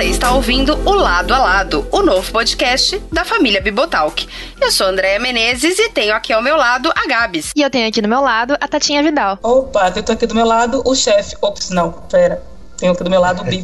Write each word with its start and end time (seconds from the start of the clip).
Você 0.00 0.06
está 0.06 0.32
ouvindo 0.32 0.72
o 0.88 0.94
Lado 0.94 1.34
a 1.34 1.38
Lado, 1.38 1.86
o 1.92 2.00
novo 2.00 2.32
podcast 2.32 2.98
da 3.12 3.22
família 3.22 3.60
Bibotalk. 3.60 4.26
Eu 4.58 4.72
sou 4.72 4.86
Andréa 4.86 5.20
Menezes 5.20 5.78
e 5.78 5.90
tenho 5.90 6.14
aqui 6.14 6.32
ao 6.32 6.40
meu 6.40 6.56
lado 6.56 6.90
a 6.96 7.06
Gabs. 7.06 7.52
E 7.54 7.60
eu 7.60 7.68
tenho 7.68 7.86
aqui 7.86 8.00
do 8.00 8.08
meu 8.08 8.22
lado 8.22 8.56
a 8.58 8.66
Tatinha 8.66 9.02
Vidal. 9.02 9.38
Opa, 9.42 9.92
eu 9.94 10.02
tô 10.02 10.12
aqui 10.12 10.26
do 10.26 10.34
meu 10.34 10.46
lado 10.46 10.82
o 10.86 10.94
chefe. 10.94 11.36
Ops, 11.42 11.68
não, 11.68 11.92
pera. 11.92 12.42
Tenho 12.80 12.92
aqui 12.92 13.04
do 13.04 13.10
meu 13.10 13.20
lado 13.20 13.42
o 13.42 13.44
Bi. 13.44 13.62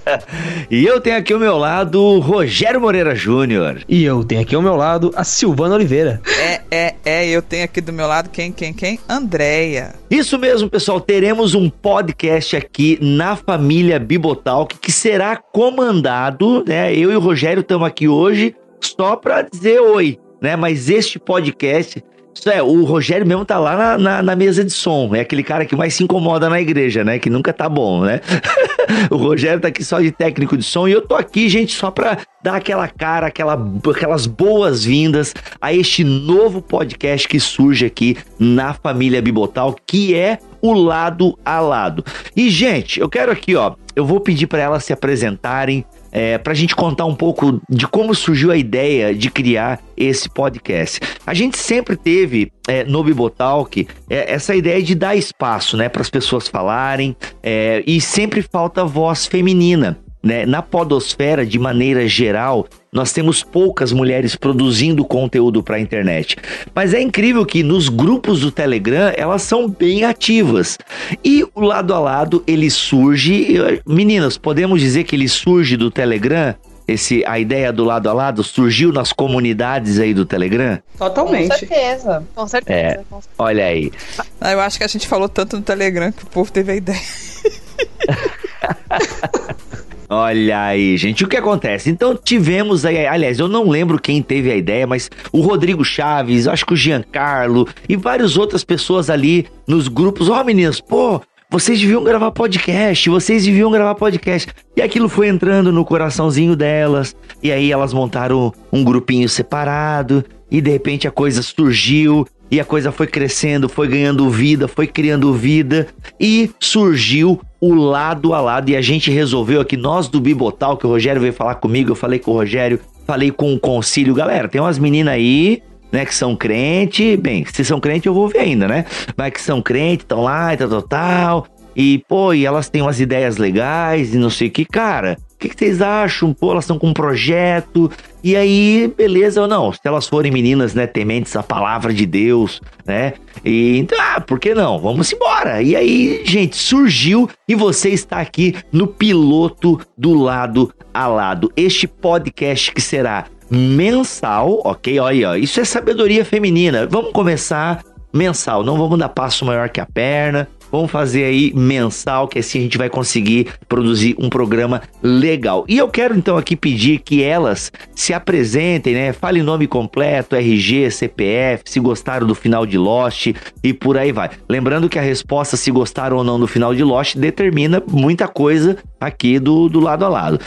e 0.70 0.86
eu 0.86 0.98
tenho 1.02 1.18
aqui 1.18 1.34
ao 1.34 1.38
meu 1.38 1.58
lado 1.58 2.02
o 2.02 2.18
Rogério 2.18 2.80
Moreira 2.80 3.14
Júnior. 3.14 3.82
E 3.86 4.02
eu 4.02 4.24
tenho 4.24 4.40
aqui 4.40 4.54
ao 4.54 4.62
meu 4.62 4.74
lado 4.74 5.12
a 5.14 5.22
Silvana 5.22 5.74
Oliveira. 5.74 6.18
É, 6.40 6.60
é, 6.70 6.94
é, 7.04 7.28
eu 7.28 7.42
tenho 7.42 7.64
aqui 7.64 7.82
do 7.82 7.92
meu 7.92 8.06
lado 8.06 8.30
quem, 8.30 8.50
quem, 8.50 8.72
quem? 8.72 8.98
Andréia. 9.06 9.94
Isso 10.10 10.38
mesmo, 10.38 10.70
pessoal. 10.70 10.98
Teremos 10.98 11.54
um 11.54 11.68
podcast 11.68 12.56
aqui 12.56 12.98
na 13.02 13.36
família 13.36 13.98
Bibotalk 13.98 14.78
que 14.78 14.90
será 14.90 15.36
comandado, 15.36 16.64
né? 16.66 16.94
Eu 16.94 17.12
e 17.12 17.16
o 17.16 17.20
Rogério 17.20 17.60
estamos 17.60 17.86
aqui 17.86 18.08
hoje 18.08 18.56
só 18.80 19.14
para 19.14 19.42
dizer 19.42 19.78
oi, 19.78 20.18
né? 20.40 20.56
Mas 20.56 20.88
este 20.88 21.18
podcast 21.18 22.02
é, 22.46 22.62
o 22.62 22.84
Rogério 22.84 23.26
mesmo 23.26 23.44
tá 23.44 23.58
lá 23.58 23.76
na, 23.76 23.98
na, 23.98 24.22
na, 24.22 24.36
mesa 24.36 24.64
de 24.64 24.70
som. 24.70 25.14
É 25.14 25.20
aquele 25.20 25.42
cara 25.42 25.64
que 25.64 25.74
mais 25.76 25.94
se 25.94 26.04
incomoda 26.04 26.48
na 26.48 26.60
igreja, 26.60 27.04
né? 27.04 27.18
Que 27.18 27.30
nunca 27.30 27.52
tá 27.52 27.68
bom, 27.68 28.02
né? 28.02 28.20
o 29.10 29.16
Rogério 29.16 29.60
tá 29.60 29.68
aqui 29.68 29.84
só 29.84 30.00
de 30.00 30.10
técnico 30.10 30.56
de 30.56 30.62
som 30.62 30.86
e 30.88 30.92
eu 30.92 31.02
tô 31.02 31.14
aqui, 31.14 31.48
gente, 31.48 31.74
só 31.74 31.90
pra 31.90 32.18
dar 32.42 32.56
aquela 32.56 32.86
cara, 32.88 33.26
aquela, 33.26 33.58
aquelas 33.90 34.26
boas-vindas 34.26 35.34
a 35.60 35.72
este 35.72 36.04
novo 36.04 36.62
podcast 36.62 37.26
que 37.26 37.40
surge 37.40 37.86
aqui 37.86 38.16
na 38.38 38.74
família 38.74 39.20
Bibotal, 39.20 39.76
que 39.86 40.14
é 40.14 40.38
o 40.60 40.72
lado 40.72 41.38
a 41.44 41.60
lado. 41.60 42.04
E, 42.36 42.50
gente, 42.50 43.00
eu 43.00 43.08
quero 43.08 43.32
aqui, 43.32 43.54
ó, 43.56 43.74
eu 43.94 44.04
vou 44.04 44.20
pedir 44.20 44.46
para 44.46 44.60
elas 44.60 44.84
se 44.84 44.92
apresentarem, 44.92 45.84
é, 46.10 46.38
para 46.38 46.52
a 46.52 46.56
gente 46.56 46.74
contar 46.74 47.04
um 47.04 47.14
pouco 47.14 47.60
de 47.68 47.86
como 47.86 48.14
surgiu 48.14 48.50
a 48.50 48.56
ideia 48.56 49.14
de 49.14 49.30
criar 49.30 49.80
esse 49.96 50.28
podcast. 50.28 51.00
A 51.26 51.34
gente 51.34 51.58
sempre 51.58 51.96
teve 51.96 52.52
é, 52.66 52.84
no 52.84 53.02
Bibotalk 53.02 53.86
é, 54.08 54.32
essa 54.32 54.54
ideia 54.54 54.82
de 54.82 54.94
dar 54.94 55.16
espaço 55.16 55.76
né, 55.76 55.88
para 55.88 56.02
as 56.02 56.10
pessoas 56.10 56.48
falarem 56.48 57.16
é, 57.42 57.82
e 57.86 58.00
sempre 58.00 58.42
falta 58.42 58.84
voz 58.84 59.26
feminina. 59.26 59.98
Né? 60.22 60.44
Na 60.44 60.62
podosfera, 60.62 61.46
de 61.46 61.58
maneira 61.58 62.06
geral, 62.08 62.66
nós 62.92 63.12
temos 63.12 63.42
poucas 63.42 63.92
mulheres 63.92 64.34
produzindo 64.34 65.04
conteúdo 65.04 65.62
para 65.62 65.76
a 65.76 65.80
internet. 65.80 66.36
Mas 66.74 66.92
é 66.92 67.00
incrível 67.00 67.46
que 67.46 67.62
nos 67.62 67.88
grupos 67.88 68.40
do 68.40 68.50
Telegram 68.50 69.12
elas 69.16 69.42
são 69.42 69.68
bem 69.68 70.04
ativas. 70.04 70.76
E 71.24 71.46
o 71.54 71.60
lado 71.60 71.94
a 71.94 72.00
lado 72.00 72.42
ele 72.46 72.70
surge. 72.70 73.58
Meninas, 73.86 74.36
podemos 74.36 74.80
dizer 74.80 75.04
que 75.04 75.14
ele 75.14 75.28
surge 75.28 75.76
do 75.76 75.90
Telegram? 75.90 76.54
Esse, 76.88 77.22
a 77.26 77.38
ideia 77.38 77.70
do 77.70 77.84
lado 77.84 78.08
a 78.08 78.14
lado 78.14 78.42
surgiu 78.42 78.90
nas 78.90 79.12
comunidades 79.12 79.98
aí 79.98 80.14
do 80.14 80.24
Telegram? 80.24 80.78
Totalmente. 80.96 81.50
Com 81.50 81.58
certeza, 81.58 82.26
com 82.34 82.48
certeza. 82.48 82.78
É, 82.78 82.94
com 83.10 83.20
certeza. 83.20 83.34
olha 83.38 83.66
aí. 83.66 83.92
Ah, 84.40 84.52
eu 84.52 84.60
acho 84.60 84.78
que 84.78 84.84
a 84.84 84.88
gente 84.88 85.06
falou 85.06 85.28
tanto 85.28 85.56
no 85.56 85.62
Telegram 85.62 86.10
que 86.10 86.24
o 86.24 86.26
povo 86.26 86.50
teve 86.50 86.72
a 86.72 86.76
ideia. 86.76 86.98
Olha 90.10 90.62
aí, 90.62 90.96
gente, 90.96 91.22
o 91.22 91.28
que 91.28 91.36
acontece? 91.36 91.90
Então 91.90 92.16
tivemos 92.16 92.86
aí, 92.86 93.06
aliás, 93.06 93.38
eu 93.38 93.46
não 93.46 93.68
lembro 93.68 94.00
quem 94.00 94.22
teve 94.22 94.50
a 94.50 94.56
ideia, 94.56 94.86
mas 94.86 95.10
o 95.30 95.42
Rodrigo 95.42 95.84
Chaves, 95.84 96.48
acho 96.48 96.64
que 96.64 96.72
o 96.72 96.76
Giancarlo 96.76 97.68
e 97.86 97.94
várias 97.94 98.38
outras 98.38 98.64
pessoas 98.64 99.10
ali 99.10 99.46
nos 99.66 99.86
grupos. 99.86 100.30
Ó, 100.30 100.40
oh, 100.40 100.44
meninas, 100.44 100.80
pô, 100.80 101.20
vocês 101.50 101.78
deviam 101.78 102.02
gravar 102.02 102.30
podcast, 102.30 103.10
vocês 103.10 103.44
deviam 103.44 103.70
gravar 103.70 103.94
podcast. 103.96 104.50
E 104.74 104.80
aquilo 104.80 105.10
foi 105.10 105.28
entrando 105.28 105.70
no 105.70 105.84
coraçãozinho 105.84 106.56
delas, 106.56 107.14
e 107.42 107.52
aí 107.52 107.70
elas 107.70 107.92
montaram 107.92 108.50
um 108.72 108.82
grupinho 108.82 109.28
separado, 109.28 110.24
e 110.50 110.62
de 110.62 110.70
repente 110.70 111.06
a 111.06 111.10
coisa 111.10 111.42
surgiu, 111.42 112.26
e 112.50 112.58
a 112.58 112.64
coisa 112.64 112.90
foi 112.90 113.06
crescendo, 113.06 113.68
foi 113.68 113.88
ganhando 113.88 114.28
vida, 114.30 114.66
foi 114.66 114.86
criando 114.86 115.32
vida 115.34 115.88
e 116.18 116.50
surgiu 116.58 117.40
o 117.60 117.74
lado 117.74 118.32
a 118.34 118.40
lado. 118.40 118.70
E 118.70 118.76
a 118.76 118.80
gente 118.80 119.10
resolveu 119.10 119.60
aqui, 119.60 119.76
nós 119.76 120.08
do 120.08 120.20
Bibotal, 120.20 120.76
que 120.76 120.86
o 120.86 120.90
Rogério 120.90 121.20
veio 121.20 121.32
falar 121.32 121.56
comigo, 121.56 121.90
eu 121.90 121.96
falei 121.96 122.18
com 122.18 122.30
o 122.30 122.34
Rogério, 122.34 122.80
falei 123.06 123.30
com 123.30 123.52
o 123.52 123.60
concílio. 123.60 124.14
Galera, 124.14 124.48
tem 124.48 124.60
umas 124.60 124.78
meninas 124.78 125.14
aí 125.14 125.62
né, 125.92 126.04
que 126.04 126.14
são 126.14 126.36
crente, 126.36 127.16
bem, 127.16 127.44
se 127.50 127.64
são 127.64 127.80
crente 127.80 128.06
eu 128.06 128.14
vou 128.14 128.28
ver 128.28 128.40
ainda, 128.40 128.68
né? 128.68 128.84
Mas 129.16 129.32
que 129.32 129.40
são 129.40 129.62
crente, 129.62 130.04
estão 130.04 130.22
lá 130.22 130.52
e 130.52 130.56
tal, 130.56 130.68
tal, 130.68 130.82
tal. 130.82 131.46
E, 131.74 132.02
pô, 132.08 132.34
e 132.34 132.44
elas 132.44 132.68
têm 132.68 132.82
umas 132.82 132.98
ideias 133.00 133.36
legais 133.36 134.14
e 134.14 134.18
não 134.18 134.30
sei 134.30 134.48
o 134.48 134.50
que, 134.50 134.64
cara. 134.64 135.16
O 135.38 135.40
que, 135.40 135.50
que, 135.50 135.56
vocês 135.56 135.80
acham? 135.80 136.34
Pô, 136.34 136.50
elas 136.50 136.64
estão 136.64 136.80
com 136.80 136.88
um 136.88 136.92
projeto. 136.92 137.88
E 138.24 138.34
aí, 138.34 138.92
beleza 138.96 139.40
ou 139.40 139.46
não? 139.46 139.72
Se 139.72 139.78
elas 139.84 140.08
forem 140.08 140.32
meninas, 140.32 140.74
né, 140.74 140.84
tementes 140.84 141.36
à 141.36 141.44
palavra 141.44 141.94
de 141.94 142.04
Deus, 142.04 142.60
né? 142.84 143.12
E 143.44 143.78
então, 143.78 143.96
ah, 144.00 144.20
por 144.20 144.40
que 144.40 144.52
não? 144.52 144.80
Vamos 144.80 145.12
embora. 145.12 145.62
E 145.62 145.76
aí, 145.76 146.22
gente, 146.24 146.56
surgiu 146.56 147.30
e 147.46 147.54
você 147.54 147.90
está 147.90 148.18
aqui 148.18 148.56
no 148.72 148.88
piloto 148.88 149.80
do 149.96 150.12
lado 150.12 150.74
a 150.92 151.06
lado. 151.06 151.52
Este 151.56 151.86
podcast 151.86 152.72
que 152.72 152.80
será 152.80 153.26
mensal, 153.48 154.60
ok? 154.64 154.98
Olha, 154.98 155.38
isso 155.38 155.60
é 155.60 155.64
sabedoria 155.64 156.24
feminina. 156.24 156.84
Vamos 156.84 157.12
começar 157.12 157.84
mensal, 158.12 158.64
não 158.64 158.76
vamos 158.76 158.98
dar 158.98 159.08
passo 159.10 159.44
maior 159.44 159.68
que 159.68 159.80
a 159.80 159.86
perna. 159.86 160.48
Vamos 160.70 160.90
fazer 160.90 161.24
aí 161.24 161.52
mensal, 161.54 162.28
que 162.28 162.38
assim 162.38 162.58
a 162.58 162.62
gente 162.62 162.78
vai 162.78 162.88
conseguir 162.88 163.48
produzir 163.68 164.14
um 164.18 164.28
programa 164.28 164.82
legal. 165.02 165.64
E 165.68 165.78
eu 165.78 165.88
quero 165.88 166.16
então 166.16 166.36
aqui 166.36 166.56
pedir 166.56 166.98
que 167.00 167.22
elas 167.22 167.72
se 167.94 168.12
apresentem, 168.12 168.94
né? 168.94 169.12
Fale 169.12 169.42
nome 169.42 169.66
completo, 169.66 170.36
RG, 170.36 170.90
CPF, 170.90 171.64
se 171.66 171.80
gostaram 171.80 172.26
do 172.26 172.34
final 172.34 172.66
de 172.66 172.76
Lost 172.78 173.28
e 173.62 173.72
por 173.72 173.96
aí 173.96 174.12
vai. 174.12 174.30
Lembrando 174.48 174.88
que 174.88 174.98
a 174.98 175.02
resposta 175.02 175.56
se 175.56 175.70
gostaram 175.70 176.16
ou 176.18 176.24
não 176.24 176.38
do 176.38 176.46
final 176.46 176.74
de 176.74 176.84
Lost 176.84 177.16
determina 177.16 177.82
muita 177.90 178.28
coisa 178.28 178.76
aqui 179.00 179.38
do, 179.38 179.68
do 179.68 179.80
lado 179.80 180.04
a 180.04 180.08
lado. 180.08 180.40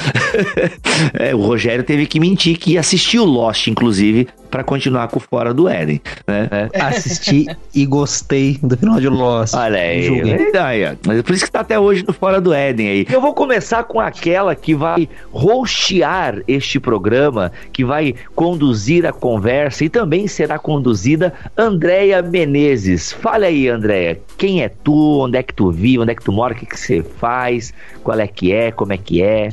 é, 1.14 1.34
o 1.34 1.42
Rogério 1.42 1.84
teve 1.84 2.06
que 2.06 2.20
mentir 2.20 2.58
que 2.58 2.78
assistiu 2.78 3.24
Lost, 3.26 3.68
inclusive, 3.68 4.28
para 4.52 4.64
continuar 4.64 5.08
com 5.08 5.20
Fora 5.20 5.54
do 5.54 5.68
Éden, 5.70 6.02
né? 6.28 6.50
É. 6.74 6.82
Assisti 6.82 7.48
e 7.74 7.86
gostei 7.86 8.60
do 8.62 8.76
final 8.76 9.00
de 9.00 9.08
Lost. 9.08 9.54
Olha 9.54 9.80
aí, 9.80 10.10
aí 10.58 10.98
mas 11.08 11.20
é 11.20 11.24
por 11.24 11.34
isso 11.34 11.46
que 11.46 11.52
tá 11.52 11.62
até 11.62 11.80
hoje 11.80 12.04
no 12.06 12.14
Fora 12.14 12.42
do 12.42 12.54
Éden 12.54 12.88
aí. 12.88 13.08
Eu 13.10 13.22
vou 13.22 13.34
começar 13.34 13.84
com 13.86 14.00
aquela 14.00 14.54
que 14.54 14.76
vai 14.76 15.08
rostear 15.32 16.42
este 16.48 16.80
programa, 16.80 17.52
que 17.72 17.86
vai 17.86 18.14
conduzir 18.36 19.06
a 19.06 19.14
conversa 19.14 19.86
e 19.86 19.90
também 19.90 20.28
será 20.28 20.60
conduzida 20.60 21.34
Andréia 21.58 22.22
Menezes. 22.22 23.14
Fala 23.14 23.46
aí, 23.46 23.70
Andréia, 23.70 24.20
quem 24.38 24.64
é 24.64 24.70
tu, 24.70 25.22
onde 25.22 25.38
é 25.38 25.44
que 25.44 25.54
tu 25.54 25.72
vive, 25.72 26.00
onde 26.00 26.12
é 26.12 26.16
que 26.16 26.24
tu 26.24 26.32
mora, 26.32 26.54
o 26.54 26.58
que, 26.58 26.66
que 26.66 26.78
você 26.78 27.02
faz, 27.02 27.74
qual 28.04 28.20
é 28.20 28.28
que 28.28 28.41
é, 28.50 28.72
como 28.72 28.94
é 28.94 28.98
que 28.98 29.22
é? 29.22 29.50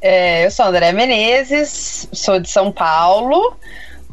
É, 0.00 0.44
eu 0.44 0.50
sou 0.50 0.66
André 0.66 0.92
Menezes, 0.92 2.06
sou 2.12 2.38
de 2.38 2.50
São 2.50 2.70
Paulo, 2.70 3.56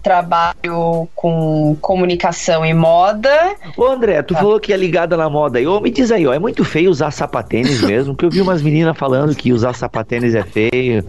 trabalho 0.02 1.08
com 1.16 1.76
comunicação 1.82 2.66
e 2.66 2.74
moda. 2.74 3.56
Ô 3.76 3.86
André, 3.86 4.22
tu 4.22 4.34
ah. 4.34 4.38
falou 4.38 4.60
que 4.60 4.72
é 4.72 4.78
ligada 4.78 5.18
na 5.18 5.30
moda 5.30 5.60
aí. 5.60 5.68
Ô, 5.68 5.80
me 5.80 5.92
diz 5.92 6.12
aí, 6.12 6.26
ó, 6.26 6.34
é 6.34 6.40
muito 6.40 6.64
feio 6.64 6.90
usar 6.90 7.12
sapatênis 7.12 7.82
mesmo, 7.82 8.16
que 8.16 8.26
eu 8.26 8.30
vi 8.30 8.42
umas 8.42 8.62
meninas 8.62 8.98
falando 8.98 9.36
que 9.36 9.52
usar 9.52 9.74
sapatênis 9.74 10.36
é 10.36 10.44
feio. 10.44 11.06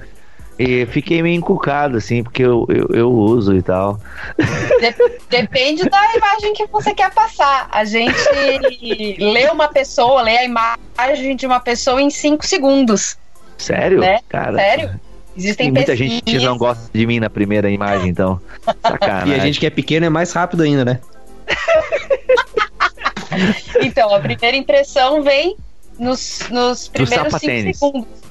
E 0.58 0.86
fiquei 0.86 1.20
meio 1.20 1.36
encucado, 1.36 1.96
assim, 1.96 2.22
porque 2.22 2.42
eu, 2.42 2.64
eu, 2.68 2.86
eu 2.94 3.12
uso 3.12 3.56
e 3.56 3.62
tal. 3.62 3.98
Depende 5.28 5.88
da 5.88 6.14
imagem 6.14 6.54
que 6.54 6.66
você 6.68 6.94
quer 6.94 7.12
passar. 7.12 7.68
A 7.72 7.84
gente 7.84 8.14
lê 9.18 9.48
uma 9.50 9.68
pessoa, 9.68 10.22
lê 10.22 10.38
a 10.38 10.44
imagem 10.44 11.34
de 11.34 11.44
uma 11.44 11.58
pessoa 11.58 12.00
em 12.00 12.08
cinco 12.08 12.46
segundos. 12.46 13.18
Sério? 13.58 14.00
Né? 14.00 14.20
Cara. 14.28 14.56
Sério? 14.56 15.00
Existem 15.36 15.72
muita 15.72 15.92
pesquisas. 15.92 16.14
gente 16.14 16.38
que 16.38 16.44
não 16.44 16.56
gosta 16.56 16.88
de 16.92 17.04
mim 17.04 17.18
na 17.18 17.28
primeira 17.28 17.68
imagem, 17.68 18.08
então. 18.08 18.40
Sacanagem. 18.80 19.32
E 19.32 19.34
a 19.34 19.38
gente 19.40 19.58
que 19.58 19.66
é 19.66 19.70
pequeno 19.70 20.06
é 20.06 20.08
mais 20.08 20.32
rápido 20.32 20.62
ainda, 20.62 20.84
né? 20.84 21.00
então, 23.82 24.14
a 24.14 24.20
primeira 24.20 24.56
impressão 24.56 25.22
vem 25.22 25.56
nos, 25.98 26.48
nos 26.50 26.86
primeiros 26.86 27.34
5 27.34 27.74
segundos. 27.74 28.23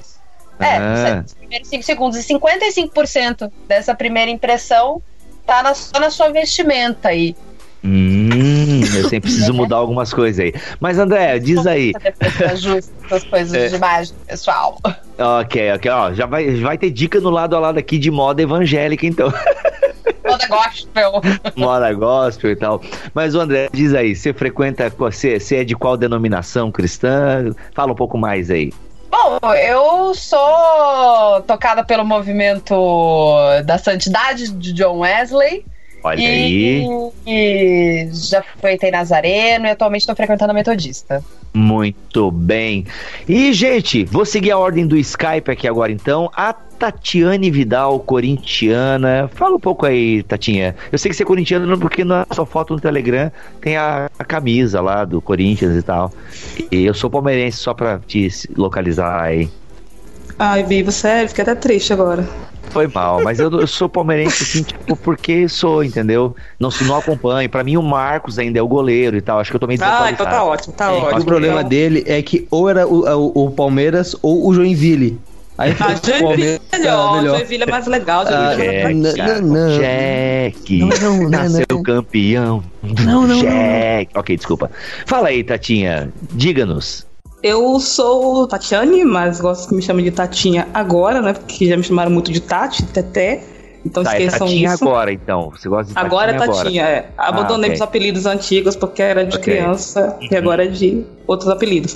É, 0.63 0.77
ah. 0.77 1.21
nos 1.21 1.33
primeiros 1.33 1.67
5 1.67 1.83
segundos. 1.83 2.17
E 2.17 2.33
55% 2.33 3.51
dessa 3.67 3.93
primeira 3.93 4.31
impressão 4.31 5.01
tá 5.45 5.61
na, 5.63 5.73
só 5.73 5.99
na 5.99 6.09
sua 6.09 6.29
vestimenta 6.29 7.09
aí. 7.09 7.35
Hum, 7.83 8.79
eu 8.81 9.03
sempre 9.09 9.21
preciso 9.21 9.53
mudar 9.53 9.75
algumas 9.75 10.13
coisas 10.13 10.39
aí. 10.39 10.53
Mas, 10.79 10.97
André, 10.97 11.37
diz 11.39 11.67
aí. 11.67 11.91
essas 12.19 13.23
coisas 13.29 13.53
é. 13.53 13.67
de 13.67 13.75
imagem, 13.75 14.15
pessoal. 14.25 14.79
Ok, 15.17 15.73
ok. 15.73 15.91
Ó, 15.91 16.13
já 16.13 16.25
vai, 16.25 16.49
vai 16.61 16.77
ter 16.77 16.89
dica 16.89 17.19
no 17.19 17.29
lado 17.29 17.55
a 17.55 17.59
lado 17.59 17.77
aqui 17.77 17.97
de 17.97 18.09
moda 18.09 18.41
evangélica, 18.41 19.05
então. 19.05 19.31
Moda 20.25 20.47
gospel. 20.47 21.21
Moda 21.55 21.93
gospel 21.93 22.51
e 22.51 22.55
tal. 22.55 22.81
Mas, 23.13 23.35
André, 23.35 23.67
diz 23.73 23.93
aí, 23.93 24.15
você 24.15 24.33
frequenta, 24.33 24.89
você, 24.89 25.37
você 25.37 25.57
é 25.57 25.63
de 25.65 25.75
qual 25.75 25.97
denominação 25.97 26.71
cristã? 26.71 27.53
Fala 27.73 27.91
um 27.91 27.95
pouco 27.95 28.17
mais 28.17 28.49
aí. 28.49 28.71
Bom, 29.13 29.53
eu 29.53 30.15
sou 30.15 31.39
tocada 31.43 31.83
pelo 31.83 32.03
movimento 32.03 32.73
da 33.63 33.77
santidade 33.77 34.49
de 34.49 34.73
John 34.73 35.01
Wesley. 35.01 35.63
Olha 36.03 36.19
e, 36.19 36.25
aí. 36.25 36.87
E 37.25 38.09
já 38.11 38.41
frequentei 38.41 38.91
Nazareno 38.91 39.65
e 39.65 39.69
atualmente 39.69 40.01
estou 40.01 40.15
frequentando 40.15 40.51
a 40.51 40.53
Metodista. 40.53 41.23
Muito 41.53 42.29
bem. 42.29 42.85
E, 43.27 43.53
gente, 43.53 44.03
vou 44.03 44.25
seguir 44.25 44.51
a 44.51 44.57
ordem 44.57 44.85
do 44.85 44.97
Skype 44.97 45.49
aqui 45.49 45.67
agora 45.67 45.91
então. 45.91 46.29
A 46.35 46.51
Tatiane 46.51 47.49
Vidal, 47.49 47.99
corintiana. 47.99 49.29
Fala 49.33 49.55
um 49.55 49.59
pouco 49.59 49.85
aí, 49.85 50.23
Tatinha. 50.23 50.75
Eu 50.91 50.97
sei 50.97 51.09
que 51.09 51.15
você 51.15 51.23
é 51.23 51.25
corintiana 51.25 51.77
porque 51.77 52.03
na 52.03 52.27
sua 52.33 52.45
foto 52.45 52.73
no 52.73 52.81
Telegram 52.81 53.31
tem 53.61 53.77
a, 53.77 54.09
a 54.19 54.25
camisa 54.25 54.81
lá 54.81 55.05
do 55.05 55.21
Corinthians 55.21 55.77
e 55.77 55.81
tal. 55.81 56.11
E 56.69 56.83
eu 56.83 56.93
sou 56.93 57.09
palmeirense 57.09 57.57
só 57.57 57.73
pra 57.73 57.99
te 57.99 58.29
localizar 58.57 59.23
aí. 59.23 59.49
Ai, 60.37 60.63
Vi, 60.63 60.83
você 60.83 61.27
fica 61.27 61.43
até 61.43 61.55
triste 61.55 61.93
agora. 61.93 62.27
Foi 62.69 62.87
mal, 62.87 63.21
mas 63.23 63.39
eu, 63.39 63.51
eu 63.51 63.67
sou 63.67 63.87
palmeirense, 63.87 64.43
assim, 64.43 64.63
tipo, 64.63 64.95
porque 64.95 65.47
sou, 65.47 65.83
entendeu? 65.83 66.35
Não 66.59 66.71
se 66.71 66.83
não 66.83 66.97
acompanho. 66.97 67.47
Pra 67.49 67.63
mim, 67.63 67.77
o 67.77 67.83
Marcos 67.83 68.39
ainda 68.39 68.57
é 68.57 68.61
o 68.61 68.67
goleiro 68.67 69.15
e 69.15 69.21
tal. 69.21 69.39
Acho 69.39 69.51
que 69.51 69.55
eu 69.55 69.59
tô 69.59 69.67
meio 69.67 69.79
Ah, 69.83 70.09
então 70.11 70.25
tá 70.25 70.43
ótimo, 70.43 70.73
tá 70.73 70.85
é, 70.85 70.97
ótimo. 70.97 71.21
O 71.21 71.25
problema 71.25 71.59
então... 71.59 71.69
dele 71.69 72.03
é 72.07 72.21
que 72.21 72.47
ou 72.49 72.69
era 72.69 72.87
o, 72.87 73.05
o, 73.05 73.45
o 73.45 73.51
Palmeiras 73.51 74.15
ou 74.21 74.47
o 74.47 74.53
Joinville. 74.53 75.19
Aí 75.57 75.75
ah, 75.79 75.95
Joinville 76.03 76.59
é 76.71 76.77
melhor, 76.77 77.17
melhor. 77.17 77.37
Joinville 77.37 77.63
é 77.63 77.67
mais 77.67 77.85
legal. 77.85 78.25
Joinville 78.25 78.69
ah, 78.69 78.89
é 78.89 78.93
não, 78.93 79.41
não, 79.41 79.79
Jack, 79.79 80.79
não, 80.79 81.17
não, 81.17 81.29
nasceu 81.29 81.65
não. 81.69 81.83
campeão. 81.83 82.63
Não, 82.81 83.27
não, 83.27 83.39
Jack. 83.39 84.09
Ok, 84.15 84.35
desculpa. 84.35 84.71
Fala 85.05 85.27
aí, 85.27 85.43
Tatinha, 85.43 86.11
diga-nos. 86.31 87.05
Eu 87.43 87.77
sou 87.77 88.47
Tatiane, 88.47 89.03
mas 89.03 89.41
gosto 89.41 89.67
que 89.67 89.75
me 89.75 89.81
chamem 89.81 90.05
de 90.05 90.11
Tatinha 90.11 90.65
agora, 90.73 91.21
né? 91.21 91.33
Porque 91.33 91.67
já 91.67 91.75
me 91.75 91.83
chamaram 91.83 92.09
muito 92.09 92.31
de 92.31 92.39
Tati, 92.39 92.85
Teté. 92.85 93.43
Então 93.85 94.01
tá, 94.01 94.13
é 94.13 94.23
esqueçam 94.23 94.47
é 94.47 94.49
tatinha 94.49 94.73
isso. 94.73 94.83
agora, 94.85 95.11
então. 95.11 95.49
Você 95.49 95.67
gosta 95.67 95.91
de 95.91 95.99
Agora 95.99 96.31
é 96.31 96.37
Tatinha, 96.37 96.83
agora. 96.83 96.97
é. 96.97 97.09
Abandonei 97.17 97.65
ah, 97.65 97.73
okay. 97.73 97.75
os 97.75 97.81
apelidos 97.81 98.25
antigos 98.25 98.77
porque 98.77 99.01
era 99.01 99.25
de 99.25 99.35
okay. 99.35 99.55
criança 99.55 100.17
uhum. 100.21 100.27
e 100.31 100.35
agora 100.37 100.63
é 100.63 100.67
de 100.67 101.05
outros 101.27 101.49
apelidos. 101.49 101.95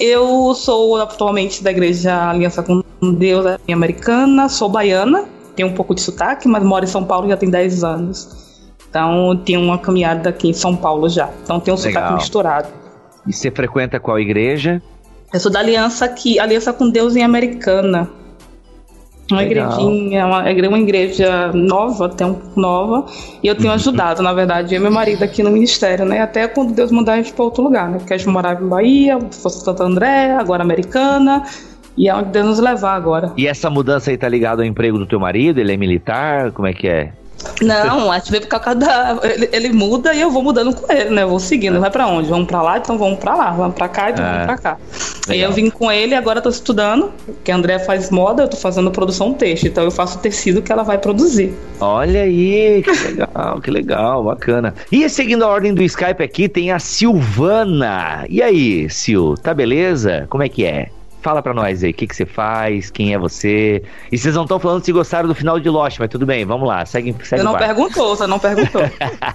Eu 0.00 0.52
sou 0.56 0.96
atualmente 1.00 1.62
da 1.62 1.70
Igreja 1.70 2.30
Aliança 2.30 2.60
com 2.64 2.82
Deus 3.12 3.46
Americana, 3.70 4.48
sou 4.48 4.68
baiana, 4.68 5.26
tenho 5.54 5.68
um 5.68 5.74
pouco 5.74 5.94
de 5.94 6.00
sotaque, 6.00 6.48
mas 6.48 6.64
moro 6.64 6.84
em 6.84 6.88
São 6.88 7.04
Paulo 7.04 7.28
já 7.28 7.36
tem 7.36 7.48
10 7.48 7.84
anos. 7.84 8.48
Então 8.90 9.36
tenho 9.44 9.60
uma 9.60 9.78
caminhada 9.78 10.30
aqui 10.30 10.48
em 10.48 10.52
São 10.52 10.74
Paulo 10.74 11.08
já. 11.08 11.30
Então 11.44 11.60
tenho 11.60 11.76
um 11.76 11.80
Legal. 11.80 12.02
sotaque 12.02 12.14
misturado. 12.14 12.87
E 13.28 13.32
você 13.32 13.50
frequenta 13.50 14.00
qual 14.00 14.18
igreja? 14.18 14.82
Eu 15.32 15.38
sou 15.38 15.52
da 15.52 15.60
Aliança 15.60 16.06
aqui, 16.06 16.40
Aliança 16.40 16.72
com 16.72 16.88
Deus 16.88 17.14
em 17.14 17.22
Americana. 17.22 18.08
Uma 19.30 19.42
Legal. 19.42 19.70
igrejinha, 19.70 20.26
uma, 20.26 20.40
uma 20.40 20.78
igreja 20.78 21.52
nova, 21.52 22.06
até 22.06 22.24
um 22.24 22.38
nova. 22.56 23.04
E 23.42 23.46
eu 23.46 23.54
tenho 23.54 23.68
uhum. 23.68 23.74
ajudado, 23.74 24.22
na 24.22 24.32
verdade, 24.32 24.74
eu 24.74 24.80
e 24.80 24.82
meu 24.82 24.90
marido 24.90 25.22
aqui 25.22 25.42
no 25.42 25.50
ministério, 25.50 26.06
né? 26.06 26.22
Até 26.22 26.48
quando 26.48 26.72
Deus 26.72 26.90
mandar 26.90 27.12
a 27.12 27.16
gente 27.18 27.34
para 27.34 27.44
outro 27.44 27.62
lugar, 27.62 27.90
né? 27.90 27.98
Porque 27.98 28.14
a 28.14 28.16
gente 28.16 28.30
morava 28.30 28.64
em 28.64 28.66
Bahia, 28.66 29.18
fosse 29.30 29.62
Santo 29.62 29.82
André, 29.82 30.32
agora 30.32 30.62
Americana. 30.62 31.44
E 31.94 32.08
é 32.08 32.14
onde 32.14 32.30
Deus 32.30 32.46
nos 32.46 32.58
levar 32.58 32.94
agora. 32.94 33.32
E 33.36 33.46
essa 33.46 33.68
mudança 33.68 34.10
aí 34.10 34.16
tá 34.16 34.28
ligada 34.28 34.62
ao 34.62 34.66
emprego 34.66 34.96
do 34.96 35.04
teu 35.04 35.20
marido? 35.20 35.58
Ele 35.58 35.74
é 35.74 35.76
militar? 35.76 36.50
Como 36.52 36.66
é 36.66 36.72
que 36.72 36.88
é? 36.88 37.12
Não, 37.62 38.10
a 38.10 38.18
gente 38.18 38.30
veio 38.30 38.42
por 38.46 38.60
causa 38.60 38.74
da. 38.74 39.18
Ele, 39.22 39.48
ele, 39.52 39.72
muda 39.72 40.14
e 40.14 40.20
eu 40.20 40.30
vou 40.30 40.42
mudando 40.42 40.74
com 40.74 40.92
ele, 40.92 41.10
né? 41.10 41.22
Eu 41.22 41.28
vou 41.28 41.40
seguindo. 41.40 41.78
Vai 41.80 41.90
pra 41.90 42.06
onde? 42.06 42.28
Vamos 42.28 42.46
pra 42.46 42.62
lá, 42.62 42.78
então 42.78 42.98
vamos 42.98 43.18
pra 43.18 43.34
lá. 43.34 43.50
Vamos 43.50 43.74
pra 43.74 43.88
cá, 43.88 44.10
então 44.10 44.24
vamos 44.24 44.42
é. 44.42 44.44
pra 44.46 44.58
cá. 44.58 44.78
Legal. 45.28 45.36
E 45.36 45.40
eu 45.40 45.52
vim 45.52 45.70
com 45.70 45.90
ele 45.90 46.12
e 46.12 46.16
agora 46.16 46.40
tô 46.40 46.48
estudando, 46.48 47.12
que 47.44 47.52
a 47.52 47.56
André 47.56 47.78
faz 47.78 48.10
moda, 48.10 48.42
eu 48.42 48.48
tô 48.48 48.56
fazendo 48.56 48.90
produção 48.90 49.34
texto. 49.34 49.66
Então 49.66 49.84
eu 49.84 49.90
faço 49.90 50.18
o 50.18 50.20
tecido 50.20 50.62
que 50.62 50.72
ela 50.72 50.82
vai 50.82 50.98
produzir. 50.98 51.52
Olha 51.80 52.22
aí, 52.22 52.82
que 52.82 52.90
legal, 52.90 53.60
que 53.60 53.70
legal, 53.70 54.24
bacana. 54.24 54.74
E 54.90 55.08
seguindo 55.08 55.44
a 55.44 55.48
ordem 55.48 55.74
do 55.74 55.82
Skype 55.82 56.22
aqui, 56.22 56.48
tem 56.48 56.72
a 56.72 56.78
Silvana. 56.78 58.24
E 58.28 58.42
aí, 58.42 58.88
Sil, 58.90 59.34
tá 59.40 59.54
beleza? 59.54 60.26
Como 60.28 60.42
é 60.42 60.48
que 60.48 60.64
é? 60.64 60.88
Fala 61.28 61.42
pra 61.42 61.52
nós 61.52 61.84
aí, 61.84 61.90
o 61.90 61.92
que, 61.92 62.06
que 62.06 62.16
você 62.16 62.24
faz, 62.24 62.88
quem 62.88 63.12
é 63.12 63.18
você. 63.18 63.82
E 64.10 64.16
vocês 64.16 64.34
não 64.34 64.44
estão 64.44 64.58
falando 64.58 64.82
se 64.82 64.90
gostaram 64.90 65.28
do 65.28 65.34
final 65.34 65.60
de 65.60 65.68
Lost, 65.68 65.98
mas 65.98 66.08
tudo 66.08 66.24
bem, 66.24 66.42
vamos 66.46 66.66
lá, 66.66 66.86
segue, 66.86 67.14
segue 67.22 67.42
Você 67.42 67.42
não 67.42 67.54
perguntou, 67.54 68.16
você 68.16 68.26
não 68.26 68.38
perguntou. 68.38 68.80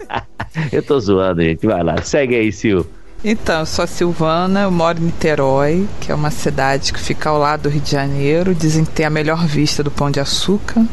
eu 0.74 0.82
tô 0.82 1.00
zoando, 1.00 1.44
gente, 1.44 1.68
vai 1.68 1.84
lá, 1.84 2.02
segue 2.02 2.36
aí, 2.36 2.52
Sil. 2.58 2.82
Então, 3.24 3.60
eu 3.60 3.66
sou 3.68 3.84
a 3.84 3.88
Silvana, 3.88 4.62
eu 4.62 4.72
moro 4.72 4.98
em 4.98 5.04
Niterói, 5.04 5.88
que 6.02 6.12
é 6.12 6.16
uma 6.16 6.32
cidade 6.32 6.92
que 6.92 7.00
fica 7.00 7.30
ao 7.30 7.38
lado 7.38 7.62
do 7.62 7.70
Rio 7.70 7.82
de 7.82 7.92
Janeiro. 7.92 8.56
Dizem 8.56 8.86
que 8.86 8.92
tem 8.92 9.06
a 9.06 9.12
melhor 9.12 9.46
vista 9.46 9.84
do 9.84 9.92
Pão 9.92 10.10
de 10.10 10.20
Açúcar. 10.20 10.84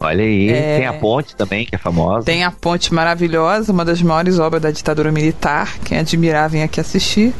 Olha 0.00 0.24
aí, 0.24 0.50
é... 0.50 0.78
tem 0.78 0.86
a 0.86 0.92
ponte 0.94 1.36
também, 1.36 1.64
que 1.64 1.76
é 1.76 1.78
famosa. 1.78 2.26
Tem 2.26 2.42
a 2.42 2.50
ponte 2.50 2.92
maravilhosa, 2.92 3.72
uma 3.72 3.84
das 3.84 4.02
maiores 4.02 4.40
obras 4.40 4.60
da 4.60 4.72
ditadura 4.72 5.12
militar. 5.12 5.78
Quem 5.84 5.98
admirar 5.98 6.50
vem 6.50 6.64
aqui 6.64 6.80
assistir. 6.80 7.32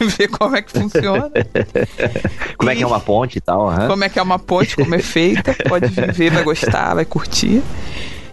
ver 0.18 0.28
como 0.28 0.56
é 0.56 0.62
que 0.62 0.72
funciona. 0.72 1.30
como 2.56 2.70
e 2.70 2.72
é 2.72 2.76
que 2.76 2.82
é 2.82 2.86
uma 2.86 3.00
ponte 3.00 3.38
e 3.38 3.40
tal. 3.40 3.68
Uhum. 3.68 3.88
Como 3.88 4.04
é 4.04 4.08
que 4.08 4.18
é 4.18 4.22
uma 4.22 4.38
ponte, 4.38 4.76
como 4.76 4.94
é 4.94 4.98
feita. 4.98 5.56
Pode 5.68 5.88
ver, 5.88 6.30
vai 6.30 6.42
gostar, 6.42 6.94
vai 6.94 7.04
curtir. 7.04 7.62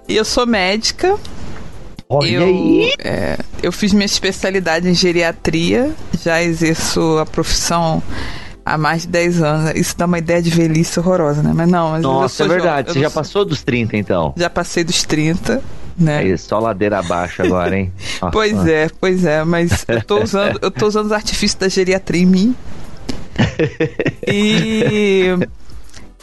E 0.08 0.16
eu 0.16 0.26
sou 0.26 0.46
médica. 0.46 1.18
Olha 2.10 2.30
eu, 2.30 2.44
aí. 2.44 2.94
É, 3.00 3.38
eu 3.64 3.72
fiz 3.72 3.94
minha 3.94 4.06
especialidade 4.06 4.88
em 4.88 4.94
geriatria, 4.94 5.92
já 6.22 6.44
exerço 6.44 7.18
a 7.20 7.26
profissão 7.26 8.04
há 8.66 8.78
mais 8.78 9.04
de 9.04 9.08
10 9.10 9.42
anos. 9.42 9.72
Isso 9.76 9.98
dá 9.98 10.06
uma 10.06 10.18
ideia 10.18 10.42
de 10.42 10.50
velhice 10.50 11.00
horrorosa, 11.00 11.42
né? 11.42 11.52
Mas 11.54 11.70
não, 11.70 11.92
mas 11.92 12.02
Nossa, 12.02 12.44
é 12.44 12.48
verdade. 12.48 12.94
Você 12.94 13.00
já 13.00 13.10
passou 13.10 13.46
dos 13.46 13.64
30, 13.64 13.96
então? 13.98 14.34
Já 14.36 14.50
passei 14.50 14.84
dos 14.84 15.04
30 15.04 15.62
né? 15.98 16.28
É 16.28 16.38
só 16.38 16.60
ladeira 16.60 17.00
abaixo 17.00 17.42
agora, 17.42 17.78
hein? 17.78 17.92
Nossa. 18.22 18.32
Pois 18.32 18.68
é, 18.68 18.90
pois 19.00 19.26
é, 19.26 19.44
mas 19.44 19.86
eu 19.88 20.04
tô 20.04 20.24
usando, 20.24 20.60
eu 20.62 20.72
tô 20.72 20.88
usando 20.88 21.06
os 21.08 21.12
artifícios 21.12 21.60
da 21.60 21.70
geriatria 21.70 22.22
em 22.22 22.26
mim. 22.26 22.56
e 24.28 25.26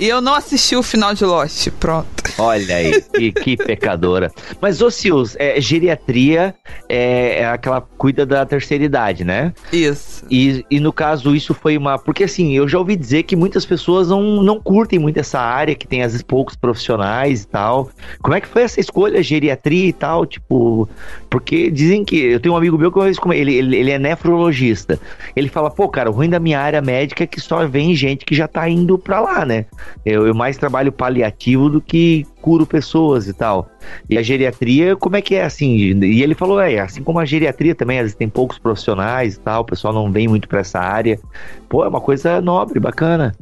e 0.00 0.08
eu 0.08 0.20
não 0.20 0.34
assisti 0.34 0.76
o 0.76 0.82
final 0.82 1.14
de 1.14 1.24
Lost, 1.24 1.68
pronto. 1.80 2.06
Olha 2.38 2.76
aí, 2.76 3.02
que, 3.12 3.32
que 3.32 3.56
pecadora. 3.56 4.30
Mas, 4.60 4.80
ô 4.80 4.90
Sius, 4.90 5.34
é, 5.38 5.60
geriatria 5.60 6.54
é, 6.88 7.40
é, 7.40 7.46
aquela 7.48 7.80
cuida 7.80 8.24
da 8.24 8.46
terceira 8.46 8.84
idade, 8.84 9.24
né? 9.24 9.52
Isso. 9.72 10.24
E, 10.30 10.64
e 10.70 10.78
no 10.78 10.92
caso, 10.92 11.34
isso 11.34 11.52
foi 11.52 11.76
uma. 11.76 11.98
Porque 11.98 12.24
assim, 12.24 12.52
eu 12.56 12.68
já 12.68 12.78
ouvi 12.78 12.96
dizer 12.96 13.24
que 13.24 13.34
muitas 13.34 13.66
pessoas 13.66 14.08
não, 14.08 14.42
não 14.42 14.60
curtem 14.60 14.98
muito 14.98 15.18
essa 15.18 15.40
área, 15.40 15.74
que 15.74 15.86
tem 15.86 16.02
às 16.02 16.12
vezes 16.12 16.22
poucos 16.22 16.54
profissionais 16.54 17.42
e 17.42 17.48
tal. 17.48 17.90
Como 18.20 18.34
é 18.34 18.40
que 18.40 18.48
foi 18.48 18.62
essa 18.62 18.80
escolha, 18.80 19.22
geriatria 19.22 19.88
e 19.88 19.92
tal? 19.92 20.24
Tipo, 20.26 20.88
porque 21.28 21.70
dizem 21.70 22.04
que. 22.04 22.16
Eu 22.18 22.40
tenho 22.40 22.54
um 22.54 22.58
amigo 22.58 22.78
meu 22.78 22.92
que 22.92 22.98
eu 22.98 23.32
ele, 23.32 23.54
ele, 23.54 23.76
ele 23.76 23.90
é 23.90 23.98
nefrologista. 23.98 24.98
Ele 25.34 25.48
fala, 25.48 25.70
pô, 25.70 25.88
cara, 25.88 26.10
o 26.10 26.12
ruim 26.12 26.28
da 26.28 26.38
minha 26.38 26.60
área 26.60 26.80
médica 26.80 27.24
é 27.24 27.26
que 27.26 27.40
só 27.40 27.66
vem 27.66 27.94
gente 27.94 28.24
que 28.24 28.34
já 28.34 28.46
tá 28.46 28.68
indo 28.68 28.98
pra 28.98 29.20
lá, 29.20 29.44
né? 29.44 29.66
Eu, 30.04 30.26
eu 30.26 30.34
mais 30.34 30.56
trabalho 30.56 30.92
paliativo 30.92 31.68
do 31.68 31.80
que 31.80 32.26
curo 32.48 32.66
pessoas 32.66 33.28
e 33.28 33.34
tal. 33.34 33.70
E 34.08 34.16
a 34.16 34.22
geriatria, 34.22 34.96
como 34.96 35.16
é 35.16 35.20
que 35.20 35.34
é 35.34 35.44
assim? 35.44 35.76
E 36.02 36.22
ele 36.22 36.34
falou, 36.34 36.58
é, 36.58 36.80
assim 36.80 37.02
como 37.02 37.18
a 37.18 37.26
geriatria 37.26 37.74
também, 37.74 37.98
às 37.98 38.04
vezes 38.04 38.16
tem 38.16 38.26
poucos 38.26 38.58
profissionais 38.58 39.34
e 39.34 39.40
tal, 39.40 39.60
o 39.60 39.64
pessoal 39.66 39.92
não 39.92 40.10
vem 40.10 40.26
muito 40.26 40.48
para 40.48 40.60
essa 40.60 40.78
área. 40.78 41.20
Pô, 41.68 41.84
é 41.84 41.88
uma 41.88 42.00
coisa 42.00 42.40
nobre, 42.40 42.80
bacana. 42.80 43.36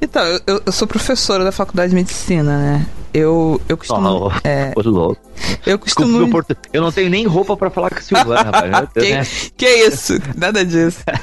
Então, 0.00 0.22
eu, 0.46 0.62
eu 0.64 0.72
sou 0.72 0.88
professora 0.88 1.44
da 1.44 1.52
faculdade 1.52 1.90
de 1.90 1.96
medicina, 1.96 2.56
né? 2.58 2.86
Eu, 3.12 3.60
eu 3.68 3.76
costumo. 3.76 4.28
Oh, 4.28 4.30
é, 4.42 4.72
louco. 4.84 5.20
Eu 5.66 5.78
costumo. 5.78 6.24
Desculpa, 6.24 6.56
eu 6.72 6.80
não 6.80 6.90
tenho 6.90 7.10
nem 7.10 7.26
roupa 7.26 7.58
para 7.58 7.68
falar 7.68 7.90
com 7.90 7.98
a 7.98 8.00
Silvana, 8.00 8.42
rapaz. 8.50 8.88
que, 8.94 9.10
né? 9.12 9.26
que 9.54 9.68
isso? 9.86 10.14
Nada 10.34 10.64
disso. 10.64 11.04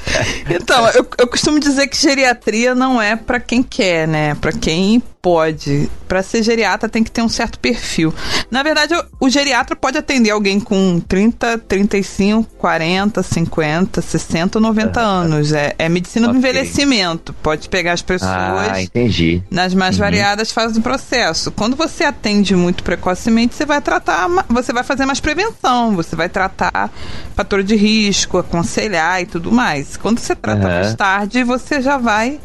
Então, 0.48 0.86
eu, 0.90 1.06
eu 1.18 1.26
costumo 1.26 1.58
dizer 1.58 1.88
que 1.88 1.96
geriatria 1.96 2.74
não 2.74 3.00
é 3.00 3.16
para 3.16 3.40
quem 3.40 3.62
quer, 3.62 4.06
né? 4.06 4.34
Para 4.36 4.52
quem 4.52 5.02
pode. 5.24 5.88
Para 6.06 6.22
ser 6.22 6.42
geriatra 6.42 6.86
tem 6.86 7.02
que 7.02 7.10
ter 7.10 7.22
um 7.22 7.30
certo 7.30 7.58
perfil. 7.58 8.12
Na 8.50 8.62
verdade, 8.62 8.94
o, 9.18 9.30
geriatra 9.30 9.74
pode 9.74 9.96
atender 9.96 10.28
alguém 10.28 10.60
com 10.60 11.00
30, 11.00 11.56
35, 11.60 12.54
40, 12.58 13.22
50, 13.22 14.02
60 14.02 14.58
ou 14.58 14.62
90 14.62 15.00
uhum. 15.00 15.06
anos. 15.06 15.52
É, 15.54 15.74
é 15.78 15.88
medicina 15.88 16.26
okay. 16.26 16.38
do 16.38 16.46
envelhecimento. 16.46 17.32
Pode 17.42 17.70
pegar 17.70 17.92
as 17.92 18.02
pessoas 18.02 18.30
ah, 18.30 18.82
entendi. 18.82 19.42
nas 19.50 19.72
mais 19.72 19.96
uhum. 19.96 20.00
variadas 20.00 20.52
fases 20.52 20.76
do 20.76 20.82
processo. 20.82 21.50
Quando 21.50 21.74
você 21.74 22.04
atende 22.04 22.54
muito 22.54 22.84
precocemente, 22.84 23.54
você 23.54 23.64
vai 23.64 23.80
tratar, 23.80 24.28
você 24.50 24.74
vai 24.74 24.84
fazer 24.84 25.06
mais 25.06 25.20
prevenção, 25.20 25.96
você 25.96 26.14
vai 26.14 26.28
tratar 26.28 26.92
fator 27.34 27.62
de 27.62 27.76
risco, 27.76 28.36
aconselhar 28.36 29.22
e 29.22 29.26
tudo 29.26 29.50
mais. 29.50 29.96
Quando 29.96 30.18
você 30.18 30.36
trata 30.36 30.66
uhum. 30.66 30.74
mais 30.74 30.94
tarde, 30.94 31.42
você 31.44 31.80
já 31.80 31.96
vai 31.96 32.38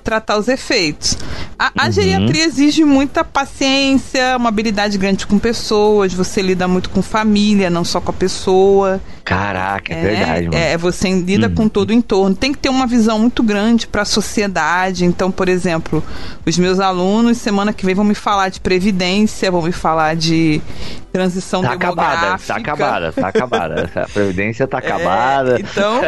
tratar 0.00 0.38
os 0.38 0.48
efeitos. 0.48 1.16
A, 1.58 1.70
a 1.76 1.86
uhum. 1.86 1.92
geriatria 1.92 2.44
exige 2.44 2.84
muita 2.84 3.22
paciência, 3.22 4.36
uma 4.36 4.48
habilidade 4.48 4.96
grande 4.98 5.26
com 5.26 5.38
pessoas, 5.38 6.12
você 6.12 6.42
lida 6.42 6.66
muito 6.66 6.90
com 6.90 7.02
família, 7.02 7.70
não 7.70 7.84
só 7.84 8.00
com 8.00 8.10
a 8.10 8.14
pessoa. 8.14 9.00
Caraca, 9.30 9.94
é, 9.94 9.96
é 9.96 10.02
verdade. 10.02 10.44
Mano. 10.48 10.56
É, 10.56 10.76
você 10.76 11.08
lida 11.08 11.46
hum. 11.46 11.54
com 11.54 11.68
todo 11.68 11.90
o 11.90 11.92
entorno. 11.92 12.34
Tem 12.34 12.52
que 12.52 12.58
ter 12.58 12.68
uma 12.68 12.84
visão 12.84 13.16
muito 13.16 13.44
grande 13.44 13.86
para 13.86 14.02
a 14.02 14.04
sociedade. 14.04 15.04
Então, 15.04 15.30
por 15.30 15.48
exemplo, 15.48 16.02
os 16.44 16.58
meus 16.58 16.80
alunos, 16.80 17.38
semana 17.38 17.72
que 17.72 17.86
vem, 17.86 17.94
vão 17.94 18.04
me 18.04 18.16
falar 18.16 18.48
de 18.48 18.58
previdência, 18.58 19.48
vão 19.48 19.62
me 19.62 19.70
falar 19.70 20.16
de 20.16 20.60
transição 21.12 21.62
tá 21.62 21.76
demográfica. 21.76 22.54
Acabada, 22.54 23.12
tá 23.12 23.28
acabada, 23.28 23.82
tá 23.82 23.84
acabada. 23.86 23.90
A 23.94 24.08
previdência 24.08 24.66
tá 24.66 24.78
é, 24.78 24.80
acabada. 24.80 25.56
É, 25.56 25.60
então, 25.60 26.00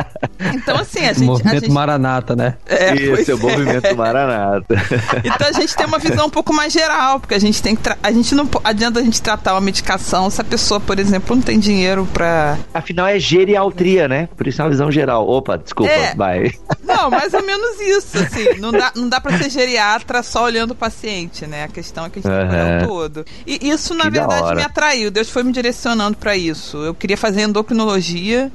então, 0.54 0.76
assim, 0.76 1.00
a 1.00 1.12
gente. 1.12 1.24
Movimento 1.24 1.56
a 1.56 1.60
gente... 1.60 1.70
Maranata, 1.70 2.36
né? 2.36 2.54
É, 2.66 2.94
Isso, 2.94 3.30
é 3.30 3.34
o 3.34 3.38
movimento. 3.38 3.94
Maranata. 3.96 4.64
Então 5.22 5.48
a 5.48 5.52
gente 5.52 5.76
tem 5.76 5.86
uma 5.86 5.98
visão 5.98 6.26
um 6.26 6.30
pouco 6.30 6.52
mais 6.52 6.72
geral, 6.72 7.20
porque 7.20 7.34
a 7.34 7.38
gente 7.38 7.62
tem 7.62 7.74
que. 7.74 7.82
Tra... 7.82 7.96
A 8.02 8.12
gente 8.12 8.34
não 8.34 8.48
adianta 8.64 9.00
a 9.00 9.02
gente 9.02 9.20
tratar 9.20 9.54
uma 9.54 9.60
medicação 9.60 10.30
se 10.30 10.40
a 10.40 10.44
pessoa, 10.44 10.80
por 10.80 10.98
exemplo, 10.98 11.34
não 11.34 11.42
tem 11.42 11.58
dinheiro 11.58 12.06
para 12.12 12.56
Afinal 12.72 13.06
é 13.06 13.18
geriatria, 13.18 14.06
né? 14.06 14.28
Por 14.36 14.46
isso 14.46 14.60
é 14.60 14.64
uma 14.64 14.70
visão 14.70 14.90
geral. 14.90 15.28
Opa, 15.28 15.56
desculpa, 15.56 15.92
é. 15.92 16.14
vai. 16.14 16.52
Não, 16.84 17.10
mais 17.10 17.34
ou 17.34 17.42
menos 17.44 17.80
isso, 17.80 18.18
assim. 18.18 18.58
Não 18.58 18.72
dá, 18.72 18.92
não 18.94 19.08
dá 19.08 19.20
pra 19.20 19.36
ser 19.36 19.50
geriatra 19.50 20.22
só 20.22 20.44
olhando 20.44 20.72
o 20.72 20.74
paciente, 20.74 21.46
né? 21.46 21.64
A 21.64 21.68
questão 21.68 22.04
é 22.06 22.10
que 22.10 22.20
a 22.20 22.22
gente 22.22 22.30
uhum. 22.30 22.48
tem 22.48 22.78
que 22.78 22.86
todo. 22.86 23.24
E 23.46 23.68
isso, 23.68 23.94
na 23.94 24.04
que 24.04 24.10
verdade, 24.10 24.54
me 24.54 24.62
atraiu. 24.62 25.10
Deus 25.10 25.28
foi 25.28 25.42
me 25.42 25.52
direcionando 25.52 26.16
para 26.16 26.36
isso. 26.36 26.76
Eu 26.78 26.94
queria 26.94 27.16
fazer 27.16 27.42
endocrinologia. 27.42 28.50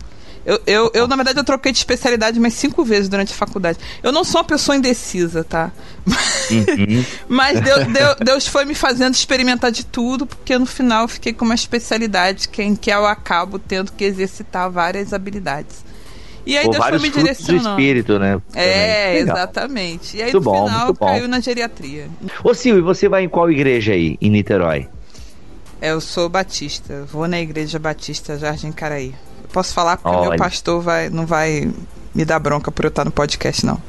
Eu, 0.46 0.62
eu, 0.68 0.92
eu, 0.94 1.08
na 1.08 1.16
verdade, 1.16 1.40
eu 1.40 1.44
troquei 1.44 1.72
de 1.72 1.80
especialidade 1.80 2.40
mais 2.40 2.54
cinco 2.54 2.84
vezes 2.84 3.10
durante 3.10 3.34
a 3.34 3.36
faculdade. 3.36 3.80
Eu 4.04 4.12
não 4.12 4.24
sou 4.24 4.42
uma 4.42 4.48
pessoa 4.48 4.76
indecisa, 4.76 5.44
tá? 5.44 5.72
Uhum. 6.52 7.04
Mas 7.28 7.60
Deus, 7.60 7.88
Deus, 7.88 8.16
Deus, 8.24 8.48
foi 8.48 8.64
me 8.64 8.76
fazendo 8.76 9.16
experimentar 9.16 9.72
de 9.72 9.84
tudo, 9.84 10.28
porque 10.28 10.56
no 10.58 10.68
final 10.68 11.04
eu 11.04 11.08
fiquei 11.08 11.34
com 11.34 11.46
uma 11.46 11.56
especialidade 11.56 12.48
que, 12.48 12.62
em 12.62 12.76
que 12.76 12.92
eu 12.92 13.08
acabo 13.08 13.58
tendo 13.58 13.92
que 13.92 14.04
exercitar 14.04 14.70
várias 14.70 15.14
habilidades. 15.14 15.84
E 16.46 16.56
aí 16.56 16.66
Ou 16.68 16.72
Deus 16.72 16.86
foi 16.86 17.00
me 17.00 17.10
direcionando. 17.10 17.64
Do 17.64 17.70
espírito, 17.72 18.20
né? 18.20 18.40
É, 18.54 19.18
exatamente. 19.18 20.18
E 20.18 20.22
aí 20.22 20.32
muito 20.32 20.46
no 20.46 20.52
bom, 20.52 20.68
final 20.68 20.94
caiu 20.94 21.28
na 21.28 21.40
geriatria. 21.40 22.08
Ô 22.44 22.54
Sil, 22.54 22.78
e 22.78 22.82
você 22.82 23.10
vai 23.10 23.24
em 23.24 23.30
qual 23.30 23.50
igreja 23.50 23.94
aí, 23.94 24.16
em 24.22 24.30
Niterói? 24.30 24.88
Eu 25.82 26.00
sou 26.00 26.30
batista, 26.30 27.04
vou 27.12 27.28
na 27.28 27.40
igreja 27.40 27.80
batista 27.80 28.38
Jardim 28.38 28.72
Caraí. 28.72 29.14
Posso 29.56 29.74
falar 29.74 29.96
porque 29.96 30.18
Olha. 30.18 30.32
meu 30.32 30.38
pastor 30.38 30.82
vai, 30.82 31.10
não 31.10 31.26
vai 31.26 31.72
me 32.14 32.26
dar 32.26 32.40
bronca 32.40 32.70
por 32.70 32.84
eu 32.84 32.90
estar 32.90 33.06
no 33.06 33.12
podcast, 33.12 33.66
não. 33.66 33.82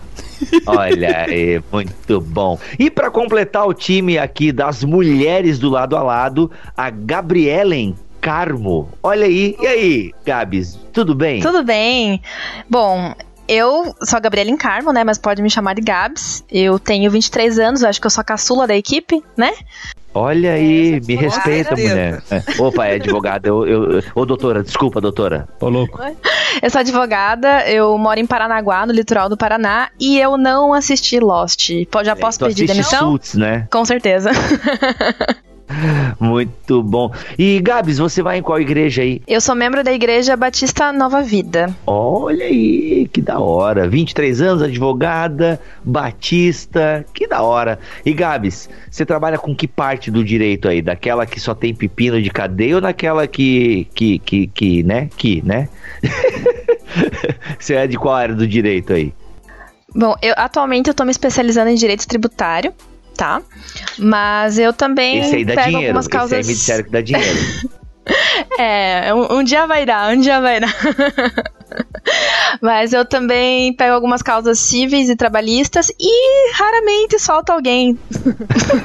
Olha 0.64 1.24
aí, 1.26 1.60
muito 1.72 2.20
bom. 2.20 2.56
E 2.78 2.88
para 2.88 3.10
completar 3.10 3.66
o 3.66 3.74
time 3.74 4.16
aqui 4.16 4.52
das 4.52 4.84
mulheres 4.84 5.58
do 5.58 5.68
lado 5.68 5.96
a 5.96 6.04
lado, 6.04 6.52
a 6.76 6.88
Gabrielen 6.88 7.96
Carmo. 8.20 8.88
Olha 9.02 9.26
aí, 9.26 9.56
e 9.60 9.66
aí, 9.66 10.14
Gabs, 10.24 10.78
tudo 10.92 11.16
bem? 11.16 11.42
Tudo 11.42 11.64
bem. 11.64 12.22
Bom, 12.70 13.12
eu 13.48 13.92
sou 14.04 14.18
a 14.18 14.20
Gabriela 14.20 14.56
Carmo, 14.56 14.92
né? 14.92 15.02
Mas 15.02 15.18
pode 15.18 15.42
me 15.42 15.50
chamar 15.50 15.74
de 15.74 15.82
Gabs. 15.82 16.44
Eu 16.48 16.78
tenho 16.78 17.10
23 17.10 17.58
anos, 17.58 17.82
acho 17.82 18.00
que 18.00 18.06
eu 18.06 18.10
sou 18.10 18.22
a 18.22 18.24
caçula 18.24 18.68
da 18.68 18.76
equipe, 18.76 19.20
né? 19.36 19.52
Olha 20.16 20.52
aí, 20.52 20.94
é, 20.94 21.00
me 21.00 21.14
respeita, 21.14 21.76
mulher. 21.76 22.22
É. 22.30 22.42
Opa, 22.58 22.86
é 22.86 22.94
advogada. 22.94 23.46
Eu, 23.46 23.66
eu, 23.66 24.02
ô, 24.14 24.24
doutora, 24.24 24.62
desculpa, 24.62 24.98
doutora. 24.98 25.46
Ô, 25.60 25.68
louco. 25.68 26.00
Eu 26.62 26.70
sou 26.70 26.80
advogada, 26.80 27.68
eu 27.68 27.98
moro 27.98 28.18
em 28.18 28.24
Paranaguá, 28.24 28.86
no 28.86 28.92
litoral 28.92 29.28
do 29.28 29.36
Paraná, 29.36 29.90
e 30.00 30.18
eu 30.18 30.38
não 30.38 30.72
assisti 30.72 31.20
Lost. 31.20 31.68
Já 32.02 32.12
é, 32.12 32.14
posso 32.14 32.38
pedir 32.38 32.66
demissão? 32.66 33.10
Suits, 33.10 33.34
né? 33.34 33.68
Com 33.70 33.84
certeza. 33.84 34.30
Muito 36.20 36.82
bom. 36.82 37.12
E 37.38 37.60
Gabs, 37.60 37.98
você 37.98 38.22
vai 38.22 38.38
em 38.38 38.42
qual 38.42 38.60
igreja 38.60 39.02
aí? 39.02 39.20
Eu 39.26 39.40
sou 39.40 39.54
membro 39.54 39.82
da 39.82 39.92
Igreja 39.92 40.36
Batista 40.36 40.92
Nova 40.92 41.22
Vida. 41.22 41.74
Olha 41.86 42.44
aí, 42.44 43.08
que 43.12 43.20
da 43.20 43.38
hora. 43.38 43.88
23 43.88 44.40
anos, 44.40 44.62
advogada, 44.62 45.60
batista, 45.84 47.04
que 47.12 47.26
da 47.26 47.42
hora. 47.42 47.78
E 48.04 48.12
Gabs, 48.12 48.68
você 48.90 49.04
trabalha 49.04 49.38
com 49.38 49.54
que 49.54 49.66
parte 49.66 50.10
do 50.10 50.24
direito 50.24 50.68
aí? 50.68 50.80
Daquela 50.80 51.26
que 51.26 51.40
só 51.40 51.54
tem 51.54 51.74
pepino 51.74 52.20
de 52.20 52.30
cadeia 52.30 52.76
ou 52.76 52.80
naquela 52.80 53.26
que, 53.26 53.88
que, 53.94 54.18
que, 54.20 54.46
que 54.46 54.82
né? 54.82 55.08
Que, 55.16 55.42
né? 55.44 55.68
você 57.58 57.74
é 57.74 57.86
de 57.86 57.98
qual 57.98 58.14
área 58.14 58.34
do 58.34 58.46
direito 58.46 58.92
aí? 58.92 59.12
Bom, 59.94 60.14
eu 60.20 60.34
atualmente 60.36 60.88
eu 60.88 60.94
tô 60.94 61.04
me 61.04 61.10
especializando 61.10 61.70
em 61.70 61.74
direito 61.74 62.06
tributário 62.06 62.72
tá? 63.16 63.42
Mas 63.98 64.58
eu 64.58 64.72
também 64.72 65.18
Esse 65.18 65.36
aí 65.36 65.44
dá 65.44 65.54
pego 65.54 65.66
dinheiro. 65.68 65.86
algumas 65.88 66.08
causas... 66.08 66.38
Esse 66.38 66.48
aí 66.48 66.54
me 66.54 66.54
disseram 66.54 66.84
que 66.84 66.90
dá 66.90 67.00
dinheiro. 67.00 67.38
é, 68.58 69.14
um, 69.14 69.38
um, 69.38 69.42
dia 69.42 69.66
vai 69.66 69.84
dar, 69.84 70.12
um 70.14 70.20
dia 70.20 70.40
vai 70.40 70.60
dar. 70.60 70.74
Mas 72.60 72.92
eu 72.92 73.04
também 73.04 73.72
pego 73.72 73.94
algumas 73.94 74.22
causas 74.22 74.58
cíveis 74.58 75.08
e 75.08 75.16
trabalhistas 75.16 75.90
e 75.98 76.52
raramente 76.54 77.18
solto 77.18 77.50
alguém. 77.50 77.98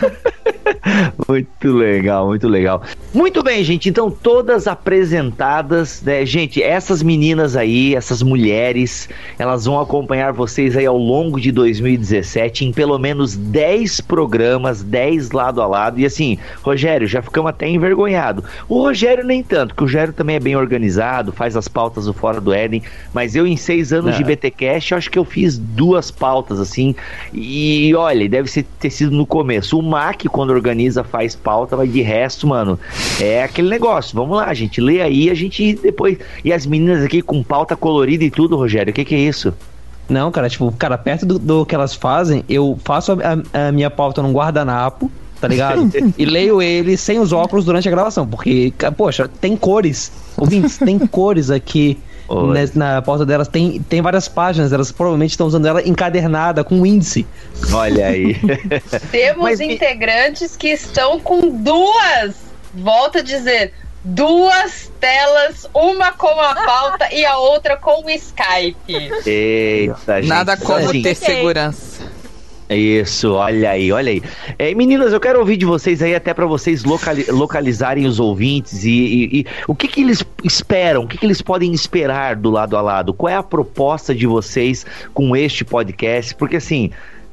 muito 1.27 1.71
legal, 1.73 2.27
muito 2.27 2.47
legal. 2.47 2.81
Muito 3.13 3.43
bem, 3.43 3.63
gente. 3.63 3.89
Então, 3.89 4.09
todas 4.09 4.67
apresentadas, 4.67 6.01
né? 6.01 6.25
Gente, 6.25 6.61
essas 6.61 7.03
meninas 7.03 7.55
aí, 7.55 7.95
essas 7.95 8.21
mulheres, 8.21 9.09
elas 9.37 9.65
vão 9.65 9.79
acompanhar 9.79 10.31
vocês 10.33 10.75
aí 10.75 10.85
ao 10.85 10.97
longo 10.97 11.39
de 11.39 11.51
2017 11.51 12.65
em 12.65 12.71
pelo 12.71 12.97
menos 12.97 13.35
10 13.35 14.01
programas, 14.01 14.81
10 14.83 15.31
lado 15.31 15.61
a 15.61 15.67
lado. 15.67 15.99
E 15.99 16.05
assim, 16.05 16.37
Rogério, 16.61 17.07
já 17.07 17.21
ficamos 17.21 17.49
até 17.49 17.67
envergonhado. 17.67 18.43
O 18.67 18.81
Rogério 18.81 19.23
nem 19.23 19.43
tanto, 19.43 19.69
porque 19.69 19.83
o 19.83 19.87
Rogério 19.87 20.13
também 20.13 20.35
é 20.35 20.39
bem 20.39 20.55
organizado, 20.55 21.31
faz 21.31 21.55
as 21.55 21.67
pautas 21.67 22.05
do 22.05 22.13
Fora 22.13 22.39
do 22.39 22.53
Éden, 22.53 22.70
mas 23.13 23.35
eu 23.35 23.47
em 23.47 23.57
seis 23.57 23.91
anos 23.91 24.11
Não. 24.11 24.17
de 24.17 24.23
BTcast, 24.23 24.93
acho 24.93 25.09
que 25.09 25.17
eu 25.17 25.25
fiz 25.25 25.57
duas 25.57 26.11
pautas 26.11 26.59
assim. 26.59 26.95
E 27.33 27.93
olha, 27.95 28.29
deve 28.29 28.49
ser, 28.49 28.63
ter 28.79 28.89
sido 28.89 29.11
no 29.11 29.25
começo. 29.25 29.77
O 29.77 29.81
Mac, 29.81 30.23
quando 30.25 30.51
organiza, 30.51 31.03
faz 31.03 31.35
pauta, 31.35 31.75
mas 31.75 31.91
de 31.91 32.01
resto, 32.01 32.47
mano, 32.47 32.79
é 33.19 33.43
aquele 33.43 33.69
negócio. 33.69 34.15
Vamos 34.15 34.37
lá, 34.37 34.53
gente, 34.53 34.79
lê 34.79 35.01
aí, 35.01 35.29
a 35.29 35.33
gente 35.33 35.79
depois. 35.81 36.17
E 36.43 36.53
as 36.53 36.65
meninas 36.65 37.03
aqui 37.03 37.21
com 37.21 37.43
pauta 37.43 37.75
colorida 37.75 38.23
e 38.23 38.29
tudo, 38.29 38.55
Rogério, 38.55 38.91
o 38.91 38.93
que, 38.93 39.03
que 39.03 39.15
é 39.15 39.19
isso? 39.19 39.53
Não, 40.11 40.29
cara, 40.29 40.49
tipo, 40.49 40.69
cara, 40.73 40.97
perto 40.97 41.25
do, 41.25 41.39
do 41.39 41.65
que 41.65 41.73
elas 41.73 41.95
fazem, 41.95 42.43
eu 42.49 42.77
faço 42.83 43.13
a, 43.13 43.67
a 43.67 43.71
minha 43.71 43.89
pauta 43.89 44.21
num 44.21 44.33
guardanapo, 44.33 45.09
tá 45.39 45.47
ligado? 45.47 45.89
e 46.17 46.25
leio 46.25 46.61
ele 46.61 46.97
sem 46.97 47.17
os 47.17 47.31
óculos 47.31 47.63
durante 47.63 47.87
a 47.87 47.91
gravação, 47.91 48.27
porque, 48.27 48.73
poxa, 48.97 49.29
tem 49.39 49.55
cores. 49.55 50.11
Ouvintes, 50.35 50.77
tem 50.77 50.99
cores 50.99 51.49
aqui 51.49 51.97
na, 52.35 52.93
na 52.95 53.01
porta 53.01 53.25
delas 53.25 53.47
tem, 53.47 53.81
tem 53.81 54.01
várias 54.01 54.27
páginas, 54.27 54.71
elas 54.71 54.91
provavelmente 54.91 55.31
estão 55.31 55.47
usando 55.47 55.67
ela 55.67 55.87
encadernada 55.87 56.63
com 56.63 56.85
índice. 56.85 57.25
Olha 57.73 58.07
aí. 58.07 58.35
Temos 59.11 59.43
Mas, 59.43 59.59
integrantes 59.59 60.55
que 60.55 60.69
estão 60.69 61.19
com 61.19 61.49
duas, 61.49 62.35
volta 62.73 63.19
a 63.19 63.21
dizer, 63.21 63.73
duas 64.03 64.91
telas, 64.99 65.67
uma 65.73 66.11
com 66.11 66.39
a 66.39 66.55
pauta 66.55 67.13
e 67.13 67.25
a 67.25 67.37
outra 67.37 67.77
com 67.77 68.05
o 68.05 68.09
Skype. 68.09 69.11
Eita, 69.25 70.21
gente. 70.21 70.27
Nada 70.29 70.57
como 70.57 70.89
assim, 70.89 71.01
ter 71.01 71.15
segurança. 71.15 72.10
Isso, 72.75 73.33
olha 73.33 73.71
aí, 73.71 73.91
olha 73.91 74.11
aí. 74.11 74.23
É, 74.57 74.73
meninas, 74.73 75.11
eu 75.11 75.19
quero 75.19 75.39
ouvir 75.39 75.57
de 75.57 75.65
vocês 75.65 76.01
aí, 76.01 76.15
até 76.15 76.33
para 76.33 76.45
vocês 76.45 76.83
locali 76.85 77.25
localizarem 77.29 78.05
os 78.05 78.19
ouvintes 78.19 78.85
e, 78.85 78.89
e, 78.89 79.39
e, 79.39 79.45
o 79.67 79.75
que, 79.75 79.87
que 79.87 80.01
eles 80.01 80.23
esperam, 80.43 81.03
o 81.03 81.07
que, 81.07 81.17
que 81.17 81.25
eles 81.25 81.41
podem 81.41 81.73
esperar 81.73 82.35
do 82.35 82.49
lado 82.49 82.77
a 82.77 82.81
lado. 82.81 83.13
Qual 83.13 83.29
é 83.29 83.35
a 83.35 83.43
proposta 83.43 84.15
de 84.15 84.25
vocês 84.25 84.85
com 85.13 85.35
este 85.35 85.65
podcast? 85.65 86.33
Porque 86.35 86.55
assim, 86.55 86.91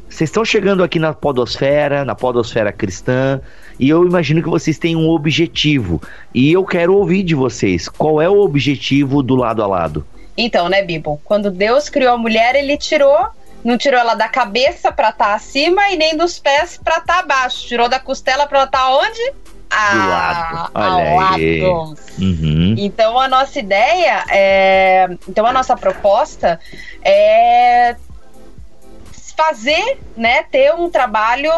vocês 0.09 0.28
estão 0.28 0.45
chegando 0.45 0.83
aqui 0.83 0.99
na 0.99 1.12
Podosfera, 1.12 2.04
na 2.04 2.14
Podosfera 2.14 2.73
Cristã, 2.73 3.40
e 3.78 3.88
eu 3.88 4.04
imagino 4.04 4.42
que 4.42 4.49
vocês 4.49 4.78
têm 4.78 4.97
um 4.97 5.09
objetivo. 5.09 6.02
E 6.35 6.50
eu 6.50 6.64
quero 6.64 6.97
ouvir 6.97 7.23
de 7.23 7.35
vocês 7.35 7.88
qual 7.88 8.21
é 8.21 8.28
o 8.28 8.40
objetivo 8.40 9.23
do 9.23 9.37
lado 9.37 9.62
a 9.62 9.66
lado. 9.66 10.04
Então, 10.37 10.68
né, 10.68 10.83
Bibo? 10.83 11.21
Quando 11.25 11.50
Deus 11.50 11.88
criou 11.88 12.14
a 12.14 12.16
mulher, 12.16 12.54
ele 12.54 12.76
tirou 12.76 13.28
não 13.64 13.76
tirou 13.76 14.00
ela 14.00 14.14
da 14.14 14.28
cabeça 14.28 14.92
para 14.92 15.10
estar 15.10 15.26
tá 15.26 15.34
acima 15.34 15.90
e 15.90 15.96
nem 15.96 16.16
dos 16.16 16.38
pés 16.38 16.78
para 16.82 16.98
estar 16.98 17.14
tá 17.14 17.18
abaixo. 17.20 17.66
Tirou 17.66 17.88
da 17.88 17.98
costela 17.98 18.46
para 18.46 18.64
estar 18.64 18.78
tá 18.78 18.96
onde? 18.96 19.32
Do 19.68 20.08
lado. 20.08 20.70
Olha 20.74 21.30
aí. 21.34 21.62
Uhum. 21.62 22.74
Então 22.78 23.18
a 23.18 23.28
nossa 23.28 23.58
ideia 23.58 24.24
é, 24.30 25.08
então 25.28 25.44
a 25.44 25.52
nossa 25.52 25.76
proposta 25.76 26.58
é 27.02 27.96
fazer, 29.36 30.00
né, 30.16 30.42
ter 30.50 30.74
um 30.74 30.90
trabalho 30.90 31.52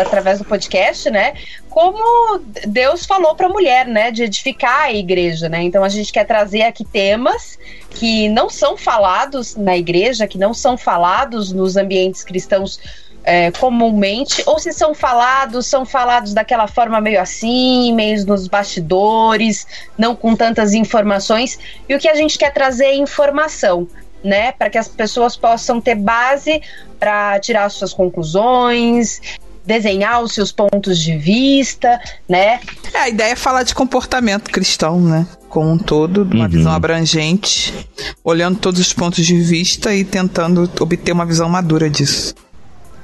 através 0.00 0.38
do 0.38 0.44
podcast, 0.44 1.10
né, 1.10 1.34
como 1.68 2.38
Deus 2.68 3.04
falou 3.04 3.34
para 3.34 3.46
a 3.46 3.48
mulher, 3.50 3.84
né, 3.84 4.12
de 4.12 4.22
edificar 4.22 4.82
a 4.82 4.92
igreja, 4.92 5.48
né? 5.48 5.60
Então 5.62 5.82
a 5.82 5.88
gente 5.88 6.12
quer 6.12 6.24
trazer 6.24 6.62
aqui 6.62 6.84
temas 6.84 7.58
que 7.92 8.28
não 8.28 8.48
são 8.48 8.76
falados 8.76 9.54
na 9.54 9.76
igreja, 9.76 10.26
que 10.26 10.38
não 10.38 10.52
são 10.54 10.76
falados 10.76 11.52
nos 11.52 11.76
ambientes 11.76 12.24
cristãos 12.24 12.80
é, 13.24 13.50
comumente, 13.52 14.42
ou 14.46 14.58
se 14.58 14.72
são 14.72 14.94
falados, 14.94 15.66
são 15.66 15.84
falados 15.84 16.34
daquela 16.34 16.66
forma 16.66 17.00
meio 17.00 17.20
assim, 17.20 17.92
meio 17.94 18.24
nos 18.26 18.48
bastidores, 18.48 19.66
não 19.96 20.16
com 20.16 20.34
tantas 20.34 20.74
informações. 20.74 21.58
E 21.88 21.94
o 21.94 21.98
que 21.98 22.08
a 22.08 22.14
gente 22.14 22.36
quer 22.36 22.52
trazer 22.52 22.86
é 22.86 22.96
informação, 22.96 23.86
né? 24.24 24.52
Para 24.52 24.70
que 24.70 24.78
as 24.78 24.88
pessoas 24.88 25.36
possam 25.36 25.80
ter 25.80 25.94
base 25.94 26.62
para 26.98 27.38
tirar 27.38 27.68
suas 27.70 27.92
conclusões, 27.92 29.20
desenhar 29.64 30.20
os 30.20 30.34
seus 30.34 30.50
pontos 30.50 30.98
de 30.98 31.16
vista, 31.16 32.00
né? 32.28 32.60
É, 32.92 32.98
a 32.98 33.08
ideia 33.08 33.32
é 33.32 33.36
falar 33.36 33.62
de 33.62 33.74
comportamento 33.74 34.50
cristão, 34.50 35.00
né? 35.00 35.26
Como 35.52 35.70
um 35.70 35.76
todo, 35.76 36.22
uma 36.22 36.44
uhum. 36.44 36.48
visão 36.48 36.72
abrangente, 36.72 37.86
olhando 38.24 38.58
todos 38.58 38.80
os 38.80 38.90
pontos 38.94 39.26
de 39.26 39.38
vista 39.38 39.94
e 39.94 40.02
tentando 40.02 40.62
obter 40.80 41.12
uma 41.12 41.26
visão 41.26 41.46
madura 41.46 41.90
disso. 41.90 42.34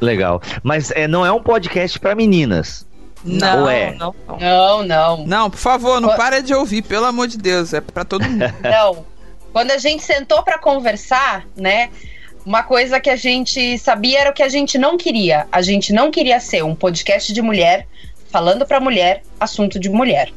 Legal. 0.01 0.41
Mas 0.63 0.91
é, 0.93 1.07
não 1.07 1.27
é 1.27 1.31
um 1.31 1.43
podcast 1.43 2.01
para 2.01 2.15
meninas. 2.15 2.87
Não, 3.23 3.65
Ou 3.65 3.69
é? 3.69 3.95
não, 3.97 4.15
não. 4.27 4.39
Não, 4.39 4.83
não. 4.83 5.27
Não, 5.27 5.51
por 5.51 5.59
favor, 5.59 6.01
não 6.01 6.17
para 6.17 6.41
de 6.41 6.55
ouvir, 6.55 6.81
pelo 6.81 7.05
amor 7.05 7.29
de 7.29 7.37
Deus, 7.37 7.75
é 7.75 7.83
para 7.83 8.03
todo 8.03 8.25
mundo. 8.25 8.51
Não. 8.65 9.05
Quando 9.53 9.71
a 9.73 9.77
gente 9.77 10.03
sentou 10.03 10.43
para 10.43 10.59
conversar, 10.59 11.47
né? 11.55 11.91
Uma 12.47 12.63
coisa 12.63 12.99
que 12.99 13.11
a 13.11 13.17
gente 13.17 13.77
sabia 13.77 14.21
era 14.21 14.31
o 14.31 14.33
que 14.33 14.43
a 14.43 14.49
gente 14.49 14.79
não 14.79 14.97
queria. 14.97 15.47
A 15.53 15.61
gente 15.61 15.93
não 15.93 16.11
queria 16.11 16.41
ser 16.41 16.65
um 16.65 16.75
podcast 16.75 17.31
de 17.31 17.43
mulher 17.43 17.87
falando 18.31 18.65
para 18.65 18.81
mulher, 18.81 19.23
assunto 19.39 19.79
de 19.79 19.91
mulher. 19.91 20.31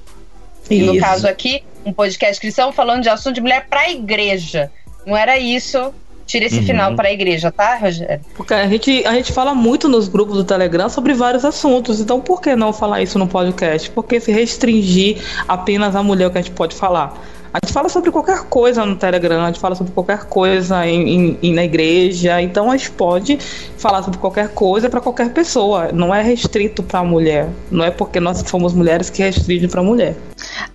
Isso. 0.69 0.73
E 0.73 0.81
no 0.81 0.99
caso 0.99 1.25
aqui, 1.25 1.63
um 1.85 1.93
podcast 1.93 2.39
cristão 2.39 2.71
falando 2.71 3.03
de 3.03 3.09
assunto 3.09 3.35
de 3.35 3.41
mulher 3.41 3.67
para 3.69 3.81
a 3.81 3.91
igreja. 3.91 4.71
Não 5.05 5.17
era 5.17 5.37
isso 5.37 5.93
Tira 6.31 6.45
esse 6.45 6.59
uhum. 6.59 6.65
final 6.65 6.95
para 6.95 7.09
a 7.09 7.11
igreja, 7.11 7.51
tá, 7.51 7.75
Rogério? 7.75 8.23
Porque 8.35 8.53
a 8.53 8.65
gente, 8.65 9.05
a 9.05 9.13
gente 9.15 9.33
fala 9.33 9.53
muito 9.53 9.89
nos 9.89 10.07
grupos 10.07 10.37
do 10.37 10.45
Telegram 10.45 10.87
sobre 10.87 11.13
vários 11.13 11.43
assuntos. 11.43 11.99
Então, 11.99 12.21
por 12.21 12.41
que 12.41 12.55
não 12.55 12.71
falar 12.71 13.01
isso 13.01 13.19
no 13.19 13.27
podcast? 13.27 13.89
Porque 13.89 14.17
se 14.17 14.31
restringir 14.31 15.21
apenas 15.45 15.93
a 15.93 16.01
mulher 16.01 16.27
o 16.27 16.31
que 16.31 16.37
a 16.37 16.41
gente 16.41 16.53
pode 16.53 16.73
falar? 16.73 17.21
A 17.53 17.59
gente 17.61 17.73
fala 17.73 17.89
sobre 17.89 18.11
qualquer 18.11 18.43
coisa 18.43 18.85
no 18.85 18.95
Telegram, 18.95 19.43
a 19.43 19.47
gente 19.47 19.59
fala 19.59 19.75
sobre 19.75 19.91
qualquer 19.91 20.23
coisa 20.23 20.87
em, 20.87 21.37
em 21.43 21.53
na 21.53 21.65
igreja, 21.65 22.41
então 22.41 22.71
a 22.71 22.77
gente 22.77 22.91
pode 22.91 23.37
falar 23.77 24.01
sobre 24.03 24.17
qualquer 24.17 24.53
coisa 24.53 24.89
para 24.89 25.01
qualquer 25.01 25.33
pessoa. 25.33 25.91
Não 25.91 26.15
é 26.15 26.21
restrito 26.21 26.81
para 26.81 26.99
a 26.99 27.03
mulher. 27.03 27.49
Não 27.69 27.83
é 27.83 27.91
porque 27.91 28.21
nós 28.21 28.41
somos 28.47 28.73
mulheres 28.73 29.09
que 29.09 29.21
restringe 29.21 29.67
para 29.67 29.81
a 29.81 29.83
mulher. 29.83 30.15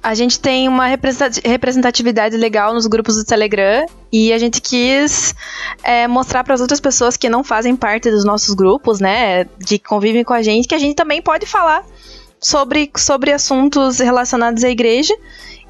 A 0.02 0.14
gente 0.14 0.38
tem 0.38 0.68
uma 0.68 0.86
representatividade 0.86 2.36
legal 2.36 2.72
nos 2.72 2.86
grupos 2.86 3.16
do 3.16 3.24
Telegram 3.24 3.86
e 4.12 4.32
a 4.32 4.38
gente 4.38 4.60
quis 4.60 5.34
é, 5.82 6.06
mostrar 6.06 6.44
para 6.44 6.54
as 6.54 6.60
outras 6.60 6.80
pessoas 6.80 7.16
que 7.16 7.28
não 7.28 7.42
fazem 7.42 7.74
parte 7.76 8.10
dos 8.10 8.24
nossos 8.24 8.54
grupos, 8.54 9.00
né, 9.00 9.44
de 9.58 9.78
que 9.78 9.88
convivem 9.88 10.24
com 10.24 10.32
a 10.32 10.42
gente, 10.42 10.68
que 10.68 10.74
a 10.74 10.78
gente 10.78 10.94
também 10.94 11.20
pode 11.20 11.46
falar 11.46 11.84
sobre, 12.40 12.90
sobre 12.96 13.32
assuntos 13.32 13.98
relacionados 13.98 14.62
à 14.62 14.70
igreja 14.70 15.14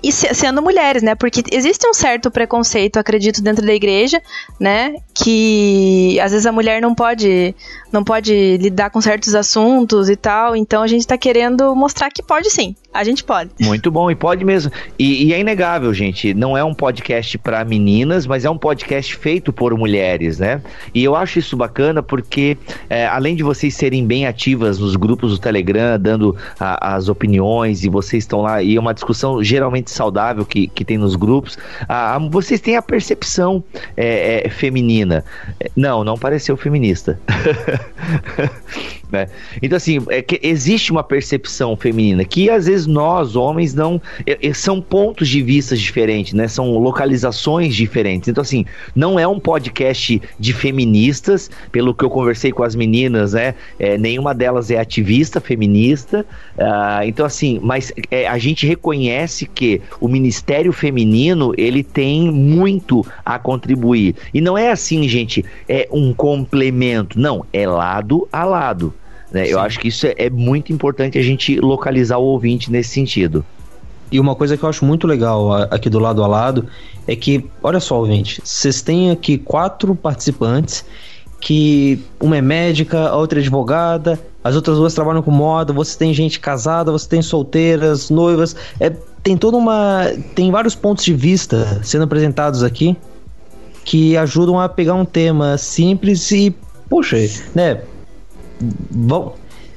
e 0.03 0.13
sendo 0.13 0.63
mulheres, 0.63 1.03
né? 1.03 1.15
Porque 1.15 1.43
existe 1.51 1.87
um 1.89 1.95
certo 1.95 2.31
preconceito, 2.31 2.99
acredito, 2.99 3.43
dentro 3.43 3.65
da 3.65 3.75
igreja, 3.75 4.21
né? 4.61 4.95
Que 5.15 6.19
às 6.21 6.33
vezes 6.33 6.47
a 6.47 6.53
mulher 6.53 6.81
não 6.81 6.95
pode 6.95 7.55
não 7.93 8.05
pode 8.05 8.59
lidar 8.59 8.91
com 8.91 9.01
certos 9.01 9.35
assuntos 9.35 10.09
e 10.09 10.17
tal. 10.17 10.55
Então 10.55 10.83
a 10.83 10.87
gente 10.87 11.01
está 11.01 11.17
querendo 11.17 11.75
mostrar 11.75 12.11
que 12.11 12.23
pode 12.23 12.51
sim. 12.51 12.75
A 12.93 13.05
gente 13.05 13.23
pode. 13.23 13.51
Muito 13.61 13.91
bom, 13.91 14.11
e 14.11 14.15
pode 14.15 14.43
mesmo. 14.45 14.73
E, 14.99 15.27
e 15.27 15.35
é 15.35 15.41
inegável, 15.41 15.93
gente. 15.93 16.33
Não 16.33 16.57
é 16.57 16.65
um 16.65 16.73
podcast 16.73 17.37
para 17.37 17.63
meninas, 17.63 18.27
mas 18.27 18.45
é 18.47 18.51
um 18.51 18.57
podcast 18.57 19.15
feito 19.17 19.53
por 19.53 19.77
mulheres, 19.77 20.39
né? 20.39 20.63
E 20.95 21.05
eu 21.05 21.15
acho 21.15 21.39
isso 21.39 21.57
bacana 21.57 22.03
porque, 22.03 22.57
é, 22.89 23.07
além 23.07 23.37
de 23.37 23.43
vocês 23.43 23.75
serem 23.75 24.07
bem 24.07 24.27
ativas 24.27 24.79
nos 24.79 24.97
grupos 24.97 25.33
do 25.33 25.39
Telegram, 25.39 25.99
dando 25.99 26.35
a, 26.59 26.97
as 26.97 27.11
opiniões, 27.11 27.85
e 27.85 27.91
vocês 27.91 28.25
estão 28.25 28.41
lá, 28.41 28.63
e 28.63 28.77
é 28.77 28.81
uma 28.81 28.95
discussão 28.95 29.45
geralmente 29.45 29.86
saudável 29.91 30.45
que, 30.45 30.67
que 30.69 30.85
tem 30.85 30.99
nos 30.99 31.17
grupos, 31.17 31.59
a, 31.89 32.15
a, 32.15 32.19
vocês 32.19 32.61
têm 32.61 32.77
a 32.77 32.83
percepção 32.83 33.63
é, 33.97 34.47
é, 34.47 34.51
feminina. 34.51 35.25
Não, 35.75 36.05
não 36.05 36.17
pareceu 36.17 36.57
feminista. 36.57 37.19
né? 39.11 39.29
Então, 39.63 39.77
assim, 39.77 39.99
é 40.09 40.25
existe 40.43 40.91
uma 40.91 41.03
percepção 41.03 41.77
feminina 41.77 42.25
que 42.25 42.51
às 42.51 42.67
vezes 42.67 42.87
nós, 42.87 43.37
homens, 43.37 43.75
não. 43.75 44.01
É, 44.27 44.39
é, 44.49 44.55
são 44.55 44.81
pontos 44.81 45.29
de 45.29 45.43
vista 45.43 45.77
diferentes, 45.77 46.33
né? 46.33 46.49
São 46.49 46.77
localizações 46.79 47.75
diferentes. 47.75 48.29
Então, 48.29 48.43
assim, 48.43 48.65
não 48.95 49.19
é 49.19 49.27
um 49.27 49.39
podcast 49.39 50.21
de 50.39 50.53
feministas, 50.53 51.51
pelo 51.71 51.95
que 51.95 52.05
eu 52.05 52.11
conversei 52.11 52.53
com 52.53 52.63
as 52.63 52.75
meninas, 52.75 53.33
né? 53.33 53.55
É, 53.79 53.97
nenhuma 53.99 54.35
delas 54.35 54.71
é 54.71 54.79
ativista 54.79 55.41
feminista. 55.41 56.25
Uh, 56.57 57.05
então, 57.07 57.25
assim, 57.25 57.61
mas 57.63 57.93
é, 58.11 58.27
a 58.27 58.39
gente 58.39 58.67
reconhece 58.67 59.47
que 59.47 59.81
o 60.01 60.09
Ministério 60.09 60.73
Feminino 60.73 61.53
ele 61.57 61.83
tem 61.83 62.31
muito 62.31 63.05
a 63.25 63.39
contribuir. 63.39 64.15
E 64.33 64.41
não 64.41 64.57
é 64.57 64.71
assim, 64.71 65.09
gente, 65.09 65.45
é 65.69 65.89
um 65.93 66.13
complemento. 66.13 67.19
Não, 67.19 67.45
é 67.53 67.67
lado 67.67 68.29
a 68.33 68.45
lado. 68.45 68.95
Né? 69.31 69.47
Eu 69.47 69.59
acho 69.59 69.79
que 69.79 69.89
isso 69.89 70.07
é, 70.07 70.15
é 70.17 70.31
muito 70.31 70.73
importante 70.73 71.19
a 71.19 71.23
gente 71.23 71.59
localizar 71.61 72.19
o 72.19 72.25
ouvinte 72.25 72.71
nesse 72.71 72.91
sentido. 72.91 73.45
E 74.11 74.21
uma 74.21 74.35
coisa 74.35 74.57
que 74.57 74.63
eu 74.63 74.69
acho 74.69 74.85
muito 74.85 75.07
legal 75.07 75.53
aqui 75.53 75.91
do 75.91 75.99
lado 75.99 76.23
a 76.23 76.27
lado 76.27 76.67
é 77.07 77.17
que, 77.17 77.45
olha 77.63 77.81
só, 77.81 77.99
ouvinte, 77.99 78.41
vocês 78.45 78.81
têm 78.81 79.11
aqui 79.11 79.37
quatro 79.37 79.95
participantes 79.95 80.85
que 81.41 82.01
uma 82.21 82.37
é 82.37 82.41
médica, 82.41 83.09
a 83.09 83.17
outra 83.17 83.39
é 83.39 83.43
advogada, 83.43 84.19
as 84.43 84.55
outras 84.55 84.79
duas 84.79 84.95
trabalham 84.95 85.23
com 85.23 85.31
moda, 85.31 85.73
você 85.73 85.99
tem 85.99 86.15
gente 86.15 86.41
casada, 86.41 86.91
você 86.91 87.09
tem 87.09 87.21
solteiras, 87.21 88.11
noivas, 88.11 88.57
é, 88.81 88.91
tem 89.23 89.37
toda 89.37 89.57
uma. 89.57 90.05
tem 90.35 90.51
vários 90.51 90.75
pontos 90.75 91.05
de 91.05 91.13
vista 91.13 91.81
sendo 91.83 92.05
apresentados 92.05 92.63
aqui 92.63 92.97
que 93.85 94.17
ajudam 94.17 94.59
a 94.59 94.69
pegar 94.69 94.95
um 94.95 95.05
tema 95.05 95.59
simples 95.59 96.31
e, 96.33 96.55
poxa, 96.89 97.17
né? 97.55 97.81
Vão, 98.91 99.35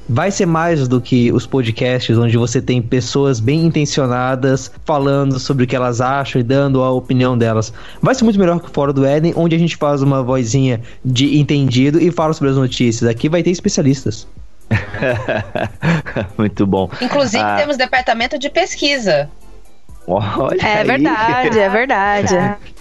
vai 0.10 0.32
ser 0.32 0.48
mais 0.48 0.88
do 0.88 1.00
que 1.00 1.32
os 1.32 1.46
podcasts 1.46 2.18
onde 2.18 2.36
você 2.36 2.60
tem 2.60 2.82
pessoas 2.82 3.40
bem 3.40 3.66
intencionadas 3.66 4.72
falando 4.84 5.40
sobre 5.40 5.66
o 5.66 5.68
que 5.68 5.76
elas 5.76 6.02
acham 6.02 6.42
e 6.42 6.44
dando 6.44 6.82
a 6.82 6.92
opinião 6.92 7.38
delas. 7.38 7.72
Vai 8.02 8.16
ser 8.16 8.24
muito 8.24 8.40
melhor 8.40 8.60
que 8.60 8.70
fora 8.72 8.92
do 8.92 9.06
Éden, 9.06 9.34
onde 9.36 9.56
a 9.56 9.60
gente 9.60 9.78
faz 9.78 10.02
uma 10.02 10.24
vozinha 10.24 10.82
de 11.06 11.38
entendido 11.38 12.02
e 12.02 12.10
fala 12.12 12.34
sobre 12.34 12.50
as 12.50 12.58
notícias. 12.58 13.08
Aqui 13.08 13.30
vai 13.30 13.44
ter 13.44 13.52
especialistas. 13.52 14.28
muito 16.38 16.66
bom. 16.66 16.90
Inclusive 17.02 17.44
ah. 17.44 17.56
temos 17.58 17.78
departamento 17.78 18.38
de 18.40 18.50
pesquisa. 18.50 19.30
Olha 20.10 20.60
é 20.62 20.80
aí. 20.80 20.88
verdade, 20.88 21.60
é 21.60 21.70
verdade. 21.70 22.36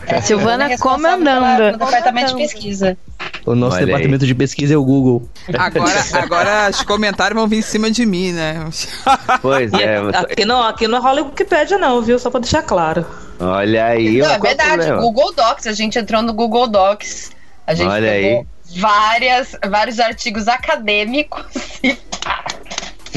É, 0.07 0.21
Silvana 0.23 0.79
comandando. 0.79 1.73
No 1.73 1.79
departamento 1.79 2.35
de 2.35 2.43
pesquisa. 2.43 2.97
O 3.45 3.55
nosso 3.55 3.77
Olha 3.77 3.87
departamento 3.87 4.25
aí. 4.25 4.29
de 4.29 4.35
pesquisa 4.35 4.73
é 4.73 4.77
o 4.79 4.85
Google. 4.85 5.29
Agora, 5.59 6.05
agora 6.23 6.71
os 6.71 6.83
comentários 6.83 7.38
vão 7.38 7.47
vir 7.47 7.59
em 7.59 7.62
cima 7.62 7.91
de 7.91 8.07
mim, 8.07 8.33
né? 8.33 8.64
Pois 9.43 9.73
é. 9.75 9.99
Aqui 10.14 10.45
não, 10.47 10.62
aqui 10.62 10.88
não 10.88 11.03
rola 11.03 11.23
Wikipedia, 11.23 11.77
não, 11.77 12.01
viu? 12.01 12.19
Só 12.19 12.31
pra 12.31 12.41
deixar 12.41 12.62
claro. 12.62 13.05
Olha 13.38 13.87
aí. 13.87 14.19
Não, 14.19 14.31
é 14.31 14.38
verdade. 14.38 14.91
Google 14.93 15.33
Docs. 15.35 15.67
A 15.67 15.73
gente 15.73 15.99
entrou 15.99 16.23
no 16.23 16.33
Google 16.33 16.67
Docs. 16.67 17.33
A 17.67 17.75
gente 17.75 17.88
Olha 17.88 18.11
pegou 18.11 18.38
aí. 18.41 18.47
Várias, 18.81 19.57
vários 19.69 20.01
artigos 20.01 20.49
acadêmicos 20.49 21.45
e 21.83 21.97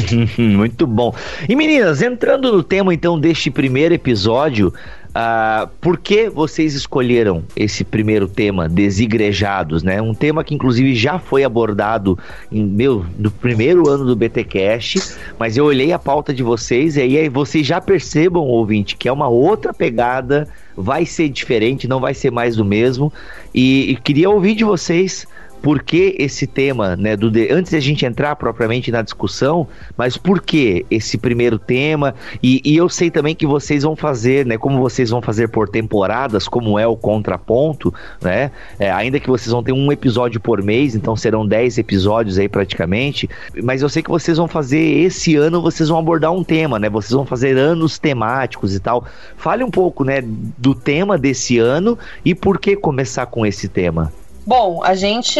Muito 0.38 0.86
bom. 0.88 1.14
E 1.48 1.56
meninas, 1.56 2.02
entrando 2.02 2.52
no 2.52 2.64
tema 2.64 2.94
então 2.94 3.20
deste 3.20 3.50
primeiro 3.50 3.94
episódio, 3.94 4.74
Uh, 5.12 5.68
por 5.82 5.98
que 5.98 6.30
vocês 6.30 6.74
escolheram 6.74 7.44
esse 7.54 7.84
primeiro 7.84 8.30
tema, 8.30 8.70
desigrejados, 8.70 9.84
né? 9.84 10.02
Um 10.02 10.14
tema 10.14 10.42
que 10.42 10.56
inclusive 10.56 10.96
já 10.96 11.20
foi 11.20 11.44
abordado 11.44 12.18
em 12.50 12.64
meu 12.64 13.06
no 13.20 13.30
primeiro 13.30 13.90
ano 13.90 14.06
do 14.06 14.16
BTcast, 14.16 15.18
mas 15.38 15.58
eu 15.58 15.66
olhei 15.66 15.92
a 15.92 16.00
pauta 16.00 16.34
de 16.34 16.42
vocês 16.42 16.96
e 16.96 17.02
aí 17.02 17.28
vocês 17.28 17.68
já 17.68 17.82
percebam, 17.82 18.44
ouvinte, 18.44 18.96
que 18.96 19.10
é 19.10 19.12
uma 19.12 19.28
outra 19.28 19.74
pegada, 19.74 20.48
vai 20.78 21.06
ser 21.06 21.28
diferente, 21.28 21.90
não 21.90 22.00
vai 22.00 22.14
ser 22.14 22.32
mais 22.32 22.56
do 22.56 22.64
mesmo. 22.64 23.12
E, 23.54 23.92
e 23.92 23.96
queria 23.98 24.30
ouvir 24.30 24.56
de 24.56 24.64
vocês 24.64 25.28
por 25.62 25.84
que 25.84 26.16
esse 26.18 26.48
tema, 26.48 26.96
né, 26.96 27.16
do 27.16 27.30
de, 27.30 27.52
antes 27.52 27.72
da 27.72 27.80
gente 27.80 28.06
entrar 28.06 28.36
propriamente 28.36 28.92
na 28.92 29.02
discussão, 29.02 29.68
mas 29.96 30.18
por 30.18 30.42
que 30.42 30.86
esse 30.90 31.18
primeiro 31.18 31.60
tema? 31.60 32.16
E, 32.42 32.62
e, 32.66 32.76
eu 32.76 32.90
sei 32.90 33.12
também 33.12 33.36
que 33.36 33.46
vocês 33.46 33.84
vão 33.84 33.96
fazer, 33.96 34.46
né, 34.46 34.58
como 34.58 34.80
vocês 34.80 35.10
vão 35.10 35.22
fazer 35.22 35.50
por 35.50 35.70
temporadas, 35.70 36.48
como 36.48 36.80
é 36.80 36.88
o 36.88 36.96
contraponto, 36.96 37.94
né, 38.22 38.52
é, 38.80 38.92
ainda 38.92 39.20
que 39.20 39.30
vocês 39.30 39.52
vão 39.52 39.62
ter 39.62 39.72
um 39.72 39.92
episódio 39.92 40.40
por 40.40 40.64
mês, 40.64 40.96
então 40.96 41.16
serão 41.16 41.46
10 41.46 41.78
episódios 41.78 42.40
aí 42.40 42.50
praticamente, 42.50 43.30
mas 43.64 43.82
eu 43.82 43.90
sei 43.90 44.02
que 44.02 44.10
vocês 44.10 44.38
vão 44.38 44.48
fazer, 44.48 44.82
esse 44.82 45.36
ano 45.36 45.62
vocês 45.62 45.90
vão 45.90 46.00
abordar 46.00 46.32
um 46.32 46.44
tema, 46.44 46.80
né, 46.80 46.90
vocês 46.90 47.12
vão 47.12 47.26
fazer 47.26 47.58
anos 47.58 48.00
temáticos 48.00 48.76
e 48.76 48.80
tal. 48.80 49.06
Fale 49.38 49.64
um 49.64 49.72
pouco, 49.72 50.04
né, 50.04 50.24
do 50.58 50.74
tema 50.74 51.18
desse 51.18 51.60
ano 51.60 51.98
e 52.26 52.34
por 52.34 52.60
que 52.60 52.76
começar 52.76 53.26
com 53.28 53.46
esse 53.46 53.68
tema. 53.68 54.12
Bom, 54.46 54.82
a 54.84 54.96
gente 54.96 55.40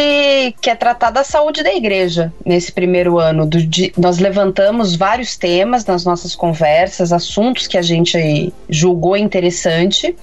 quer 0.60 0.76
tratar 0.76 1.10
da 1.10 1.24
saúde 1.24 1.62
da 1.62 1.74
igreja 1.74 2.32
nesse 2.46 2.70
primeiro 2.70 3.18
ano. 3.18 3.44
Do, 3.44 3.64
de, 3.64 3.92
nós 3.96 4.18
levantamos 4.18 4.94
vários 4.94 5.36
temas 5.36 5.84
nas 5.84 6.04
nossas 6.04 6.36
conversas, 6.36 7.12
assuntos 7.12 7.66
que 7.66 7.76
a 7.76 7.82
gente 7.82 8.52
julgou 8.68 9.16
interessante 9.16 10.14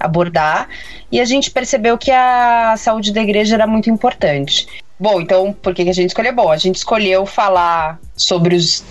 abordar, 0.00 0.68
e 1.10 1.20
a 1.20 1.24
gente 1.24 1.50
percebeu 1.50 1.96
que 1.96 2.10
a 2.10 2.74
saúde 2.76 3.12
da 3.12 3.22
igreja 3.22 3.54
era 3.54 3.66
muito 3.66 3.88
importante. 3.88 4.66
Bom, 4.98 5.20
então 5.20 5.52
por 5.52 5.74
que 5.74 5.82
a 5.82 5.92
gente 5.92 6.08
escolheu? 6.08 6.34
Bom, 6.34 6.50
a 6.50 6.56
gente 6.56 6.76
escolheu 6.76 7.26
falar 7.26 7.98
sobre 8.16 8.54
os 8.54 8.84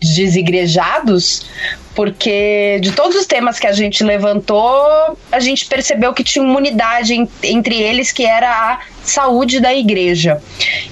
desigrejados, 0.00 1.46
porque 1.94 2.78
de 2.82 2.92
todos 2.92 3.16
os 3.16 3.26
temas 3.26 3.58
que 3.58 3.66
a 3.66 3.72
gente 3.72 4.04
levantou, 4.04 5.16
a 5.32 5.40
gente 5.40 5.64
percebeu 5.64 6.12
que 6.12 6.22
tinha 6.22 6.44
uma 6.44 6.58
unidade 6.58 7.14
entre 7.42 7.74
eles 7.82 8.12
que 8.12 8.24
era 8.24 8.50
a 8.50 8.80
saúde 9.02 9.60
da 9.60 9.74
igreja. 9.74 10.42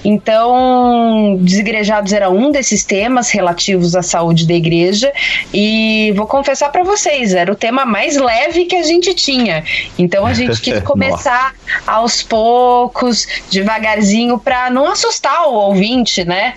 Então, 0.02 1.36
desigrejados 1.40 2.12
era 2.12 2.30
um 2.30 2.50
desses 2.50 2.84
temas 2.84 3.30
relativos 3.30 3.94
à 3.94 4.02
saúde 4.02 4.46
da 4.46 4.54
igreja 4.54 5.12
e 5.52 6.12
vou 6.16 6.26
confessar 6.26 6.70
para 6.72 6.82
vocês, 6.82 7.34
era 7.34 7.52
o 7.52 7.56
tema 7.56 7.84
mais 7.84 8.16
leve 8.16 8.64
que 8.64 8.76
a 8.76 8.82
gente 8.82 9.12
tinha. 9.12 9.62
Então 9.98 10.24
a 10.24 10.32
gente 10.32 10.58
quis 10.60 10.80
começar 10.84 11.54
aos 11.86 12.22
poucos, 12.22 13.26
devagarzinho 13.50 14.38
para 14.38 14.70
não 14.70 14.90
assustar 14.90 15.48
o 15.48 15.52
ouvinte, 15.52 16.24
né? 16.24 16.54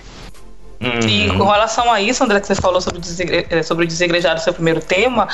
Uhum. 0.80 1.08
E 1.08 1.28
com 1.36 1.44
relação 1.44 1.92
a 1.92 2.00
isso, 2.00 2.22
André, 2.22 2.40
que 2.40 2.46
você 2.46 2.54
falou 2.54 2.80
sobre. 2.80 3.00
Eh, 3.50 3.62
sobre 3.62 3.84
o 3.84 3.88
desigrejar, 3.88 4.38
seu 4.38 4.54
primeiro 4.54 4.80
tema, 4.80 5.26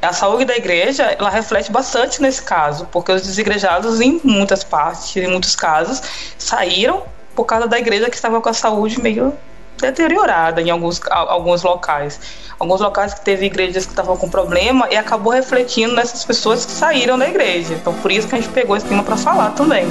a 0.00 0.12
saúde 0.12 0.44
da 0.44 0.56
igreja, 0.56 1.16
ela 1.18 1.28
reflete 1.28 1.72
bastante 1.72 2.22
nesse 2.22 2.42
caso, 2.42 2.86
porque 2.92 3.10
os 3.10 3.22
desigrejados, 3.22 4.00
em 4.00 4.20
muitas 4.22 4.62
partes, 4.62 5.16
em 5.16 5.26
muitos 5.26 5.56
casos, 5.56 6.00
saíram 6.38 7.02
por 7.34 7.44
causa 7.44 7.66
da 7.66 7.78
igreja 7.78 8.08
que 8.08 8.16
estava 8.16 8.40
com 8.40 8.48
a 8.48 8.54
saúde 8.54 9.00
meio 9.00 9.32
deteriorada 9.80 10.62
em 10.62 10.70
alguns, 10.70 11.00
alguns 11.10 11.62
locais. 11.62 12.20
Alguns 12.58 12.80
locais 12.80 13.12
que 13.12 13.22
teve 13.22 13.46
igrejas 13.46 13.84
que 13.84 13.90
estavam 13.90 14.16
com 14.16 14.28
problema 14.28 14.86
e 14.90 14.96
acabou 14.96 15.32
refletindo 15.32 15.94
nessas 15.94 16.24
pessoas 16.24 16.64
que 16.64 16.70
saíram 16.70 17.18
da 17.18 17.28
igreja. 17.28 17.74
Então, 17.74 17.92
por 17.94 18.12
isso 18.12 18.28
que 18.28 18.36
a 18.36 18.40
gente 18.40 18.50
pegou 18.50 18.76
esse 18.76 18.86
tema 18.86 19.02
para 19.02 19.16
falar 19.16 19.50
também. 19.50 19.86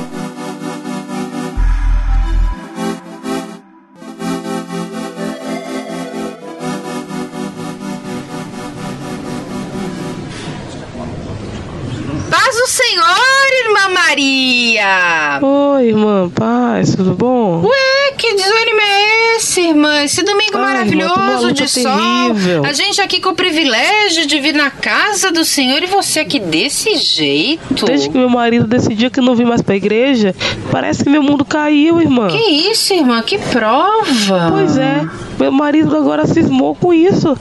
Maria! 14.82 15.40
Oi, 15.44 15.90
irmã, 15.90 16.28
paz, 16.30 16.96
tudo 16.96 17.14
bom? 17.14 17.62
Ué, 17.64 18.14
que 18.22 18.36
desânimo 18.36 18.82
é 18.82 19.36
esse, 19.36 19.62
irmã? 19.62 20.04
Esse 20.04 20.22
domingo 20.22 20.56
Ai, 20.56 20.62
maravilhoso 20.62 21.48
irmã, 21.48 21.54
de 21.54 21.74
terrível. 21.74 22.62
sol. 22.62 22.66
A 22.66 22.74
gente 22.74 23.02
aqui 23.02 23.20
com 23.20 23.30
o 23.30 23.36
privilégio 23.36 24.28
de 24.28 24.40
vir 24.40 24.54
na 24.54 24.70
casa 24.70 25.32
do 25.32 25.44
Senhor 25.44 25.82
e 25.82 25.88
você 25.88 26.20
aqui 26.20 26.40
desse 26.40 26.98
jeito. 26.98 27.84
Desde 27.84 28.10
que 28.10 28.16
meu 28.16 28.30
marido 28.30 28.68
decidiu 28.68 29.10
que 29.10 29.20
não 29.20 29.36
vim 29.36 29.46
mais 29.46 29.64
pra 29.64 29.76
igreja, 29.76 30.36
parece 30.70 31.04
que 31.04 31.10
meu 31.10 31.24
mundo 31.24 31.44
caiu, 31.44 32.00
irmã. 32.00 32.28
Que 32.28 32.38
isso, 32.38 32.94
irmã? 32.94 33.24
Que 33.24 33.40
prova! 33.40 34.52
Pois 34.52 34.78
é. 34.78 35.02
Meu 35.40 35.52
marido 35.52 35.98
agora 35.98 36.28
cismou 36.28 36.76
com 36.76 36.94
isso. 36.94 37.36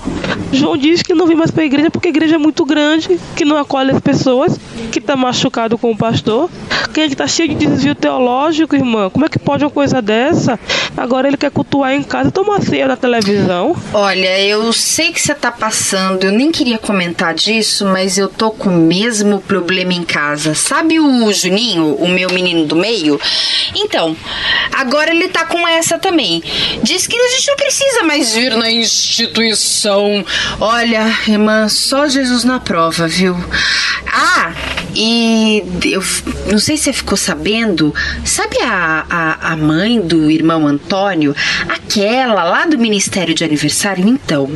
João 0.51 0.79
diz 0.79 1.03
que 1.03 1.13
não 1.13 1.27
vem 1.27 1.37
mais 1.37 1.51
para 1.51 1.63
a 1.63 1.67
igreja 1.67 1.91
porque 1.91 2.09
a 2.09 2.11
igreja 2.11 2.37
é 2.37 2.39
muito 2.39 2.65
grande, 2.65 3.21
que 3.37 3.45
não 3.45 3.59
acolhe 3.59 3.91
as 3.91 4.01
pessoas, 4.01 4.59
que 4.91 4.99
está 4.99 5.15
machucado 5.15 5.77
com 5.77 5.91
o 5.93 5.97
pastor, 5.97 6.49
que 6.95 7.01
ele 7.01 7.13
está 7.13 7.27
cheio 7.27 7.51
de 7.51 7.67
desvio 7.67 7.95
teológico, 7.95 8.75
irmã. 8.75 9.11
Como 9.11 9.27
é 9.27 9.29
que 9.29 9.39
pode 9.39 9.65
uma 9.65 9.71
coisa 9.71 10.01
dessa? 10.01 10.59
Agora 10.97 11.29
ele 11.29 11.37
quer 11.37 11.51
cultuar 11.51 11.93
em 11.93 12.03
casa 12.03 12.29
e 12.29 12.33
tomar 12.33 12.63
ceia 12.63 12.87
na 12.87 12.97
televisão. 12.97 13.77
Olha, 13.93 14.41
eu 14.41 14.73
sei 14.73 15.13
que 15.13 15.21
você 15.21 15.33
está 15.33 15.51
passando, 15.51 16.25
eu 16.25 16.33
nem 16.33 16.51
queria 16.51 16.79
comentar 16.79 17.35
disso, 17.35 17.87
mas 17.87 18.19
eu 18.19 18.29
tô 18.29 18.51
com 18.51 18.69
o 18.69 18.73
mesmo 18.73 19.41
problema 19.41 19.93
em 19.93 20.05
casa. 20.05 20.55
Sabe 20.55 20.99
o 21.01 21.33
Juninho, 21.33 21.95
o 21.95 22.09
meu 22.09 22.31
menino 22.31 22.67
do 22.67 22.77
meio? 22.77 23.21
Então, 23.75 24.17
agora 24.73 25.11
ele 25.11 25.29
tá 25.29 25.45
com 25.45 25.67
essa 25.67 25.99
também. 25.99 26.43
Diz 26.83 27.07
que 27.07 27.17
a 27.17 27.29
gente 27.29 27.49
não 27.49 27.57
precisa 27.57 27.91
precisa 27.91 28.03
mais 28.05 28.35
vir 28.35 28.57
na 28.57 28.71
instituição. 28.71 30.25
Olha, 30.61 31.07
irmã, 31.27 31.69
só 31.69 32.09
Jesus 32.09 32.45
na 32.45 32.61
prova, 32.61 33.07
viu? 33.07 33.37
Ah, 34.07 34.53
e 34.95 35.63
eu 35.85 36.03
não 36.51 36.59
sei 36.59 36.77
se 36.77 36.85
você 36.85 36.93
ficou 36.93 37.17
sabendo, 37.17 37.95
sabe 38.25 38.59
a, 38.61 39.07
a, 39.09 39.53
a 39.53 39.57
mãe 39.57 40.01
do 40.01 40.31
irmão 40.31 40.60
Antônio? 40.67 41.35
Aquela 41.69 42.45
lá 42.45 42.67
do 42.67 42.79
Ministério 42.79 43.35
de 43.35 43.45
Aniversário? 43.45 44.07
Então, 44.07 44.51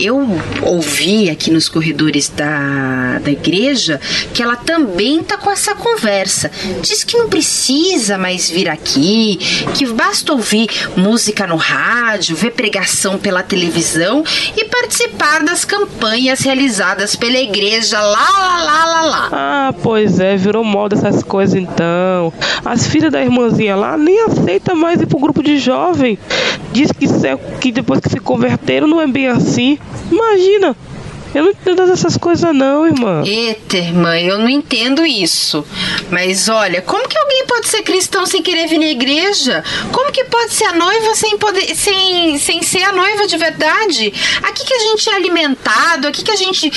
eu 0.00 0.40
ouvi 0.62 1.30
aqui 1.30 1.50
nos 1.50 1.68
corredores 1.68 2.28
da, 2.28 3.18
da 3.18 3.30
igreja 3.30 4.00
que 4.32 4.42
ela 4.42 4.56
também 4.56 5.22
tá 5.22 5.36
com 5.36 5.50
essa 5.50 5.74
conversa. 5.74 6.50
Diz 6.80 7.04
que 7.04 7.16
não 7.16 7.28
precisa 7.28 8.18
mais 8.18 8.50
vir 8.50 8.68
aqui, 8.68 9.38
que 9.74 9.86
basta 9.86 10.32
ouvir 10.32 10.68
música 10.96 11.46
no 11.46 11.56
rádio, 11.56 12.36
ver 12.36 12.52
pregação 12.52 13.18
pela 13.18 13.42
televisão 13.42 14.24
e 14.56 14.64
participar 14.64 15.42
das 15.42 15.64
campanhas 15.64 16.40
realizadas 16.40 17.16
pela 17.16 17.38
igreja 17.38 18.00
lá, 18.00 18.30
lá, 18.30 18.62
lá, 18.62 18.84
lá, 18.84 19.02
lá. 19.02 19.28
Ah, 19.32 19.74
pois 19.82 20.18
é, 20.20 20.36
virou 20.36 20.64
moda 20.64 20.96
essas 20.96 21.22
coisas 21.22 21.54
então. 21.54 22.32
As 22.64 22.86
filhas 22.86 23.12
da 23.12 23.22
irmãzinha 23.22 23.76
lá 23.76 23.96
nem 23.96 24.24
aceita 24.24 24.74
mais 24.74 25.00
ir 25.00 25.06
pro 25.06 25.18
grupo 25.18 25.33
de 25.42 25.58
jovem. 25.58 26.18
Diz 26.72 26.90
que, 26.92 27.06
é, 27.26 27.36
que 27.60 27.72
depois 27.72 28.00
que 28.00 28.10
se 28.10 28.18
converteram 28.18 28.86
não 28.86 29.00
é 29.00 29.06
bem 29.06 29.28
assim. 29.28 29.78
Imagina, 30.10 30.76
eu 31.34 31.42
não 31.42 31.50
entendo 31.50 31.92
essas 31.92 32.16
coisas 32.16 32.54
não, 32.54 32.86
irmã. 32.86 33.24
Eita, 33.26 33.76
irmã, 33.76 34.16
eu 34.20 34.38
não 34.38 34.48
entendo 34.48 35.04
isso. 35.04 35.66
Mas 36.08 36.48
olha, 36.48 36.80
como 36.80 37.08
que 37.08 37.18
alguém 37.18 37.44
pode 37.46 37.66
ser 37.66 37.82
cristão 37.82 38.24
sem 38.24 38.40
querer 38.40 38.68
vir 38.68 38.78
na 38.78 38.86
igreja? 38.86 39.64
Como 39.90 40.12
que 40.12 40.22
pode 40.24 40.52
ser 40.52 40.66
a 40.66 40.72
noiva 40.74 41.14
sem 41.16 41.36
poder, 41.36 41.74
sem, 41.74 42.38
sem 42.38 42.62
ser 42.62 42.84
a 42.84 42.92
noiva 42.92 43.26
de 43.26 43.36
verdade? 43.36 44.12
Aqui 44.44 44.64
que 44.64 44.74
a 44.74 44.78
gente 44.78 45.08
é 45.08 45.14
alimentado, 45.14 46.06
aqui 46.06 46.22
que 46.22 46.30
a 46.30 46.36
gente 46.36 46.70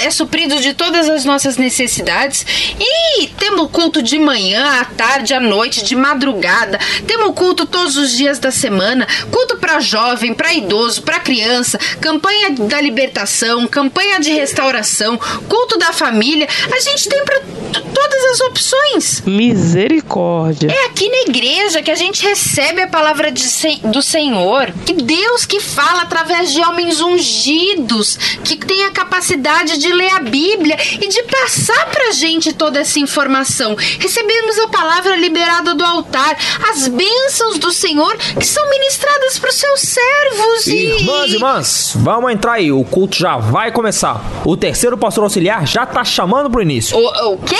é 0.00 0.10
suprido 0.10 0.58
de 0.58 0.74
todas 0.74 1.08
as 1.08 1.24
nossas 1.24 1.56
necessidades. 1.56 2.44
E 2.80 3.28
temos 3.38 3.70
culto 3.70 4.02
de 4.02 4.18
manhã, 4.18 4.80
à 4.80 4.84
tarde, 4.84 5.32
à 5.32 5.38
noite, 5.38 5.84
de 5.84 5.94
madrugada. 5.94 6.78
Temos 7.06 7.36
culto 7.36 7.66
todos 7.66 7.96
os 7.96 8.10
dias 8.10 8.40
da 8.40 8.50
semana. 8.50 9.06
Culto 9.30 9.58
para 9.58 9.78
jovem, 9.78 10.34
para 10.34 10.52
idoso, 10.52 11.02
para 11.02 11.20
criança. 11.20 11.78
Campanha 12.00 12.50
da 12.50 12.80
libertação, 12.80 13.68
campanha 13.68 13.91
campanha 13.92 14.18
de 14.20 14.32
restauração, 14.32 15.18
culto 15.48 15.78
da 15.78 15.92
família. 15.92 16.48
A 16.72 16.80
gente 16.80 17.08
tem 17.08 17.22
para 17.24 17.40
todas 17.94 18.24
as 18.32 18.40
opções. 18.40 19.22
Misericórdia. 19.26 20.70
É 20.70 20.86
aqui 20.86 21.08
na 21.08 21.22
igreja 21.30 21.82
que 21.82 21.90
a 21.90 21.94
gente 21.94 22.22
recebe 22.22 22.82
a 22.82 22.86
palavra 22.86 23.30
de, 23.30 23.42
do 23.84 24.02
Senhor. 24.02 24.72
Que 24.86 24.94
Deus 24.94 25.44
que 25.44 25.60
fala 25.60 26.02
através 26.02 26.52
de 26.52 26.60
homens 26.60 27.00
ungidos, 27.00 28.16
que 28.42 28.56
tem 28.56 28.84
a 28.84 28.90
capacidade 28.90 29.78
de 29.78 29.92
ler 29.92 30.14
a 30.14 30.20
Bíblia 30.20 30.76
e 31.00 31.08
de 31.08 31.22
passar 31.24 31.90
pra 31.90 32.12
gente 32.12 32.52
toda 32.52 32.80
essa 32.80 32.98
informação. 32.98 33.76
Recebemos 33.98 34.58
a 34.58 34.68
palavra 34.68 35.16
liberada 35.16 35.74
do 35.74 35.84
altar, 35.84 36.36
as 36.70 36.88
bênçãos 36.88 37.58
do 37.58 37.70
Senhor 37.70 38.16
que 38.38 38.46
são 38.46 38.68
ministradas 38.70 39.38
para 39.38 39.50
os 39.50 39.56
seus 39.56 39.80
servos. 39.80 40.66
Irmãs 40.66 41.30
e 41.30 41.34
irmãs, 41.34 41.92
vamos 41.96 42.32
entrar 42.32 42.54
aí. 42.54 42.72
O 42.72 42.84
culto 42.84 43.16
já 43.16 43.36
vai 43.36 43.70
começar 43.70 43.81
começar. 43.82 44.22
O 44.44 44.56
terceiro 44.56 44.96
pastor 44.96 45.24
auxiliar 45.24 45.66
já 45.66 45.84
tá 45.84 46.04
chamando 46.04 46.48
pro 46.48 46.62
início. 46.62 46.96
O, 46.96 47.32
o 47.32 47.38
quê? 47.38 47.56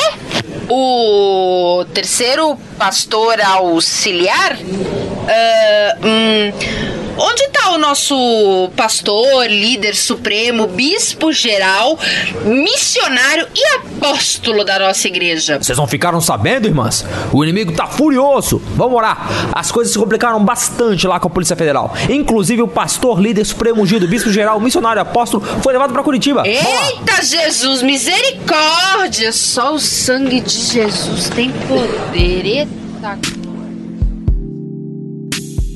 O 0.69 1.85
terceiro 1.93 2.57
pastor 2.79 3.41
auxiliar? 3.41 4.57
Uh, 4.57 6.07
hum, 6.07 7.02
Onde 7.17 7.43
está 7.43 7.71
o 7.71 7.79
nosso 7.79 8.71
pastor, 8.75 9.47
líder 9.47 9.95
supremo, 9.95 10.67
bispo 10.67 11.33
geral, 11.33 11.99
missionário 12.45 13.47
e 13.55 13.67
apóstolo 13.77 14.65
da 14.65 14.79
nossa 14.79 15.07
igreja? 15.09 15.59
Vocês 15.59 15.77
não 15.77 15.87
ficaram 15.87 16.21
sabendo, 16.21 16.67
irmãs? 16.67 17.05
O 17.33 17.45
inimigo 17.45 17.73
tá 17.73 17.87
furioso. 17.87 18.63
Vamos 18.77 18.97
orar. 18.97 19.53
As 19.53 19.71
coisas 19.71 19.93
se 19.93 19.99
complicaram 19.99 20.43
bastante 20.43 21.07
lá 21.07 21.21
com 21.21 21.29
a 21.29 21.31
Polícia 21.31 21.55
Federal. 21.55 21.95
Inclusive 22.09 22.63
o 22.63 22.69
pastor, 22.69 23.21
líder 23.21 23.45
supremo 23.45 23.83
ungido, 23.83 24.09
bispo 24.09 24.31
geral, 24.31 24.59
missionário 24.59 25.01
e 25.01 25.03
apóstolo 25.03 25.45
foi 25.63 25.73
levado 25.73 25.93
para 25.93 26.03
Curitiba. 26.03 26.45
Eita 26.47 27.23
Jesus, 27.23 27.83
misericórdia! 27.83 29.33
Só 29.33 29.75
o 29.75 29.79
sangue 29.79 30.41
de 30.41 30.53
Jesus 30.53 31.29
tem 31.29 31.51
poder. 31.51 32.47
Eita 32.47 33.19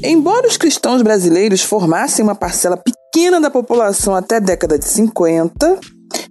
Embora 0.08 0.46
os 0.46 0.56
cristãos 0.56 1.02
brasileiros 1.02 1.62
formassem 1.62 2.24
uma 2.24 2.36
parcela 2.36 2.76
pequena 2.76 3.40
da 3.40 3.50
população 3.50 4.14
até 4.14 4.36
a 4.36 4.40
década 4.40 4.78
de 4.78 4.86
50, 4.86 5.80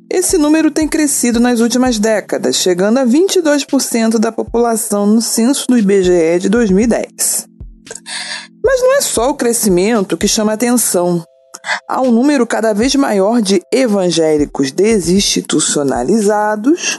Esse 0.10 0.38
número 0.38 0.72
tem 0.72 0.88
crescido 0.88 1.42
nas 1.42 1.60
últimas 1.60 2.00
décadas, 2.00 2.56
chegando 2.56 3.00
a 3.00 3.06
22% 3.06 4.18
da 4.18 4.32
população 4.32 5.06
no 5.06 5.22
censo 5.22 5.68
do 5.68 5.78
IBGE 5.78 6.40
de 6.40 6.48
2010. 6.48 7.48
Mas 8.64 8.82
não 8.82 8.96
é 8.96 9.02
só 9.02 9.30
o 9.30 9.36
crescimento 9.36 10.16
que 10.16 10.28
chama 10.28 10.54
atenção. 10.54 11.22
Há 11.90 12.02
um 12.02 12.12
número 12.12 12.48
cada 12.48 12.74
vez 12.74 12.96
maior 12.96 13.42
de 13.42 13.62
evangélicos 13.74 14.72
desinstitucionalizados, 14.72 16.98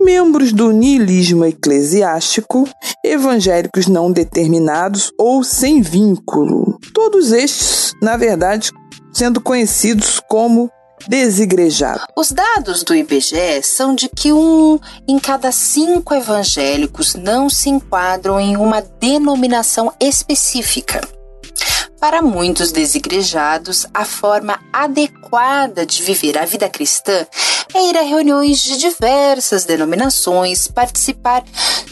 membros 0.00 0.52
do 0.52 0.70
niilismo 0.70 1.44
eclesiástico, 1.44 2.68
evangélicos 3.04 3.86
não 3.86 4.10
determinados 4.10 5.12
ou 5.18 5.42
sem 5.42 5.80
vínculo. 5.80 6.78
Todos 6.92 7.32
estes, 7.32 7.92
na 8.02 8.16
verdade, 8.16 8.70
sendo 9.12 9.40
conhecidos 9.40 10.20
como 10.28 10.70
desigrejados. 11.08 12.04
Os 12.16 12.30
dados 12.30 12.82
do 12.82 12.94
IBGE 12.94 13.62
são 13.62 13.94
de 13.94 14.08
que 14.08 14.32
um 14.32 14.78
em 15.06 15.18
cada 15.18 15.50
cinco 15.50 16.14
evangélicos 16.14 17.14
não 17.14 17.48
se 17.48 17.68
enquadram 17.68 18.38
em 18.38 18.56
uma 18.56 18.80
denominação 18.80 19.92
específica. 20.00 21.00
Para 22.00 22.20
muitos 22.20 22.72
desigrejados, 22.72 23.86
a 23.94 24.04
forma 24.04 24.58
adequada 24.72 25.86
de 25.86 26.02
viver 26.02 26.36
a 26.36 26.44
vida 26.44 26.68
cristã 26.68 27.24
é 27.74 27.90
ir 27.90 27.96
a 27.96 28.02
reuniões 28.02 28.62
de 28.62 28.76
diversas 28.76 29.64
denominações, 29.64 30.68
participar 30.68 31.44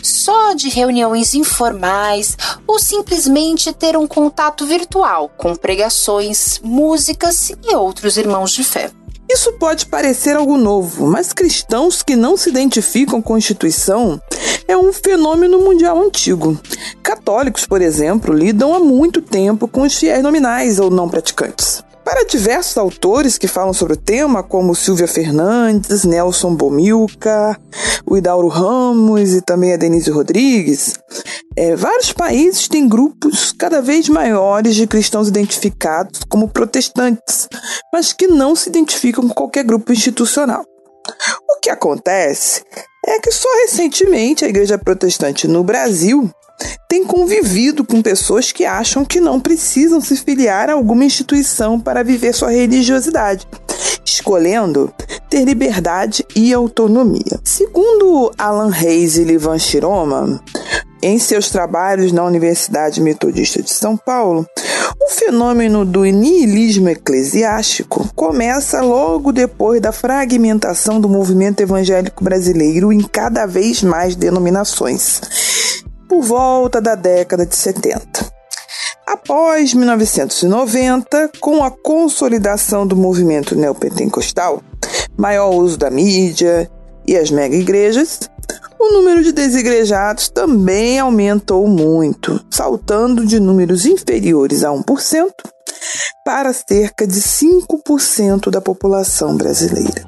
só 0.03 0.55
de 0.55 0.69
reuniões 0.69 1.35
informais 1.35 2.37
ou 2.67 2.79
simplesmente 2.79 3.73
ter 3.73 3.97
um 3.97 4.07
contato 4.07 4.67
virtual 4.67 5.31
com 5.37 5.55
pregações, 5.55 6.61
músicas 6.63 7.51
e 7.51 7.75
outros 7.75 8.17
irmãos 8.17 8.53
de 8.53 8.65
fé. 8.65 8.91
Isso 9.33 9.53
pode 9.53 9.87
parecer 9.87 10.37
algo 10.37 10.57
novo, 10.57 11.07
mas 11.07 11.33
cristãos 11.33 12.03
que 12.03 12.17
não 12.17 12.37
se 12.37 12.49
identificam 12.49 13.23
com 13.23 13.35
a 13.35 13.39
instituição 13.39 14.21
é 14.67 14.77
um 14.77 14.93
fenômeno 14.93 15.61
mundial 15.61 16.01
antigo. 16.03 16.59
Católicos, 17.03 17.65
por 17.65 17.81
exemplo, 17.81 18.35
lidam 18.35 18.75
há 18.75 18.81
muito 18.81 19.23
tempo 19.23 19.69
com 19.69 19.83
os 19.83 19.97
fiéis 19.97 20.23
nominais 20.23 20.81
ou 20.81 20.91
não 20.91 21.09
praticantes. 21.09 21.83
Para 22.11 22.25
diversos 22.25 22.77
autores 22.77 23.39
que 23.39 23.47
falam 23.47 23.73
sobre 23.73 23.93
o 23.93 23.97
tema, 23.97 24.43
como 24.43 24.75
Silvia 24.75 25.07
Fernandes, 25.07 26.03
Nelson 26.03 26.57
Bomilca, 26.57 27.57
o 28.05 28.49
Ramos 28.49 29.33
e 29.33 29.41
também 29.41 29.73
a 29.73 29.77
Denise 29.77 30.11
Rodrigues, 30.11 30.99
é, 31.57 31.77
vários 31.77 32.13
países 32.13 32.67
têm 32.67 32.89
grupos 32.89 33.53
cada 33.53 33.81
vez 33.81 34.09
maiores 34.09 34.75
de 34.75 34.89
cristãos 34.89 35.29
identificados 35.29 36.23
como 36.29 36.49
protestantes, 36.49 37.49
mas 37.93 38.13
que 38.13 38.27
não 38.27 38.57
se 38.57 38.71
identificam 38.71 39.29
com 39.29 39.33
qualquer 39.33 39.63
grupo 39.63 39.93
institucional. 39.93 40.65
O 41.49 41.61
que 41.61 41.71
acontece 41.71 42.65
é 43.07 43.21
que 43.21 43.31
só 43.31 43.49
recentemente 43.63 44.45
a 44.45 44.49
Igreja 44.49 44.77
Protestante 44.77 45.47
no 45.47 45.63
Brasil 45.63 46.29
tem 46.89 47.05
convivido 47.05 47.85
com 47.85 48.03
pessoas 48.03 48.51
que 48.51 48.65
acham 48.65 49.05
que 49.05 49.21
não 49.21 49.39
precisam 49.39 50.01
se 50.01 50.17
filiar 50.17 50.69
a 50.69 50.73
alguma 50.73 51.05
instituição 51.05 51.79
para 51.79 52.03
viver 52.03 52.35
sua 52.35 52.51
religiosidade, 52.51 53.47
escolhendo 54.05 54.93
ter 55.29 55.45
liberdade 55.45 56.27
e 56.35 56.53
autonomia. 56.53 57.41
Segundo 57.45 58.33
Alan 58.37 58.71
Reis 58.71 59.17
e 59.17 59.25
Livan 59.25 59.59
Shiroma, 59.59 60.43
em 61.03 61.19
seus 61.19 61.49
trabalhos 61.49 62.13
na 62.13 62.25
Universidade 62.25 63.01
Metodista 63.01 63.63
de 63.63 63.71
São 63.71 63.97
Paulo, 63.97 64.45
o 65.01 65.09
fenômeno 65.09 65.85
do 65.85 66.05
niilismo 66.05 66.89
eclesiástico 66.89 68.11
começa 68.15 68.83
logo 68.83 69.33
depois 69.33 69.81
da 69.81 69.93
fragmentação 69.93 71.01
do 71.01 71.09
movimento 71.09 71.61
evangélico 71.61 72.23
brasileiro 72.23 72.93
em 72.93 73.01
cada 73.01 73.47
vez 73.47 73.83
mais 73.83 74.15
denominações 74.15 75.21
por 76.11 76.23
volta 76.23 76.81
da 76.81 76.97
década 76.97 77.47
de 77.47 77.55
70. 77.55 78.03
Após 79.07 79.73
1990, 79.73 81.31
com 81.39 81.63
a 81.63 81.71
consolidação 81.71 82.85
do 82.85 82.97
movimento 82.97 83.55
neopentecostal, 83.55 84.61
maior 85.17 85.55
uso 85.55 85.79
da 85.79 85.89
mídia 85.89 86.69
e 87.07 87.17
as 87.17 87.31
mega 87.31 87.55
igrejas, 87.55 88.29
o 88.77 88.93
número 88.93 89.23
de 89.23 89.31
desigrejados 89.31 90.29
também 90.29 90.99
aumentou 90.99 91.69
muito, 91.69 92.45
saltando 92.51 93.25
de 93.25 93.39
números 93.39 93.87
inferiores 93.87 94.65
a 94.65 94.71
1% 94.71 95.31
para 96.25 96.53
cerca 96.53 97.07
de 97.07 97.21
5% 97.21 98.51
da 98.51 98.61
população 98.61 99.37
brasileira. 99.37 100.05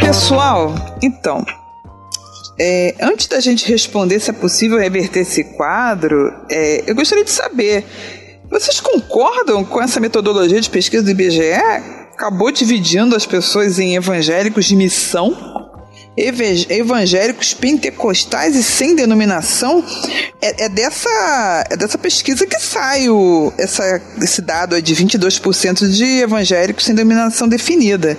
Pessoal, 0.00 0.74
então, 1.00 1.44
é, 2.58 2.94
antes 3.00 3.26
da 3.26 3.40
gente 3.40 3.68
responder 3.70 4.18
se 4.20 4.30
é 4.30 4.32
possível 4.32 4.78
reverter 4.78 5.20
esse 5.20 5.44
quadro, 5.44 6.32
é, 6.50 6.84
eu 6.86 6.94
gostaria 6.94 7.24
de 7.24 7.30
saber: 7.30 7.84
vocês 8.50 8.80
concordam 8.80 9.64
com 9.64 9.82
essa 9.82 10.00
metodologia 10.00 10.60
de 10.60 10.70
pesquisa 10.70 11.02
do 11.02 11.10
IBGE? 11.10 11.52
Acabou 12.14 12.50
dividindo 12.50 13.14
as 13.14 13.26
pessoas 13.26 13.78
em 13.78 13.94
evangélicos 13.94 14.64
de 14.64 14.74
missão 14.74 15.56
evangélicos 16.16 17.52
pentecostais 17.52 18.56
e 18.56 18.62
sem 18.62 18.96
denominação 18.96 19.84
é, 20.40 20.64
é, 20.64 20.68
dessa, 20.68 21.66
é 21.70 21.76
dessa 21.76 21.98
pesquisa 21.98 22.46
que 22.46 22.58
sai 22.58 23.10
o, 23.10 23.52
essa, 23.58 24.00
esse 24.22 24.40
dado 24.40 24.80
de 24.80 24.94
22% 24.94 25.86
de 25.90 26.20
evangélicos 26.20 26.84
sem 26.84 26.94
denominação 26.94 27.46
definida. 27.46 28.16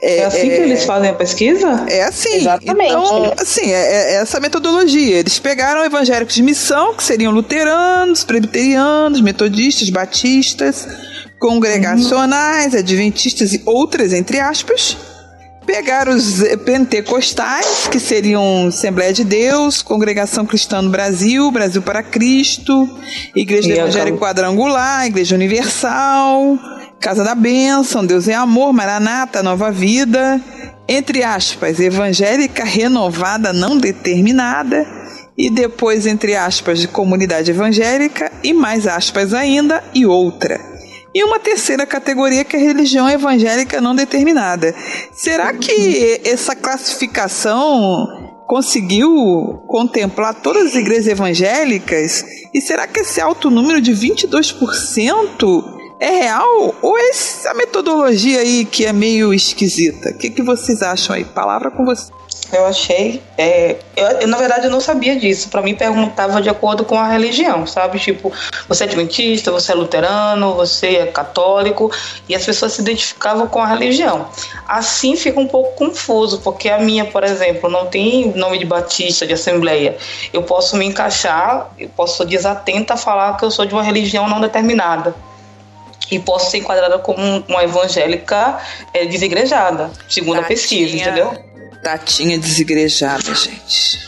É, 0.00 0.18
é 0.18 0.24
assim 0.24 0.50
é, 0.50 0.56
que 0.56 0.62
eles 0.62 0.84
fazem 0.84 1.10
a 1.10 1.14
pesquisa? 1.14 1.86
É 1.88 2.02
assim. 2.02 2.36
Exatamente. 2.36 2.90
Então, 2.90 3.32
assim, 3.38 3.72
é, 3.72 3.74
é, 3.74 4.14
essa 4.16 4.38
metodologia. 4.40 5.16
Eles 5.16 5.38
pegaram 5.38 5.84
evangélicos 5.84 6.34
de 6.34 6.42
missão, 6.42 6.94
que 6.94 7.02
seriam 7.02 7.32
luteranos, 7.32 8.24
presbiterianos, 8.24 9.20
metodistas, 9.20 9.88
batistas, 9.90 10.86
congregacionais, 11.38 12.72
uhum. 12.74 12.80
adventistas 12.80 13.54
e 13.54 13.62
outras, 13.64 14.12
entre 14.12 14.40
aspas. 14.40 14.96
Pegaram 15.66 16.14
os 16.14 16.42
pentecostais, 16.66 17.88
que 17.90 17.98
seriam 17.98 18.66
Assembleia 18.66 19.14
de 19.14 19.24
Deus, 19.24 19.80
Congregação 19.80 20.44
Cristã 20.44 20.82
no 20.82 20.90
Brasil, 20.90 21.50
Brasil 21.50 21.80
para 21.80 22.02
Cristo, 22.02 22.86
Igreja 23.34 23.72
Evangélica 23.72 24.18
Quadrangular, 24.18 25.06
Igreja 25.06 25.34
Universal, 25.34 26.58
Casa 27.04 27.22
da 27.22 27.34
Bênção, 27.34 28.02
Deus 28.02 28.28
é 28.28 28.32
Amor, 28.32 28.72
Maranata, 28.72 29.42
Nova 29.42 29.70
Vida, 29.70 30.40
entre 30.88 31.22
aspas, 31.22 31.78
evangélica 31.78 32.64
renovada 32.64 33.52
não 33.52 33.76
determinada, 33.76 34.86
e 35.36 35.50
depois, 35.50 36.06
entre 36.06 36.34
aspas, 36.34 36.78
de 36.78 36.88
comunidade 36.88 37.50
evangélica, 37.50 38.32
e 38.42 38.54
mais 38.54 38.86
aspas 38.86 39.34
ainda, 39.34 39.84
e 39.94 40.06
outra. 40.06 40.58
E 41.14 41.22
uma 41.22 41.38
terceira 41.38 41.84
categoria 41.84 42.42
que 42.42 42.56
é 42.56 42.58
religião 42.58 43.06
evangélica 43.06 43.82
não 43.82 43.94
determinada. 43.94 44.74
Será 45.12 45.52
que 45.52 46.22
essa 46.24 46.56
classificação 46.56 48.06
conseguiu 48.46 49.62
contemplar 49.68 50.36
todas 50.36 50.68
as 50.68 50.74
igrejas 50.74 51.08
evangélicas? 51.08 52.24
E 52.54 52.62
será 52.62 52.86
que 52.86 53.00
esse 53.00 53.20
alto 53.20 53.50
número 53.50 53.78
de 53.78 53.92
22% 53.92 55.74
é 56.00 56.10
real 56.10 56.74
ou 56.82 56.98
é 56.98 57.08
essa 57.10 57.54
metodologia 57.54 58.40
aí 58.40 58.64
que 58.64 58.84
é 58.84 58.92
meio 58.92 59.32
esquisita? 59.32 60.10
O 60.10 60.18
que, 60.18 60.30
que 60.30 60.42
vocês 60.42 60.82
acham 60.82 61.16
aí? 61.16 61.24
Palavra 61.24 61.70
com 61.70 61.84
você. 61.84 62.12
Eu 62.52 62.66
achei. 62.66 63.22
É, 63.38 63.76
eu, 63.96 64.06
eu, 64.06 64.28
na 64.28 64.36
verdade, 64.36 64.66
eu 64.66 64.70
não 64.70 64.80
sabia 64.80 65.18
disso. 65.18 65.48
Para 65.48 65.62
mim, 65.62 65.74
perguntava 65.74 66.40
de 66.40 66.48
acordo 66.48 66.84
com 66.84 66.96
a 66.98 67.08
religião, 67.08 67.66
sabe? 67.66 67.98
Tipo, 67.98 68.32
você 68.68 68.84
é 68.84 68.86
adventista, 68.86 69.50
você 69.50 69.72
é 69.72 69.74
luterano, 69.74 70.54
você 70.54 70.96
é 70.96 71.06
católico, 71.06 71.90
e 72.28 72.34
as 72.34 72.44
pessoas 72.44 72.72
se 72.72 72.82
identificavam 72.82 73.46
com 73.48 73.60
a 73.60 73.66
religião. 73.66 74.28
Assim 74.68 75.16
fica 75.16 75.40
um 75.40 75.48
pouco 75.48 75.74
confuso, 75.74 76.40
porque 76.42 76.68
a 76.68 76.78
minha, 76.78 77.04
por 77.04 77.24
exemplo, 77.24 77.68
não 77.68 77.86
tem 77.86 78.32
nome 78.36 78.58
de 78.58 78.66
batista, 78.66 79.26
de 79.26 79.32
assembleia. 79.32 79.96
Eu 80.32 80.42
posso 80.42 80.76
me 80.76 80.84
encaixar, 80.84 81.72
eu 81.78 81.88
posso 81.88 82.18
ser 82.18 82.26
desatenta 82.26 82.94
a 82.94 82.96
falar 82.96 83.36
que 83.36 83.44
eu 83.44 83.50
sou 83.50 83.64
de 83.64 83.72
uma 83.72 83.82
religião 83.82 84.28
não 84.28 84.40
determinada 84.40 85.14
e 86.10 86.18
posso 86.18 86.50
ser 86.50 86.58
enquadrada 86.58 86.98
como 86.98 87.44
uma 87.48 87.64
evangélica 87.64 88.58
é, 88.92 89.06
desigrejada, 89.06 89.90
segundo 90.08 90.36
Tatinha, 90.36 90.44
a 90.44 90.48
pesquisa, 90.48 90.96
entendeu? 90.96 91.38
Tatinha 91.82 92.38
desigrejada, 92.38 93.34
gente. 93.34 93.98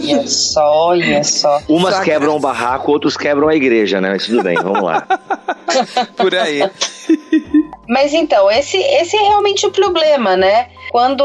e 0.00 0.12
é 0.12 0.26
só, 0.26 0.94
e 0.94 1.12
é 1.12 1.22
só. 1.22 1.60
Umas 1.68 1.96
só 1.96 2.02
quebram 2.02 2.36
o 2.36 2.40
barraco, 2.40 2.92
outros 2.92 3.16
quebram 3.16 3.48
a 3.48 3.54
igreja, 3.54 4.00
né? 4.00 4.10
Mas 4.10 4.26
tudo 4.26 4.42
bem, 4.42 4.56
vamos 4.56 4.82
lá. 4.82 5.06
Por 6.16 6.34
aí. 6.34 6.62
Mas 7.88 8.12
então, 8.12 8.50
esse, 8.50 8.76
esse 8.76 9.16
é 9.16 9.22
realmente 9.22 9.66
o 9.66 9.70
problema, 9.70 10.36
né? 10.36 10.68
Quando 10.90 11.24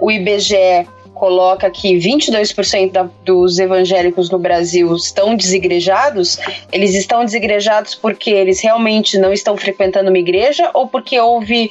o 0.00 0.10
IBGE 0.10 0.86
coloca 1.14 1.70
que 1.70 1.96
22% 1.96 2.92
da, 2.92 3.08
dos 3.24 3.58
evangélicos 3.58 4.28
no 4.28 4.38
Brasil 4.38 4.94
estão 4.94 5.36
desigrejados, 5.36 6.38
eles 6.72 6.94
estão 6.94 7.24
desigrejados 7.24 7.94
porque 7.94 8.30
eles 8.30 8.60
realmente 8.60 9.16
não 9.16 9.32
estão 9.32 9.56
frequentando 9.56 10.10
uma 10.10 10.18
igreja 10.18 10.70
ou 10.74 10.86
porque 10.86 11.18
houve 11.18 11.70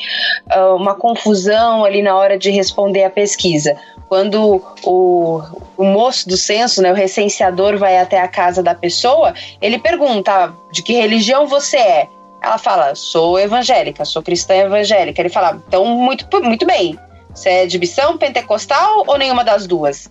uh, 0.56 0.76
uma 0.76 0.96
confusão 0.96 1.84
ali 1.84 2.02
na 2.02 2.16
hora 2.16 2.38
de 2.38 2.50
responder 2.50 3.04
a 3.04 3.10
pesquisa? 3.10 3.76
Quando 4.08 4.64
o, 4.84 5.42
o 5.78 5.84
moço 5.84 6.28
do 6.30 6.38
censo, 6.38 6.82
né, 6.82 6.92
o 6.92 6.96
recenseador, 6.96 7.78
vai 7.78 7.98
até 7.98 8.20
a 8.20 8.28
casa 8.28 8.62
da 8.62 8.76
pessoa, 8.76 9.34
ele 9.62 9.80
pergunta 9.80 10.32
ah, 10.32 10.54
de 10.72 10.84
que 10.84 10.94
religião 10.94 11.48
você 11.48 11.78
é. 11.78 12.08
Ela 12.42 12.58
fala, 12.58 12.94
sou 12.94 13.40
evangélica, 13.40 14.04
sou 14.06 14.22
cristã 14.22 14.54
evangélica. 14.56 15.22
Ele 15.22 15.30
fala, 15.30 15.62
então, 15.68 15.86
muito, 15.86 16.28
muito 16.44 16.66
bem. 16.66 17.00
Você 17.34 17.50
é 17.50 17.66
de 17.66 17.80
missão 17.80 18.18
pentecostal 18.18 19.04
ou 19.08 19.18
nenhuma 19.18 19.44
das 19.44 19.66
duas? 19.66 20.10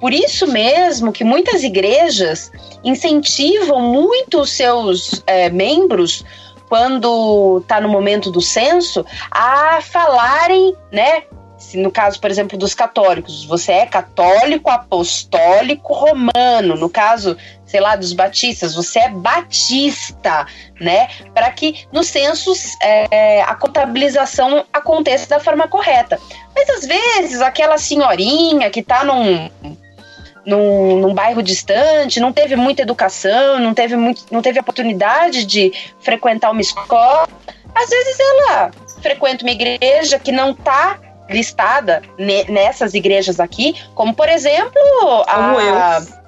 Por 0.00 0.12
isso 0.12 0.46
mesmo 0.46 1.12
que 1.12 1.22
muitas 1.22 1.62
igrejas 1.62 2.50
incentivam 2.82 3.80
muito 3.80 4.40
os 4.40 4.50
seus 4.50 5.22
é, 5.26 5.50
membros 5.50 6.24
quando 6.68 7.58
está 7.60 7.80
no 7.80 7.88
momento 7.88 8.30
do 8.30 8.40
censo 8.40 9.04
a 9.30 9.80
falarem, 9.82 10.74
né, 10.90 11.24
no 11.74 11.90
caso, 11.90 12.20
por 12.20 12.30
exemplo, 12.30 12.58
dos 12.58 12.74
católicos, 12.74 13.44
você 13.44 13.72
é 13.72 13.86
católico 13.86 14.70
apostólico 14.70 15.92
romano, 15.92 16.74
no 16.76 16.88
caso, 16.88 17.36
sei 17.72 17.80
lá, 17.80 17.96
dos 17.96 18.12
batistas, 18.12 18.74
você 18.74 18.98
é 18.98 19.08
batista, 19.08 20.46
né? 20.78 21.08
Para 21.32 21.50
que 21.50 21.86
nos 21.90 22.06
censos 22.06 22.76
é, 22.82 23.40
a 23.40 23.54
contabilização 23.54 24.66
aconteça 24.70 25.26
da 25.26 25.40
forma 25.40 25.66
correta. 25.66 26.20
Mas 26.54 26.68
às 26.68 26.86
vezes 26.86 27.40
aquela 27.40 27.78
senhorinha 27.78 28.68
que 28.68 28.80
está 28.80 29.02
num, 29.02 29.48
num, 30.44 31.00
num, 31.00 31.14
bairro 31.14 31.42
distante, 31.42 32.20
não 32.20 32.30
teve 32.30 32.56
muita 32.56 32.82
educação, 32.82 33.58
não 33.58 33.72
teve, 33.72 33.96
muito, 33.96 34.26
não 34.30 34.42
teve 34.42 34.60
oportunidade 34.60 35.46
de 35.46 35.72
frequentar 35.98 36.50
uma 36.50 36.60
escola, 36.60 37.26
às 37.74 37.88
vezes 37.88 38.18
ela 38.20 38.70
frequenta 39.00 39.46
uma 39.46 39.50
igreja 39.50 40.18
que 40.18 40.30
não 40.30 40.50
está 40.50 41.00
listada 41.30 42.02
nessas 42.50 42.92
igrejas 42.92 43.40
aqui, 43.40 43.74
como 43.94 44.12
por 44.12 44.28
exemplo 44.28 44.78
a. 45.26 45.34
Como 45.34 45.58
eu. 45.58 46.21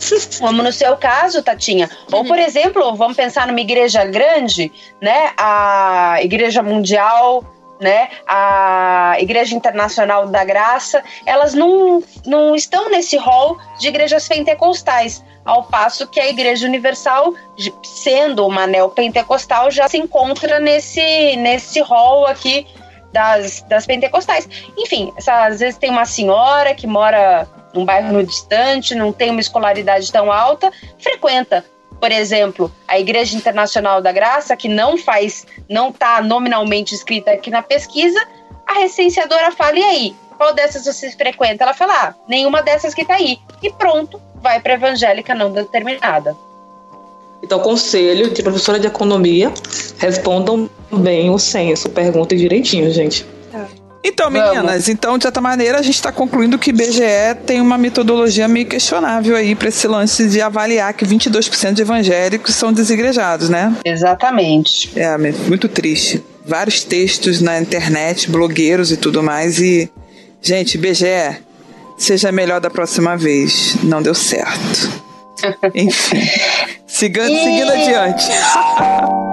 Como 0.40 0.62
no 0.62 0.72
seu 0.72 0.96
caso, 0.96 1.42
Tatinha. 1.42 1.88
Ou, 2.10 2.24
por 2.24 2.38
exemplo, 2.38 2.94
vamos 2.94 3.16
pensar 3.16 3.46
numa 3.46 3.60
igreja 3.60 4.04
grande, 4.04 4.72
né? 5.00 5.32
A 5.36 6.18
Igreja 6.22 6.62
Mundial, 6.62 7.44
né? 7.80 8.08
A 8.26 9.16
Igreja 9.18 9.54
Internacional 9.54 10.28
da 10.28 10.44
Graça, 10.44 11.02
elas 11.24 11.54
não, 11.54 12.02
não 12.26 12.54
estão 12.54 12.90
nesse 12.90 13.16
rol 13.16 13.58
de 13.78 13.88
igrejas 13.88 14.28
pentecostais. 14.28 15.24
Ao 15.44 15.64
passo 15.64 16.06
que 16.06 16.20
a 16.20 16.28
Igreja 16.28 16.66
Universal, 16.66 17.34
sendo 17.82 18.46
uma 18.46 18.66
neopentecostal, 18.66 19.70
já 19.70 19.88
se 19.88 19.96
encontra 19.96 20.60
nesse, 20.60 21.36
nesse 21.36 21.80
rol 21.80 22.26
aqui 22.26 22.66
das, 23.10 23.62
das 23.62 23.86
pentecostais. 23.86 24.48
Enfim, 24.76 25.12
essa, 25.16 25.46
às 25.46 25.60
vezes 25.60 25.78
tem 25.78 25.90
uma 25.90 26.04
senhora 26.04 26.74
que 26.74 26.86
mora 26.86 27.48
num 27.74 27.84
bairro 27.84 28.24
distante, 28.24 28.94
não 28.94 29.12
tem 29.12 29.30
uma 29.30 29.40
escolaridade 29.40 30.10
tão 30.10 30.30
alta, 30.30 30.70
frequenta, 30.98 31.64
por 32.00 32.10
exemplo, 32.10 32.72
a 32.88 32.98
Igreja 32.98 33.36
Internacional 33.36 34.00
da 34.00 34.10
Graça, 34.10 34.56
que 34.56 34.68
não 34.68 34.96
faz, 34.96 35.46
não 35.68 35.90
está 35.90 36.22
nominalmente 36.22 36.94
escrita 36.94 37.30
aqui 37.30 37.50
na 37.50 37.62
pesquisa, 37.62 38.18
a 38.66 38.80
recenseadora 38.80 39.52
fala, 39.52 39.78
e 39.78 39.84
aí, 39.84 40.16
qual 40.38 40.54
dessas 40.54 40.86
você 40.86 41.10
frequenta? 41.10 41.64
Ela 41.64 41.74
fala, 41.74 41.92
ah, 41.92 42.14
nenhuma 42.26 42.62
dessas 42.62 42.94
que 42.94 43.02
está 43.02 43.16
aí. 43.16 43.38
E 43.62 43.70
pronto, 43.70 44.20
vai 44.36 44.60
para 44.60 44.74
evangélica 44.74 45.34
não 45.34 45.52
determinada. 45.52 46.34
Então, 47.42 47.58
conselho 47.60 48.30
de 48.30 48.42
professora 48.42 48.78
de 48.78 48.86
economia, 48.86 49.52
respondam 49.98 50.70
bem 50.90 51.30
o 51.30 51.38
censo, 51.38 51.90
perguntem 51.90 52.38
direitinho, 52.38 52.90
gente. 52.90 53.26
Então, 54.02 54.30
meninas, 54.30 54.64
Vamos. 54.64 54.88
então, 54.88 55.18
de 55.18 55.24
certa 55.24 55.40
maneira, 55.40 55.78
a 55.78 55.82
gente 55.82 55.94
está 55.94 56.10
concluindo 56.10 56.58
que 56.58 56.72
BGE 56.72 57.34
tem 57.44 57.60
uma 57.60 57.76
metodologia 57.76 58.48
meio 58.48 58.66
questionável 58.66 59.36
aí 59.36 59.54
para 59.54 59.68
esse 59.68 59.86
lance 59.86 60.26
de 60.26 60.40
avaliar 60.40 60.92
que 60.94 61.04
22% 61.04 61.74
de 61.74 61.82
evangélicos 61.82 62.54
são 62.54 62.72
desigrejados, 62.72 63.50
né? 63.50 63.74
Exatamente. 63.84 64.90
É, 64.98 65.16
muito 65.18 65.68
triste. 65.68 66.24
Vários 66.46 66.82
textos 66.82 67.42
na 67.42 67.60
internet, 67.60 68.30
blogueiros 68.30 68.90
e 68.90 68.96
tudo 68.96 69.22
mais, 69.22 69.60
e. 69.60 69.90
Gente, 70.42 70.78
BGE, 70.78 71.36
seja 71.98 72.32
melhor 72.32 72.60
da 72.60 72.70
próxima 72.70 73.14
vez. 73.14 73.76
Não 73.82 74.00
deu 74.00 74.14
certo. 74.14 74.90
Enfim. 75.74 76.26
Seguindo, 76.86 77.30
e... 77.30 77.44
seguindo 77.44 77.70
adiante. 77.70 78.26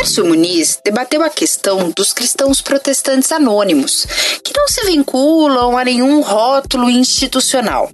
Márcio 0.00 0.24
Muniz 0.24 0.80
debateu 0.82 1.22
a 1.22 1.28
questão 1.28 1.90
dos 1.94 2.10
cristãos 2.14 2.62
protestantes 2.62 3.30
anônimos, 3.30 4.06
que 4.42 4.56
não 4.56 4.66
se 4.66 4.86
vinculam 4.86 5.76
a 5.76 5.84
nenhum 5.84 6.22
rótulo 6.22 6.88
institucional. 6.88 7.90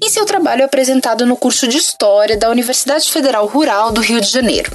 Em 0.00 0.08
seu 0.08 0.24
trabalho 0.24 0.64
apresentado 0.64 1.26
no 1.26 1.36
curso 1.36 1.66
de 1.66 1.76
História 1.76 2.38
da 2.38 2.48
Universidade 2.48 3.10
Federal 3.10 3.46
Rural 3.46 3.90
do 3.90 4.00
Rio 4.00 4.20
de 4.20 4.28
Janeiro. 4.28 4.70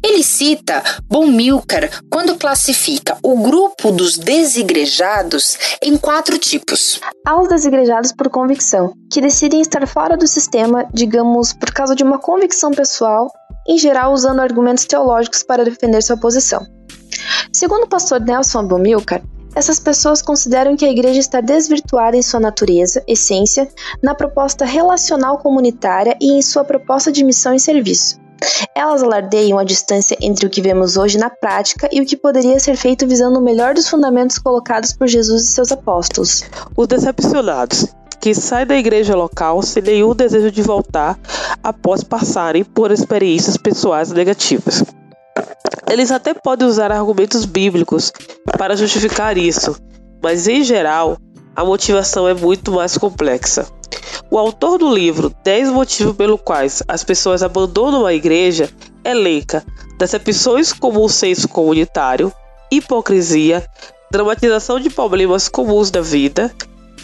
Ele 0.00 0.22
cita 0.22 0.84
Bomilcar 1.08 1.90
quando 2.08 2.36
classifica 2.36 3.18
o 3.20 3.36
grupo 3.42 3.90
dos 3.90 4.16
desigrejados 4.16 5.58
em 5.82 5.96
quatro 5.96 6.38
tipos. 6.38 7.00
Há 7.26 7.40
os 7.42 7.48
desigrejados 7.48 8.12
por 8.12 8.30
convicção, 8.30 8.92
que 9.12 9.20
decidem 9.20 9.60
estar 9.60 9.84
fora 9.88 10.16
do 10.16 10.28
sistema, 10.28 10.86
digamos, 10.94 11.52
por 11.52 11.72
causa 11.72 11.96
de 11.96 12.04
uma 12.04 12.20
convicção 12.20 12.70
pessoal, 12.70 13.32
em 13.68 13.78
geral 13.78 14.12
usando 14.12 14.40
argumentos 14.40 14.86
teológicos 14.86 15.42
para 15.42 15.64
defender 15.64 16.02
sua 16.02 16.16
posição. 16.16 16.66
Segundo 17.52 17.84
o 17.84 17.88
pastor 17.88 18.20
Nelson 18.20 18.66
Bomilcar, 18.66 19.22
essas 19.54 19.80
pessoas 19.80 20.22
consideram 20.22 20.76
que 20.76 20.84
a 20.84 20.90
igreja 20.90 21.18
está 21.18 21.40
desvirtuada 21.40 22.16
em 22.16 22.22
sua 22.22 22.38
natureza, 22.38 23.02
essência, 23.06 23.68
na 24.02 24.14
proposta 24.14 24.64
relacional 24.64 25.38
comunitária 25.38 26.16
e 26.20 26.32
em 26.32 26.42
sua 26.42 26.64
proposta 26.64 27.10
de 27.10 27.24
missão 27.24 27.54
e 27.54 27.60
serviço. 27.60 28.20
Elas 28.74 29.02
alardeiam 29.02 29.58
a 29.58 29.64
distância 29.64 30.16
entre 30.20 30.46
o 30.46 30.50
que 30.50 30.62
vemos 30.62 30.96
hoje 30.96 31.18
na 31.18 31.28
prática 31.28 31.88
e 31.90 32.00
o 32.00 32.06
que 32.06 32.16
poderia 32.16 32.60
ser 32.60 32.76
feito 32.76 33.06
visando 33.06 33.40
o 33.40 33.42
melhor 33.42 33.74
dos 33.74 33.88
fundamentos 33.88 34.38
colocados 34.38 34.92
por 34.92 35.08
Jesus 35.08 35.42
e 35.42 35.52
seus 35.52 35.72
apóstolos. 35.72 36.44
Os 36.76 36.86
decepcionados, 36.86 37.86
que 38.20 38.34
saem 38.34 38.66
da 38.66 38.76
igreja 38.76 39.14
local 39.14 39.62
sem 39.62 39.82
nenhum 39.82 40.14
desejo 40.14 40.50
de 40.50 40.62
voltar 40.62 41.18
após 41.62 42.02
passarem 42.02 42.64
por 42.64 42.90
experiências 42.90 43.56
pessoais 43.56 44.10
negativas. 44.10 44.84
Eles 45.90 46.10
até 46.10 46.34
podem 46.34 46.66
usar 46.66 46.92
argumentos 46.92 47.44
bíblicos 47.44 48.12
para 48.58 48.76
justificar 48.76 49.38
isso, 49.38 49.76
mas 50.22 50.46
em 50.46 50.62
geral 50.62 51.16
a 51.56 51.64
motivação 51.64 52.28
é 52.28 52.34
muito 52.34 52.70
mais 52.72 52.96
complexa. 52.98 53.66
O 54.30 54.36
autor 54.36 54.78
do 54.78 54.92
livro 54.92 55.34
10 55.42 55.70
motivos 55.70 56.14
pelos 56.14 56.40
quais 56.44 56.82
as 56.86 57.02
pessoas 57.02 57.42
abandonam 57.42 58.04
a 58.04 58.12
igreja 58.12 58.68
elenca 59.02 59.64
decepções 59.98 60.72
como 60.72 61.02
o 61.02 61.08
senso 61.08 61.48
comunitário, 61.48 62.32
hipocrisia, 62.70 63.66
dramatização 64.10 64.78
de 64.78 64.90
problemas 64.90 65.48
comuns 65.48 65.90
da 65.90 66.00
vida, 66.00 66.54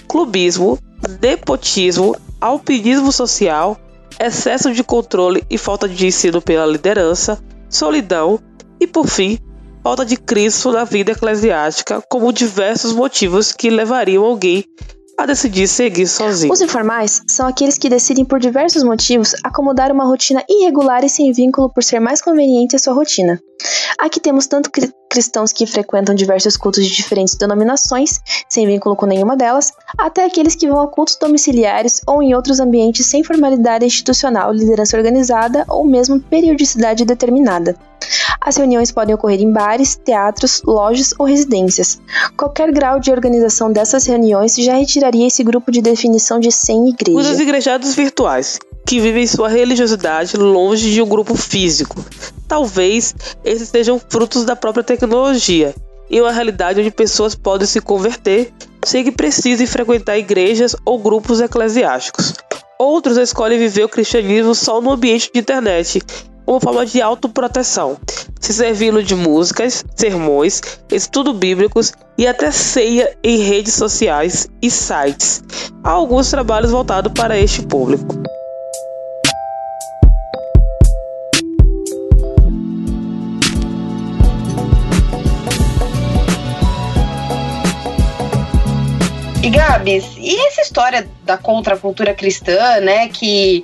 clubismo, 0.06 0.78
nepotismo, 1.20 2.16
alpinismo 2.40 3.12
social, 3.12 3.78
excesso 4.20 4.72
de 4.72 4.84
controle 4.84 5.44
e 5.50 5.58
falta 5.58 5.88
de 5.88 6.06
ensino 6.06 6.40
pela 6.40 6.66
liderança, 6.66 7.42
solidão 7.68 8.38
e, 8.80 8.86
por 8.86 9.06
fim, 9.06 9.38
falta 9.82 10.04
de 10.04 10.16
Cristo 10.16 10.72
na 10.72 10.84
vida 10.84 11.12
eclesiástica 11.12 12.02
como 12.08 12.32
diversos 12.32 12.92
motivos 12.92 13.52
que 13.52 13.70
levariam 13.70 14.24
alguém 14.24 14.64
a 15.18 15.26
decidir 15.26 15.68
seguir 15.68 16.06
sozinho. 16.06 16.52
Os 16.52 16.60
informais 16.60 17.22
são 17.28 17.46
aqueles 17.46 17.78
que 17.78 17.88
decidem 17.88 18.24
por 18.24 18.40
diversos 18.40 18.82
motivos 18.82 19.34
acomodar 19.44 19.92
uma 19.92 20.04
rotina 20.04 20.42
irregular 20.48 21.04
e 21.04 21.08
sem 21.08 21.32
vínculo 21.32 21.70
por 21.72 21.84
ser 21.84 22.00
mais 22.00 22.20
conveniente 22.20 22.74
a 22.74 22.78
sua 22.78 22.94
rotina. 22.94 23.40
Aqui 23.98 24.18
temos 24.18 24.46
tanto 24.46 24.70
cristãos 25.14 25.52
que 25.52 25.64
frequentam 25.64 26.12
diversos 26.12 26.56
cultos 26.56 26.84
de 26.84 26.92
diferentes 26.92 27.36
denominações, 27.36 28.20
sem 28.48 28.66
vínculo 28.66 28.96
com 28.96 29.06
nenhuma 29.06 29.36
delas, 29.36 29.72
até 29.96 30.24
aqueles 30.24 30.56
que 30.56 30.66
vão 30.66 30.80
a 30.80 30.88
cultos 30.88 31.16
domiciliares 31.16 32.00
ou 32.04 32.20
em 32.20 32.34
outros 32.34 32.58
ambientes 32.58 33.06
sem 33.06 33.22
formalidade 33.22 33.86
institucional, 33.86 34.52
liderança 34.52 34.96
organizada 34.96 35.64
ou 35.68 35.86
mesmo 35.86 36.18
periodicidade 36.18 37.04
determinada. 37.04 37.76
As 38.40 38.56
reuniões 38.56 38.90
podem 38.90 39.14
ocorrer 39.14 39.40
em 39.40 39.52
bares, 39.52 39.94
teatros, 39.94 40.60
lojas 40.66 41.14
ou 41.16 41.24
residências. 41.24 42.00
Qualquer 42.36 42.72
grau 42.72 42.98
de 42.98 43.12
organização 43.12 43.72
dessas 43.72 44.04
reuniões 44.06 44.56
já 44.56 44.74
retiraria 44.74 45.28
esse 45.28 45.44
grupo 45.44 45.70
de 45.70 45.80
definição 45.80 46.40
de 46.40 46.50
sem 46.50 46.88
igreja. 46.88 47.18
Os 47.18 47.40
igrejados 47.40 47.94
virtuais, 47.94 48.58
que 48.86 49.00
vivem 49.00 49.26
sua 49.26 49.48
religiosidade 49.48 50.36
longe 50.36 50.92
de 50.92 51.00
um 51.00 51.06
grupo 51.06 51.34
físico. 51.34 52.04
Talvez 52.46 53.14
esses 53.44 53.68
sejam 53.68 53.98
frutos 53.98 54.44
da 54.44 54.54
própria 54.54 54.84
tecnologia 54.84 55.74
em 56.10 56.20
uma 56.20 56.32
realidade 56.32 56.80
onde 56.80 56.90
pessoas 56.90 57.34
podem 57.34 57.66
se 57.66 57.80
converter 57.80 58.52
sem 58.84 59.02
que 59.02 59.10
precisem 59.10 59.66
frequentar 59.66 60.18
igrejas 60.18 60.76
ou 60.84 60.98
grupos 60.98 61.40
eclesiásticos. 61.40 62.34
Outros 62.78 63.16
escolhem 63.16 63.58
viver 63.58 63.84
o 63.84 63.88
cristianismo 63.88 64.54
só 64.54 64.80
no 64.80 64.90
ambiente 64.90 65.30
de 65.32 65.40
internet, 65.40 66.02
uma 66.46 66.60
forma 66.60 66.84
de 66.84 67.00
autoproteção, 67.00 67.96
se 68.38 68.52
servindo 68.52 69.02
de 69.02 69.14
músicas, 69.14 69.84
sermões, 69.96 70.60
estudo 70.92 71.32
bíblicos 71.32 71.92
e 72.18 72.26
até 72.26 72.50
ceia 72.50 73.16
em 73.24 73.38
redes 73.38 73.74
sociais 73.74 74.48
e 74.60 74.70
sites. 74.70 75.42
Há 75.82 75.90
alguns 75.90 76.28
trabalhos 76.28 76.70
voltados 76.70 77.12
para 77.12 77.38
este 77.38 77.62
público. 77.62 78.22
E 89.44 89.50
Gabs, 89.50 90.06
e 90.16 90.34
essa 90.46 90.62
história 90.62 91.06
da 91.22 91.36
contracultura 91.36 92.14
cristã, 92.14 92.80
né, 92.80 93.08
que 93.08 93.62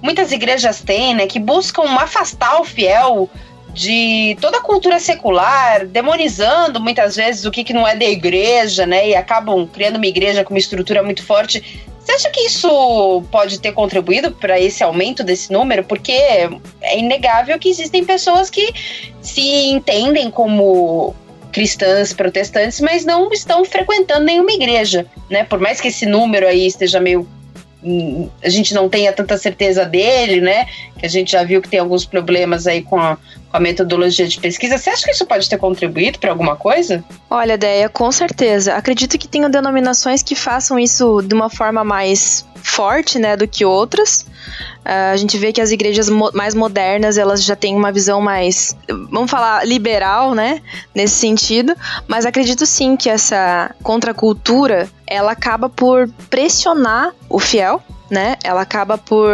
muitas 0.00 0.30
igrejas 0.30 0.80
têm, 0.82 1.16
né, 1.16 1.26
que 1.26 1.40
buscam 1.40 1.82
afastar 1.98 2.60
o 2.60 2.64
fiel 2.64 3.28
de 3.74 4.36
toda 4.40 4.58
a 4.58 4.62
cultura 4.62 5.00
secular, 5.00 5.84
demonizando 5.84 6.78
muitas 6.78 7.16
vezes 7.16 7.44
o 7.44 7.50
que, 7.50 7.64
que 7.64 7.72
não 7.72 7.84
é 7.84 7.96
da 7.96 8.04
igreja, 8.04 8.86
né, 8.86 9.08
e 9.08 9.16
acabam 9.16 9.66
criando 9.66 9.96
uma 9.96 10.06
igreja 10.06 10.44
com 10.44 10.54
uma 10.54 10.60
estrutura 10.60 11.02
muito 11.02 11.24
forte. 11.24 11.84
Você 11.98 12.12
acha 12.12 12.30
que 12.30 12.42
isso 12.42 13.24
pode 13.32 13.58
ter 13.58 13.72
contribuído 13.72 14.30
para 14.30 14.60
esse 14.60 14.84
aumento 14.84 15.24
desse 15.24 15.52
número? 15.52 15.82
Porque 15.82 16.12
é 16.12 16.96
inegável 16.96 17.58
que 17.58 17.68
existem 17.68 18.04
pessoas 18.04 18.48
que 18.48 18.72
se 19.20 19.42
entendem 19.70 20.30
como 20.30 21.16
cristãs 21.56 22.12
protestantes, 22.12 22.82
mas 22.82 23.06
não 23.06 23.32
estão 23.32 23.64
frequentando 23.64 24.26
nenhuma 24.26 24.52
igreja, 24.52 25.06
né? 25.30 25.42
Por 25.42 25.58
mais 25.58 25.80
que 25.80 25.88
esse 25.88 26.04
número 26.04 26.46
aí 26.46 26.66
esteja 26.66 27.00
meio 27.00 27.26
hum, 27.82 28.28
a 28.44 28.50
gente 28.50 28.74
não 28.74 28.90
tenha 28.90 29.10
tanta 29.10 29.38
certeza 29.38 29.86
dele, 29.86 30.42
né? 30.42 30.66
Que 30.98 31.06
a 31.06 31.08
gente 31.08 31.32
já 31.32 31.42
viu 31.42 31.62
que 31.62 31.68
tem 31.70 31.80
alguns 31.80 32.04
problemas 32.04 32.66
aí 32.66 32.82
com 32.82 33.00
a, 33.00 33.16
a 33.56 33.60
metodologia 33.60 34.28
de 34.28 34.38
pesquisa. 34.38 34.76
Você 34.76 34.90
acha 34.90 35.04
que 35.04 35.10
isso 35.10 35.24
pode 35.24 35.48
ter 35.48 35.56
contribuído 35.56 36.18
para 36.18 36.30
alguma 36.30 36.56
coisa? 36.56 37.02
Olha, 37.30 37.56
Deia, 37.56 37.88
com 37.88 38.12
certeza. 38.12 38.74
Acredito 38.74 39.18
que 39.18 39.26
tenham 39.26 39.48
denominações 39.48 40.22
que 40.22 40.34
façam 40.34 40.78
isso 40.78 41.22
de 41.22 41.34
uma 41.34 41.48
forma 41.48 41.82
mais 41.82 42.46
forte, 42.54 43.18
né, 43.18 43.36
do 43.36 43.48
que 43.48 43.64
outras. 43.64 44.26
Uh, 44.84 45.12
a 45.12 45.16
gente 45.16 45.38
vê 45.38 45.52
que 45.52 45.60
as 45.60 45.70
igrejas 45.70 46.08
mo 46.08 46.30
mais 46.34 46.54
modernas 46.54 47.16
elas 47.16 47.42
já 47.42 47.56
têm 47.56 47.74
uma 47.74 47.90
visão 47.90 48.20
mais, 48.20 48.76
vamos 49.10 49.30
falar, 49.30 49.66
liberal, 49.66 50.34
né? 50.34 50.60
Nesse 50.94 51.14
sentido. 51.14 51.74
Mas 52.06 52.26
acredito 52.26 52.66
sim 52.66 52.96
que 52.96 53.08
essa 53.08 53.74
contracultura 53.82 54.88
ela 55.06 55.32
acaba 55.32 55.68
por 55.68 56.08
pressionar 56.28 57.12
o 57.28 57.38
fiel 57.38 57.82
né? 58.10 58.36
Ela 58.42 58.62
acaba 58.62 58.96
por 58.96 59.30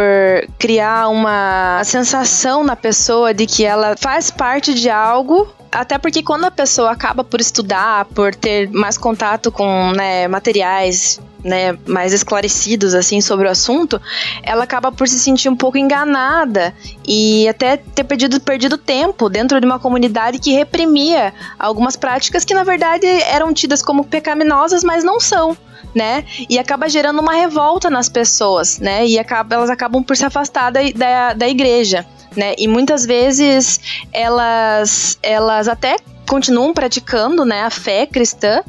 criar 0.57 1.09
uma 1.09 1.81
sensação 1.83 2.63
na 2.63 2.75
pessoa 2.75 3.33
de 3.33 3.45
que 3.45 3.65
ela 3.65 3.95
faz 3.97 4.31
parte 4.31 4.73
de 4.73 4.89
algo 4.89 5.47
até 5.71 5.97
porque 5.97 6.21
quando 6.21 6.45
a 6.45 6.51
pessoa 6.51 6.91
acaba 6.91 7.23
por 7.23 7.41
estudar, 7.41 8.05
por 8.05 8.35
ter 8.35 8.69
mais 8.71 8.95
contato 8.95 9.51
com 9.51 9.91
né, 9.91 10.27
materiais 10.27 11.19
né, 11.43 11.77
mais 11.85 12.13
esclarecidos 12.13 12.93
assim 12.93 13.19
sobre 13.19 13.47
o 13.47 13.51
assunto, 13.51 14.01
ela 14.41 14.63
acaba 14.63 14.91
por 14.91 15.07
se 15.07 15.19
sentir 15.19 15.49
um 15.49 15.55
pouco 15.55 15.77
enganada 15.77 16.73
e 17.05 17.47
até 17.47 17.77
ter 17.77 18.03
perdido, 18.03 18.39
perdido 18.39 18.77
tempo 18.77 19.29
dentro 19.29 19.59
de 19.59 19.65
uma 19.65 19.79
comunidade 19.79 20.39
que 20.39 20.53
reprimia 20.53 21.33
algumas 21.59 21.95
práticas 21.95 22.45
que 22.45 22.53
na 22.53 22.63
verdade 22.63 23.05
eram 23.05 23.53
tidas 23.53 23.81
como 23.81 24.05
pecaminosas, 24.05 24.83
mas 24.83 25.03
não 25.03 25.19
são. 25.19 25.57
Né? 25.93 26.25
E 26.49 26.57
acaba 26.57 26.89
gerando 26.89 27.19
uma 27.19 27.33
revolta 27.33 27.87
nas 27.87 28.09
pessoas, 28.09 28.79
né? 28.79 29.05
E 29.05 29.19
acaba, 29.19 29.53
elas 29.53 29.69
acabam 29.69 30.01
por 30.01 30.17
se 30.17 30.25
afastar 30.25 30.71
da, 30.71 30.79
da, 30.95 31.33
da 31.33 31.47
igreja, 31.47 32.03
né? 32.35 32.55
E 32.57 32.67
muitas 32.67 33.05
vezes 33.05 33.79
elas, 34.11 35.19
elas 35.21 35.67
até 35.67 35.97
continuam 36.33 36.73
praticando 36.73 37.45
né, 37.45 37.61
a 37.61 37.69
fé 37.69 38.07
cristã, 38.07 38.63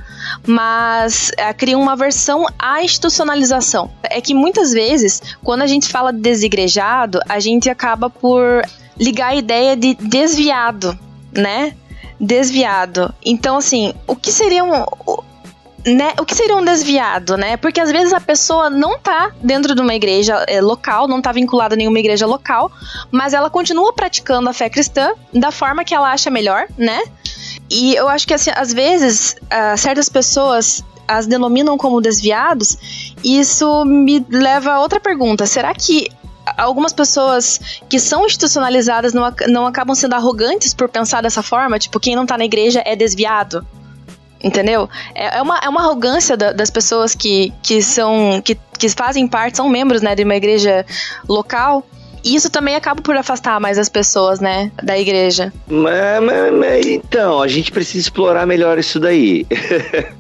mas 0.47 1.33
é, 1.39 1.51
criam 1.55 1.81
uma 1.81 1.97
versão 1.97 2.45
à 2.59 2.83
institucionalização. 2.83 3.91
É 4.03 4.21
que 4.21 4.35
muitas 4.35 4.71
vezes, 4.71 5.23
quando 5.43 5.63
a 5.63 5.67
gente 5.67 5.89
fala 5.89 6.13
de 6.13 6.21
desigrejado, 6.21 7.21
a 7.27 7.41
gente 7.41 7.71
acaba 7.71 8.11
por 8.11 8.63
ligar 9.01 9.29
a 9.29 9.35
ideia 9.35 9.75
de 9.75 9.95
desviado, 9.95 10.99
né? 11.33 11.75
Desviado. 12.21 13.15
Então, 13.25 13.57
assim, 13.57 13.95
o 14.07 14.15
que 14.15 14.31
seria 14.31 14.63
um 14.63 14.85
né, 15.87 16.15
o 16.19 16.25
que 16.25 16.35
seria 16.35 16.57
um 16.57 16.65
desviado, 16.65 17.37
né? 17.37 17.57
Porque 17.57 17.81
às 17.81 17.91
vezes 17.91 18.13
a 18.13 18.21
pessoa 18.21 18.69
não 18.69 18.99
tá 18.99 19.33
dentro 19.43 19.75
de 19.75 19.81
uma 19.81 19.95
igreja 19.95 20.45
é, 20.49 20.61
local, 20.61 21.09
não 21.09 21.21
tá 21.21 21.33
vinculada 21.33 21.75
a 21.75 21.77
nenhuma 21.77 21.99
igreja 21.99 22.27
local, 22.27 22.71
mas 23.11 23.33
ela 23.33 23.49
continua 23.49 23.93
praticando 23.93 24.49
a 24.49 24.53
fé 24.53 24.69
cristã 24.69 25.13
da 25.33 25.51
forma 25.51 25.85
que 25.85 25.95
ela 25.95 26.11
acha 26.11 26.31
melhor, 26.31 26.67
né? 26.77 27.03
E 27.71 27.95
eu 27.95 28.09
acho 28.09 28.27
que 28.27 28.35
assim, 28.35 28.51
às 28.55 28.73
vezes 28.73 29.37
uh, 29.45 29.77
certas 29.77 30.09
pessoas 30.09 30.85
as 31.07 31.27
denominam 31.27 31.77
como 31.77 32.01
desviados, 32.01 33.15
e 33.23 33.39
isso 33.39 33.85
me 33.85 34.25
leva 34.31 34.73
a 34.73 34.81
outra 34.81 35.01
pergunta: 35.01 35.47
será 35.47 35.75
que 35.75 36.09
algumas 36.57 36.93
pessoas 36.93 37.81
que 37.89 37.99
são 37.99 38.27
institucionalizadas 38.27 39.13
não, 39.13 39.33
não 39.49 39.67
acabam 39.67 39.95
sendo 39.95 40.15
arrogantes 40.15 40.75
por 40.75 40.89
pensar 40.89 41.23
dessa 41.23 41.43
forma? 41.43 41.79
Tipo, 41.79 42.01
quem 42.01 42.15
não 42.15 42.27
tá 42.27 42.37
na 42.37 42.45
igreja 42.45 42.83
é 42.85 42.95
desviado? 42.95 43.67
Entendeu? 44.43 44.91
É, 45.15 45.39
é, 45.39 45.43
uma, 45.43 45.59
é 45.59 45.69
uma 45.69 45.81
arrogância 45.81 46.37
da, 46.37 46.53
das 46.53 46.71
pessoas 46.71 47.15
que, 47.15 47.53
que 47.63 47.81
são. 47.81 48.43
Que, 48.45 48.59
que 48.79 48.89
fazem 48.91 49.27
parte, 49.27 49.57
são 49.57 49.69
membros 49.69 50.03
né, 50.03 50.15
de 50.15 50.23
uma 50.23 50.37
igreja 50.37 50.85
local 51.27 51.83
isso 52.25 52.49
também 52.51 52.75
acaba 52.75 53.03
por 53.03 53.17
afastar 53.17 53.61
mais 53.61 53.79
as 53.79 53.89
pessoas, 53.89 54.41
né, 54.41 54.71
da 54.83 54.99
igreja. 54.99 55.53
Mas, 55.67 56.23
mas, 56.23 56.53
mas 56.53 56.87
então, 56.87 57.43
a 57.43 57.49
gente 57.49 57.71
precisa 57.71 57.99
explorar 57.99 58.47
melhor 58.47 58.79
isso 58.79 58.99
daí. 58.99 59.47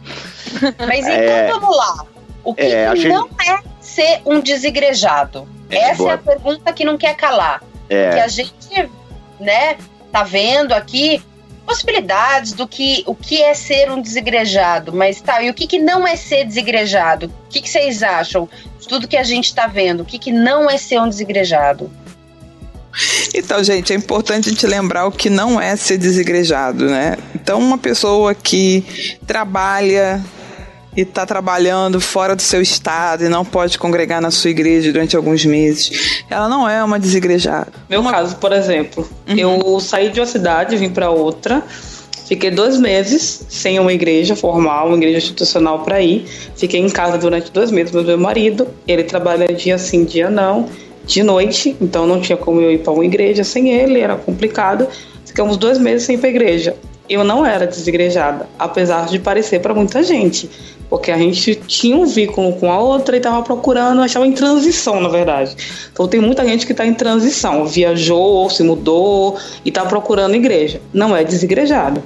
mas 0.78 1.00
então 1.00 1.12
é, 1.12 1.50
vamos 1.50 1.76
lá. 1.76 2.06
O 2.44 2.54
que, 2.54 2.62
é, 2.62 2.92
que 2.92 3.08
não 3.08 3.28
é 3.46 3.58
ser 3.80 4.20
um 4.26 4.40
desigrejado? 4.40 5.48
É, 5.70 5.90
Essa 5.90 5.96
boa. 5.96 6.10
é 6.10 6.14
a 6.14 6.18
pergunta 6.18 6.72
que 6.72 6.84
não 6.84 6.98
quer 6.98 7.16
calar. 7.16 7.62
É. 7.88 8.10
Que 8.10 8.20
a 8.20 8.28
gente, 8.28 8.90
né, 9.40 9.76
tá 10.12 10.22
vendo 10.22 10.72
aqui 10.72 11.22
possibilidades 11.64 12.52
do 12.52 12.68
que 12.68 13.02
o 13.06 13.14
que 13.14 13.42
é 13.42 13.54
ser 13.54 13.90
um 13.90 14.00
desigrejado, 14.00 14.92
mas 14.92 15.20
tá, 15.20 15.42
e 15.42 15.50
o 15.50 15.54
que, 15.54 15.66
que 15.66 15.78
não 15.78 16.06
é 16.06 16.16
ser 16.16 16.44
desigrejado? 16.44 17.26
O 17.26 17.48
que, 17.50 17.60
que 17.60 17.68
vocês 17.68 18.02
acham? 18.02 18.48
De 18.78 18.86
tudo 18.86 19.08
que 19.08 19.16
a 19.16 19.24
gente 19.24 19.46
está 19.46 19.66
vendo, 19.66 20.00
o 20.00 20.04
que, 20.04 20.18
que 20.18 20.30
não 20.30 20.70
é 20.70 20.76
ser 20.76 21.00
um 21.00 21.08
desigrejado? 21.08 21.90
Então, 23.34 23.62
gente, 23.64 23.92
é 23.92 23.96
importante 23.96 24.48
a 24.48 24.52
gente 24.52 24.66
lembrar 24.66 25.06
o 25.06 25.10
que 25.10 25.28
não 25.28 25.60
é 25.60 25.74
ser 25.74 25.98
desigrejado, 25.98 26.86
né? 26.88 27.16
Então, 27.34 27.58
uma 27.58 27.76
pessoa 27.76 28.34
que 28.34 29.18
trabalha 29.26 30.24
e 30.96 31.02
está 31.02 31.26
trabalhando 31.26 32.00
fora 32.00 32.36
do 32.36 32.42
seu 32.42 32.62
estado 32.62 33.24
e 33.24 33.28
não 33.28 33.44
pode 33.44 33.78
congregar 33.78 34.20
na 34.20 34.30
sua 34.30 34.50
igreja 34.50 34.92
durante 34.92 35.16
alguns 35.16 35.44
meses, 35.44 36.24
ela 36.30 36.48
não 36.48 36.68
é 36.68 36.82
uma 36.82 36.98
desigrejada. 36.98 37.72
Meu 37.88 38.00
uma... 38.00 38.10
caso, 38.10 38.36
por 38.36 38.52
exemplo, 38.52 39.08
uhum. 39.28 39.36
eu 39.36 39.80
saí 39.80 40.10
de 40.10 40.20
uma 40.20 40.26
cidade, 40.26 40.76
vim 40.76 40.90
para 40.90 41.10
outra, 41.10 41.62
fiquei 42.26 42.50
dois 42.50 42.78
meses 42.78 43.44
sem 43.48 43.78
uma 43.78 43.92
igreja 43.92 44.36
formal, 44.36 44.88
uma 44.88 44.96
igreja 44.96 45.18
institucional 45.18 45.80
para 45.80 46.00
ir. 46.00 46.26
Fiquei 46.56 46.80
em 46.80 46.88
casa 46.88 47.18
durante 47.18 47.50
dois 47.50 47.70
meses 47.70 47.90
com 47.92 48.02
meu 48.02 48.18
marido. 48.18 48.68
Ele 48.86 49.04
trabalha 49.04 49.46
dia 49.48 49.78
sim, 49.78 50.04
dia 50.04 50.30
não, 50.30 50.68
de 51.04 51.22
noite, 51.22 51.76
então 51.80 52.06
não 52.06 52.20
tinha 52.20 52.36
como 52.36 52.60
eu 52.60 52.72
ir 52.72 52.78
para 52.78 52.92
uma 52.92 53.04
igreja 53.04 53.44
sem 53.44 53.70
ele, 53.70 54.00
era 54.00 54.16
complicado. 54.16 54.86
Ficamos 55.26 55.56
dois 55.56 55.78
meses 55.78 56.06
sem 56.06 56.16
ir 56.16 56.18
para 56.18 56.28
igreja. 56.28 56.76
Eu 57.06 57.22
não 57.22 57.44
era 57.44 57.66
desigrejada, 57.66 58.48
apesar 58.58 59.06
de 59.06 59.18
parecer 59.18 59.60
para 59.60 59.74
muita 59.74 60.02
gente 60.02 60.48
porque 60.94 61.10
a 61.10 61.18
gente 61.18 61.56
tinha 61.56 61.96
um 61.96 62.06
vínculo 62.06 62.52
com 62.52 62.70
a 62.70 62.78
outra 62.78 63.16
e 63.16 63.18
estava 63.18 63.42
procurando, 63.42 64.00
achava 64.00 64.28
em 64.28 64.32
transição, 64.32 65.00
na 65.00 65.08
verdade. 65.08 65.56
Então 65.92 66.06
tem 66.06 66.20
muita 66.20 66.46
gente 66.46 66.64
que 66.64 66.70
está 66.70 66.86
em 66.86 66.94
transição, 66.94 67.66
viajou, 67.66 68.48
se 68.48 68.62
mudou 68.62 69.36
e 69.64 69.70
está 69.70 69.84
procurando 69.84 70.36
igreja. 70.36 70.80
Não 70.92 71.16
é 71.16 71.24
desigrejado. 71.24 72.00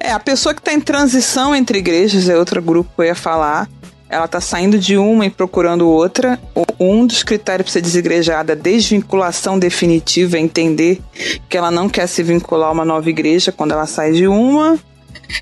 É, 0.00 0.12
a 0.12 0.18
pessoa 0.18 0.54
que 0.54 0.62
está 0.62 0.72
em 0.72 0.80
transição 0.80 1.54
entre 1.54 1.76
igrejas, 1.78 2.26
é 2.30 2.38
outro 2.38 2.62
grupo 2.62 2.90
que 2.96 3.02
eu 3.02 3.04
ia 3.04 3.14
falar, 3.14 3.68
ela 4.08 4.24
está 4.24 4.40
saindo 4.40 4.78
de 4.78 4.96
uma 4.96 5.26
e 5.26 5.30
procurando 5.30 5.86
outra. 5.86 6.40
Um 6.80 7.06
dos 7.06 7.22
critérios 7.22 7.66
para 7.66 7.72
ser 7.74 7.82
desigrejada 7.82 8.54
é 8.54 8.56
desvinculação 8.56 9.58
definitiva, 9.58 10.38
é 10.38 10.40
entender 10.40 11.02
que 11.50 11.58
ela 11.58 11.70
não 11.70 11.86
quer 11.86 12.06
se 12.06 12.22
vincular 12.22 12.70
a 12.70 12.72
uma 12.72 12.84
nova 12.84 13.10
igreja 13.10 13.52
quando 13.52 13.72
ela 13.72 13.84
sai 13.84 14.12
de 14.12 14.26
uma. 14.26 14.78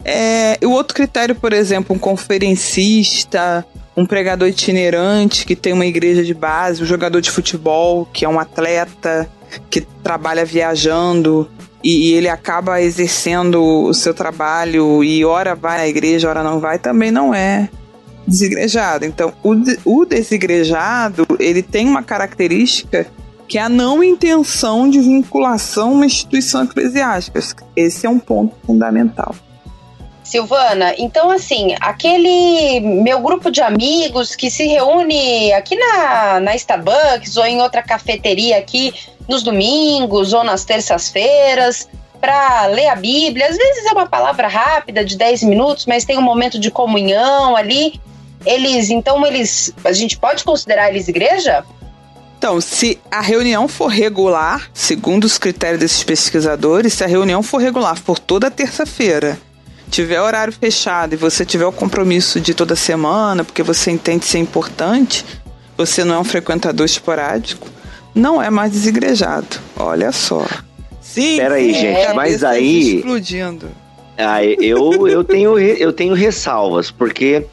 É, 0.05 0.59
o 0.65 0.71
outro 0.71 0.95
critério, 0.95 1.35
por 1.35 1.53
exemplo, 1.53 1.95
um 1.95 1.99
conferencista, 1.99 3.67
um 3.97 4.07
pregador 4.07 4.49
itinerante 4.49 5.47
que 5.47 5.55
tem 5.55 5.73
uma 5.73 5.87
igreja 5.87 6.25
de 6.25 6.35
base, 6.35 6.83
um 6.83 6.87
jogador 6.87 7.21
de 7.21 7.31
futebol 7.31 8.07
que 8.13 8.25
é 8.25 8.29
um 8.29 8.39
atleta 8.39 9.29
que 9.71 9.81
trabalha 9.81 10.45
viajando. 10.45 11.49
e, 11.83 12.11
e, 12.11 12.13
ele 12.15 12.29
acaba 12.29 12.81
exercendo 12.81 13.63
o 13.63 13.95
seu 13.95 14.15
trabalho 14.15 15.05
e 15.05 15.25
ora 15.25 15.55
vai 15.55 15.79
na 15.79 15.87
igreja, 15.87 16.29
ora 16.29 16.43
não 16.43 16.59
vai, 16.59 16.79
também 16.79 17.11
não 17.11 17.35
é 17.35 17.69
desigrejado. 18.27 19.05
Então, 19.05 19.33
o, 19.43 19.55
o 19.85 20.05
desigrejado, 20.05 21.27
ele 21.39 21.63
tem 21.63 21.87
uma 21.87 22.03
característica 22.03 23.07
que 23.47 23.59
é 23.59 23.63
a 23.63 23.69
não 23.69 24.03
intenção 24.03 24.89
de 24.89 24.99
vinculação 25.01 25.91
a 25.91 25.93
uma 25.93 26.07
instituição 26.07 26.65
eclesiástica. 26.65 27.41
Esse 27.77 28.07
é 28.07 28.11
um 28.11 28.19
ponto 28.19 28.57
fundamental. 28.67 29.35
Silvana, 30.25 30.95
então 30.97 31.31
assim, 31.31 31.77
aquele 31.81 32.81
meu 32.81 33.21
grupo 33.21 33.51
de 33.51 33.61
amigos 33.61 34.35
que 34.35 34.51
se 34.51 34.67
reúne 34.67 35.53
aqui 35.53 35.77
na, 35.77 36.41
na 36.41 36.57
Starbucks 36.57 37.37
ou 37.37 37.45
em 37.45 37.61
outra 37.61 37.83
cafeteria 37.83 38.57
aqui 38.57 38.95
nos 39.29 39.43
domingos 39.43 40.33
ou 40.33 40.43
nas 40.43 40.65
terças-feiras 40.65 41.87
para 42.19 42.67
ler 42.69 42.89
a 42.89 42.97
Bíblia, 42.97 43.49
às 43.49 43.57
vezes 43.57 43.85
é 43.85 43.93
uma 43.93 44.07
palavra 44.07 44.49
rápida 44.49 45.05
de 45.05 45.15
10 45.15 45.43
minutos, 45.43 45.85
mas 45.85 46.07
tem 46.07 46.17
um 46.17 46.23
momento 46.23 46.59
de 46.59 46.71
comunhão 46.71 47.55
ali. 47.55 48.01
Eles, 48.47 48.89
então 48.89 49.27
eles, 49.27 49.75
a 49.85 49.93
gente 49.93 50.17
pode 50.17 50.43
considerar 50.43 50.89
eles 50.89 51.07
igreja? 51.07 51.63
Então, 52.39 52.63
se 52.63 52.99
a 53.11 53.21
reunião 53.21 53.69
for 53.69 53.89
regular, 53.89 54.71
segundo 54.73 55.25
os 55.25 55.37
critérios 55.37 55.81
desses 55.81 56.03
pesquisadores, 56.03 56.95
se 56.95 57.05
a 57.05 57.07
reunião 57.07 57.43
for 57.43 57.59
regular 57.59 58.01
por 58.03 58.19
toda 58.19 58.51
terça-feira 58.51 59.39
tiver 59.91 60.21
horário 60.21 60.53
fechado 60.53 61.15
e 61.15 61.17
você 61.17 61.45
tiver 61.45 61.67
o 61.67 61.73
compromisso 61.73 62.41
de 62.41 62.55
toda 62.55 62.75
semana, 62.77 63.45
porque 63.45 63.63
você 63.63 63.91
entende 63.91 64.25
ser 64.25 64.39
importante, 64.39 65.25
você 65.77 66.05
não 66.05 66.17
é 66.17 66.19
um 66.19 66.25
frequentador 66.25 66.87
esporádico, 66.87 67.69
não 68.15 68.43
é 68.43 68.51
mais 68.51 68.73
desigrejado. 68.73 69.59
Olha 69.77 70.13
só. 70.13 70.47
Sim, 71.01 71.37
Peraí, 71.37 71.71
é, 71.71 71.75
gente, 71.75 72.15
mas 72.15 72.43
aí. 72.43 72.97
Explodindo. 72.97 73.69
Ah, 74.17 74.45
eu, 74.45 75.09
eu, 75.09 75.25
tenho, 75.25 75.59
eu 75.59 75.93
tenho 75.93 76.15
ressalvas, 76.15 76.89
porque 76.89 77.47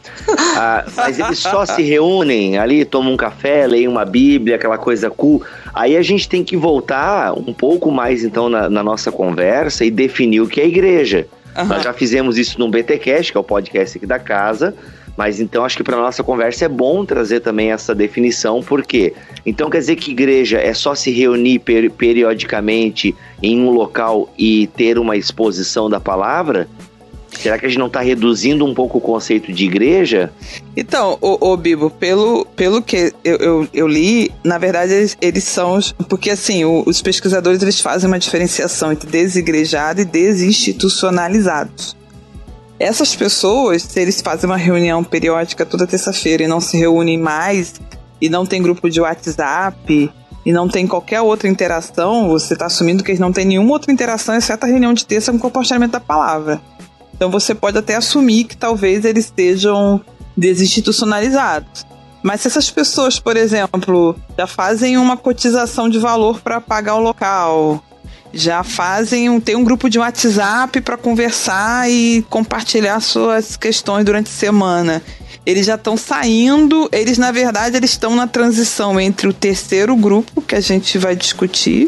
ah, 0.55 0.85
mas 0.95 1.17
eles 1.17 1.39
só 1.39 1.65
se 1.65 1.81
reúnem 1.81 2.59
ali, 2.59 2.85
tomam 2.85 3.13
um 3.13 3.17
café, 3.17 3.65
leem 3.65 3.87
uma 3.87 4.05
Bíblia, 4.05 4.57
aquela 4.57 4.77
coisa 4.77 5.09
cool. 5.09 5.43
Aí 5.73 5.97
a 5.97 6.03
gente 6.03 6.29
tem 6.29 6.43
que 6.43 6.55
voltar 6.55 7.33
um 7.33 7.51
pouco 7.51 7.91
mais 7.91 8.23
então 8.23 8.47
na, 8.47 8.69
na 8.69 8.83
nossa 8.83 9.11
conversa 9.11 9.83
e 9.83 9.89
definir 9.89 10.41
o 10.41 10.47
que 10.47 10.61
é 10.61 10.67
igreja. 10.67 11.27
Uhum. 11.57 11.65
Nós 11.65 11.83
já 11.83 11.93
fizemos 11.93 12.37
isso 12.37 12.59
no 12.59 12.69
BTcast, 12.69 13.31
que 13.31 13.37
é 13.37 13.41
o 13.41 13.43
podcast 13.43 13.97
aqui 13.97 14.05
da 14.05 14.19
casa. 14.19 14.75
Mas 15.17 15.39
então 15.39 15.65
acho 15.65 15.77
que 15.77 15.83
para 15.83 15.97
nossa 15.97 16.23
conversa 16.23 16.65
é 16.65 16.69
bom 16.69 17.05
trazer 17.05 17.41
também 17.41 17.71
essa 17.71 17.93
definição, 17.93 18.61
porque 18.61 19.13
então 19.45 19.69
quer 19.69 19.79
dizer 19.79 19.95
que 19.97 20.11
igreja 20.11 20.57
é 20.57 20.73
só 20.73 20.95
se 20.95 21.11
reunir 21.11 21.59
per 21.59 21.91
periodicamente 21.91 23.13
em 23.43 23.59
um 23.59 23.71
local 23.71 24.33
e 24.37 24.67
ter 24.67 24.97
uma 24.97 25.17
exposição 25.17 25.89
da 25.89 25.99
palavra? 25.99 26.67
Será 27.39 27.57
que 27.57 27.65
a 27.65 27.69
gente 27.69 27.79
não 27.79 27.87
está 27.87 28.01
reduzindo 28.01 28.65
um 28.65 28.73
pouco 28.73 28.97
o 28.97 29.01
conceito 29.01 29.51
de 29.51 29.65
igreja? 29.65 30.31
Então, 30.75 31.17
o, 31.21 31.51
o 31.51 31.57
Bibo, 31.57 31.89
pelo, 31.89 32.45
pelo 32.55 32.81
que 32.81 33.13
eu, 33.23 33.37
eu, 33.37 33.67
eu, 33.73 33.87
li, 33.87 34.31
na 34.43 34.57
verdade 34.57 34.93
eles, 34.93 35.17
eles 35.21 35.43
são. 35.43 35.79
Porque 36.07 36.29
assim, 36.29 36.65
o, 36.65 36.83
os 36.85 37.01
pesquisadores 37.01 37.61
eles 37.61 37.79
fazem 37.79 38.07
uma 38.07 38.19
diferenciação 38.19 38.91
entre 38.91 39.09
desigrejado 39.09 40.01
e 40.01 40.05
desinstitucionalizados. 40.05 41.95
Essas 42.77 43.15
pessoas, 43.15 43.83
se 43.83 43.99
eles 43.99 44.21
fazem 44.21 44.49
uma 44.49 44.57
reunião 44.57 45.03
periódica 45.03 45.65
toda 45.65 45.87
terça-feira 45.87 46.43
e 46.43 46.47
não 46.47 46.59
se 46.59 46.77
reúnem 46.77 47.17
mais, 47.17 47.75
e 48.19 48.27
não 48.27 48.45
tem 48.45 48.61
grupo 48.61 48.89
de 48.89 48.99
WhatsApp, 48.99 50.11
e 50.45 50.51
não 50.51 50.67
tem 50.67 50.87
qualquer 50.87 51.21
outra 51.21 51.47
interação, 51.47 52.27
você 52.27 52.53
está 52.53 52.65
assumindo 52.65 53.03
que 53.03 53.11
eles 53.11 53.19
não 53.19 53.31
têm 53.31 53.45
nenhuma 53.45 53.73
outra 53.73 53.91
interação 53.91 54.35
exceto 54.35 54.65
a 54.65 54.69
reunião 54.69 54.93
de 54.93 55.05
terça 55.05 55.31
com 55.31 55.37
o 55.37 55.41
compartilhamento 55.41 55.93
da 55.93 55.99
palavra. 55.99 56.61
Então 57.21 57.29
você 57.29 57.53
pode 57.53 57.77
até 57.77 57.93
assumir 57.93 58.45
que 58.45 58.57
talvez 58.57 59.05
eles 59.05 59.25
estejam 59.25 60.01
desinstitucionalizados. 60.35 61.85
Mas 62.23 62.41
se 62.41 62.47
essas 62.47 62.71
pessoas, 62.71 63.19
por 63.19 63.37
exemplo, 63.37 64.15
já 64.35 64.47
fazem 64.47 64.97
uma 64.97 65.15
cotização 65.15 65.87
de 65.87 65.99
valor 65.99 66.41
para 66.41 66.59
pagar 66.59 66.95
o 66.95 66.99
local, 66.99 67.83
já 68.33 68.63
fazem 68.63 69.29
um, 69.29 69.39
tem 69.39 69.55
um 69.55 69.63
grupo 69.63 69.87
de 69.87 69.99
WhatsApp 69.99 70.81
para 70.81 70.97
conversar 70.97 71.87
e 71.91 72.25
compartilhar 72.27 72.99
suas 73.01 73.55
questões 73.55 74.03
durante 74.03 74.29
a 74.29 74.33
semana. 74.33 74.99
Eles 75.45 75.67
já 75.67 75.75
estão 75.75 75.95
saindo, 75.95 76.89
eles 76.91 77.19
na 77.19 77.31
verdade 77.31 77.77
eles 77.77 77.91
estão 77.91 78.15
na 78.15 78.25
transição 78.25 78.99
entre 78.99 79.27
o 79.27 79.33
terceiro 79.33 79.95
grupo 79.95 80.41
que 80.41 80.55
a 80.55 80.59
gente 80.59 80.97
vai 80.97 81.15
discutir 81.15 81.87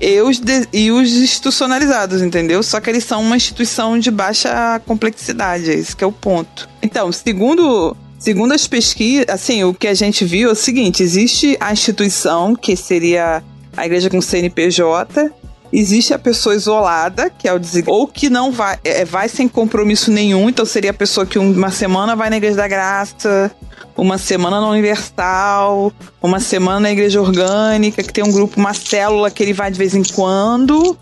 e 0.00 0.20
os, 0.20 0.38
de, 0.38 0.66
e 0.72 0.90
os 0.90 1.12
institucionalizados, 1.12 2.22
entendeu? 2.22 2.62
Só 2.62 2.80
que 2.80 2.88
eles 2.88 3.04
são 3.04 3.20
uma 3.20 3.36
instituição 3.36 3.98
de 3.98 4.10
baixa 4.10 4.80
complexidade, 4.86 5.70
esse 5.70 5.94
que 5.94 6.02
é 6.02 6.06
o 6.06 6.12
ponto. 6.12 6.68
Então, 6.82 7.10
segundo 7.12 7.96
Segundo 8.20 8.52
as 8.52 8.66
pesquisas, 8.66 9.24
assim, 9.30 9.64
o 9.64 9.72
que 9.72 9.88
a 9.88 9.94
gente 9.94 10.26
viu 10.26 10.50
é 10.50 10.52
o 10.52 10.54
seguinte: 10.54 11.02
existe 11.02 11.56
a 11.58 11.72
instituição, 11.72 12.54
que 12.54 12.76
seria 12.76 13.42
a 13.74 13.86
igreja 13.86 14.10
com 14.10 14.20
CNPJ, 14.20 15.32
existe 15.72 16.12
a 16.12 16.18
pessoa 16.18 16.54
isolada, 16.54 17.30
que 17.30 17.48
é 17.48 17.52
o 17.52 17.58
desig... 17.58 17.88
ou 17.88 18.06
que 18.06 18.28
não 18.28 18.50
vai, 18.50 18.78
é, 18.84 19.04
vai 19.04 19.28
sem 19.28 19.48
compromisso 19.48 20.10
nenhum, 20.10 20.48
então 20.48 20.64
seria 20.64 20.90
a 20.90 20.94
pessoa 20.94 21.26
que 21.26 21.38
uma 21.38 21.70
semana 21.70 22.16
vai 22.16 22.30
na 22.30 22.36
igreja 22.36 22.56
da 22.56 22.68
graça, 22.68 23.50
uma 23.96 24.18
semana 24.18 24.60
na 24.60 24.68
Universal, 24.68 25.92
uma 26.22 26.40
semana 26.40 26.80
na 26.80 26.92
Igreja 26.92 27.20
Orgânica, 27.20 28.02
que 28.02 28.12
tem 28.12 28.24
um 28.24 28.32
grupo, 28.32 28.58
uma 28.58 28.72
célula 28.72 29.30
que 29.30 29.42
ele 29.42 29.52
vai 29.52 29.70
de 29.70 29.78
vez 29.78 29.94
em 29.94 30.02
quando. 30.02 30.96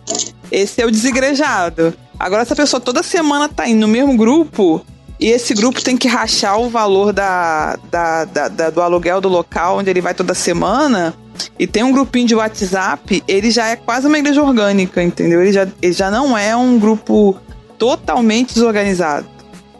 Esse 0.50 0.82
é 0.82 0.86
o 0.86 0.90
desigrejado. 0.90 1.94
Agora, 2.18 2.42
essa 2.42 2.56
pessoa 2.56 2.80
toda 2.80 3.02
semana 3.02 3.48
tá 3.48 3.68
indo 3.68 3.80
no 3.80 3.88
mesmo 3.88 4.16
grupo, 4.16 4.84
e 5.20 5.28
esse 5.30 5.52
grupo 5.52 5.82
tem 5.82 5.96
que 5.96 6.06
rachar 6.06 6.60
o 6.60 6.68
valor 6.68 7.12
da, 7.12 7.76
da, 7.90 8.24
da, 8.24 8.48
da, 8.48 8.70
do 8.70 8.80
aluguel 8.80 9.20
do 9.20 9.28
local 9.28 9.78
onde 9.78 9.90
ele 9.90 10.00
vai 10.00 10.14
toda 10.14 10.32
semana. 10.32 11.14
E 11.58 11.66
tem 11.66 11.82
um 11.82 11.92
grupinho 11.92 12.26
de 12.26 12.34
WhatsApp, 12.34 13.22
ele 13.26 13.50
já 13.50 13.68
é 13.68 13.76
quase 13.76 14.06
uma 14.06 14.18
igreja 14.18 14.42
orgânica, 14.42 15.02
entendeu? 15.02 15.40
Ele 15.40 15.52
já, 15.52 15.68
ele 15.80 15.92
já 15.92 16.10
não 16.10 16.36
é 16.36 16.56
um 16.56 16.78
grupo 16.78 17.36
totalmente 17.76 18.54
desorganizado. 18.54 19.26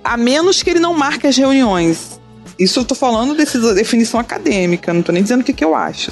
A 0.03 0.16
menos 0.16 0.62
que 0.62 0.70
ele 0.70 0.80
não 0.80 0.95
marque 0.95 1.26
as 1.26 1.36
reuniões. 1.36 2.20
Isso 2.59 2.80
eu 2.80 2.84
tô 2.84 2.95
falando 2.95 3.34
dessa 3.34 3.74
definição 3.74 4.18
acadêmica, 4.18 4.93
não 4.93 5.03
tô 5.03 5.12
nem 5.12 5.22
dizendo 5.22 5.43
o 5.43 5.45
que, 5.45 5.53
que 5.53 5.64
eu 5.64 5.74
acho. 5.74 6.11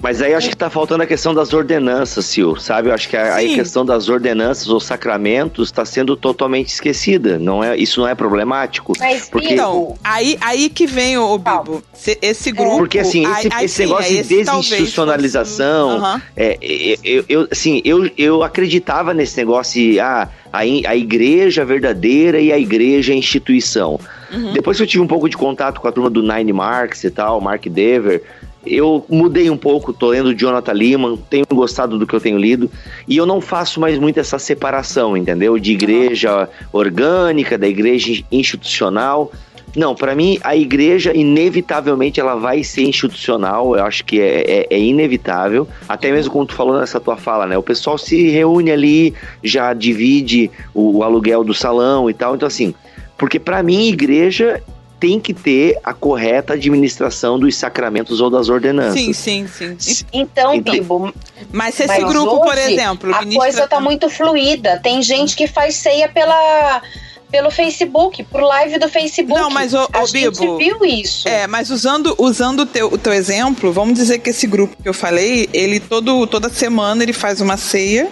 Mas 0.00 0.22
aí 0.22 0.32
acho 0.32 0.48
que 0.48 0.56
tá 0.56 0.70
faltando 0.70 1.02
a 1.02 1.06
questão 1.06 1.34
das 1.34 1.52
ordenanças, 1.52 2.24
Sil, 2.26 2.54
sabe? 2.56 2.88
Eu 2.88 2.94
acho 2.94 3.08
que 3.08 3.16
a, 3.16 3.36
a 3.36 3.40
questão 3.40 3.84
das 3.84 4.08
ordenanças 4.08 4.68
ou 4.68 4.78
sacramentos 4.78 5.68
está 5.68 5.84
sendo 5.84 6.16
totalmente 6.16 6.68
esquecida. 6.68 7.38
Não 7.38 7.62
é, 7.62 7.76
isso 7.76 8.00
não 8.00 8.08
é 8.08 8.14
problemático. 8.14 8.92
Mas, 8.98 9.28
porque 9.28 9.54
então, 9.54 9.96
aí, 10.04 10.38
aí 10.40 10.68
que 10.68 10.86
vem 10.86 11.18
o, 11.18 11.34
o 11.34 11.38
Bibo. 11.38 11.82
Esse 12.22 12.52
grupo. 12.52 12.78
Porque 12.78 13.00
assim, 13.00 13.24
esse, 13.24 13.48
aí, 13.52 13.64
esse 13.64 13.74
sim, 13.74 13.82
negócio 13.82 14.16
de 14.16 14.22
desinstitucionalização. 14.22 16.00
Fosse... 16.00 16.14
Uhum. 16.14 16.22
É, 16.36 16.58
eu, 17.02 17.24
eu, 17.28 17.48
assim, 17.50 17.82
eu, 17.84 18.10
eu 18.16 18.42
acreditava 18.42 19.12
nesse 19.12 19.36
negócio 19.36 19.80
de 19.80 19.98
ah, 19.98 20.28
a, 20.52 20.60
a 20.60 20.96
igreja 20.96 21.64
verdadeira 21.64 22.38
e 22.40 22.52
a 22.52 22.58
igreja 22.58 23.12
instituição. 23.12 23.98
Uhum. 24.32 24.52
Depois 24.52 24.76
que 24.76 24.82
eu 24.82 24.86
tive 24.86 25.02
um 25.02 25.06
pouco 25.06 25.28
de 25.28 25.36
contato 25.36 25.80
com 25.80 25.88
a 25.88 25.92
turma 25.92 26.10
do 26.10 26.22
Nine 26.22 26.52
Marks 26.52 27.02
e 27.04 27.10
tal, 27.10 27.40
Mark 27.40 27.66
Dever, 27.66 28.22
eu 28.70 29.04
mudei 29.08 29.50
um 29.50 29.56
pouco, 29.56 29.92
tô 29.92 30.08
lendo 30.08 30.34
Jonathan 30.34 30.72
Lehman, 30.72 31.18
tenho 31.30 31.44
gostado 31.52 31.98
do 31.98 32.06
que 32.06 32.14
eu 32.14 32.20
tenho 32.20 32.38
lido, 32.38 32.70
e 33.06 33.16
eu 33.16 33.26
não 33.26 33.40
faço 33.40 33.80
mais 33.80 33.98
muito 33.98 34.20
essa 34.20 34.38
separação, 34.38 35.16
entendeu? 35.16 35.58
De 35.58 35.72
igreja 35.72 36.48
orgânica, 36.72 37.58
da 37.58 37.66
igreja 37.66 38.22
institucional. 38.30 39.32
Não, 39.76 39.94
para 39.94 40.14
mim 40.14 40.38
a 40.42 40.56
igreja 40.56 41.14
inevitavelmente 41.14 42.18
ela 42.18 42.34
vai 42.34 42.64
ser 42.64 42.82
institucional, 42.82 43.76
eu 43.76 43.84
acho 43.84 44.04
que 44.04 44.20
é, 44.20 44.40
é, 44.40 44.66
é, 44.70 44.78
inevitável, 44.78 45.68
até 45.88 46.10
mesmo 46.10 46.32
como 46.32 46.46
tu 46.46 46.54
falou 46.54 46.78
nessa 46.78 46.98
tua 46.98 47.16
fala, 47.16 47.46
né? 47.46 47.56
O 47.56 47.62
pessoal 47.62 47.98
se 47.98 48.28
reúne 48.30 48.70
ali, 48.70 49.14
já 49.42 49.74
divide 49.74 50.50
o, 50.72 50.98
o 50.98 51.02
aluguel 51.02 51.44
do 51.44 51.52
salão 51.52 52.08
e 52.08 52.14
tal, 52.14 52.34
então 52.34 52.46
assim, 52.46 52.74
porque 53.18 53.38
para 53.38 53.62
mim, 53.62 53.88
igreja 53.88 54.62
tem 54.98 55.20
que 55.20 55.32
ter 55.32 55.78
a 55.82 55.94
correta 55.94 56.54
administração 56.54 57.38
dos 57.38 57.56
sacramentos 57.56 58.20
ou 58.20 58.30
das 58.30 58.48
ordenanças. 58.48 58.94
Sim, 58.94 59.12
sim, 59.12 59.46
sim. 59.78 60.04
Então, 60.12 60.54
então 60.54 60.72
Bibo. 60.72 61.14
Mas 61.52 61.76
se 61.76 61.84
esse 61.84 62.04
grupo, 62.04 62.40
por 62.40 62.58
exemplo. 62.58 63.14
A 63.14 63.20
ministra... 63.20 63.40
coisa 63.40 63.68
tá 63.68 63.80
muito 63.80 64.10
fluida. 64.10 64.78
Tem 64.82 65.00
gente 65.02 65.36
que 65.36 65.46
faz 65.46 65.76
ceia 65.76 66.08
pela 66.08 66.82
pelo 67.30 67.50
Facebook, 67.50 68.24
por 68.24 68.40
live 68.40 68.78
do 68.78 68.88
Facebook. 68.88 69.38
Não, 69.38 69.50
mas 69.50 69.74
o, 69.74 69.86
a 69.92 70.02
o 70.02 70.06
gente 70.06 70.40
Bibo, 70.40 70.56
viu 70.56 70.84
isso. 70.84 71.28
É, 71.28 71.46
mas 71.46 71.70
usando, 71.70 72.14
usando 72.18 72.60
o, 72.60 72.66
teu, 72.66 72.86
o 72.86 72.96
teu 72.96 73.12
exemplo, 73.12 73.70
vamos 73.70 73.94
dizer 73.94 74.18
que 74.20 74.30
esse 74.30 74.46
grupo 74.46 74.74
que 74.82 74.88
eu 74.88 74.94
falei, 74.94 75.46
ele 75.52 75.78
todo, 75.78 76.26
toda 76.26 76.48
semana 76.48 77.02
ele 77.02 77.12
faz 77.12 77.42
uma 77.42 77.58
ceia 77.58 78.08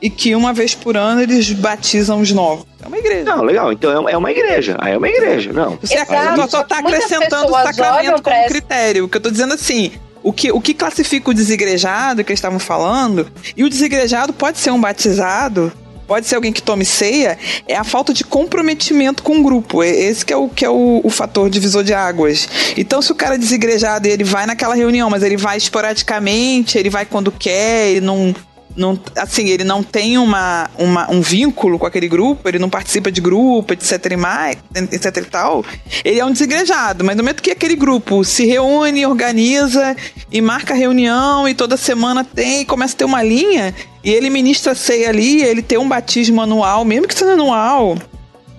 e 0.00 0.10
que 0.10 0.34
uma 0.34 0.52
vez 0.52 0.74
por 0.74 0.96
ano 0.96 1.22
eles 1.22 1.50
batizam 1.52 2.20
os 2.20 2.30
novos. 2.32 2.66
É 2.82 2.86
uma 2.86 2.98
igreja. 2.98 3.24
Não, 3.24 3.42
legal. 3.42 3.72
Então 3.72 4.08
é 4.08 4.16
uma 4.16 4.30
igreja. 4.30 4.76
Aí 4.78 4.92
é 4.92 4.98
uma 4.98 5.08
igreja, 5.08 5.52
não. 5.52 5.78
Você 5.80 5.94
Exato. 5.94 6.50
só 6.50 6.60
está 6.60 6.78
acrescentando 6.78 7.48
o 7.48 7.62
sacramento 7.62 8.22
como 8.22 8.36
essa... 8.36 8.48
critério. 8.48 9.04
O 9.04 9.08
que 9.08 9.16
eu 9.16 9.18
estou 9.18 9.32
dizendo 9.32 9.54
assim, 9.54 9.92
o 10.22 10.32
que, 10.32 10.52
o 10.52 10.60
que 10.60 10.74
classifica 10.74 11.30
o 11.30 11.34
desigrejado 11.34 12.22
que 12.24 12.30
eles 12.30 12.38
estavam 12.38 12.58
falando, 12.58 13.30
e 13.56 13.64
o 13.64 13.68
desigrejado 13.68 14.32
pode 14.32 14.58
ser 14.58 14.70
um 14.70 14.80
batizado, 14.80 15.72
pode 16.06 16.26
ser 16.26 16.36
alguém 16.36 16.52
que 16.52 16.62
tome 16.62 16.84
ceia, 16.84 17.38
é 17.66 17.76
a 17.76 17.84
falta 17.84 18.12
de 18.12 18.24
comprometimento 18.24 19.22
com 19.22 19.38
o 19.38 19.42
grupo. 19.42 19.82
Esse 19.82 20.24
que 20.24 20.32
é 20.32 20.36
o 20.36 20.48
que 20.48 20.64
é 20.64 20.70
o, 20.70 21.00
o 21.02 21.10
fator 21.10 21.50
divisor 21.50 21.82
de 21.82 21.92
águas. 21.92 22.48
Então, 22.76 23.02
se 23.02 23.10
o 23.12 23.14
cara 23.14 23.34
é 23.34 23.38
desigrejado, 23.38 24.06
ele 24.06 24.24
vai 24.24 24.46
naquela 24.46 24.74
reunião, 24.74 25.10
mas 25.10 25.22
ele 25.22 25.36
vai 25.36 25.56
esporadicamente, 25.56 26.78
ele 26.78 26.90
vai 26.90 27.04
quando 27.04 27.32
quer, 27.32 27.88
ele 27.90 28.00
não 28.00 28.34
não, 28.76 28.98
assim, 29.16 29.48
ele 29.48 29.64
não 29.64 29.82
tem 29.82 30.18
uma, 30.18 30.68
uma, 30.76 31.10
um 31.10 31.20
vínculo 31.20 31.78
com 31.78 31.86
aquele 31.86 32.08
grupo, 32.08 32.48
ele 32.48 32.58
não 32.58 32.68
participa 32.68 33.10
de 33.10 33.20
grupo, 33.20 33.72
etc 33.72 34.12
e, 34.12 34.16
mais, 34.16 34.56
etc 34.92 35.16
e 35.16 35.22
tal, 35.22 35.64
ele 36.04 36.20
é 36.20 36.24
um 36.24 36.30
desigrejado. 36.30 37.02
Mas 37.02 37.16
no 37.16 37.22
momento 37.22 37.42
que 37.42 37.50
aquele 37.50 37.74
grupo 37.74 38.22
se 38.22 38.44
reúne, 38.44 39.06
organiza 39.06 39.96
e 40.30 40.40
marca 40.40 40.74
reunião 40.74 41.48
e 41.48 41.54
toda 41.54 41.76
semana 41.76 42.22
tem, 42.22 42.64
começa 42.64 42.94
a 42.94 42.98
ter 42.98 43.04
uma 43.04 43.22
linha, 43.22 43.74
e 44.04 44.10
ele 44.10 44.30
ministra 44.30 44.74
ceia 44.74 45.08
ali, 45.08 45.42
ele 45.42 45.62
tem 45.62 45.78
um 45.78 45.88
batismo 45.88 46.40
anual, 46.42 46.84
mesmo 46.84 47.08
que 47.08 47.14
seja 47.14 47.32
anual, 47.32 47.96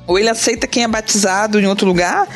ou 0.08 0.18
ele 0.18 0.30
aceita 0.30 0.66
quem 0.66 0.84
é 0.84 0.88
batizado 0.88 1.60
em 1.60 1.68
outro 1.68 1.86
lugar, 1.86 2.28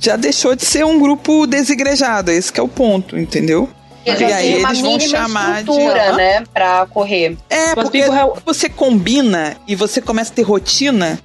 já 0.00 0.16
deixou 0.16 0.56
de 0.56 0.64
ser 0.64 0.84
um 0.84 0.98
grupo 0.98 1.46
desigrejado. 1.46 2.30
Esse 2.30 2.58
é 2.58 2.62
o 2.62 2.68
ponto, 2.68 3.18
entendeu? 3.18 3.68
E 4.08 4.24
aí 4.24 4.52
eles 4.54 4.80
vão 4.80 5.00
chamar 5.00 5.62
de. 5.62 5.70
né? 6.16 6.44
Pra 6.52 6.86
correr. 6.86 7.36
É, 7.50 7.74
porque 7.74 8.04
você 8.44 8.68
combina 8.68 9.56
e 9.66 9.74
você 9.74 10.00
começa 10.00 10.32
a 10.32 10.34
ter 10.34 10.42
rotina, 10.42 11.18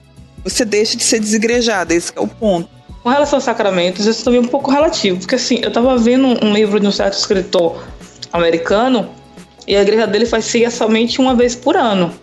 você 0.43 0.65
deixa 0.65 0.97
de 0.97 1.03
ser 1.03 1.19
desigrejado. 1.19 1.93
Esse 1.93 2.11
é 2.15 2.19
o 2.19 2.27
ponto. 2.27 2.69
Com 3.01 3.09
relação 3.09 3.37
aos 3.37 3.43
sacramentos, 3.43 4.05
isso 4.05 4.23
também 4.23 4.39
é 4.39 4.43
um 4.43 4.47
pouco 4.47 4.71
relativo. 4.71 5.19
Porque 5.19 5.35
assim, 5.35 5.59
eu 5.61 5.71
tava 5.71 5.97
vendo 5.97 6.25
um 6.43 6.53
livro 6.53 6.79
de 6.79 6.87
um 6.87 6.91
certo 6.91 7.13
escritor 7.13 7.83
americano 8.31 9.09
e 9.67 9.75
a 9.75 9.81
igreja 9.81 10.07
dele 10.07 10.25
faz 10.25 10.45
ceia 10.45 10.71
somente 10.71 11.19
uma 11.19 11.35
vez 11.35 11.55
por 11.55 11.75
ano. 11.75 12.13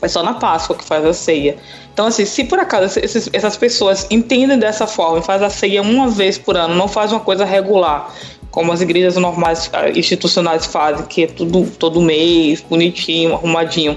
É 0.00 0.06
só 0.06 0.22
na 0.22 0.34
Páscoa 0.34 0.76
que 0.76 0.84
faz 0.84 1.04
a 1.04 1.12
ceia. 1.12 1.56
Então, 1.92 2.06
assim, 2.06 2.24
se 2.24 2.44
por 2.44 2.60
acaso 2.60 3.00
esses, 3.00 3.28
essas 3.32 3.56
pessoas 3.56 4.06
entendem 4.10 4.56
dessa 4.56 4.86
forma 4.86 5.18
e 5.18 5.22
faz 5.22 5.42
a 5.42 5.50
ceia 5.50 5.82
uma 5.82 6.08
vez 6.08 6.38
por 6.38 6.56
ano, 6.56 6.74
não 6.74 6.86
faz 6.86 7.10
uma 7.10 7.20
coisa 7.20 7.44
regular, 7.44 8.14
como 8.50 8.72
as 8.72 8.80
igrejas 8.80 9.16
normais 9.16 9.70
ah, 9.72 9.88
institucionais 9.90 10.66
fazem, 10.66 11.04
que 11.06 11.24
é 11.24 11.26
tudo 11.26 11.70
todo 11.78 12.00
mês, 12.00 12.64
bonitinho, 12.68 13.34
arrumadinho, 13.34 13.96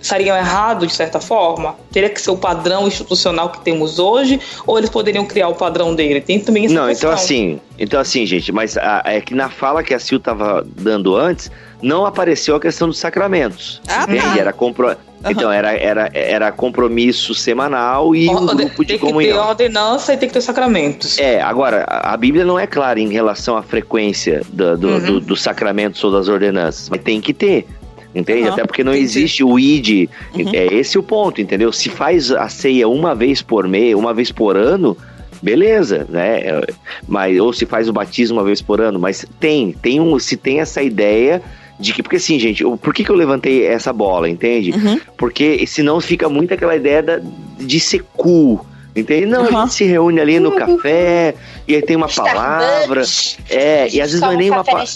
estariam 0.00 0.36
errados 0.36 0.88
de 0.88 0.94
certa 0.94 1.20
forma? 1.20 1.76
Teria 1.92 2.08
que 2.08 2.20
ser 2.20 2.30
o 2.30 2.36
padrão 2.36 2.86
institucional 2.86 3.50
que 3.50 3.60
temos 3.60 3.98
hoje, 3.98 4.40
ou 4.66 4.78
eles 4.78 4.90
poderiam 4.90 5.24
criar 5.26 5.48
o 5.48 5.54
padrão 5.54 5.94
dele? 5.94 6.20
Tem 6.20 6.40
também 6.40 6.66
essa 6.66 6.74
Não, 6.74 6.88
questão. 6.88 7.10
então 7.10 7.22
assim, 7.22 7.60
então 7.78 8.00
assim, 8.00 8.24
gente, 8.26 8.50
mas 8.52 8.76
a, 8.76 9.02
é 9.04 9.20
que 9.20 9.34
na 9.34 9.50
fala 9.50 9.82
que 9.82 9.92
a 9.92 9.98
Sil 10.00 10.18
estava 10.18 10.66
dando 10.76 11.14
antes, 11.14 11.50
não 11.82 12.06
apareceu 12.06 12.56
a 12.56 12.60
questão 12.60 12.88
dos 12.88 12.98
sacramentos. 12.98 13.80
Ah, 13.88 14.06
tá. 14.06 14.38
Era 14.38 14.52
compro... 14.52 14.88
Uhum. 14.88 15.30
Então, 15.30 15.52
era, 15.52 15.72
era, 15.72 16.10
era 16.14 16.50
compromisso 16.50 17.34
semanal 17.34 18.16
e 18.16 18.28
um 18.28 18.46
grupo 18.46 18.84
de 18.84 18.98
comunhão. 18.98 19.20
Tem 19.20 19.28
que 19.28 19.34
ter 19.34 19.66
ordenança 19.74 20.14
e 20.14 20.16
tem 20.16 20.28
que 20.28 20.32
ter 20.32 20.40
sacramentos. 20.40 21.18
É, 21.18 21.42
agora, 21.42 21.84
a 21.86 22.16
Bíblia 22.16 22.44
não 22.44 22.58
é 22.58 22.66
clara 22.66 22.98
em 22.98 23.08
relação 23.12 23.56
à 23.56 23.62
frequência 23.62 24.42
do, 24.50 24.78
do, 24.78 24.88
uhum. 24.88 25.00
do, 25.00 25.20
dos 25.20 25.42
sacramentos 25.42 26.02
ou 26.02 26.10
das 26.10 26.28
ordenanças, 26.28 26.88
mas 26.88 27.02
tem 27.02 27.20
que 27.20 27.34
ter. 27.34 27.66
Entende? 28.14 28.48
Uhum, 28.48 28.52
Até 28.54 28.64
porque 28.64 28.82
não 28.82 28.92
entendi. 28.92 29.04
existe 29.04 29.44
o 29.44 29.58
ID. 29.58 30.08
Uhum. 30.34 30.50
É 30.54 30.74
esse 30.74 30.98
o 30.98 31.02
ponto, 31.02 31.40
entendeu? 31.40 31.70
Se 31.70 31.88
faz 31.90 32.32
a 32.32 32.48
ceia 32.48 32.88
uma 32.88 33.14
vez 33.14 33.42
por 33.42 33.68
mês, 33.68 33.94
uma 33.94 34.12
vez 34.14 34.32
por 34.32 34.56
ano, 34.56 34.96
beleza, 35.42 36.06
né? 36.08 36.62
Mas, 37.06 37.38
ou 37.38 37.52
se 37.52 37.66
faz 37.66 37.88
o 37.88 37.92
batismo 37.92 38.38
uma 38.38 38.44
vez 38.44 38.60
por 38.60 38.80
ano, 38.80 38.98
mas 38.98 39.24
tem, 39.38 39.72
tem 39.72 40.00
um, 40.00 40.18
se 40.18 40.36
tem 40.36 40.60
essa 40.60 40.82
ideia 40.82 41.42
de 41.80 41.92
que, 41.92 42.02
porque 42.02 42.16
assim, 42.16 42.38
gente, 42.38 42.62
por 42.62 42.92
que, 42.92 43.02
que 43.02 43.10
eu 43.10 43.16
levantei 43.16 43.66
essa 43.66 43.92
bola, 43.92 44.28
entende? 44.28 44.70
Uhum. 44.70 45.00
Porque 45.16 45.66
senão 45.66 46.00
fica 46.00 46.28
muito 46.28 46.52
aquela 46.52 46.76
ideia 46.76 47.02
da, 47.02 47.20
de 47.58 47.80
ser 47.80 48.04
cool. 48.16 48.64
Entende? 48.94 49.26
Não, 49.26 49.42
uhum. 49.42 49.58
a 49.58 49.60
gente 49.62 49.74
se 49.74 49.84
reúne 49.84 50.20
ali 50.20 50.40
no 50.40 50.52
café, 50.52 51.34
e 51.66 51.76
aí 51.76 51.82
tem 51.82 51.94
uma 51.94 52.08
palavra. 52.08 53.04
É, 53.48 53.88
e 53.88 54.00
às 54.00 54.10
vezes 54.10 54.20
não 54.20 54.32
é 54.32 54.36
nem 54.36 54.50
uma 54.50 54.64
palavra. 54.64 54.90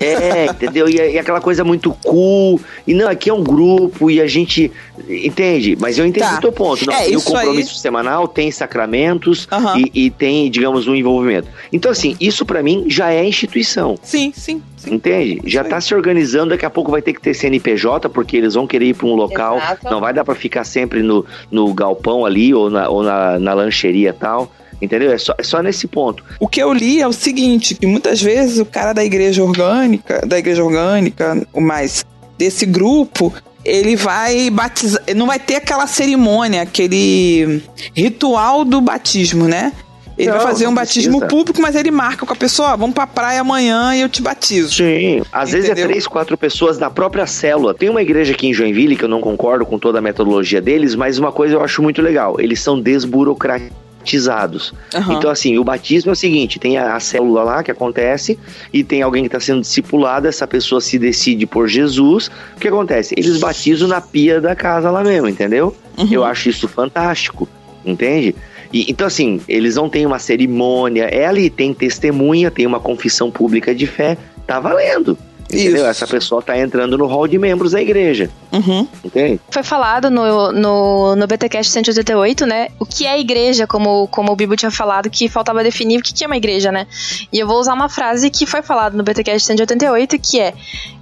É, 0.00 0.46
entendeu? 0.46 0.88
E, 0.88 0.96
e, 0.96 1.18
aquela 1.18 1.40
coisa 1.40 1.62
muito 1.62 1.90
cool. 2.02 2.58
E 2.86 2.94
não, 2.94 3.06
aqui 3.06 3.28
é 3.28 3.34
um 3.34 3.44
grupo 3.44 4.10
e 4.10 4.20
a 4.20 4.26
gente. 4.26 4.72
Entende? 5.06 5.76
Mas 5.78 5.98
eu 5.98 6.06
entendi 6.06 6.26
tá. 6.26 6.38
o 6.38 6.40
teu 6.40 6.52
ponto. 6.52 6.86
Não, 6.86 6.94
é, 6.94 7.04
tem 7.04 7.16
o 7.16 7.22
compromisso 7.22 7.74
aí... 7.74 7.80
semanal, 7.80 8.26
tem 8.26 8.50
sacramentos 8.50 9.46
uhum. 9.52 9.78
e, 9.78 10.06
e, 10.06 10.10
tem, 10.10 10.50
digamos, 10.50 10.88
um 10.88 10.94
envolvimento. 10.94 11.48
Então, 11.70 11.92
assim, 11.92 12.16
isso 12.18 12.46
para 12.46 12.62
mim 12.62 12.86
já 12.88 13.12
é 13.12 13.22
instituição. 13.22 13.96
Sim, 14.02 14.32
sim. 14.34 14.62
Entende? 14.86 15.40
Já 15.44 15.64
tá 15.64 15.80
se 15.80 15.94
organizando, 15.94 16.50
daqui 16.50 16.66
a 16.66 16.70
pouco 16.70 16.90
vai 16.90 17.00
ter 17.00 17.12
que 17.12 17.20
ter 17.20 17.34
CNPJ, 17.34 18.08
porque 18.10 18.36
eles 18.36 18.54
vão 18.54 18.66
querer 18.66 18.86
ir 18.86 18.94
para 18.94 19.06
um 19.06 19.14
local. 19.14 19.56
Exato. 19.56 19.90
Não 19.90 20.00
vai 20.00 20.12
dar 20.12 20.24
para 20.24 20.34
ficar 20.34 20.64
sempre 20.64 21.02
no, 21.02 21.24
no 21.50 21.72
galpão 21.72 22.26
ali 22.26 22.52
ou 22.52 22.68
na, 22.68 22.88
ou 22.88 23.02
na, 23.02 23.38
na 23.38 23.54
lancheria 23.54 24.12
tal. 24.12 24.50
Entendeu? 24.80 25.10
É 25.10 25.18
só, 25.18 25.34
é 25.38 25.42
só 25.42 25.62
nesse 25.62 25.86
ponto. 25.86 26.22
O 26.38 26.46
que 26.46 26.62
eu 26.62 26.72
li 26.72 27.00
é 27.00 27.06
o 27.06 27.12
seguinte, 27.12 27.74
que 27.74 27.86
muitas 27.86 28.20
vezes 28.20 28.58
o 28.58 28.66
cara 28.66 28.92
da 28.92 29.04
igreja 29.04 29.42
orgânica, 29.42 30.20
da 30.26 30.38
igreja 30.38 30.62
orgânica, 30.62 31.46
o 31.52 31.60
mais 31.60 32.04
desse 32.36 32.66
grupo, 32.66 33.32
ele 33.64 33.96
vai 33.96 34.50
batizar, 34.50 35.02
não 35.16 35.26
vai 35.26 35.38
ter 35.38 35.56
aquela 35.56 35.86
cerimônia, 35.86 36.62
aquele 36.62 37.62
ritual 37.94 38.64
do 38.64 38.80
batismo, 38.80 39.46
né? 39.46 39.72
Ele 40.16 40.28
não, 40.28 40.36
vai 40.36 40.46
fazer 40.46 40.66
um 40.66 40.74
batismo 40.74 41.18
precisa. 41.18 41.26
público, 41.26 41.60
mas 41.60 41.74
ele 41.74 41.90
marca 41.90 42.24
com 42.24 42.32
a 42.32 42.36
pessoa, 42.36 42.76
vamos 42.76 42.94
pra 42.94 43.06
praia 43.06 43.40
amanhã 43.40 43.94
e 43.94 44.00
eu 44.00 44.08
te 44.08 44.22
batizo. 44.22 44.74
Sim, 44.74 45.22
às 45.30 45.50
Entendeu? 45.50 45.66
vezes 45.66 45.84
é 45.84 45.86
três, 45.86 46.06
quatro 46.06 46.38
pessoas 46.38 46.78
da 46.78 46.88
própria 46.88 47.26
célula. 47.26 47.74
Tem 47.74 47.88
uma 47.88 48.00
igreja 48.00 48.32
aqui 48.32 48.46
em 48.46 48.54
Joinville 48.54 48.96
que 48.96 49.04
eu 49.04 49.08
não 49.08 49.20
concordo 49.20 49.66
com 49.66 49.78
toda 49.78 49.98
a 49.98 50.02
metodologia 50.02 50.60
deles, 50.60 50.94
mas 50.94 51.18
uma 51.18 51.30
coisa 51.30 51.54
eu 51.54 51.62
acho 51.62 51.82
muito 51.82 52.00
legal, 52.00 52.36
eles 52.38 52.60
são 52.60 52.80
desburocratizados 52.80 53.86
batizados. 54.06 54.72
Uhum. 54.94 55.14
Então, 55.14 55.30
assim, 55.30 55.58
o 55.58 55.64
batismo 55.64 56.10
é 56.10 56.12
o 56.12 56.16
seguinte: 56.16 56.60
tem 56.60 56.78
a, 56.78 56.94
a 56.94 57.00
célula 57.00 57.42
lá 57.42 57.62
que 57.62 57.70
acontece 57.70 58.38
e 58.72 58.84
tem 58.84 59.02
alguém 59.02 59.24
que 59.24 59.28
está 59.28 59.40
sendo 59.40 59.60
discipulado, 59.60 60.28
essa 60.28 60.46
pessoa 60.46 60.80
se 60.80 60.96
decide 60.98 61.44
por 61.44 61.66
Jesus. 61.66 62.30
O 62.56 62.60
que 62.60 62.68
acontece? 62.68 63.14
Eles 63.18 63.38
batizam 63.38 63.88
na 63.88 64.00
pia 64.00 64.40
da 64.40 64.54
casa 64.54 64.90
lá 64.90 65.02
mesmo, 65.02 65.28
entendeu? 65.28 65.76
Uhum. 65.98 66.08
Eu 66.10 66.24
acho 66.24 66.48
isso 66.48 66.68
fantástico, 66.68 67.48
entende? 67.84 68.34
E, 68.72 68.90
então, 68.90 69.06
assim, 69.06 69.40
eles 69.48 69.76
não 69.76 69.88
têm 69.88 70.06
uma 70.06 70.18
cerimônia, 70.18 71.04
é 71.04 71.26
ali, 71.26 71.50
tem 71.50 71.72
testemunha, 71.72 72.50
tem 72.50 72.66
uma 72.66 72.80
confissão 72.80 73.30
pública 73.30 73.74
de 73.74 73.86
fé, 73.86 74.16
tá 74.46 74.60
valendo. 74.60 75.16
Entendeu? 75.48 75.76
Isso. 75.76 75.86
Essa 75.86 76.06
pessoa 76.06 76.42
tá 76.42 76.58
entrando 76.58 76.98
no 76.98 77.06
hall 77.06 77.26
de 77.28 77.38
membros 77.38 77.72
da 77.72 77.80
igreja. 77.80 78.30
Uhum. 78.52 78.86
Entende? 79.04 79.40
Foi 79.50 79.62
falado 79.62 80.10
no, 80.10 80.52
no, 80.52 81.16
no 81.16 81.26
BTCast 81.26 81.70
188, 81.72 82.46
né? 82.46 82.68
O 82.78 82.86
que 82.86 83.06
é 83.06 83.18
igreja, 83.18 83.66
como, 83.66 84.08
como 84.08 84.32
o 84.32 84.36
Bibo 84.36 84.56
tinha 84.56 84.70
falado, 84.70 85.08
que 85.08 85.28
faltava 85.28 85.62
definir 85.62 85.98
o 85.98 86.02
que 86.02 86.24
é 86.24 86.26
uma 86.26 86.36
igreja, 86.36 86.72
né? 86.72 86.86
E 87.32 87.38
eu 87.38 87.46
vou 87.46 87.58
usar 87.58 87.74
uma 87.74 87.88
frase 87.88 88.30
que 88.30 88.46
foi 88.46 88.62
falada 88.62 88.96
no 88.96 89.02
BTCast 89.02 89.46
188, 89.46 90.18
que 90.18 90.40
é 90.40 90.54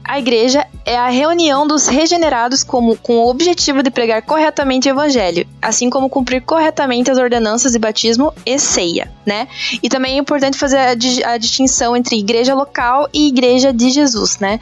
a 0.04 0.18
igreja 0.18 0.66
é 0.84 0.96
a 0.96 1.08
reunião 1.08 1.66
dos 1.66 1.86
regenerados 1.86 2.62
como, 2.62 2.94
com 2.96 3.16
o 3.16 3.30
objetivo 3.30 3.82
de 3.82 3.90
pregar 3.90 4.20
corretamente 4.20 4.86
o 4.86 4.90
evangelho, 4.90 5.46
assim 5.62 5.88
como 5.88 6.10
cumprir 6.10 6.42
corretamente 6.42 7.10
as 7.10 7.16
ordenanças 7.16 7.72
de 7.72 7.78
batismo 7.78 8.32
e 8.44 8.58
ceia, 8.58 9.10
né? 9.24 9.48
E 9.82 9.88
também 9.88 10.16
é 10.16 10.18
importante 10.18 10.58
fazer 10.58 10.76
a, 10.76 11.32
a 11.32 11.38
distinção 11.38 11.96
entre 11.96 12.18
igreja 12.18 12.54
local 12.54 13.08
e 13.14 13.28
igreja 13.28 13.72
de 13.72 13.88
Jesus, 13.88 14.33
né? 14.38 14.60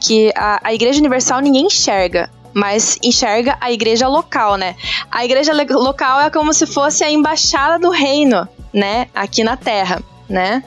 Que 0.00 0.32
a, 0.36 0.60
a 0.62 0.74
igreja 0.74 0.98
universal 0.98 1.40
ninguém 1.40 1.66
enxerga, 1.66 2.30
mas 2.54 2.98
enxerga 3.02 3.56
a 3.60 3.72
igreja 3.72 4.08
local, 4.08 4.56
né? 4.56 4.76
A 5.10 5.24
igreja 5.24 5.52
local 5.70 6.20
é 6.20 6.30
como 6.30 6.52
se 6.52 6.66
fosse 6.66 7.04
a 7.04 7.10
embaixada 7.10 7.78
do 7.78 7.90
reino, 7.90 8.48
né? 8.72 9.08
Aqui 9.14 9.42
na 9.42 9.56
terra, 9.56 10.02
né? 10.28 10.62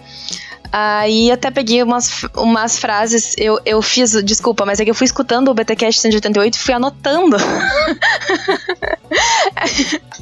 Aí 0.71 1.31
até 1.31 1.51
peguei 1.51 1.81
umas, 1.83 2.23
umas 2.35 2.77
frases, 2.77 3.35
eu, 3.37 3.59
eu 3.65 3.81
fiz, 3.81 4.11
desculpa, 4.23 4.65
mas 4.65 4.79
é 4.79 4.85
que 4.85 4.91
eu 4.91 4.95
fui 4.95 5.05
escutando 5.05 5.49
o 5.49 5.53
BTcast 5.53 6.01
188 6.01 6.55
e 6.55 6.59
fui 6.59 6.73
anotando. 6.73 7.37
uh, 7.37 7.41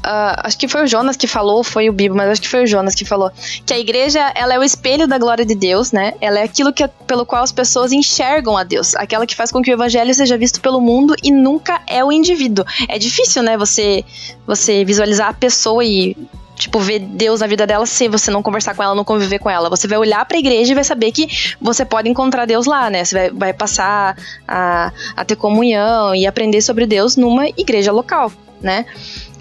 acho 0.43 0.57
que 0.57 0.67
foi 0.67 0.83
o 0.83 0.87
Jonas 0.87 1.15
que 1.15 1.27
falou, 1.27 1.63
foi 1.63 1.89
o 1.89 1.93
Bibo, 1.93 2.15
mas 2.15 2.29
acho 2.29 2.41
que 2.41 2.49
foi 2.49 2.63
o 2.63 2.67
Jonas 2.67 2.95
que 2.95 3.05
falou 3.05 3.31
que 3.65 3.73
a 3.73 3.79
igreja, 3.79 4.31
ela 4.35 4.53
é 4.53 4.59
o 4.59 4.63
espelho 4.63 5.07
da 5.07 5.17
glória 5.17 5.45
de 5.45 5.55
Deus, 5.55 5.91
né? 5.91 6.13
Ela 6.19 6.39
é 6.39 6.43
aquilo 6.43 6.73
que, 6.73 6.87
pelo 7.07 7.25
qual 7.25 7.43
as 7.43 7.51
pessoas 7.51 7.91
enxergam 7.91 8.57
a 8.57 8.63
Deus, 8.63 8.95
aquela 8.95 9.25
que 9.25 9.35
faz 9.35 9.51
com 9.51 9.61
que 9.61 9.71
o 9.71 9.73
evangelho 9.73 10.13
seja 10.13 10.37
visto 10.37 10.59
pelo 10.61 10.81
mundo 10.81 11.15
e 11.23 11.31
nunca 11.31 11.81
é 11.87 12.03
o 12.03 12.11
indivíduo. 12.11 12.65
É 12.87 12.97
difícil, 12.99 13.43
né, 13.43 13.57
você 13.57 14.03
você 14.45 14.83
visualizar 14.83 15.29
a 15.29 15.33
pessoa 15.33 15.83
e 15.83 16.15
tipo, 16.55 16.79
ver 16.79 16.99
Deus 16.99 17.41
na 17.41 17.47
vida 17.47 17.65
dela 17.65 17.85
se 17.85 18.07
você 18.07 18.29
não 18.31 18.43
conversar 18.43 18.75
com 18.75 18.83
ela, 18.83 18.95
não 18.95 19.03
conviver 19.03 19.39
com 19.39 19.49
ela. 19.49 19.69
Você 19.69 19.87
vai 19.87 19.97
olhar 19.97 20.25
pra 20.25 20.37
igreja 20.37 20.71
e 20.71 20.75
vai 20.75 20.83
saber 20.83 21.11
que 21.11 21.55
você 21.59 21.83
pode 21.83 22.09
encontrar 22.09 22.45
Deus 22.45 22.65
lá, 22.65 22.89
né? 22.89 23.03
Você 23.03 23.15
vai, 23.15 23.29
vai 23.31 23.53
passar 23.53 24.17
a, 24.47 24.91
a 25.15 25.25
ter 25.25 25.35
comunhão 25.35 26.13
e 26.15 26.25
aprender 26.25 26.61
sobre 26.61 26.85
Deus 26.85 27.15
numa 27.15 27.47
igreja 27.47 27.91
local, 27.91 28.31
né? 28.61 28.85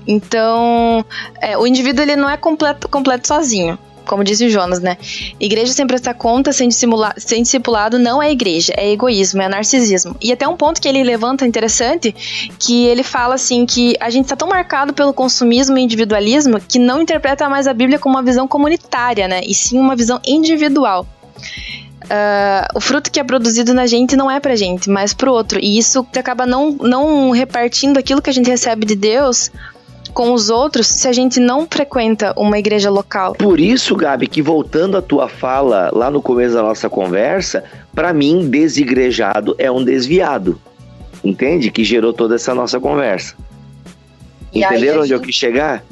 Então, 0.07 1.05
é, 1.41 1.57
o 1.57 1.67
indivíduo 1.67 2.03
ele 2.03 2.17
não 2.17 2.29
é 2.29 2.37
completo, 2.37 2.89
completo 2.89 3.29
sozinho. 3.29 3.79
Como 4.07 4.25
disse 4.25 4.47
o 4.47 4.51
Jonas, 4.51 4.81
né? 4.81 4.97
Igreja 5.39 5.73
sem 5.73 5.87
prestar 5.87 6.15
conta, 6.15 6.53
sem, 6.53 6.71
sem 6.71 7.43
discipulado, 7.43 7.99
não 7.99 8.23
é 8.23 8.31
igreja, 8.31 8.73
é 8.77 8.91
egoísmo, 8.91 9.43
é 9.43 9.49
narcisismo. 9.49 10.17
E 10.21 10.33
até 10.33 10.47
um 10.47 10.57
ponto 10.57 10.81
que 10.81 10.89
ele 10.89 11.03
levanta 11.03 11.47
interessante, 11.47 12.15
que 12.59 12.87
ele 12.87 13.03
fala 13.03 13.35
assim 13.35 13.67
que 13.67 13.97
a 14.01 14.11
gente 14.11 14.25
está 14.25 14.37
tão 14.37 14.49
marcado 14.49 14.93
pelo 14.93 15.13
consumismo 15.13 15.77
e 15.79 15.83
individualismo 15.83 16.61
que 16.61 16.79
não 16.79 17.01
interpreta 17.03 17.49
mais 17.49 17.67
a 17.67 17.73
Bíblia 17.73 17.99
como 17.99 18.17
uma 18.17 18.23
visão 18.23 18.47
comunitária, 18.47 19.27
né? 19.29 19.41
E 19.45 19.55
sim 19.55 19.79
uma 19.79 19.97
visão 19.97 20.21
individual. 20.27 21.07
Uh, 22.05 22.67
o 22.75 22.81
fruto 22.81 23.11
que 23.11 23.21
é 23.21 23.25
produzido 23.25 23.73
na 23.73 23.87
gente 23.87 24.17
não 24.17 24.31
é 24.31 24.41
pra 24.41 24.57
gente, 24.57 24.91
mas 24.91 25.15
pro 25.15 25.33
outro. 25.33 25.59
E 25.61 25.79
isso 25.79 26.07
acaba 26.17 26.45
não, 26.45 26.73
não 26.73 27.31
repartindo 27.31 27.97
aquilo 27.97 28.21
que 28.21 28.29
a 28.29 28.33
gente 28.33 28.51
recebe 28.51 28.85
de 28.85 28.97
Deus 28.97 29.51
com 30.13 30.33
os 30.33 30.51
outros 30.51 30.87
se 30.87 31.09
a 31.09 31.13
gente 31.13 31.41
não 31.41 31.67
frequenta 31.69 32.33
uma 32.37 32.59
igreja 32.59 32.91
local. 32.91 33.35
Por 33.35 33.59
isso, 33.59 33.97
Gabi, 33.97 34.27
que 34.27 34.43
voltando 34.43 34.97
à 34.97 35.03
tua 35.03 35.29
fala 35.29 35.91
lá 35.93 36.11
no 36.11 36.23
começo 36.23 36.55
da 36.55 36.63
nossa 36.63 36.89
conversa, 36.89 37.65
para 37.95 38.13
mim, 38.13 38.49
desigrejado 38.49 39.55
é 39.59 39.71
um 39.71 39.83
desviado. 39.83 40.61
Entende? 41.25 41.71
Que 41.71 41.85
gerou 41.85 42.13
toda 42.13 42.35
essa 42.35 42.55
nossa 42.55 42.81
conversa. 42.81 43.35
E 44.53 44.63
Entenderam 44.63 45.01
onde 45.01 45.09
gente... 45.09 45.19
eu 45.19 45.21
quis 45.21 45.35
chegar? 45.35 45.85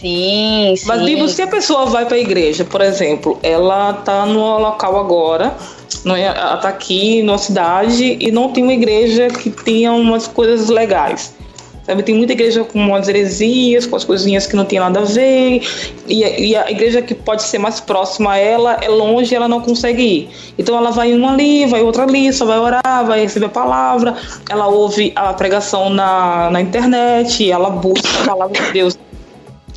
Sim, 0.00 0.74
sim. 0.76 0.86
Mas, 0.86 1.02
Bibo, 1.02 1.28
se 1.28 1.42
a 1.42 1.46
pessoa 1.46 1.86
vai 1.86 2.06
para 2.06 2.16
a 2.16 2.20
igreja, 2.20 2.64
por 2.64 2.80
exemplo, 2.80 3.38
ela 3.42 3.92
tá 3.92 4.24
no 4.24 4.58
local 4.58 4.98
agora, 4.98 5.56
não 6.04 6.14
é, 6.14 6.26
ela 6.26 6.56
tá 6.58 6.68
aqui 6.68 7.20
numa 7.22 7.38
cidade 7.38 8.16
e 8.20 8.30
não 8.30 8.52
tem 8.52 8.62
uma 8.62 8.72
igreja 8.72 9.26
que 9.26 9.50
tenha 9.50 9.92
umas 9.92 10.28
coisas 10.28 10.68
legais. 10.68 11.34
Sabe? 11.88 12.02
Tem 12.02 12.14
muita 12.14 12.34
igreja 12.34 12.62
com 12.64 12.78
umas 12.78 13.08
heresias, 13.08 13.86
com 13.86 13.96
as 13.96 14.04
coisinhas 14.04 14.46
que 14.46 14.54
não 14.54 14.66
tem 14.66 14.78
nada 14.78 15.00
a 15.00 15.04
ver, 15.04 15.62
e, 16.06 16.50
e, 16.50 16.54
a 16.54 16.70
igreja 16.70 17.00
que 17.00 17.14
pode 17.14 17.42
ser 17.42 17.56
mais 17.56 17.80
próxima 17.80 18.32
a 18.32 18.36
ela 18.36 18.76
é 18.82 18.88
longe 18.90 19.32
e 19.32 19.34
ela 19.34 19.48
não 19.48 19.62
consegue 19.62 20.02
ir. 20.02 20.28
Então 20.58 20.76
ela 20.76 20.90
vai 20.90 21.14
uma 21.14 21.32
ali, 21.32 21.64
vai 21.64 21.80
outra 21.80 22.02
ali, 22.02 22.30
só 22.30 22.44
vai 22.44 22.58
orar, 22.58 23.06
vai 23.06 23.22
receber 23.22 23.46
a 23.46 23.48
palavra, 23.48 24.14
ela 24.50 24.66
ouve 24.66 25.14
a 25.16 25.32
pregação 25.32 25.88
na, 25.88 26.50
na 26.50 26.60
internet, 26.60 27.50
ela 27.50 27.70
busca 27.70 28.06
a 28.22 28.26
palavra 28.26 28.62
de 28.62 28.70
Deus 28.70 28.98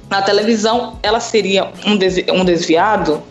na 0.09 0.21
televisão, 0.21 0.99
ela 1.01 1.21
seria 1.21 1.69
um, 1.85 1.95
desvi 1.95 2.25
um 2.29 2.43
desviado? 2.43 3.23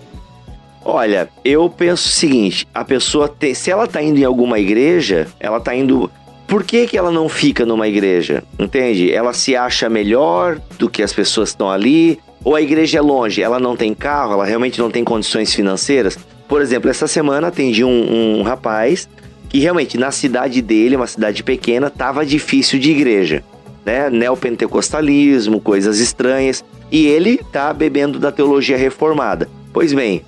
Olha, 0.83 1.29
eu 1.45 1.69
penso 1.69 2.09
o 2.09 2.13
seguinte: 2.13 2.67
a 2.73 2.83
pessoa, 2.83 3.29
te, 3.29 3.55
se 3.55 3.71
ela 3.71 3.87
tá 3.87 4.03
indo 4.03 4.19
em 4.19 4.25
alguma 4.25 4.59
igreja, 4.59 5.29
ela 5.39 5.61
tá 5.61 5.75
indo 5.75 6.11
por 6.51 6.65
que, 6.65 6.89
que 6.89 6.99
ela 6.99 7.13
não 7.13 7.29
fica 7.29 7.65
numa 7.65 7.87
igreja? 7.87 8.43
Entende? 8.59 9.13
Ela 9.13 9.33
se 9.33 9.55
acha 9.55 9.89
melhor 9.89 10.61
do 10.77 10.91
que 10.91 11.01
as 11.01 11.13
pessoas 11.13 11.51
que 11.51 11.55
estão 11.55 11.71
ali? 11.71 12.19
Ou 12.43 12.57
a 12.57 12.61
igreja 12.61 12.99
é 12.99 13.01
longe? 13.01 13.41
Ela 13.41 13.61
não 13.61 13.77
tem 13.77 13.95
carro? 13.95 14.33
Ela 14.33 14.45
realmente 14.45 14.81
não 14.81 14.91
tem 14.91 15.05
condições 15.05 15.55
financeiras? 15.55 16.19
Por 16.49 16.61
exemplo, 16.61 16.91
essa 16.91 17.07
semana 17.07 17.47
atendi 17.47 17.85
um, 17.85 18.41
um 18.41 18.43
rapaz 18.43 19.09
que 19.49 19.61
realmente 19.61 19.97
na 19.97 20.11
cidade 20.11 20.61
dele, 20.61 20.97
uma 20.97 21.07
cidade 21.07 21.45
pequena, 21.45 21.89
tava 21.89 22.27
difícil 22.27 22.81
de 22.81 22.91
igreja, 22.91 23.45
né? 23.85 24.11
Neopentecostalismo, 24.11 25.61
coisas 25.61 26.01
estranhas, 26.01 26.65
e 26.91 27.07
ele 27.07 27.39
tá 27.53 27.73
bebendo 27.73 28.19
da 28.19 28.33
teologia 28.33 28.77
reformada. 28.77 29.49
Pois 29.73 29.93
bem, 29.93 30.25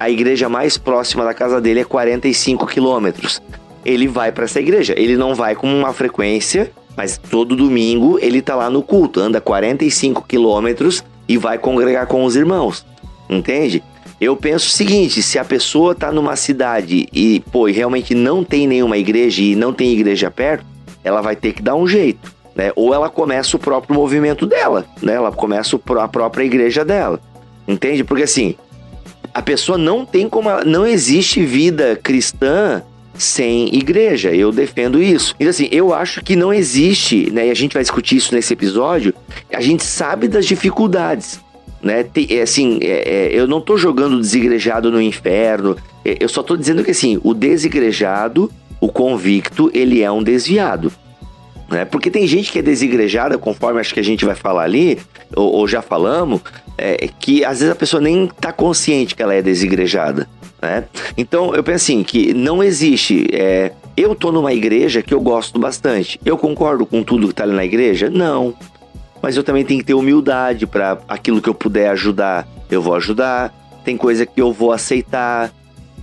a 0.00 0.08
igreja 0.08 0.48
mais 0.48 0.78
próxima 0.78 1.22
da 1.22 1.34
casa 1.34 1.60
dele 1.60 1.80
é 1.80 1.84
45 1.84 2.66
quilômetros 2.66 3.42
ele 3.86 4.08
vai 4.08 4.32
para 4.32 4.44
essa 4.44 4.60
igreja. 4.60 4.94
Ele 4.96 5.16
não 5.16 5.34
vai 5.34 5.54
com 5.54 5.72
uma 5.72 5.92
frequência, 5.92 6.72
mas 6.96 7.16
todo 7.16 7.54
domingo 7.54 8.18
ele 8.20 8.42
tá 8.42 8.56
lá 8.56 8.68
no 8.68 8.82
culto, 8.82 9.20
anda 9.20 9.40
45 9.40 10.26
quilômetros 10.26 11.04
e 11.28 11.38
vai 11.38 11.56
congregar 11.56 12.06
com 12.06 12.24
os 12.24 12.34
irmãos. 12.34 12.84
Entende? 13.30 13.82
Eu 14.20 14.36
penso 14.36 14.66
o 14.66 14.70
seguinte: 14.70 15.22
se 15.22 15.38
a 15.38 15.44
pessoa 15.44 15.94
tá 15.94 16.10
numa 16.10 16.34
cidade 16.34 17.06
e, 17.12 17.40
pô, 17.52 17.66
realmente 17.66 18.14
não 18.14 18.42
tem 18.42 18.66
nenhuma 18.66 18.98
igreja 18.98 19.40
e 19.40 19.54
não 19.54 19.72
tem 19.72 19.92
igreja 19.92 20.30
perto, 20.30 20.64
ela 21.04 21.20
vai 21.20 21.36
ter 21.36 21.52
que 21.52 21.62
dar 21.62 21.76
um 21.76 21.86
jeito, 21.86 22.34
né? 22.54 22.72
Ou 22.74 22.92
ela 22.92 23.08
começa 23.08 23.56
o 23.56 23.60
próprio 23.60 23.94
movimento 23.94 24.46
dela, 24.46 24.84
né? 25.00 25.14
Ela 25.14 25.30
começa 25.30 25.76
a 25.76 26.08
própria 26.08 26.44
igreja 26.44 26.84
dela. 26.84 27.20
Entende? 27.68 28.02
Porque 28.04 28.24
assim, 28.24 28.54
a 29.34 29.42
pessoa 29.42 29.76
não 29.78 30.04
tem 30.04 30.28
como. 30.28 30.48
Não 30.64 30.86
existe 30.86 31.44
vida 31.44 31.98
cristã 32.02 32.82
sem 33.22 33.74
igreja. 33.74 34.34
Eu 34.34 34.52
defendo 34.52 35.02
isso. 35.02 35.34
Então, 35.38 35.50
assim, 35.50 35.68
eu 35.70 35.92
acho 35.94 36.22
que 36.22 36.36
não 36.36 36.52
existe, 36.52 37.30
né? 37.30 37.48
E 37.48 37.50
a 37.50 37.54
gente 37.54 37.74
vai 37.74 37.82
discutir 37.82 38.16
isso 38.16 38.34
nesse 38.34 38.52
episódio. 38.52 39.14
A 39.52 39.60
gente 39.60 39.84
sabe 39.84 40.28
das 40.28 40.46
dificuldades. 40.46 41.40
Né? 41.82 42.02
Tem, 42.02 42.26
é, 42.30 42.42
assim, 42.42 42.78
é, 42.82 43.08
é, 43.08 43.28
eu 43.32 43.46
não 43.46 43.60
tô 43.60 43.76
jogando 43.76 44.20
desigrejado 44.20 44.90
no 44.90 45.00
inferno. 45.00 45.76
É, 46.04 46.16
eu 46.20 46.28
só 46.28 46.42
tô 46.42 46.56
dizendo 46.56 46.82
que 46.82 46.90
assim, 46.90 47.20
o 47.22 47.32
desigrejado, 47.32 48.50
o 48.80 48.88
convicto, 48.88 49.70
ele 49.72 50.02
é 50.02 50.10
um 50.10 50.22
desviado. 50.22 50.92
Né? 51.70 51.84
Porque 51.84 52.10
tem 52.10 52.26
gente 52.26 52.52
que 52.52 52.58
é 52.58 52.62
desigrejada, 52.62 53.36
conforme 53.38 53.80
acho 53.80 53.92
que 53.92 54.00
a 54.00 54.04
gente 54.04 54.24
vai 54.24 54.34
falar 54.34 54.62
ali, 54.62 54.98
ou, 55.34 55.52
ou 55.52 55.68
já 55.68 55.82
falamos, 55.82 56.40
é, 56.78 57.08
que 57.18 57.44
às 57.44 57.58
vezes 57.58 57.72
a 57.72 57.76
pessoa 57.76 58.00
nem 58.00 58.28
tá 58.28 58.52
consciente 58.52 59.14
que 59.14 59.22
ela 59.22 59.34
é 59.34 59.42
desigrejada. 59.42 60.28
Né? 60.62 60.84
Então 61.16 61.54
eu 61.54 61.62
penso 61.62 61.84
assim 61.84 62.02
que 62.02 62.32
não 62.32 62.62
existe. 62.62 63.26
É, 63.32 63.72
eu 63.96 64.14
tô 64.14 64.30
numa 64.30 64.52
igreja 64.52 65.02
que 65.02 65.12
eu 65.12 65.20
gosto 65.20 65.58
bastante. 65.58 66.20
Eu 66.24 66.38
concordo 66.38 66.86
com 66.86 67.02
tudo 67.02 67.28
que 67.28 67.34
tá 67.34 67.44
ali 67.44 67.52
na 67.52 67.64
igreja? 67.64 68.08
Não. 68.10 68.54
Mas 69.22 69.36
eu 69.36 69.42
também 69.42 69.64
tenho 69.64 69.80
que 69.80 69.86
ter 69.86 69.94
humildade 69.94 70.66
para 70.66 70.98
aquilo 71.08 71.40
que 71.40 71.48
eu 71.48 71.54
puder 71.54 71.88
ajudar, 71.90 72.46
eu 72.70 72.80
vou 72.80 72.94
ajudar. 72.94 73.52
Tem 73.84 73.96
coisa 73.96 74.26
que 74.26 74.40
eu 74.40 74.52
vou 74.52 74.72
aceitar. 74.72 75.52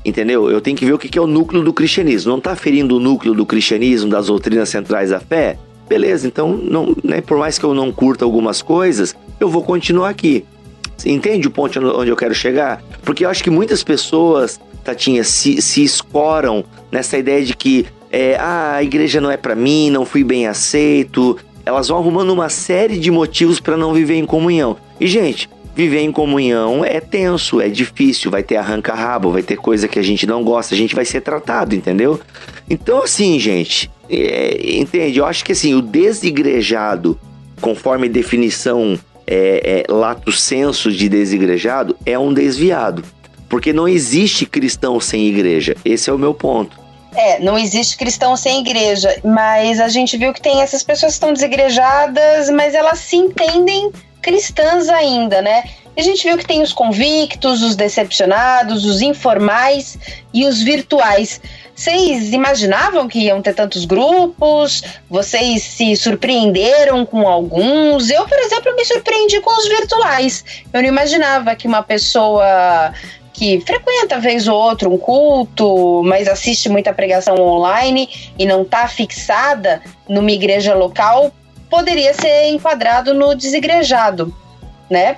Entendeu? 0.05 0.49
Eu 0.49 0.59
tenho 0.59 0.75
que 0.75 0.85
ver 0.85 0.93
o 0.93 0.97
que 0.97 1.17
é 1.17 1.21
o 1.21 1.27
núcleo 1.27 1.63
do 1.63 1.71
cristianismo. 1.71 2.31
Não 2.31 2.39
tá 2.39 2.55
ferindo 2.55 2.97
o 2.97 2.99
núcleo 2.99 3.33
do 3.33 3.45
cristianismo, 3.45 4.09
das 4.09 4.27
doutrinas 4.27 4.69
centrais 4.69 5.11
da 5.11 5.19
fé? 5.19 5.57
Beleza, 5.87 6.27
então, 6.27 6.57
não, 6.57 6.95
né, 7.03 7.21
por 7.21 7.37
mais 7.37 7.59
que 7.59 7.63
eu 7.63 7.73
não 7.73 7.91
curta 7.91 8.25
algumas 8.25 8.61
coisas, 8.61 9.15
eu 9.39 9.49
vou 9.49 9.63
continuar 9.63 10.09
aqui. 10.09 10.45
Entende 11.05 11.47
o 11.47 11.51
ponto 11.51 11.79
onde 11.97 12.09
eu 12.09 12.15
quero 12.15 12.33
chegar? 12.33 12.81
Porque 13.03 13.25
eu 13.25 13.29
acho 13.29 13.43
que 13.43 13.49
muitas 13.49 13.83
pessoas, 13.83 14.59
Tatinha, 14.83 15.23
se, 15.23 15.61
se 15.61 15.83
escoram 15.83 16.63
nessa 16.91 17.17
ideia 17.17 17.43
de 17.43 17.55
que 17.55 17.85
é, 18.11 18.37
ah, 18.39 18.75
a 18.75 18.83
igreja 18.83 19.19
não 19.19 19.29
é 19.29 19.37
para 19.37 19.55
mim, 19.55 19.89
não 19.89 20.05
fui 20.05 20.23
bem 20.23 20.47
aceito. 20.47 21.37
Elas 21.65 21.87
vão 21.87 21.97
arrumando 21.97 22.31
uma 22.31 22.47
série 22.47 22.97
de 22.97 23.09
motivos 23.09 23.59
para 23.59 23.75
não 23.75 23.93
viver 23.93 24.15
em 24.15 24.25
comunhão. 24.25 24.77
E, 24.99 25.07
gente, 25.07 25.49
viver 25.75 26.01
em 26.01 26.11
comunhão 26.11 26.85
é 26.85 26.99
tenso, 26.99 27.59
é 27.59 27.67
difícil, 27.67 28.29
vai 28.29 28.43
ter 28.43 28.57
arranca-rabo, 28.57 29.31
vai 29.31 29.41
ter 29.41 29.57
coisa 29.57 29.87
que 29.87 29.97
a 29.97 30.03
gente 30.03 30.25
não 30.25 30.43
gosta, 30.43 30.75
a 30.75 30.77
gente 30.77 30.95
vai 30.95 31.05
ser 31.05 31.21
tratado, 31.21 31.75
entendeu? 31.75 32.19
Então, 32.69 33.03
assim, 33.03 33.39
gente, 33.39 33.89
é, 34.09 34.77
entende? 34.77 35.19
Eu 35.19 35.25
acho 35.25 35.43
que 35.43 35.51
assim, 35.51 35.73
o 35.73 35.81
desigrejado, 35.81 37.19
conforme 37.59 38.07
definição 38.07 38.99
é, 39.25 39.85
é, 39.87 39.91
lato 39.91 40.31
senso 40.31 40.91
de 40.91 41.09
desigrejado 41.09 41.95
é 42.05 42.17
um 42.17 42.33
desviado. 42.33 43.03
Porque 43.49 43.71
não 43.71 43.87
existe 43.87 44.45
cristão 44.45 44.99
sem 44.99 45.27
igreja. 45.27 45.75
Esse 45.85 46.09
é 46.09 46.13
o 46.13 46.17
meu 46.17 46.33
ponto. 46.33 46.81
É, 47.15 47.39
não 47.39 47.57
existe 47.57 47.95
cristão 47.95 48.35
sem 48.35 48.61
igreja, 48.61 49.15
mas 49.23 49.79
a 49.79 49.87
gente 49.87 50.17
viu 50.17 50.33
que 50.33 50.41
tem 50.41 50.61
essas 50.61 50.81
pessoas 50.81 51.11
que 51.11 51.17
estão 51.17 51.31
desigrejadas, 51.31 52.49
mas 52.49 52.73
elas 52.73 52.99
se 52.99 53.15
entendem 53.15 53.91
cristãs 54.23 54.89
ainda, 54.89 55.41
né? 55.41 55.63
a 55.95 56.01
gente 56.01 56.27
viu 56.27 56.37
que 56.37 56.45
tem 56.45 56.61
os 56.61 56.73
convictos, 56.73 57.61
os 57.61 57.75
decepcionados, 57.75 58.83
os 58.83 59.01
informais 59.01 59.97
e 60.33 60.45
os 60.45 60.61
virtuais. 60.61 61.39
Vocês 61.75 62.33
imaginavam 62.33 63.07
que 63.07 63.19
iam 63.19 63.41
ter 63.41 63.53
tantos 63.53 63.85
grupos? 63.85 64.83
Vocês 65.09 65.61
se 65.61 65.95
surpreenderam 65.95 67.05
com 67.05 67.27
alguns? 67.27 68.09
Eu, 68.09 68.27
por 68.27 68.37
exemplo, 68.39 68.75
me 68.75 68.85
surpreendi 68.85 69.39
com 69.39 69.51
os 69.55 69.67
virtuais. 69.67 70.43
Eu 70.71 70.81
não 70.81 70.89
imaginava 70.89 71.55
que 71.55 71.67
uma 71.67 71.83
pessoa 71.83 72.91
que 73.31 73.59
frequenta 73.61 74.19
vez 74.19 74.47
ou 74.47 74.55
outra 74.55 74.87
um 74.87 74.97
culto, 74.97 76.03
mas 76.03 76.27
assiste 76.27 76.69
muita 76.69 76.93
pregação 76.93 77.35
online 77.35 78.07
e 78.37 78.45
não 78.45 78.61
está 78.61 78.87
fixada 78.87 79.81
numa 80.07 80.31
igreja 80.31 80.75
local, 80.75 81.31
poderia 81.73 82.13
ser 82.13 82.49
enquadrado 82.49 83.15
no 83.15 83.33
desigrejado, 83.33 84.31
né? 84.87 85.17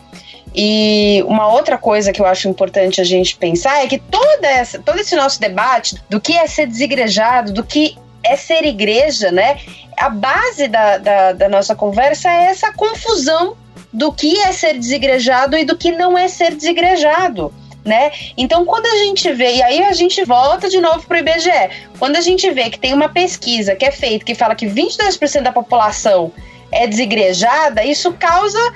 E 0.56 1.22
uma 1.28 1.52
outra 1.52 1.78
coisa 1.78 2.14
que 2.14 2.22
eu 2.22 2.26
acho 2.26 2.48
importante 2.48 3.02
a 3.02 3.04
gente 3.04 3.36
pensar 3.36 3.84
é 3.84 3.88
que 3.88 3.98
toda 4.00 4.48
essa, 4.48 4.80
todo 4.80 4.98
esse 4.98 5.18
nosso 5.18 5.38
debate 5.38 6.02
do 6.10 6.22
que 6.22 6.32
é 6.32 6.48
ser 6.48 6.66
desigrejado, 6.66 7.52
do 7.52 7.62
que 7.62 7.98
é 8.24 8.38
ser 8.38 8.64
igreja, 8.64 9.34
né? 9.34 9.60
A 9.98 10.08
base 10.08 10.70
da, 10.70 10.98
da, 10.98 11.34
da 11.34 11.50
nossa 11.50 11.76
conversa 11.76 12.30
é 12.30 12.46
essa 12.46 12.72
confusão 12.72 13.58
do 13.92 14.14
que 14.14 14.40
é 14.40 14.54
ser 14.54 14.76
desigrejado 14.76 15.58
e 15.58 15.66
do 15.66 15.76
que 15.76 15.92
não 15.92 16.18
é 16.18 16.30
ser 16.30 16.56
desigrejado. 16.56 17.54
Né? 17.86 18.12
Então, 18.36 18.66
quando 18.66 18.88
a 18.88 18.96
gente 18.98 19.32
vê, 19.32 19.58
e 19.58 19.62
aí 19.62 19.84
a 19.84 19.94
gente 19.94 20.26
volta 20.26 20.68
de 20.68 20.82
novo 20.82 21.06
para 21.06 21.18
o 21.18 21.20
IBGE, 21.20 21.70
quando 22.00 22.16
a 22.16 22.22
gente 22.22 22.50
vê 22.50 22.72
que 22.72 22.80
tem 22.80 22.92
uma 22.96 23.10
pesquisa 23.10 23.76
que 23.76 23.86
é 23.86 23.92
feita 23.92 24.26
que 24.26 24.34
fala 24.34 24.56
que 24.56 24.66
22% 24.66 25.44
da 25.44 25.52
população 25.52 26.34
é 26.72 26.88
desigrejada, 26.88 27.84
isso 27.84 28.12
causa 28.14 28.74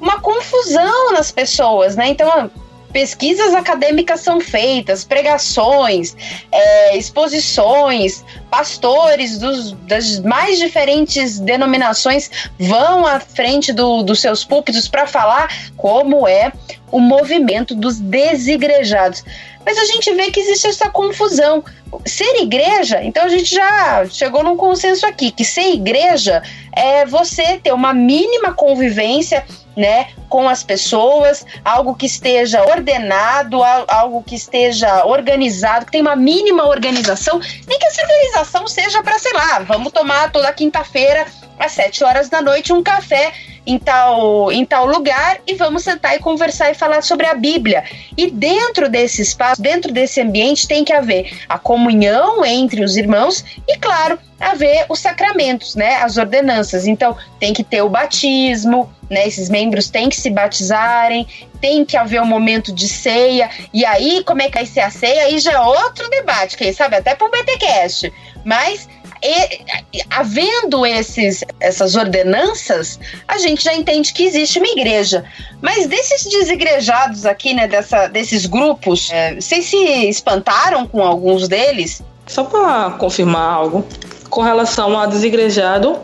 uma 0.00 0.20
confusão 0.20 1.12
nas 1.12 1.30
pessoas, 1.30 1.94
né? 1.94 2.08
Então, 2.08 2.50
pesquisas 2.92 3.54
acadêmicas 3.54 4.20
são 4.20 4.40
feitas, 4.40 5.04
pregações, 5.04 6.16
é, 6.50 6.96
exposições, 6.96 8.24
pastores 8.50 9.38
dos, 9.38 9.72
das 9.86 10.20
mais 10.20 10.58
diferentes 10.58 11.38
denominações 11.38 12.30
vão 12.58 13.06
à 13.06 13.20
frente 13.20 13.72
do, 13.72 14.02
dos 14.02 14.20
seus 14.20 14.44
púlpitos 14.44 14.88
para 14.88 15.06
falar 15.06 15.70
como 15.76 16.26
é 16.26 16.52
o 16.90 16.98
movimento 16.98 17.74
dos 17.74 17.98
desigrejados. 17.98 19.24
Mas 19.68 19.76
a 19.76 19.84
gente 19.84 20.14
vê 20.14 20.30
que 20.30 20.40
existe 20.40 20.66
essa 20.66 20.88
confusão. 20.88 21.62
Ser 22.06 22.40
igreja, 22.40 23.02
então 23.02 23.24
a 23.24 23.28
gente 23.28 23.54
já 23.54 24.06
chegou 24.06 24.42
num 24.42 24.56
consenso 24.56 25.06
aqui, 25.06 25.30
que 25.30 25.44
ser 25.44 25.74
igreja 25.74 26.42
é 26.74 27.04
você 27.04 27.58
ter 27.58 27.72
uma 27.72 27.92
mínima 27.92 28.52
convivência 28.52 29.44
né, 29.76 30.08
com 30.28 30.48
as 30.48 30.62
pessoas, 30.62 31.44
algo 31.64 31.94
que 31.94 32.06
esteja 32.06 32.62
ordenado, 32.64 33.62
algo 33.62 34.22
que 34.22 34.34
esteja 34.34 35.04
organizado, 35.04 35.86
que 35.86 35.92
tenha 35.92 36.04
uma 36.04 36.16
mínima 36.16 36.66
organização, 36.66 37.38
nem 37.66 37.78
que 37.78 37.86
essa 37.86 38.02
organização 38.02 38.66
seja 38.66 39.02
para, 39.02 39.18
sei 39.18 39.32
lá, 39.34 39.60
vamos 39.60 39.92
tomar 39.92 40.32
toda 40.32 40.52
quinta-feira 40.52 41.26
às 41.58 41.72
sete 41.72 42.04
horas 42.04 42.28
da 42.28 42.40
noite 42.40 42.72
um 42.72 42.82
café 42.82 43.32
em 43.68 43.78
tal, 43.78 44.50
em 44.50 44.64
tal 44.64 44.86
lugar 44.86 45.40
e 45.46 45.54
vamos 45.54 45.84
sentar 45.84 46.16
e 46.16 46.18
conversar 46.18 46.70
e 46.70 46.74
falar 46.74 47.02
sobre 47.02 47.26
a 47.26 47.34
Bíblia. 47.34 47.84
E 48.16 48.30
dentro 48.30 48.88
desse 48.88 49.20
espaço, 49.20 49.60
dentro 49.60 49.92
desse 49.92 50.22
ambiente, 50.22 50.66
tem 50.66 50.84
que 50.84 50.92
haver 50.92 51.44
a 51.46 51.58
comunhão 51.58 52.42
entre 52.46 52.82
os 52.82 52.96
irmãos 52.96 53.44
e, 53.68 53.76
claro, 53.76 54.18
haver 54.40 54.86
os 54.88 55.00
sacramentos, 55.00 55.74
né? 55.74 55.96
As 55.96 56.16
ordenanças. 56.16 56.86
Então, 56.86 57.14
tem 57.38 57.52
que 57.52 57.62
ter 57.62 57.82
o 57.82 57.90
batismo, 57.90 58.90
né? 59.10 59.26
Esses 59.26 59.50
membros 59.50 59.90
têm 59.90 60.08
que 60.08 60.16
se 60.16 60.30
batizarem, 60.30 61.26
tem 61.60 61.84
que 61.84 61.96
haver 61.96 62.22
um 62.22 62.26
momento 62.26 62.72
de 62.72 62.88
ceia. 62.88 63.50
E 63.74 63.84
aí, 63.84 64.22
como 64.24 64.40
é 64.40 64.48
que 64.48 64.54
vai 64.54 64.66
ser 64.66 64.80
a 64.80 64.90
ceia? 64.90 65.24
Aí 65.24 65.38
já 65.38 65.52
é 65.52 65.60
outro 65.60 66.08
debate, 66.08 66.56
quem 66.56 66.72
sabe 66.72 66.96
até 66.96 67.14
para 67.14 67.26
o 67.26 67.30
BTcast. 67.30 68.10
Mas 68.44 68.88
e, 69.22 70.02
havendo 70.10 70.84
esses, 70.86 71.44
essas 71.60 71.94
ordenanças, 71.96 73.00
a 73.26 73.38
gente 73.38 73.64
já 73.64 73.74
entende 73.74 74.12
que 74.12 74.24
existe 74.24 74.58
uma 74.58 74.68
igreja. 74.68 75.24
Mas 75.60 75.86
desses 75.86 76.24
desigrejados 76.24 77.26
aqui, 77.26 77.52
né, 77.54 77.66
dessa, 77.66 78.06
desses 78.08 78.46
grupos, 78.46 79.10
é, 79.10 79.34
vocês 79.34 79.66
se 79.66 79.76
espantaram 80.08 80.86
com 80.86 81.02
alguns 81.02 81.48
deles? 81.48 82.00
Só 82.26 82.44
para 82.44 82.90
confirmar 82.92 83.54
algo, 83.54 83.84
com 84.28 84.42
relação 84.42 84.98
a 84.98 85.06
desigrejado 85.06 85.98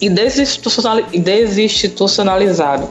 e 0.00 0.08
desinstitucionalizado. 0.08 2.88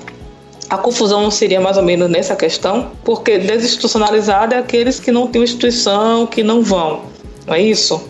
A 0.70 0.78
confusão 0.78 1.30
seria 1.30 1.60
mais 1.60 1.76
ou 1.76 1.84
menos 1.84 2.10
nessa 2.10 2.34
questão, 2.34 2.94
porque 3.04 3.38
desinstitucionalizado 3.38 4.56
é 4.56 4.58
aqueles 4.58 5.02
que 5.02 5.12
não 5.12 5.28
têm 5.28 5.44
instituição, 5.44 6.26
que 6.26 6.42
não 6.42 6.64
vão. 6.64 7.11
Não 7.52 7.58
é 7.58 7.62
isso? 7.62 8.02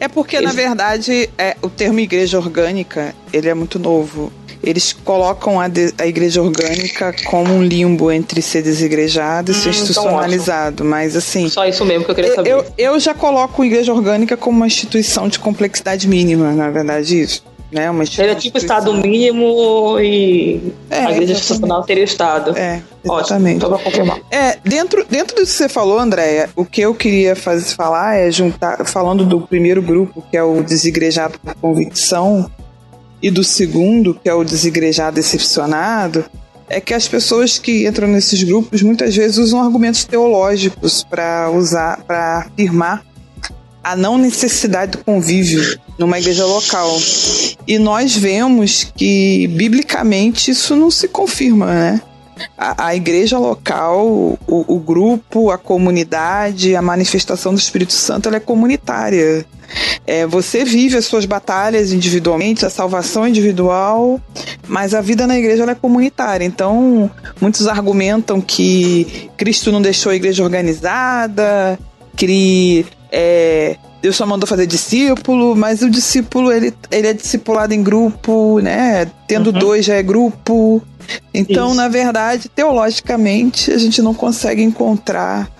É 0.00 0.08
porque, 0.08 0.40
na 0.40 0.52
verdade, 0.52 1.30
é, 1.38 1.56
o 1.62 1.70
termo 1.70 2.00
igreja 2.00 2.36
orgânica, 2.36 3.14
ele 3.32 3.48
é 3.48 3.54
muito 3.54 3.78
novo. 3.78 4.32
Eles 4.60 4.92
colocam 4.92 5.60
a, 5.60 5.68
de, 5.68 5.94
a 5.98 6.04
igreja 6.04 6.42
orgânica 6.42 7.14
como 7.26 7.54
um 7.54 7.62
limbo 7.62 8.10
entre 8.10 8.42
ser 8.42 8.60
desigrejado 8.60 9.52
e 9.52 9.54
ser 9.54 9.68
hum, 9.68 9.70
então 9.70 9.82
institucionalizado. 9.82 10.84
Mas 10.84 11.14
assim. 11.14 11.48
Só 11.48 11.64
isso 11.64 11.84
mesmo 11.84 12.04
que 12.04 12.10
eu 12.10 12.14
queria 12.16 12.34
saber. 12.34 12.50
Eu, 12.50 12.64
eu 12.76 12.98
já 12.98 13.14
coloco 13.14 13.62
a 13.62 13.66
igreja 13.66 13.92
orgânica 13.92 14.36
como 14.36 14.56
uma 14.56 14.66
instituição 14.66 15.28
de 15.28 15.38
complexidade 15.38 16.08
mínima, 16.08 16.52
na 16.52 16.68
verdade, 16.68 17.20
isso 17.20 17.44
né? 17.70 17.90
Uma 17.90 18.02
Ele 18.02 18.30
é 18.30 18.34
tipo 18.34 18.58
Estado 18.58 18.92
mínimo 18.94 19.98
e 20.00 20.72
é, 20.90 21.04
a 21.04 21.12
Igreja 21.12 21.32
Institucional 21.32 21.82
teria 21.82 22.04
Estado. 22.04 22.56
É, 22.56 22.82
exatamente. 23.14 23.64
Ótimo, 23.64 23.78
confirmar. 23.78 24.20
É, 24.30 24.58
dentro, 24.64 25.04
dentro 25.08 25.36
do 25.36 25.42
que 25.42 25.46
você 25.46 25.68
falou, 25.68 25.98
Andréia, 25.98 26.50
o 26.54 26.64
que 26.64 26.80
eu 26.80 26.94
queria 26.94 27.34
fazer, 27.34 27.74
falar 27.74 28.16
é 28.16 28.30
juntar, 28.30 28.84
falando 28.86 29.24
do 29.24 29.40
primeiro 29.40 29.82
grupo, 29.82 30.22
que 30.30 30.36
é 30.36 30.42
o 30.42 30.62
desigrejado 30.62 31.38
por 31.38 31.54
convicção, 31.56 32.50
e 33.20 33.30
do 33.30 33.42
segundo, 33.42 34.14
que 34.14 34.28
é 34.28 34.34
o 34.34 34.44
desigrejado 34.44 35.16
decepcionado, 35.16 36.24
é 36.68 36.80
que 36.80 36.94
as 36.94 37.08
pessoas 37.08 37.58
que 37.58 37.86
entram 37.86 38.06
nesses 38.08 38.42
grupos 38.42 38.82
muitas 38.82 39.16
vezes 39.16 39.38
usam 39.38 39.60
argumentos 39.60 40.04
teológicos 40.04 41.02
para 41.02 41.50
usar, 41.50 42.02
para 42.04 42.38
afirmar 42.38 43.04
a 43.82 43.96
não 43.96 44.18
necessidade 44.18 44.92
do 44.92 44.98
convívio 44.98 45.78
numa 45.98 46.18
igreja 46.18 46.44
local. 46.44 46.96
E 47.66 47.78
nós 47.78 48.14
vemos 48.14 48.92
que, 48.94 49.46
biblicamente, 49.48 50.50
isso 50.50 50.76
não 50.76 50.90
se 50.90 51.08
confirma, 51.08 51.66
né? 51.66 52.02
A, 52.56 52.88
a 52.88 52.96
igreja 52.96 53.38
local, 53.38 54.06
o, 54.06 54.38
o, 54.46 54.78
grupo, 54.78 55.50
a 55.50 55.58
comunidade, 55.58 56.74
a 56.74 56.82
manifestação 56.82 57.52
do 57.52 57.58
Espírito 57.58 57.92
Santo, 57.92 58.28
ela 58.28 58.36
é 58.36 58.40
comunitária. 58.40 59.44
É, 60.06 60.26
você 60.26 60.64
vive 60.64 60.96
as 60.96 61.04
suas 61.04 61.26
batalhas 61.26 61.92
individualmente, 61.92 62.64
a 62.64 62.70
salvação 62.70 63.28
individual, 63.28 64.20
mas 64.66 64.94
a 64.94 65.00
vida 65.00 65.26
na 65.26 65.38
igreja 65.38 65.64
é 65.64 65.74
comunitária. 65.74 66.44
Então, 66.44 67.10
muitos 67.40 67.66
argumentam 67.66 68.40
que 68.40 69.30
Cristo 69.36 69.70
não 69.70 69.82
deixou 69.82 70.10
a 70.10 70.16
igreja 70.16 70.42
organizada, 70.42 71.78
que 72.16 72.86
é, 73.12 73.76
Deus 74.00 74.16
só 74.16 74.24
mandou 74.24 74.46
fazer 74.46 74.66
discípulo, 74.66 75.56
mas 75.56 75.82
o 75.82 75.90
discípulo 75.90 76.52
ele, 76.52 76.72
ele 76.90 77.08
é 77.08 77.12
discipulado 77.12 77.74
em 77.74 77.82
grupo, 77.82 78.60
né? 78.60 79.06
Tendo 79.26 79.48
uhum. 79.52 79.58
dois 79.58 79.84
já 79.84 79.94
é 79.94 80.02
grupo. 80.02 80.82
Então, 81.34 81.68
Isso. 81.68 81.76
na 81.76 81.88
verdade, 81.88 82.48
teologicamente, 82.48 83.72
a 83.72 83.78
gente 83.78 84.00
não 84.00 84.14
consegue 84.14 84.62
encontrar 84.62 85.50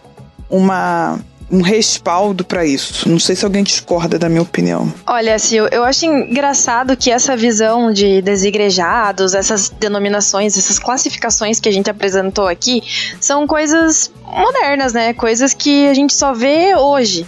uma 0.48 1.18
um 1.50 1.62
respaldo 1.62 2.44
para 2.44 2.64
isso. 2.64 3.08
Não 3.08 3.18
sei 3.18 3.34
se 3.34 3.44
alguém 3.44 3.62
discorda 3.62 4.18
da 4.18 4.28
minha 4.28 4.42
opinião. 4.42 4.92
Olha, 5.06 5.38
Sil, 5.40 5.64
eu 5.72 5.84
acho 5.84 6.04
engraçado 6.04 6.96
que 6.96 7.10
essa 7.10 7.36
visão 7.36 7.92
de 7.92 8.20
desigrejados, 8.22 9.34
essas 9.34 9.68
denominações, 9.68 10.56
essas 10.56 10.78
classificações 10.78 11.58
que 11.58 11.68
a 11.68 11.72
gente 11.72 11.90
apresentou 11.90 12.46
aqui, 12.46 12.82
são 13.20 13.46
coisas 13.46 14.10
modernas, 14.30 14.92
né? 14.92 15.14
Coisas 15.14 15.54
que 15.54 15.86
a 15.88 15.94
gente 15.94 16.14
só 16.14 16.32
vê 16.32 16.74
hoje. 16.74 17.26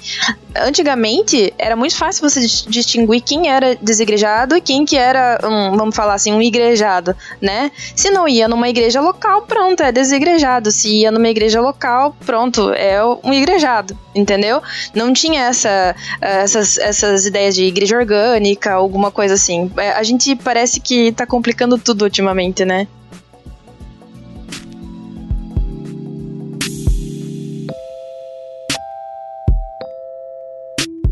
Antigamente 0.55 1.55
era 1.57 1.77
muito 1.77 1.97
fácil 1.97 2.29
você 2.29 2.41
distinguir 2.68 3.21
quem 3.23 3.49
era 3.49 3.77
desigrejado 3.77 4.57
e 4.57 4.61
quem 4.61 4.85
que 4.85 4.97
era, 4.97 5.39
um, 5.45 5.77
vamos 5.77 5.95
falar 5.95 6.14
assim, 6.14 6.33
um 6.33 6.43
igrejado, 6.43 7.16
né? 7.41 7.71
Se 7.95 8.11
não 8.11 8.29
ia 8.29 8.49
numa 8.49 8.68
igreja 8.68 9.01
local, 9.01 9.43
pronto, 9.43 9.83
é 9.83 9.93
desigrejado. 9.93 10.71
Se 10.71 10.89
ia 10.89 11.11
numa 11.11 11.29
igreja 11.29 11.61
local, 11.61 12.16
pronto, 12.27 12.73
é 12.73 13.03
um 13.25 13.33
igrejado, 13.33 13.97
entendeu? 14.15 14.63
Não 14.95 15.13
tinha 15.13 15.45
essa, 15.45 15.95
essas, 16.21 16.79
essas 16.79 17.27
ideias 17.27 17.55
de 17.55 17.65
igreja 17.65 17.97
orgânica, 17.97 18.73
alguma 18.73 19.11
coisa 19.11 19.35
assim. 19.35 19.71
É, 19.77 19.93
a 19.93 20.03
gente 20.03 20.35
parece 20.37 20.81
que 20.81 21.13
tá 21.13 21.27
complicando 21.27 21.79
tudo 21.79 22.03
ultimamente, 22.03 22.65
né? 22.65 22.87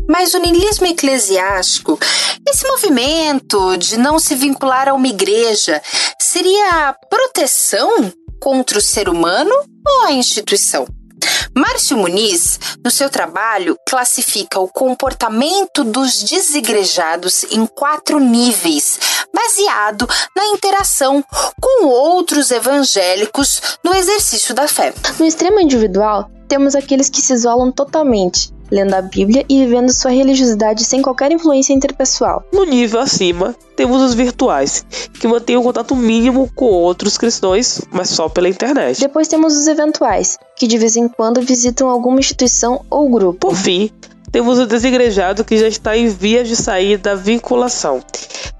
Mas 0.09 0.33
o 0.33 0.39
niilismo 0.39 0.87
eclesiástico, 0.87 1.97
esse 2.47 2.67
movimento 2.67 3.77
de 3.77 3.95
não 3.95 4.17
se 4.17 4.35
vincular 4.35 4.89
a 4.89 4.93
uma 4.93 5.07
igreja, 5.07 5.81
seria 6.19 6.95
proteção 7.07 8.11
contra 8.39 8.79
o 8.79 8.81
ser 8.81 9.07
humano 9.07 9.51
ou 9.85 10.05
a 10.07 10.11
instituição? 10.11 10.87
Márcio 11.55 11.97
Muniz, 11.97 12.59
no 12.83 12.91
seu 12.91 13.09
trabalho, 13.09 13.77
classifica 13.87 14.59
o 14.59 14.67
comportamento 14.67 15.83
dos 15.83 16.23
desigrejados 16.23 17.43
em 17.51 17.65
quatro 17.65 18.19
níveis, 18.19 18.99
baseado 19.33 20.07
na 20.35 20.45
interação 20.47 21.23
com 21.59 21.85
outros 21.85 22.51
evangélicos 22.51 23.61
no 23.83 23.93
exercício 23.93 24.53
da 24.53 24.67
fé. 24.67 24.93
No 25.19 25.25
extremo 25.25 25.59
individual, 25.59 26.29
temos 26.47 26.75
aqueles 26.75 27.09
que 27.09 27.21
se 27.21 27.33
isolam 27.33 27.71
totalmente, 27.71 28.51
lendo 28.71 28.93
a 28.93 29.01
Bíblia 29.01 29.45
e 29.49 29.65
vivendo 29.65 29.91
sua 29.91 30.11
religiosidade 30.11 30.83
sem 30.83 31.01
qualquer 31.01 31.31
influência 31.31 31.73
interpessoal. 31.73 32.43
No 32.53 32.63
nível 32.63 32.99
acima, 32.99 33.55
temos 33.75 34.01
os 34.01 34.13
virtuais, 34.13 34.85
que 35.19 35.27
mantêm 35.27 35.57
um 35.57 35.63
contato 35.63 35.95
mínimo 35.95 36.49
com 36.55 36.65
outros 36.65 37.17
cristãos, 37.17 37.81
mas 37.91 38.09
só 38.09 38.27
pela 38.29 38.49
internet. 38.49 38.99
Depois 38.99 39.27
temos 39.27 39.55
os 39.55 39.67
eventuais, 39.67 40.37
que 40.55 40.67
de 40.67 40.77
vez 40.77 40.95
em 40.95 41.07
quando 41.07 41.41
visitam 41.41 41.89
alguma 41.89 42.19
instituição 42.19 42.85
ou 42.89 43.09
grupo. 43.09 43.47
Por 43.47 43.55
fim, 43.55 43.89
temos 44.31 44.59
o 44.59 44.65
desigrejado 44.65 45.43
que 45.43 45.57
já 45.57 45.67
está 45.67 45.97
em 45.97 46.07
vias 46.07 46.47
de 46.47 46.55
sair 46.55 46.97
da 46.97 47.15
vinculação 47.15 48.01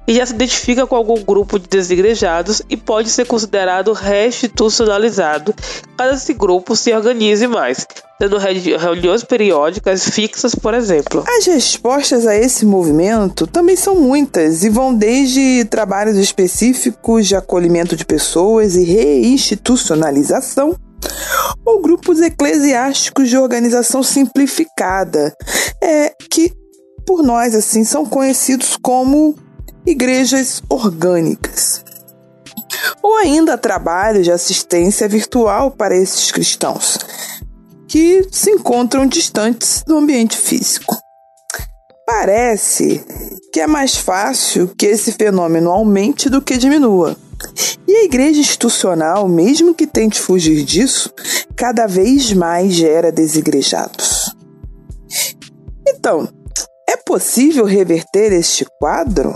e 0.10 0.16
já 0.16 0.26
se 0.26 0.34
identifica 0.34 0.88
com 0.88 0.96
algum 0.96 1.22
grupo 1.24 1.60
de 1.60 1.68
desigrejados 1.68 2.64
e 2.68 2.76
pode 2.76 3.12
ser 3.12 3.28
considerado 3.28 3.94
restitucionalizado 3.94 5.54
caso 5.96 6.16
esse 6.16 6.34
grupo 6.34 6.76
se 6.76 6.92
organize 6.92 7.46
mais, 7.46 7.86
tendo 8.18 8.40
reuniões 8.40 9.24
periódicas 9.24 10.10
fixas, 10.10 10.56
por 10.56 10.74
exemplo. 10.74 11.24
As 11.38 11.46
respostas 11.46 12.26
a 12.26 12.36
esse 12.36 12.66
movimento 12.66 13.46
também 13.46 13.76
são 13.76 13.94
muitas 13.96 14.64
e 14.64 14.70
vão 14.70 14.96
desde 14.96 15.64
trabalhos 15.66 16.18
específicos 16.18 17.28
de 17.28 17.36
acolhimento 17.36 17.96
de 17.96 18.04
pessoas 18.04 18.76
e 18.76 18.84
reinstitucionalização 18.84 20.76
ou 21.66 21.82
grupos 21.82 22.20
eclesiásticos 22.22 23.30
de 23.30 23.38
organização 23.38 24.02
simplificada, 24.02 25.34
é, 25.82 26.14
que 26.30 26.54
por 27.06 27.24
nós 27.24 27.56
assim 27.56 27.84
são 27.84 28.06
conhecidos 28.06 28.78
como 28.82 29.36
igrejas 29.86 30.62
orgânicas. 30.70 31.84
Ou 33.02 33.16
ainda 33.18 33.58
trabalhos 33.58 34.24
de 34.24 34.32
assistência 34.32 35.08
virtual 35.08 35.72
para 35.72 35.96
esses 35.96 36.32
cristãos, 36.32 36.98
que 37.88 38.28
se 38.32 38.52
encontram 38.52 39.06
distantes 39.06 39.84
do 39.86 39.98
ambiente 39.98 40.38
físico. 40.38 40.98
Parece 42.06 43.04
que 43.52 43.60
é 43.60 43.68
mais 43.68 43.96
fácil 43.96 44.74
que 44.78 44.86
esse 44.86 45.12
fenômeno 45.12 45.72
aumente 45.72 46.30
do 46.30 46.42
que 46.42 46.58
diminua. 46.58 47.16
E 47.88 47.96
a 47.96 48.04
igreja 48.04 48.40
institucional, 48.40 49.28
mesmo 49.28 49.74
que 49.74 49.88
tente 49.88 50.20
fugir 50.20 50.64
disso, 50.64 51.12
cada 51.56 51.88
vez 51.88 52.32
mais 52.34 52.74
gera 52.74 53.12
desigrejados. 53.12 54.36
Então, 55.88 56.30
é 56.88 56.96
possível 56.98 57.66
reverter 57.66 58.32
este 58.32 58.66
quadro? 58.80 59.34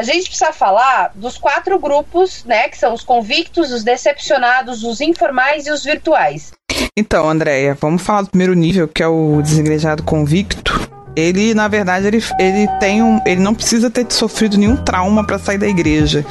A 0.00 0.02
gente 0.02 0.30
precisa 0.30 0.50
falar 0.50 1.12
dos 1.14 1.36
quatro 1.36 1.78
grupos, 1.78 2.42
né? 2.46 2.70
Que 2.70 2.78
são 2.78 2.94
os 2.94 3.02
convictos, 3.02 3.70
os 3.70 3.84
decepcionados, 3.84 4.82
os 4.82 4.98
informais 4.98 5.66
e 5.66 5.70
os 5.70 5.84
virtuais. 5.84 6.52
Então, 6.96 7.28
Andréia, 7.28 7.76
vamos 7.78 8.00
falar 8.00 8.22
do 8.22 8.30
primeiro 8.30 8.54
nível, 8.54 8.88
que 8.88 9.02
é 9.02 9.06
o 9.06 9.42
desigrejado 9.42 10.02
convicto. 10.02 10.90
Ele, 11.14 11.52
na 11.52 11.68
verdade, 11.68 12.06
ele, 12.06 12.24
ele 12.38 12.66
tem 12.78 13.02
um. 13.02 13.20
Ele 13.26 13.42
não 13.42 13.54
precisa 13.54 13.90
ter 13.90 14.10
sofrido 14.10 14.56
nenhum 14.56 14.74
trauma 14.74 15.22
para 15.22 15.38
sair 15.38 15.58
da 15.58 15.68
igreja. 15.68 16.24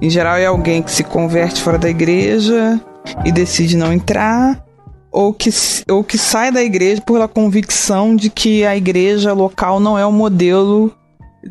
Em 0.00 0.08
geral, 0.08 0.36
é 0.36 0.46
alguém 0.46 0.82
que 0.82 0.90
se 0.90 1.04
converte 1.04 1.60
fora 1.60 1.76
da 1.76 1.90
igreja 1.90 2.80
e 3.22 3.30
decide 3.30 3.76
não 3.76 3.92
entrar, 3.92 4.64
ou 5.12 5.34
que, 5.34 5.50
ou 5.90 6.02
que 6.02 6.16
sai 6.16 6.50
da 6.50 6.62
igreja 6.62 7.02
pela 7.02 7.28
convicção 7.28 8.16
de 8.16 8.30
que 8.30 8.64
a 8.64 8.74
igreja 8.74 9.34
local 9.34 9.78
não 9.78 9.98
é 9.98 10.06
o 10.06 10.12
modelo 10.12 10.90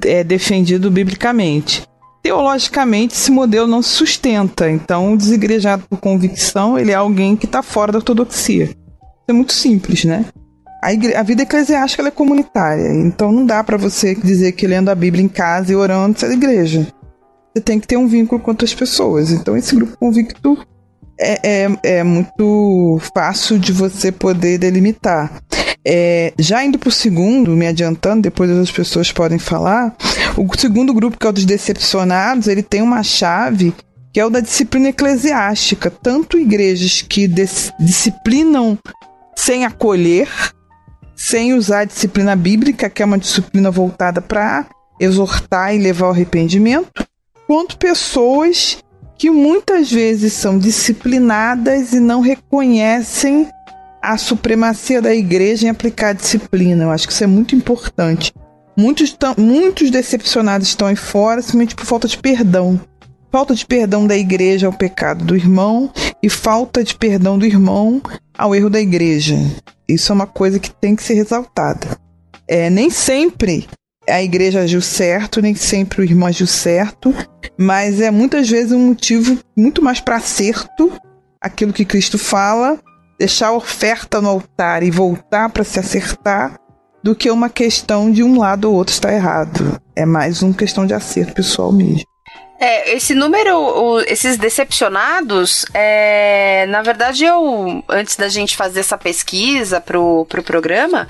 é 0.06 0.24
defendido 0.24 0.90
biblicamente. 0.92 1.84
Teologicamente, 2.22 3.16
esse 3.16 3.32
modelo 3.32 3.68
não 3.68 3.82
se 3.82 3.90
sustenta. 3.90 4.70
Então, 4.70 5.14
o 5.14 5.18
desigrejado 5.18 5.84
por 5.90 6.00
convicção, 6.00 6.78
ele 6.78 6.92
é 6.92 6.96
alguém 6.96 7.36
que 7.36 7.46
está 7.46 7.64
fora 7.64 7.92
da 7.92 8.00
ortodoxia. 8.00 8.70
É 9.28 9.34
muito 9.34 9.54
simples, 9.54 10.04
né? 10.04 10.26
A, 10.82 10.94
igre... 10.94 11.16
a 11.16 11.24
vida 11.24 11.44
eclesiástica 11.44 12.08
é 12.08 12.12
comunitária, 12.12 12.90
então 12.94 13.32
não 13.32 13.46
dá 13.46 13.64
para 13.64 13.78
você 13.78 14.16
dizer 14.16 14.54
que 14.54 14.66
lendo 14.66 14.90
a 14.90 14.96
Bíblia 14.96 15.24
em 15.24 15.28
casa 15.28 15.72
e 15.72 15.76
orando 15.76 16.18
você 16.18 16.26
é 16.26 16.34
igreja. 16.34 16.88
Você 17.54 17.62
tem 17.62 17.80
que 17.80 17.88
ter 17.88 17.98
um 17.98 18.08
vínculo 18.08 18.42
com 18.42 18.52
outras 18.52 18.74
pessoas. 18.74 19.32
Então, 19.32 19.58
esse 19.58 19.76
grupo 19.76 19.98
convicto 19.98 20.58
é, 21.20 21.66
é, 21.66 21.80
é 21.84 22.04
muito 22.04 23.00
fácil 23.14 23.60
de 23.60 23.74
você 23.74 24.12
poder 24.12 24.58
delimitar. 24.58 25.42
É, 25.92 26.34
já 26.38 26.64
indo 26.64 26.78
para 26.78 26.90
o 26.90 26.92
segundo, 26.92 27.56
me 27.56 27.66
adiantando, 27.66 28.22
depois 28.22 28.52
as 28.52 28.70
pessoas 28.70 29.12
podem 29.12 29.40
falar, 29.40 29.96
o 30.38 30.48
segundo 30.56 30.94
grupo, 30.94 31.18
que 31.18 31.26
é 31.26 31.30
o 31.32 31.34
dos 31.34 31.46
decepcionados, 31.46 32.48
ele 32.48 32.62
tem 32.62 32.84
uma 32.84 33.02
chave 33.02 33.74
que 34.14 34.20
é 34.20 34.26
o 34.26 34.30
da 34.30 34.40
disciplina 34.40 34.90
eclesiástica. 34.90 35.90
Tanto 35.90 36.38
igrejas 36.38 37.02
que 37.02 37.28
disciplinam 37.80 38.78
sem 39.36 39.66
acolher, 39.66 40.30
sem 41.16 41.56
usar 41.56 41.80
a 41.80 41.86
disciplina 41.86 42.36
bíblica, 42.36 42.88
que 42.88 43.02
é 43.02 43.06
uma 43.06 43.18
disciplina 43.18 43.72
voltada 43.72 44.22
para 44.22 44.68
exortar 45.00 45.74
e 45.74 45.80
levar 45.80 46.06
ao 46.06 46.12
arrependimento, 46.12 47.04
quanto 47.48 47.78
pessoas 47.78 48.78
que 49.18 49.32
muitas 49.32 49.92
vezes 49.92 50.34
são 50.34 50.60
disciplinadas 50.60 51.94
e 51.94 52.00
não 52.00 52.22
reconhecem 52.22 53.50
a 54.02 54.18
supremacia 54.18 55.02
da 55.02 55.14
igreja 55.14 55.68
em 55.68 55.70
aplicar 55.70 56.14
disciplina. 56.14 56.86
Eu 56.86 56.92
acho 56.92 57.08
que 57.08 57.14
isso 57.14 57.24
é 57.24 57.28
muito 57.28 57.56
importante. 57.56 58.34
Muitos, 58.78 59.12
tão, 59.12 59.36
muitos 59.38 59.92
decepcionados 59.92 60.70
estão 60.70 60.88
aí 60.88 60.96
fora 60.96 61.42
simplesmente 61.42 61.76
por 61.76 61.86
falta 61.86 62.08
de 62.08 62.18
perdão. 62.18 62.80
Falta 63.32 63.54
de 63.54 63.66
perdão 63.66 64.08
da 64.08 64.18
igreja 64.18 64.68
ao 64.68 64.74
pecado 64.74 65.24
do 65.26 65.36
irmão 65.36 65.92
e 66.24 66.30
falta 66.30 66.84
de 66.84 66.96
perdão 66.96 67.38
do 67.38 67.46
irmão 67.46 68.02
ao 68.38 68.56
erro 68.56 68.70
da 68.70 68.80
igreja. 68.80 69.36
Isso 69.88 70.12
é 70.12 70.16
uma 70.16 70.28
coisa 70.28 70.60
que 70.60 70.72
tem 70.72 70.96
que 70.96 71.04
ser 71.04 71.16
ressaltada. 71.16 71.98
É, 72.48 72.70
nem 72.70 72.90
sempre 72.90 73.68
a 74.08 74.24
igreja 74.24 74.62
agiu 74.62 74.82
certo, 74.82 75.42
nem 75.42 75.54
sempre 75.54 76.02
o 76.02 76.04
irmão 76.04 76.28
agiu 76.28 76.48
certo, 76.48 77.14
mas 77.58 78.02
é 78.02 78.10
muitas 78.10 78.50
vezes 78.50 78.72
um 78.72 78.88
motivo 78.88 79.38
muito 79.56 79.84
mais 79.84 80.00
para 80.00 80.16
acerto 80.16 80.92
aquilo 81.42 81.74
que 81.74 81.86
Cristo 81.86 82.18
fala 82.18 82.80
deixar 83.20 83.48
a 83.48 83.54
oferta 83.54 84.22
no 84.22 84.30
altar 84.30 84.82
e 84.82 84.90
voltar 84.90 85.50
para 85.50 85.64
se 85.64 85.78
acertar 85.78 86.58
do 87.04 87.14
que 87.14 87.30
uma 87.30 87.50
questão 87.50 88.12
de 88.12 88.24
um 88.24 88.40
lado 88.40 88.70
ou 88.70 88.76
outro 88.76 88.94
estar 88.94 89.14
errado. 89.14 89.80
É 89.96 90.06
mais 90.06 90.42
uma 90.42 90.54
questão 90.54 90.86
de 90.86 90.94
acerto 90.94 91.34
pessoal 91.34 91.72
mesmo. 91.72 92.08
É, 92.62 92.94
esse 92.94 93.14
número, 93.14 93.58
o, 93.58 94.02
esses 94.02 94.38
decepcionados, 94.38 95.66
é, 95.74 96.66
na 96.68 96.82
verdade, 96.82 97.24
eu, 97.24 97.82
antes 97.88 98.18
da 98.18 98.28
gente 98.28 98.58
fazer 98.58 98.82
essa 98.82 98.98
pesquisa 98.98 99.80
pro, 99.80 100.26
pro 100.26 100.44
programa, 100.44 101.08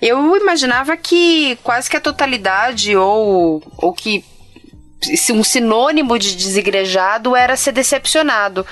eu 0.00 0.34
imaginava 0.36 0.96
que 0.96 1.58
quase 1.62 1.90
que 1.90 1.98
a 1.98 2.00
totalidade, 2.00 2.96
ou, 2.96 3.62
ou 3.76 3.92
que 3.92 4.24
um 5.30 5.44
sinônimo 5.44 6.18
de 6.18 6.36
desigrejado 6.36 7.34
era 7.36 7.56
ser 7.56 7.72
decepcionado. 7.72 8.66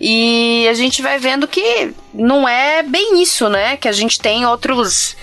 E 0.00 0.66
a 0.68 0.74
gente 0.74 1.02
vai 1.02 1.18
vendo 1.18 1.46
que 1.48 1.92
não 2.12 2.48
é 2.48 2.82
bem 2.82 3.22
isso, 3.22 3.48
né? 3.48 3.76
Que 3.76 3.88
a 3.88 3.92
gente 3.92 4.20
tem 4.20 4.46
outros 4.46 5.16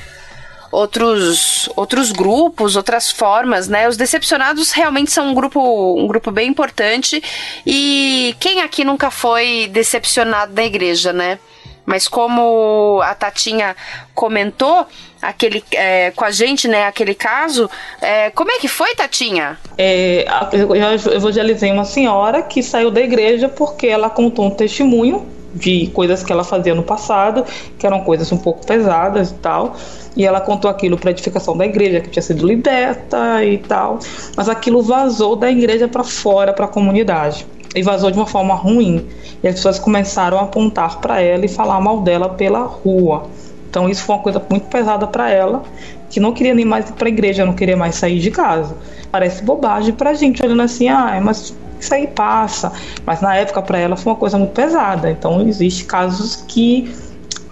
outros 0.72 1.70
outros 1.76 2.12
grupos, 2.12 2.76
outras 2.76 3.10
formas, 3.10 3.68
né? 3.68 3.88
Os 3.88 3.96
decepcionados 3.96 4.72
realmente 4.72 5.12
são 5.12 5.30
um 5.30 5.34
grupo 5.34 5.96
um 5.98 6.08
grupo 6.08 6.32
bem 6.32 6.50
importante 6.50 7.24
e 7.66 8.36
quem 8.40 8.62
aqui 8.62 8.84
nunca 8.84 9.10
foi 9.10 9.70
decepcionado 9.72 10.54
da 10.54 10.64
igreja, 10.64 11.14
né? 11.14 11.40
Mas 11.86 12.08
como 12.08 13.00
a 13.04 13.14
Tatinha 13.14 13.76
comentou, 14.14 14.88
aquele 15.22 15.64
é, 15.72 16.12
com 16.12 16.26
a 16.26 16.32
gente, 16.32 16.68
né, 16.68 16.86
aquele 16.86 17.14
caso, 17.14 17.70
é, 18.02 18.30
como 18.32 18.52
é 18.52 18.58
que 18.60 18.68
foi, 18.68 18.96
Tatinha? 18.96 19.58
É, 19.78 20.26
eu 20.52 20.76
evangelizei 21.14 21.72
uma 21.72 21.86
senhora 21.86 22.42
que 22.42 22.64
saiu 22.64 22.90
da 22.90 23.02
igreja 23.02 23.48
porque 23.48 23.88
ela 23.88 24.10
contou 24.10 24.46
um 24.46 24.52
testemunho 24.52 25.26
de 25.56 25.88
coisas 25.88 26.22
que 26.22 26.32
ela 26.32 26.44
fazia 26.44 26.76
no 26.76 26.84
passado, 26.84 27.46
que 27.80 27.88
eram 27.88 28.02
coisas 28.02 28.30
um 28.32 28.38
pouco 28.38 28.66
pesadas 28.66 29.32
e 29.32 29.36
tal. 29.36 29.76
E 30.16 30.26
ela 30.26 30.42
contou 30.42 30.70
aquilo 30.70 30.98
para 30.98 31.12
edificação 31.12 31.58
da 31.58 31.66
igreja, 31.66 32.02
que 32.02 32.10
tinha 32.10 32.22
sido 32.22 32.46
liberta 32.46 33.44
e 33.44 33.58
tal. 33.58 34.00
Mas 34.36 34.50
aquilo 34.50 34.82
vazou 34.82 35.36
da 35.36 35.50
igreja 35.50 35.88
para 35.88 36.04
fora, 36.04 36.52
para 36.54 36.66
a 36.66 36.68
comunidade. 36.68 37.48
E 37.76 37.84
vazou 37.84 38.10
de 38.10 38.18
uma 38.18 38.26
forma 38.26 38.56
ruim. 38.56 39.06
E 39.44 39.48
as 39.48 39.56
pessoas 39.56 39.78
começaram 39.78 40.40
a 40.40 40.44
apontar 40.44 41.00
para 41.00 41.22
ela 41.22 41.46
e 41.46 41.50
falar 41.50 41.80
mal 41.82 42.02
dela 42.02 42.30
pela 42.30 42.62
rua. 42.62 43.28
Então 43.70 43.90
isso 43.90 44.04
foi 44.04 44.16
uma 44.16 44.22
coisa 44.22 44.42
muito 44.50 44.68
pesada 44.68 45.06
para 45.06 45.30
ela, 45.30 45.62
que 46.10 46.18
não 46.20 46.32
queria 46.32 46.56
nem 46.56 46.64
mais 46.64 46.90
ir 46.90 46.94
para 46.94 47.08
a 47.08 47.10
igreja, 47.10 47.46
não 47.46 47.54
queria 47.54 47.76
mais 47.76 47.96
sair 47.96 48.20
de 48.20 48.32
casa. 48.32 48.78
Parece 49.12 49.44
bobagem 49.44 49.94
para 49.94 50.12
a 50.12 50.14
gente 50.14 50.42
olhando 50.42 50.62
assim, 50.62 50.88
ah, 50.88 51.20
mas 51.22 51.54
isso 51.78 51.94
aí 51.94 52.08
passa. 52.08 52.72
Mas 53.06 53.20
na 53.20 53.36
época 53.36 53.62
para 53.62 53.78
ela 53.78 53.98
foi 53.98 54.14
uma 54.14 54.18
coisa 54.18 54.38
muito 54.38 54.54
pesada. 54.54 55.12
Então 55.12 55.46
existe 55.46 55.84
casos 55.84 56.38
que 56.48 56.90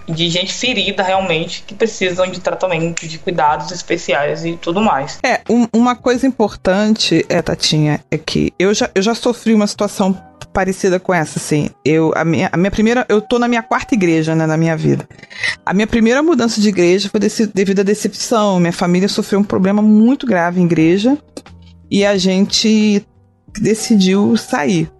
de 0.08 0.28
gente 0.28 0.52
ferida 0.52 1.02
realmente 1.02 1.64
que 1.66 1.74
precisam 1.74 2.26
de 2.26 2.40
tratamento, 2.40 3.06
de 3.06 3.18
cuidados 3.18 3.70
especiais 3.70 4.44
e 4.44 4.56
tudo 4.56 4.80
mais. 4.80 5.18
É, 5.22 5.40
um, 5.48 5.66
uma 5.72 5.96
coisa 5.96 6.26
importante, 6.26 7.24
é, 7.28 7.40
Tatinha, 7.40 8.00
é 8.10 8.18
que 8.18 8.52
eu 8.58 8.74
já, 8.74 8.90
eu 8.94 9.02
já 9.02 9.14
sofri 9.14 9.54
uma 9.54 9.66
situação 9.66 10.16
parecida 10.52 11.00
com 11.00 11.12
essa, 11.12 11.38
assim. 11.38 11.68
Eu, 11.84 12.12
a 12.14 12.24
minha, 12.24 12.48
a 12.52 12.56
minha 12.56 12.70
primeira, 12.70 13.04
eu 13.08 13.20
tô 13.20 13.38
na 13.38 13.48
minha 13.48 13.62
quarta 13.62 13.94
igreja, 13.94 14.34
né, 14.34 14.46
na 14.46 14.56
minha 14.56 14.76
vida. 14.76 15.06
A 15.66 15.74
minha 15.74 15.86
primeira 15.86 16.22
mudança 16.22 16.60
de 16.60 16.68
igreja 16.68 17.08
foi 17.10 17.18
desse, 17.18 17.46
devido 17.46 17.80
à 17.80 17.82
decepção. 17.82 18.60
Minha 18.60 18.72
família 18.72 19.08
sofreu 19.08 19.40
um 19.40 19.44
problema 19.44 19.82
muito 19.82 20.26
grave 20.26 20.60
em 20.60 20.64
igreja 20.64 21.18
e 21.90 22.06
a 22.06 22.16
gente 22.16 23.04
decidiu 23.58 24.36
sair. 24.36 24.90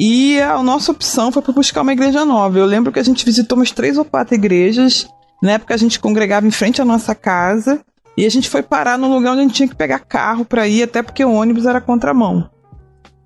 E 0.00 0.40
a 0.40 0.62
nossa 0.62 0.92
opção 0.92 1.32
foi 1.32 1.42
para 1.42 1.52
buscar 1.52 1.82
uma 1.82 1.92
igreja 1.92 2.24
nova. 2.24 2.56
Eu 2.56 2.64
lembro 2.64 2.92
que 2.92 3.00
a 3.00 3.02
gente 3.02 3.24
visitou 3.24 3.58
umas 3.58 3.72
três 3.72 3.98
ou 3.98 4.04
quatro 4.04 4.32
igrejas. 4.32 5.08
Na 5.42 5.52
época 5.52 5.74
a 5.74 5.76
gente 5.76 5.98
congregava 5.98 6.46
em 6.46 6.52
frente 6.52 6.80
à 6.80 6.84
nossa 6.84 7.16
casa. 7.16 7.80
E 8.16 8.24
a 8.24 8.30
gente 8.30 8.48
foi 8.48 8.62
parar 8.62 8.96
num 8.96 9.12
lugar 9.12 9.32
onde 9.32 9.40
a 9.40 9.42
gente 9.42 9.54
tinha 9.54 9.68
que 9.68 9.74
pegar 9.74 9.98
carro 9.98 10.44
para 10.44 10.68
ir, 10.68 10.84
até 10.84 11.02
porque 11.02 11.24
o 11.24 11.32
ônibus 11.32 11.66
era 11.66 11.80
contramão. 11.80 12.48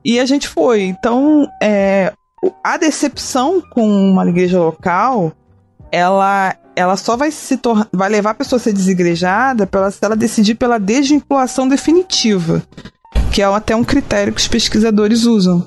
E 0.03 0.19
a 0.19 0.25
gente 0.25 0.49
foi. 0.49 0.85
Então, 0.85 1.47
é, 1.63 2.15
a 2.65 2.79
decepção 2.79 3.63
com 3.71 3.87
uma 3.87 4.27
igreja 4.27 4.59
local, 4.59 5.31
ela 5.91 6.57
ela 6.75 6.97
só 6.97 7.19
vai 7.19 7.31
se 7.31 7.59
tornar, 7.59 7.87
vai 7.93 8.09
levar 8.09 8.31
a 8.31 8.35
pessoa 8.35 8.57
a 8.57 8.61
ser 8.61 8.73
desigrejada 8.73 9.67
pela, 9.67 9.91
se 9.91 10.03
ela 10.03 10.17
decidir 10.17 10.55
pela 10.55 10.79
desvinculação 10.79 11.69
definitiva 11.69 12.63
que 13.33 13.41
é 13.41 13.47
até 13.47 13.75
um 13.75 13.83
critério 13.83 14.33
que 14.33 14.41
os 14.41 14.47
pesquisadores 14.47 15.25
usam. 15.25 15.67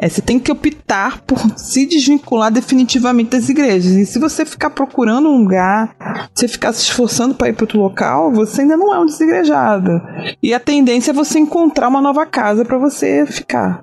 É, 0.00 0.08
você 0.08 0.22
tem 0.22 0.38
que 0.38 0.52
optar 0.52 1.20
por 1.22 1.38
se 1.58 1.84
desvincular 1.84 2.52
definitivamente 2.52 3.30
das 3.30 3.48
igrejas. 3.48 3.92
E 3.92 4.06
se 4.06 4.18
você 4.18 4.46
ficar 4.46 4.70
procurando 4.70 5.28
um 5.28 5.38
lugar, 5.38 5.94
você 6.32 6.46
ficar 6.46 6.72
se 6.72 6.82
esforçando 6.82 7.34
para 7.34 7.48
ir 7.48 7.52
para 7.52 7.64
outro 7.64 7.80
local, 7.80 8.32
você 8.32 8.62
ainda 8.62 8.76
não 8.76 8.94
é 8.94 8.98
um 9.00 9.06
desigrejado. 9.06 10.00
E 10.42 10.54
a 10.54 10.60
tendência 10.60 11.10
é 11.10 11.14
você 11.14 11.38
encontrar 11.38 11.88
uma 11.88 12.00
nova 12.00 12.24
casa 12.24 12.64
para 12.64 12.78
você 12.78 13.26
ficar. 13.26 13.82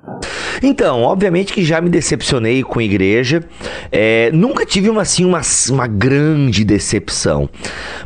Então, 0.62 1.02
obviamente 1.02 1.52
que 1.52 1.62
já 1.62 1.80
me 1.80 1.88
decepcionei 1.88 2.62
com 2.62 2.80
igreja. 2.80 3.44
É, 3.92 4.30
nunca 4.32 4.66
tive 4.66 4.90
uma, 4.90 5.02
assim, 5.02 5.24
uma, 5.24 5.40
uma 5.70 5.86
grande 5.86 6.64
decepção. 6.64 7.48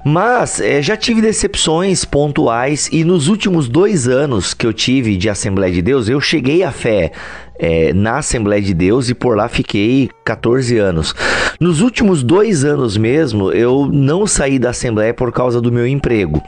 Mas 0.05 0.61
é, 0.61 0.83
já 0.83 0.97
tive 0.97 1.23
decepções 1.23 2.05
pontuais 2.05 2.89
e 2.93 3.05
nos 3.05 3.29
últimos 3.29 3.69
dois 3.69 4.07
anos 4.09 4.53
que 4.53 4.67
eu 4.67 4.73
tive 4.73 5.12
de 5.17 5.29
Assembleia 5.29 5.73
de 5.73 5.83
Deus, 5.83 6.09
eu 6.09 6.21
cheguei 6.21 6.63
à 6.63 6.71
fé 6.71 7.13
é, 7.59 7.93
na 7.93 8.19
Assembleia 8.19 8.63
de 8.63 8.75
Deus 8.75 9.09
e 9.09 9.15
por 9.15 9.37
lá 9.37 9.49
fiquei 9.49 10.11
14 10.25 10.79
anos. 10.79 11.15
Nos 11.61 11.81
últimos 11.81 12.23
dois 12.23 12.65
anos 12.65 12.97
mesmo, 12.97 13.53
eu 13.53 13.89
não 13.93 14.27
saí 14.27 14.59
da 14.59 14.71
Assembleia 14.71 15.15
por 15.15 15.31
causa 15.31 15.61
do 15.61 15.71
meu 15.71 15.87
emprego. 15.87 16.43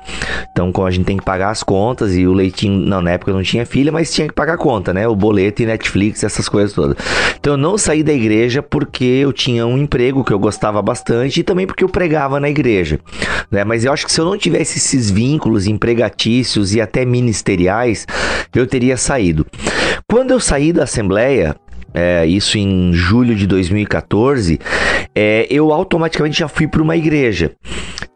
Então, 0.50 0.72
como 0.72 0.86
a 0.86 0.90
gente 0.90 1.04
tem 1.04 1.16
que 1.16 1.24
pagar 1.24 1.50
as 1.50 1.62
contas 1.62 2.16
e 2.16 2.26
o 2.26 2.32
leitinho, 2.32 2.80
não, 2.80 3.00
na 3.00 3.12
época 3.12 3.30
eu 3.30 3.36
não 3.36 3.42
tinha 3.42 3.64
filha, 3.64 3.92
mas 3.92 4.12
tinha 4.12 4.26
que 4.26 4.34
pagar 4.34 4.54
a 4.54 4.58
conta, 4.58 4.92
né? 4.92 5.06
O 5.06 5.14
boleto 5.14 5.62
e 5.62 5.66
Netflix, 5.66 6.24
essas 6.24 6.48
coisas 6.48 6.72
todas. 6.72 6.96
Então, 7.38 7.52
eu 7.52 7.56
não 7.56 7.78
saí 7.78 8.02
da 8.02 8.12
igreja 8.12 8.62
porque 8.62 9.04
eu 9.04 9.32
tinha 9.32 9.66
um 9.66 9.78
emprego 9.78 10.24
que 10.24 10.32
eu 10.32 10.38
gostava 10.38 10.80
bastante 10.82 11.40
e 11.40 11.42
também 11.42 11.66
porque 11.66 11.84
eu 11.84 11.88
pregava 11.88 12.40
na 12.40 12.48
igreja, 12.48 12.98
né? 13.50 13.62
Mas 13.64 13.84
eu 13.84 13.92
acho 13.92 14.06
que 14.06 14.12
se 14.12 14.20
eu 14.20 14.24
não 14.24 14.36
tivesse 14.36 14.78
esses 14.78 15.10
vínculos 15.10 15.66
empregatícios 15.66 16.74
e 16.74 16.80
até 16.80 17.04
ministeriais, 17.04 18.06
eu 18.54 18.66
teria 18.66 18.96
saído. 18.96 19.46
Quando 20.08 20.30
eu 20.30 20.40
saí 20.40 20.72
da 20.72 20.86
Assembleia, 20.94 21.56
é, 21.92 22.24
isso 22.24 22.56
em 22.56 22.92
julho 22.92 23.34
de 23.34 23.46
2014, 23.48 24.60
é, 25.14 25.46
eu 25.50 25.72
automaticamente 25.72 26.38
já 26.38 26.46
fui 26.46 26.68
para 26.68 26.80
uma 26.82 26.96
igreja. 26.96 27.50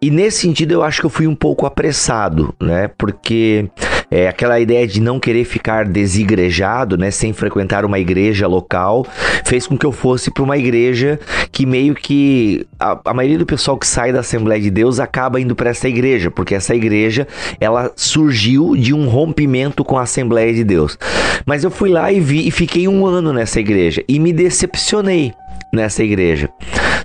E 0.01 0.11
nesse 0.11 0.43
sentido 0.43 0.73
eu 0.73 0.83
acho 0.85 1.01
que 1.01 1.07
eu 1.07 1.11
fui 1.11 1.27
um 1.27 1.35
pouco 1.35 1.67
apressado, 1.67 2.55
né? 2.61 2.89
Porque 2.97 3.69
é, 4.11 4.29
aquela 4.29 4.59
ideia 4.59 4.87
de 4.87 5.01
não 5.01 5.21
querer 5.21 5.45
ficar 5.45 5.85
desigrejado, 5.85 6.97
né, 6.97 7.11
sem 7.11 7.33
frequentar 7.33 7.85
uma 7.85 7.99
igreja 7.99 8.47
local, 8.47 9.07
fez 9.45 9.67
com 9.67 9.77
que 9.77 9.85
eu 9.85 9.93
fosse 9.93 10.31
para 10.31 10.43
uma 10.43 10.57
igreja 10.57 11.19
que 11.53 11.67
meio 11.67 11.95
que 11.95 12.67
a, 12.79 12.99
a, 13.05 13.15
maioria 13.15 13.39
do 13.39 13.47
pessoal 13.47 13.77
que 13.77 13.87
sai 13.87 14.13
da 14.13 14.21
Assembleia 14.21 14.61
de 14.61 14.71
Deus 14.71 14.99
acaba 14.99 15.41
indo 15.41 15.55
para 15.55 15.71
essa 15.71 15.89
igreja, 15.89 16.31
porque 16.31 16.55
essa 16.55 16.75
igreja 16.75 17.27
ela 17.61 17.93
surgiu 17.97 18.75
de 18.77 18.95
um 18.95 19.09
rompimento 19.09 19.85
com 19.85 19.99
a 19.99 20.03
Assembleia 20.03 20.53
de 20.55 20.65
Deus. 20.65 20.99
Mas 21.45 21.65
eu 21.65 21.71
fui 21.71 21.91
lá 21.91 22.13
e 22.13 22.21
vi 22.21 22.47
e 22.47 22.51
fiquei 22.51 22.89
um 22.89 23.07
ano 23.07 23.33
nessa 23.33 23.61
igreja 23.61 24.03
e 24.09 24.19
me 24.19 24.33
decepcionei 24.33 25.33
nessa 25.73 26.03
igreja, 26.03 26.49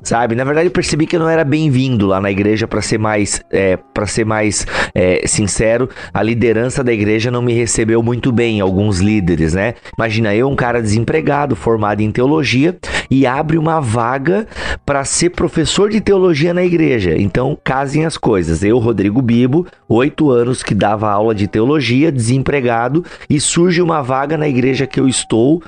sabe? 0.02 0.36
Na 0.36 0.44
verdade, 0.44 0.68
eu 0.68 0.72
percebi 0.72 1.06
que 1.06 1.16
eu 1.16 1.20
não 1.20 1.30
era 1.30 1.44
bem-vindo 1.44 2.08
lá 2.08 2.20
na 2.20 2.32
igreja 2.32 2.68
para 2.68 2.82
ser 2.82 2.98
mais, 2.98 3.42
é, 3.52 3.78
para 3.94 4.06
ser 4.06 4.26
mais 4.26 4.66
é, 4.94 5.26
sincero. 5.26 5.90
A 6.14 6.24
liderança 6.24 6.84
da 6.84 6.94
igreja 6.94 7.30
não 7.30 7.42
me 7.42 7.54
recebeu 7.54 8.02
muito 8.02 8.32
bem, 8.32 8.62
alguns 8.62 9.00
líderes, 9.00 9.54
né? 9.54 9.74
Imagina 9.98 10.34
eu, 10.36 10.50
um 10.50 10.56
cara 10.56 10.82
desempregado, 10.82 11.56
formado 11.56 12.02
em 12.02 12.12
teologia, 12.12 12.78
e 13.10 13.26
abre 13.26 13.58
uma 13.58 13.80
vaga 13.80 14.48
para 14.86 15.04
ser 15.06 15.30
professor 15.32 15.90
de 15.90 16.02
teologia 16.02 16.54
na 16.54 16.64
igreja. 16.64 17.16
Então, 17.18 17.58
casem 17.64 18.06
as 18.06 18.18
coisas. 18.18 18.64
Eu, 18.64 18.80
Rodrigo 18.80 19.22
Bibo, 19.22 19.68
oito 19.88 20.30
anos 20.32 20.64
que 20.64 20.74
dava 20.74 21.10
aula 21.12 21.36
de 21.36 21.48
teologia, 21.48 22.12
desempregado, 22.12 23.06
e 23.30 23.40
surge 23.40 23.82
uma 23.82 24.02
vaga 24.02 24.38
na 24.38 24.48
igreja 24.48 24.88
que 24.88 25.00
eu 25.00 25.08
estou 25.08 25.62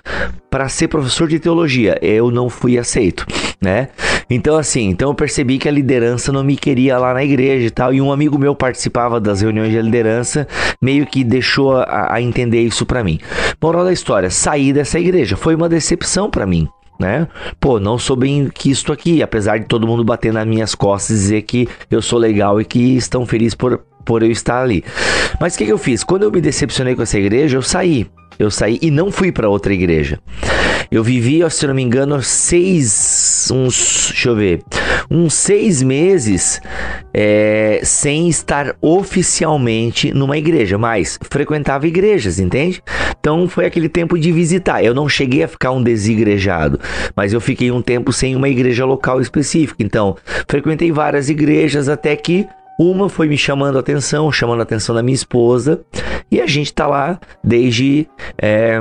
para 0.55 0.69
ser 0.69 0.87
professor 0.87 1.27
de 1.27 1.37
teologia. 1.37 1.99
Eu 2.01 2.31
não 2.31 2.49
fui 2.49 2.77
aceito, 2.77 3.25
né? 3.61 3.89
Então 4.29 4.55
assim, 4.55 4.87
então 4.87 5.09
eu 5.09 5.13
percebi 5.13 5.57
que 5.57 5.67
a 5.67 5.71
liderança 5.71 6.31
não 6.31 6.45
me 6.45 6.55
queria 6.55 6.97
lá 6.97 7.13
na 7.13 7.25
igreja 7.25 7.67
e 7.67 7.69
tal, 7.69 7.93
e 7.93 7.99
um 7.99 8.09
amigo 8.09 8.39
meu 8.39 8.55
participava 8.55 9.19
das 9.19 9.41
reuniões 9.41 9.69
de 9.69 9.81
liderança, 9.81 10.47
meio 10.81 11.05
que 11.05 11.25
deixou 11.25 11.75
a, 11.75 12.13
a 12.13 12.21
entender 12.21 12.61
isso 12.61 12.85
para 12.85 13.03
mim. 13.03 13.19
Moral 13.61 13.83
da 13.83 13.91
história, 13.91 14.29
saí 14.29 14.71
dessa 14.71 14.97
igreja, 14.97 15.35
foi 15.35 15.55
uma 15.55 15.67
decepção 15.67 16.29
para 16.29 16.45
mim 16.45 16.69
né? 16.97 17.27
Pô, 17.59 17.77
não 17.77 17.97
sou 17.97 18.15
bem 18.15 18.47
quisto 18.47 18.93
aqui, 18.93 19.21
apesar 19.21 19.57
de 19.57 19.65
todo 19.65 19.85
mundo 19.85 20.05
bater 20.05 20.31
nas 20.31 20.47
minhas 20.47 20.73
costas 20.73 21.17
e 21.17 21.19
dizer 21.19 21.41
que 21.41 21.67
eu 21.91 22.01
sou 22.01 22.17
legal 22.17 22.61
e 22.61 22.63
que 22.63 22.95
estão 22.95 23.25
felizes 23.25 23.55
por, 23.55 23.81
por 24.05 24.23
eu 24.23 24.31
estar 24.31 24.61
ali. 24.61 24.85
Mas 25.37 25.55
o 25.55 25.57
que, 25.57 25.65
que 25.65 25.73
eu 25.73 25.77
fiz? 25.77 26.05
Quando 26.05 26.23
eu 26.23 26.31
me 26.31 26.39
decepcionei 26.39 26.95
com 26.95 27.01
essa 27.01 27.19
igreja, 27.19 27.57
eu 27.57 27.61
saí. 27.61 28.07
Eu 28.37 28.51
saí 28.51 28.79
e 28.81 28.91
não 28.91 29.11
fui 29.11 29.31
para 29.31 29.49
outra 29.49 29.73
igreja. 29.73 30.19
Eu 30.91 31.03
vivi, 31.03 31.39
se 31.49 31.65
não 31.65 31.73
me 31.73 31.81
engano, 31.81 32.21
seis, 32.21 33.49
uns, 33.51 34.09
deixa 34.09 34.29
eu 34.29 34.35
ver, 34.35 34.61
uns 35.09 35.33
seis 35.33 35.81
meses 35.81 36.61
é, 37.13 37.79
sem 37.83 38.29
estar 38.29 38.75
oficialmente 38.81 40.13
numa 40.13 40.37
igreja, 40.37 40.77
mas 40.77 41.17
frequentava 41.23 41.87
igrejas, 41.87 42.39
entende? 42.39 42.83
Então 43.19 43.47
foi 43.47 43.65
aquele 43.65 43.89
tempo 43.89 44.17
de 44.19 44.31
visitar. 44.31 44.83
Eu 44.83 44.93
não 44.93 45.09
cheguei 45.09 45.43
a 45.43 45.47
ficar 45.47 45.71
um 45.71 45.81
desigrejado, 45.81 46.79
mas 47.15 47.33
eu 47.33 47.41
fiquei 47.41 47.71
um 47.71 47.81
tempo 47.81 48.13
sem 48.13 48.35
uma 48.35 48.47
igreja 48.47 48.85
local 48.85 49.19
específica. 49.19 49.83
Então 49.83 50.15
frequentei 50.47 50.91
várias 50.91 51.29
igrejas 51.29 51.89
até 51.89 52.15
que 52.15 52.47
uma 52.79 53.09
foi 53.09 53.27
me 53.27 53.37
chamando 53.37 53.77
a 53.77 53.79
atenção, 53.79 54.31
chamando 54.31 54.59
a 54.59 54.63
atenção 54.63 54.93
da 54.93 55.01
minha 55.01 55.15
esposa, 55.15 55.81
e 56.29 56.41
a 56.41 56.47
gente 56.47 56.73
tá 56.73 56.87
lá 56.87 57.19
desde. 57.43 58.07
É, 58.37 58.79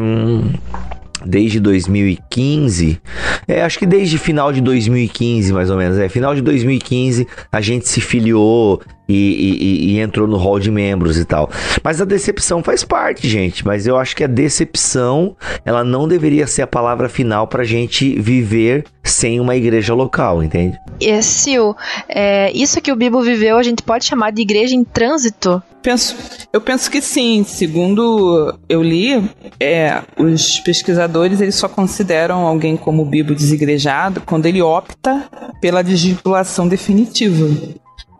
desde 1.26 1.58
2015, 1.58 3.00
é, 3.48 3.62
acho 3.62 3.78
que 3.78 3.86
desde 3.86 4.18
final 4.18 4.52
de 4.52 4.60
2015, 4.60 5.54
mais 5.54 5.70
ou 5.70 5.78
menos, 5.78 5.98
é, 5.98 6.06
final 6.06 6.34
de 6.34 6.42
2015 6.42 7.26
a 7.50 7.62
gente 7.62 7.88
se 7.88 8.00
filiou 8.00 8.82
e, 9.08 9.14
e, 9.14 9.92
e, 9.92 10.00
entrou 10.00 10.26
no 10.26 10.36
hall 10.36 10.58
de 10.58 10.70
membros 10.70 11.18
e 11.18 11.24
tal. 11.24 11.50
Mas 11.82 12.00
a 12.00 12.04
decepção 12.04 12.62
faz 12.62 12.84
parte, 12.84 13.28
gente. 13.28 13.64
Mas 13.64 13.86
eu 13.86 13.96
acho 13.96 14.16
que 14.16 14.24
a 14.24 14.28
decepção 14.28 15.36
ela 15.64 15.84
não 15.84 16.08
deveria 16.08 16.46
ser 16.46 16.62
a 16.62 16.66
palavra 16.66 17.08
final 17.08 17.46
para 17.46 17.62
a 17.62 17.66
gente 17.66 18.18
viver 18.20 18.84
sem 19.02 19.38
uma 19.38 19.54
igreja 19.54 19.94
local, 19.94 20.42
entende? 20.42 20.78
E 21.00 21.22
Sil, 21.22 21.76
é, 22.08 22.50
isso 22.52 22.80
que 22.80 22.90
o 22.90 22.96
Bibo 22.96 23.20
viveu 23.20 23.58
a 23.58 23.62
gente 23.62 23.82
pode 23.82 24.06
chamar 24.06 24.30
de 24.30 24.40
igreja 24.40 24.74
em 24.74 24.82
trânsito? 24.82 25.62
Penso, 25.82 26.16
eu 26.50 26.62
penso 26.62 26.90
que 26.90 27.02
sim. 27.02 27.44
Segundo 27.46 28.58
eu 28.66 28.82
li, 28.82 29.22
é, 29.60 30.00
os 30.18 30.58
pesquisadores 30.60 31.42
eles 31.42 31.54
só 31.54 31.68
consideram 31.68 32.46
alguém 32.46 32.74
como 32.74 33.04
Bibo 33.04 33.34
desigrejado 33.34 34.22
quando 34.22 34.46
ele 34.46 34.62
opta 34.62 35.28
pela 35.60 35.82
desvinculação 35.82 36.66
definitiva. 36.66 37.46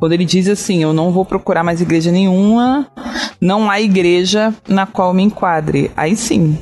Quando 0.05 0.12
ele 0.12 0.26
diz 0.26 0.50
assim, 0.50 0.82
eu 0.82 0.92
não 0.92 1.11
vou 1.11 1.24
procurar 1.24 1.64
mais 1.64 1.80
igreja 1.80 2.12
nenhuma, 2.12 2.86
não 3.40 3.70
há 3.70 3.80
igreja 3.80 4.52
na 4.68 4.85
qual 4.85 5.14
me 5.14 5.22
enquadre. 5.22 5.90
Aí 5.97 6.14
sim. 6.14 6.59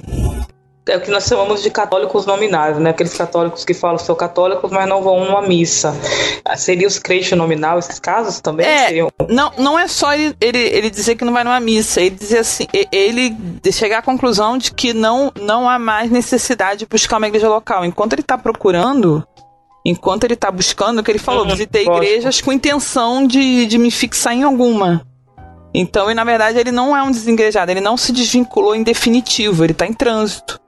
É 0.88 0.96
o 0.96 1.00
que 1.00 1.10
nós 1.10 1.24
chamamos 1.24 1.60
de 1.60 1.68
católicos 1.68 2.24
nominais, 2.24 2.78
né? 2.78 2.90
Aqueles 2.90 3.14
católicos 3.14 3.64
que 3.64 3.74
falam 3.74 3.98
são 3.98 4.14
católicos, 4.14 4.70
mas 4.70 4.88
não 4.88 5.02
vão 5.02 5.24
a 5.24 5.28
uma 5.28 5.42
missa. 5.42 5.92
Seria 6.56 6.86
os 6.86 7.00
crentes 7.00 7.36
nominal, 7.36 7.80
esses 7.80 7.98
casos 7.98 8.40
também? 8.40 8.64
É, 8.64 8.86
seriam... 8.86 9.08
não, 9.28 9.50
não 9.58 9.76
é 9.76 9.88
só 9.88 10.14
ele, 10.14 10.36
ele, 10.40 10.58
ele 10.58 10.88
dizer 10.88 11.16
que 11.16 11.24
não 11.24 11.32
vai 11.32 11.42
numa 11.42 11.58
missa, 11.58 12.00
ele 12.00 12.10
dizer 12.14 12.38
assim, 12.38 12.66
ele 12.92 13.36
chegar 13.72 13.98
à 13.98 14.02
conclusão 14.02 14.56
de 14.56 14.72
que 14.72 14.92
não, 14.92 15.32
não 15.40 15.68
há 15.68 15.80
mais 15.80 16.12
necessidade 16.12 16.80
de 16.80 16.86
buscar 16.86 17.18
uma 17.18 17.26
igreja 17.26 17.48
local. 17.48 17.84
Enquanto 17.84 18.12
ele 18.12 18.22
está 18.22 18.38
procurando, 18.38 19.26
enquanto 19.84 20.24
ele 20.24 20.36
tá 20.36 20.50
buscando, 20.50 21.00
o 21.00 21.02
que 21.02 21.10
ele 21.10 21.18
falou, 21.18 21.46
visitei 21.46 21.86
igrejas 21.86 22.40
com 22.40 22.52
intenção 22.52 23.26
de, 23.26 23.66
de 23.66 23.78
me 23.78 23.90
fixar 23.90 24.34
em 24.34 24.42
alguma. 24.42 25.04
Então, 25.74 26.10
e 26.10 26.14
na 26.14 26.24
verdade, 26.24 26.58
ele 26.58 26.70
não 26.70 26.96
é 26.96 27.02
um 27.02 27.10
desengrejado, 27.10 27.70
ele 27.70 27.80
não 27.80 27.96
se 27.96 28.12
desvinculou 28.12 28.74
em 28.74 28.82
definitivo, 28.82 29.64
ele 29.64 29.72
tá 29.72 29.86
em 29.86 29.92
trânsito. 29.94 30.60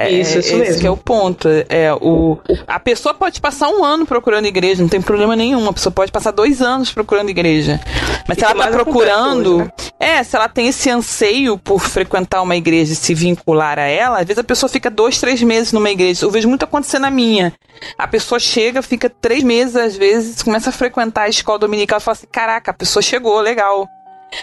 É, 0.00 0.10
isso, 0.10 0.38
isso 0.38 0.54
esse 0.54 0.56
mesmo. 0.56 0.86
é 0.86 0.90
o 0.90 0.96
ponto. 0.96 1.48
É, 1.68 1.92
o, 1.92 2.38
a 2.66 2.80
pessoa 2.80 3.14
pode 3.14 3.40
passar 3.40 3.68
um 3.68 3.84
ano 3.84 4.06
procurando 4.06 4.46
igreja, 4.46 4.82
não 4.82 4.88
tem 4.88 5.00
problema 5.00 5.36
nenhum. 5.36 5.68
A 5.68 5.72
pessoa 5.72 5.92
pode 5.92 6.10
passar 6.10 6.30
dois 6.30 6.62
anos 6.62 6.90
procurando 6.90 7.28
igreja. 7.28 7.80
Mas 8.26 8.38
se 8.38 8.44
ela 8.44 8.54
tá 8.54 8.68
procurando. 8.68 9.56
Hoje, 9.56 9.64
né? 9.64 9.70
É, 9.98 10.22
se 10.22 10.34
ela 10.34 10.48
tem 10.48 10.68
esse 10.68 10.88
anseio 10.88 11.58
por 11.58 11.80
frequentar 11.80 12.40
uma 12.40 12.56
igreja 12.56 12.92
e 12.92 12.96
se 12.96 13.14
vincular 13.14 13.78
a 13.78 13.82
ela, 13.82 14.18
às 14.18 14.26
vezes 14.26 14.38
a 14.38 14.44
pessoa 14.44 14.70
fica 14.70 14.88
dois, 14.88 15.18
três 15.18 15.42
meses 15.42 15.72
numa 15.72 15.90
igreja. 15.90 16.24
Eu 16.24 16.30
vejo 16.30 16.48
muito 16.48 16.64
acontecer 16.64 16.98
na 16.98 17.10
minha. 17.10 17.52
A 17.98 18.08
pessoa 18.08 18.38
chega, 18.38 18.80
fica 18.82 19.10
três 19.10 19.42
meses, 19.42 19.76
às 19.76 19.96
vezes, 19.96 20.42
começa 20.42 20.70
a 20.70 20.72
frequentar 20.72 21.22
a 21.22 21.28
escola 21.28 21.58
dominical 21.58 21.98
e 21.98 22.02
fala 22.02 22.16
assim: 22.16 22.26
caraca, 22.30 22.70
a 22.70 22.74
pessoa 22.74 23.02
chegou, 23.02 23.40
legal. 23.40 23.86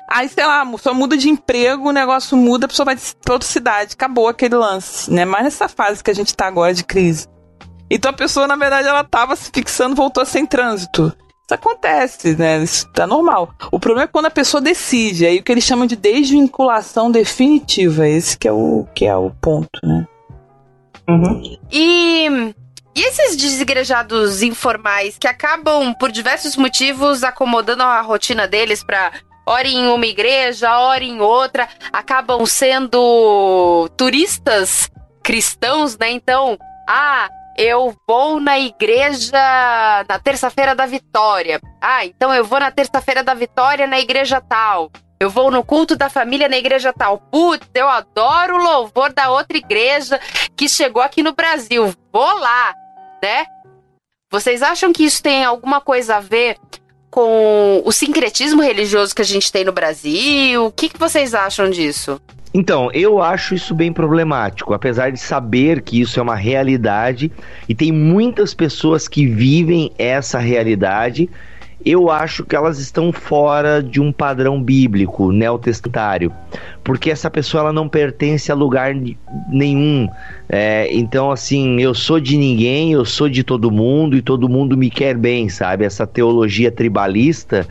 Aí, 0.09 0.27
sei 0.29 0.45
lá, 0.45 0.61
a 0.61 0.65
pessoa 0.65 0.93
muda 0.93 1.17
de 1.17 1.29
emprego, 1.29 1.89
o 1.89 1.93
negócio 1.93 2.37
muda, 2.37 2.65
a 2.65 2.69
pessoa 2.69 2.85
vai 2.85 2.97
pra 3.23 3.33
outra 3.33 3.47
cidade. 3.47 3.93
Acabou 3.93 4.27
aquele 4.27 4.55
lance, 4.55 5.11
né? 5.11 5.25
Mas 5.25 5.43
nessa 5.43 5.67
fase 5.67 6.03
que 6.03 6.11
a 6.11 6.15
gente 6.15 6.35
tá 6.35 6.47
agora 6.47 6.73
de 6.73 6.83
crise. 6.83 7.27
Então 7.89 8.11
a 8.11 8.13
pessoa, 8.13 8.47
na 8.47 8.55
verdade, 8.55 8.87
ela 8.87 9.03
tava 9.03 9.35
se 9.35 9.49
fixando, 9.53 9.95
voltou 9.95 10.21
a 10.21 10.25
ser 10.25 10.39
em 10.39 10.45
trânsito. 10.45 11.13
Isso 11.47 11.53
acontece, 11.53 12.35
né? 12.35 12.61
Isso 12.61 12.91
tá 12.91 13.07
normal. 13.07 13.53
O 13.71 13.79
problema 13.79 14.03
é 14.03 14.11
quando 14.11 14.25
a 14.25 14.31
pessoa 14.31 14.59
decide, 14.59 15.25
aí 15.25 15.39
o 15.39 15.43
que 15.43 15.49
eles 15.49 15.63
chamam 15.63 15.87
de 15.87 15.95
desvinculação 15.95 17.09
definitiva. 17.09 18.05
Esse 18.05 18.37
que 18.37 18.49
é 18.49 18.51
o, 18.51 18.85
que 18.93 19.05
é 19.05 19.15
o 19.15 19.31
ponto, 19.31 19.79
né? 19.81 20.05
Uhum. 21.09 21.57
E, 21.71 22.27
e 22.93 23.01
esses 23.01 23.37
desigrejados 23.37 24.41
informais 24.41 25.17
que 25.17 25.25
acabam, 25.25 25.93
por 25.93 26.11
diversos 26.11 26.57
motivos, 26.57 27.23
acomodando 27.23 27.83
a 27.83 28.01
rotina 28.01 28.45
deles 28.45 28.83
para 28.83 29.13
ora 29.47 29.67
em 29.67 29.87
uma 29.87 30.05
igreja, 30.05 30.77
ora 30.77 31.03
em 31.03 31.21
outra, 31.21 31.69
acabam 31.91 32.45
sendo 32.45 33.89
turistas 33.95 34.91
cristãos, 35.23 35.97
né? 35.97 36.11
Então, 36.11 36.57
ah, 36.87 37.29
eu 37.57 37.95
vou 38.07 38.41
na 38.41 38.59
igreja 38.59 39.39
na 40.07 40.19
terça-feira 40.19 40.75
da 40.75 40.85
Vitória. 40.85 41.61
Ah, 41.81 42.05
então 42.05 42.33
eu 42.33 42.43
vou 42.43 42.59
na 42.59 42.69
terça-feira 42.69 43.23
da 43.23 43.33
Vitória 43.33 43.87
na 43.87 43.99
igreja 43.99 44.41
tal. 44.41 44.91
Eu 45.19 45.29
vou 45.29 45.49
no 45.49 45.63
culto 45.63 45.95
da 45.95 46.09
família 46.09 46.47
na 46.47 46.57
igreja 46.57 46.93
tal. 46.93 47.17
Putz, 47.17 47.67
eu 47.73 47.87
adoro 47.87 48.55
o 48.55 48.63
louvor 48.63 49.11
da 49.13 49.31
outra 49.31 49.57
igreja 49.57 50.19
que 50.55 50.69
chegou 50.69 51.01
aqui 51.01 51.23
no 51.23 51.33
Brasil. 51.33 51.91
Vou 52.13 52.39
lá, 52.39 52.75
né? 53.23 53.45
Vocês 54.29 54.61
acham 54.61 54.91
que 54.91 55.05
isso 55.05 55.23
tem 55.23 55.43
alguma 55.43 55.79
coisa 55.79 56.17
a 56.17 56.19
ver 56.19 56.57
com 57.09 57.81
o 57.85 57.91
sincretismo 57.91 58.61
religioso 58.61 59.15
que 59.15 59.21
a 59.21 59.25
gente 59.25 59.51
tem 59.51 59.63
no 59.63 59.71
Brasil? 59.71 60.65
O 60.65 60.71
que, 60.71 60.89
que 60.89 60.99
vocês 60.99 61.33
acham 61.33 61.69
disso? 61.69 62.21
Então, 62.53 62.89
eu 62.91 63.21
acho 63.21 63.53
isso 63.53 63.75
bem 63.75 63.93
problemático, 63.93 64.73
apesar 64.73 65.11
de 65.11 65.19
saber 65.19 65.81
que 65.81 65.99
isso 66.01 66.19
é 66.19 66.23
uma 66.23 66.35
realidade 66.35 67.31
e 67.67 67.75
tem 67.75 67.91
muitas 67.91 68.53
pessoas 68.53 69.07
que 69.07 69.27
vivem 69.27 69.91
essa 69.97 70.39
realidade. 70.39 71.29
Eu 71.89 72.09
acho 72.09 72.43
que 72.43 72.53
elas 72.53 72.79
estão 72.79 73.13
fora 73.13 73.81
de 73.81 74.01
um 74.01 74.11
padrão 74.11 74.61
bíblico, 74.61 75.31
neotestamentário, 75.31 76.33
porque 76.83 77.09
essa 77.09 77.29
pessoa 77.31 77.61
ela 77.61 77.71
não 77.71 77.87
pertence 77.87 78.51
a 78.51 78.55
lugar 78.55 78.93
nenhum. 79.47 80.09
É, 80.49 80.93
então, 80.93 81.31
assim, 81.31 81.79
eu 81.79 81.93
sou 81.93 82.19
de 82.19 82.37
ninguém, 82.37 82.91
eu 82.91 83.05
sou 83.05 83.29
de 83.29 83.41
todo 83.41 83.71
mundo 83.71 84.17
e 84.17 84.21
todo 84.21 84.49
mundo 84.49 84.75
me 84.75 84.89
quer 84.89 85.15
bem, 85.15 85.47
sabe? 85.47 85.85
Essa 85.85 86.05
teologia 86.05 86.69
tribalista 86.69 87.65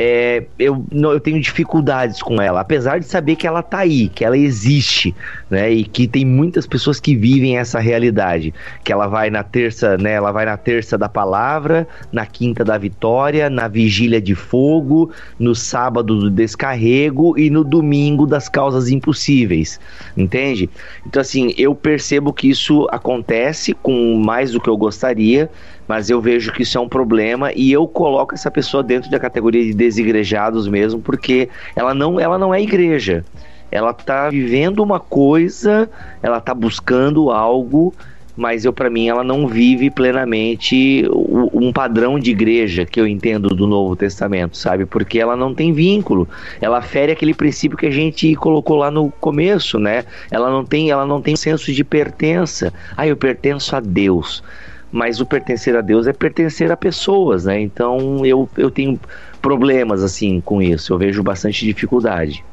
é, 0.00 0.44
eu, 0.60 0.86
não, 0.92 1.10
eu 1.10 1.18
tenho 1.18 1.40
dificuldades 1.40 2.22
com 2.22 2.40
ela, 2.40 2.60
apesar 2.60 3.00
de 3.00 3.06
saber 3.06 3.34
que 3.34 3.48
ela 3.48 3.64
tá 3.64 3.78
aí, 3.78 4.08
que 4.08 4.24
ela 4.24 4.38
existe, 4.38 5.12
né? 5.50 5.72
E 5.72 5.82
que 5.82 6.06
tem 6.06 6.24
muitas 6.24 6.68
pessoas 6.68 7.00
que 7.00 7.16
vivem 7.16 7.58
essa 7.58 7.80
realidade. 7.80 8.54
Que 8.84 8.92
ela 8.92 9.08
vai 9.08 9.28
na 9.28 9.42
terça, 9.42 9.98
né? 9.98 10.12
Ela 10.12 10.30
vai 10.30 10.44
na 10.44 10.56
terça 10.56 10.96
da 10.96 11.08
palavra, 11.08 11.84
na 12.12 12.24
quinta 12.24 12.64
da 12.64 12.78
vitória, 12.78 13.50
na 13.50 13.66
vigília 13.66 14.20
de 14.20 14.36
fogo, 14.36 15.10
no 15.36 15.52
sábado 15.52 16.16
do 16.16 16.30
descarrego 16.30 17.36
e 17.36 17.50
no 17.50 17.64
domingo 17.64 18.24
das 18.24 18.48
causas 18.48 18.88
impossíveis. 18.90 19.80
Entende? 20.16 20.70
Então, 21.04 21.20
assim, 21.20 21.52
eu 21.58 21.74
percebo 21.74 22.32
que 22.32 22.48
isso 22.48 22.86
acontece 22.92 23.74
com 23.74 24.14
mais 24.14 24.52
do 24.52 24.60
que 24.60 24.70
eu 24.70 24.76
gostaria 24.76 25.50
mas 25.88 26.10
eu 26.10 26.20
vejo 26.20 26.52
que 26.52 26.62
isso 26.62 26.76
é 26.76 26.80
um 26.80 26.88
problema 26.88 27.50
e 27.56 27.72
eu 27.72 27.88
coloco 27.88 28.34
essa 28.34 28.50
pessoa 28.50 28.82
dentro 28.82 29.10
da 29.10 29.18
categoria 29.18 29.64
de 29.64 29.72
desigrejados 29.72 30.68
mesmo, 30.68 31.00
porque 31.00 31.48
ela 31.74 31.94
não, 31.94 32.20
ela 32.20 32.36
não 32.36 32.54
é 32.54 32.60
igreja. 32.60 33.24
Ela 33.70 33.92
tá 33.92 34.28
vivendo 34.28 34.80
uma 34.80 35.00
coisa, 35.00 35.90
ela 36.22 36.40
tá 36.40 36.54
buscando 36.54 37.30
algo, 37.30 37.94
mas 38.36 38.64
eu 38.64 38.72
para 38.72 38.88
mim 38.88 39.08
ela 39.08 39.24
não 39.24 39.46
vive 39.46 39.90
plenamente 39.90 41.04
um 41.52 41.72
padrão 41.72 42.18
de 42.18 42.30
igreja 42.30 42.86
que 42.86 43.00
eu 43.00 43.06
entendo 43.06 43.48
do 43.48 43.66
Novo 43.66 43.96
Testamento, 43.96 44.56
sabe? 44.56 44.86
Porque 44.86 45.18
ela 45.18 45.36
não 45.36 45.54
tem 45.54 45.72
vínculo. 45.72 46.28
Ela 46.60 46.80
fere 46.80 47.12
aquele 47.12 47.34
princípio 47.34 47.76
que 47.76 47.86
a 47.86 47.90
gente 47.90 48.34
colocou 48.36 48.76
lá 48.76 48.90
no 48.90 49.10
começo, 49.10 49.78
né? 49.78 50.04
Ela 50.30 50.50
não 50.50 50.64
tem, 50.64 50.90
ela 50.90 51.04
não 51.04 51.20
tem 51.20 51.34
senso 51.34 51.72
de 51.72 51.82
pertença. 51.82 52.72
Ah, 52.96 53.06
eu 53.06 53.16
pertenço 53.16 53.74
a 53.74 53.80
Deus 53.80 54.42
mas 54.90 55.20
o 55.20 55.26
pertencer 55.26 55.76
a 55.76 55.80
Deus 55.80 56.06
é 56.06 56.12
pertencer 56.12 56.72
a 56.72 56.76
pessoas, 56.76 57.44
né? 57.44 57.60
Então 57.60 58.24
eu, 58.24 58.48
eu 58.56 58.70
tenho 58.70 58.98
problemas 59.40 60.02
assim 60.02 60.40
com 60.40 60.62
isso, 60.62 60.92
eu 60.92 60.98
vejo 60.98 61.22
bastante 61.22 61.64
dificuldade. 61.64 62.44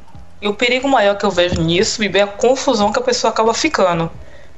E 0.41 0.47
o 0.47 0.53
perigo 0.53 0.87
maior 0.87 1.17
que 1.17 1.25
eu 1.25 1.31
vejo 1.31 1.61
nisso, 1.61 2.03
é 2.03 2.21
a 2.21 2.27
confusão 2.27 2.91
que 2.91 2.99
a 2.99 3.03
pessoa 3.03 3.31
acaba 3.31 3.53
ficando. 3.53 4.11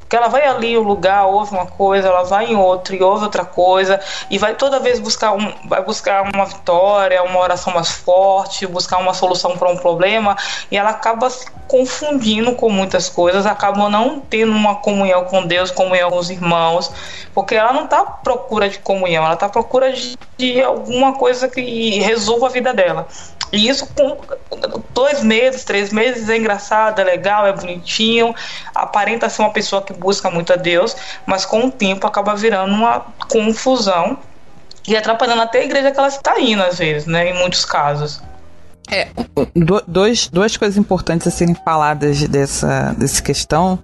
Porque 0.08 0.16
ela 0.16 0.30
vai 0.30 0.48
ali, 0.48 0.78
o 0.78 0.84
lugar, 0.84 1.26
ouve 1.26 1.54
uma 1.54 1.66
coisa, 1.66 2.08
ela 2.08 2.24
vai 2.24 2.46
em 2.46 2.56
outro 2.56 2.96
e 2.96 3.04
ouve 3.04 3.26
outra 3.26 3.44
coisa, 3.44 4.00
e 4.30 4.38
vai 4.38 4.56
toda 4.56 4.80
vez 4.80 5.02
buscar, 5.02 5.34
um, 5.34 5.54
vai 5.66 5.84
buscar 5.84 6.24
uma 6.34 6.46
vitória, 6.46 7.22
uma 7.24 7.38
oração 7.38 7.74
mais 7.74 7.92
forte, 7.92 8.66
buscar 8.66 9.00
uma 9.00 9.14
solução 9.14 9.58
para 9.58 9.70
um 9.70 9.76
problema, 9.76 10.38
e 10.72 10.78
ela 10.78 10.92
acaba 10.92 11.30
se 11.30 11.46
confundindo 11.68 12.54
com 12.54 12.70
muitas 12.70 13.10
coisas, 13.10 13.46
acaba 13.46 13.90
não 13.90 14.22
tendo 14.22 14.54
uma 14.54 14.76
comunhão 14.76 15.26
com 15.26 15.46
Deus, 15.46 15.72
comunhão 15.72 16.10
com 16.10 16.18
os 16.18 16.30
irmãos, 16.30 16.90
porque 17.34 17.56
ela 17.56 17.74
não 17.74 17.84
está 17.84 18.00
à 18.00 18.06
procura 18.06 18.70
de 18.70 18.80
comunhão, 18.80 19.26
ela 19.26 19.34
está 19.34 19.48
à 19.48 19.50
procura 19.50 19.92
de, 19.92 20.18
de 20.38 20.62
alguma 20.62 21.16
coisa 21.16 21.50
que 21.50 22.00
resolva 22.00 22.46
a 22.46 22.50
vida 22.50 22.74
dela. 22.74 23.10
E 23.52 23.70
isso 23.70 23.88
com 23.96 24.18
dois 24.94 25.24
meses, 25.24 25.64
três 25.64 25.94
meses 25.94 26.30
é 26.30 26.38
engraçado, 26.38 27.00
é 27.00 27.04
legal, 27.04 27.48
é 27.48 27.54
bonitinho, 27.54 28.36
aparenta 28.76 29.30
ser 29.30 29.42
uma 29.42 29.52
pessoa 29.52 29.82
que 29.82 29.94
busca 29.98 30.30
muito 30.30 30.53
a 30.53 30.56
Deus, 30.56 30.95
mas 31.26 31.45
com 31.45 31.65
o 31.65 31.72
tempo 31.72 32.07
acaba 32.07 32.36
virando 32.36 32.74
uma 32.74 33.06
confusão 33.30 34.18
e 34.88 34.95
atrapalhando 34.95 35.41
até 35.41 35.60
a 35.60 35.65
igreja 35.65 35.91
que 35.91 35.99
ela 35.99 36.07
está 36.07 36.40
indo, 36.40 36.64
às 36.64 36.78
vezes, 36.78 37.06
né? 37.06 37.30
Em 37.30 37.34
muitos 37.34 37.65
casos. 37.65 38.22
É, 38.90 39.10
dois, 39.86 40.30
duas 40.30 40.56
coisas 40.56 40.78
importantes 40.78 41.28
a 41.28 41.32
serem 41.32 41.53
faladas 41.53 42.26
dessa, 42.28 42.95
dessa 42.98 43.22
questão, 43.22 43.78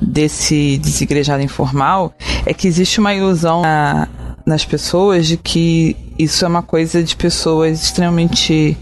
desse 0.00 0.76
desigrejado 0.76 1.42
informal, 1.42 2.12
é 2.44 2.52
que 2.52 2.68
existe 2.68 3.00
uma 3.00 3.14
ilusão 3.14 3.62
na, 3.62 4.08
nas 4.44 4.62
pessoas 4.62 5.26
de 5.26 5.38
que 5.38 5.96
isso 6.18 6.44
é 6.44 6.48
uma 6.48 6.62
coisa 6.62 7.02
de 7.02 7.16
pessoas 7.16 7.82
extremamente 7.82 8.76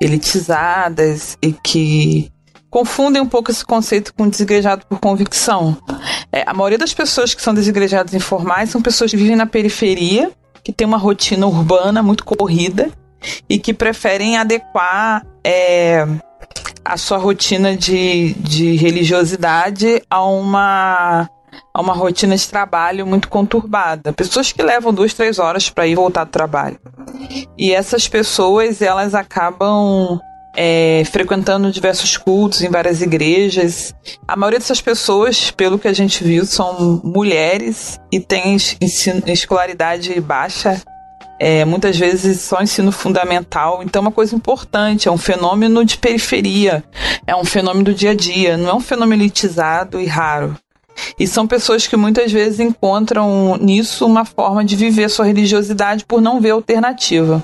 elitizadas 0.00 1.36
e 1.42 1.52
que 1.52 2.32
confundem 2.70 3.20
um 3.20 3.26
pouco 3.26 3.50
esse 3.50 3.64
conceito 3.64 4.14
com 4.14 4.28
desigrejado 4.28 4.86
por 4.86 5.00
convicção. 5.00 5.76
É, 6.32 6.44
a 6.46 6.54
maioria 6.54 6.78
das 6.78 6.94
pessoas 6.94 7.34
que 7.34 7.42
são 7.42 7.52
desigrejadas 7.52 8.14
informais 8.14 8.70
são 8.70 8.80
pessoas 8.80 9.10
que 9.10 9.16
vivem 9.16 9.36
na 9.36 9.46
periferia, 9.46 10.30
que 10.62 10.72
têm 10.72 10.86
uma 10.86 10.96
rotina 10.96 11.46
urbana 11.46 12.02
muito 12.02 12.24
corrida 12.24 12.90
e 13.48 13.58
que 13.58 13.74
preferem 13.74 14.38
adequar 14.38 15.26
é, 15.44 16.06
a 16.84 16.96
sua 16.96 17.18
rotina 17.18 17.76
de, 17.76 18.34
de 18.34 18.76
religiosidade 18.76 20.02
a 20.08 20.24
uma 20.24 21.28
a 21.72 21.80
uma 21.80 21.92
rotina 21.92 22.36
de 22.36 22.48
trabalho 22.48 23.06
muito 23.06 23.28
conturbada. 23.28 24.12
Pessoas 24.12 24.52
que 24.52 24.62
levam 24.62 24.92
duas, 24.92 25.14
três 25.14 25.38
horas 25.38 25.68
para 25.70 25.86
ir 25.86 25.94
voltar 25.94 26.24
do 26.24 26.30
trabalho. 26.30 26.78
E 27.56 27.72
essas 27.72 28.08
pessoas, 28.08 28.82
elas 28.82 29.14
acabam 29.14 30.20
é, 30.56 31.02
frequentando 31.10 31.70
diversos 31.70 32.16
cultos 32.16 32.62
em 32.62 32.68
várias 32.68 33.02
igrejas. 33.02 33.94
A 34.26 34.36
maioria 34.36 34.58
dessas 34.58 34.80
pessoas, 34.80 35.50
pelo 35.50 35.78
que 35.78 35.88
a 35.88 35.92
gente 35.92 36.22
viu, 36.24 36.44
são 36.44 37.00
mulheres 37.04 38.00
e 38.12 38.20
têm 38.20 38.56
ensino, 38.80 39.22
escolaridade 39.26 40.20
baixa. 40.20 40.80
É, 41.38 41.64
muitas 41.64 41.96
vezes 41.96 42.42
só 42.42 42.60
ensino 42.60 42.92
fundamental, 42.92 43.82
então 43.82 44.00
é 44.00 44.02
uma 44.02 44.12
coisa 44.12 44.36
importante, 44.36 45.08
é 45.08 45.10
um 45.10 45.16
fenômeno 45.16 45.82
de 45.86 45.96
periferia, 45.96 46.84
é 47.26 47.34
um 47.34 47.46
fenômeno 47.46 47.86
do 47.86 47.94
dia 47.94 48.10
a 48.10 48.14
dia, 48.14 48.58
não 48.58 48.68
é 48.68 48.74
um 48.74 48.80
fenômeno 48.80 49.22
elitizado 49.22 49.98
e 49.98 50.04
raro. 50.04 50.54
E 51.18 51.26
são 51.26 51.46
pessoas 51.46 51.86
que 51.86 51.96
muitas 51.96 52.32
vezes 52.32 52.60
encontram 52.60 53.56
nisso 53.60 54.06
uma 54.06 54.24
forma 54.24 54.64
de 54.64 54.76
viver 54.76 55.08
sua 55.08 55.24
religiosidade 55.24 56.04
por 56.04 56.20
não 56.20 56.40
ver 56.40 56.50
alternativa. 56.50 57.42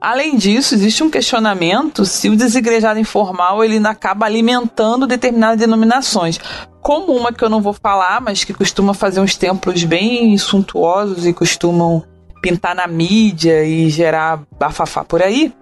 Além 0.00 0.36
disso, 0.36 0.74
existe 0.74 1.02
um 1.02 1.10
questionamento 1.10 2.04
se 2.04 2.28
o 2.28 2.36
desigrejado 2.36 3.00
informal 3.00 3.64
ele 3.64 3.84
acaba 3.86 4.26
alimentando 4.26 5.06
determinadas 5.06 5.58
denominações, 5.58 6.38
como 6.80 7.12
uma 7.12 7.32
que 7.32 7.42
eu 7.42 7.48
não 7.48 7.60
vou 7.60 7.72
falar, 7.72 8.20
mas 8.20 8.44
que 8.44 8.54
costuma 8.54 8.94
fazer 8.94 9.20
uns 9.20 9.34
templos 9.34 9.82
bem 9.82 10.36
suntuosos 10.38 11.26
e 11.26 11.32
costumam 11.32 12.04
pintar 12.40 12.76
na 12.76 12.86
mídia 12.86 13.64
e 13.64 13.90
gerar 13.90 14.42
bafafá 14.56 15.02
por 15.02 15.20
aí 15.20 15.52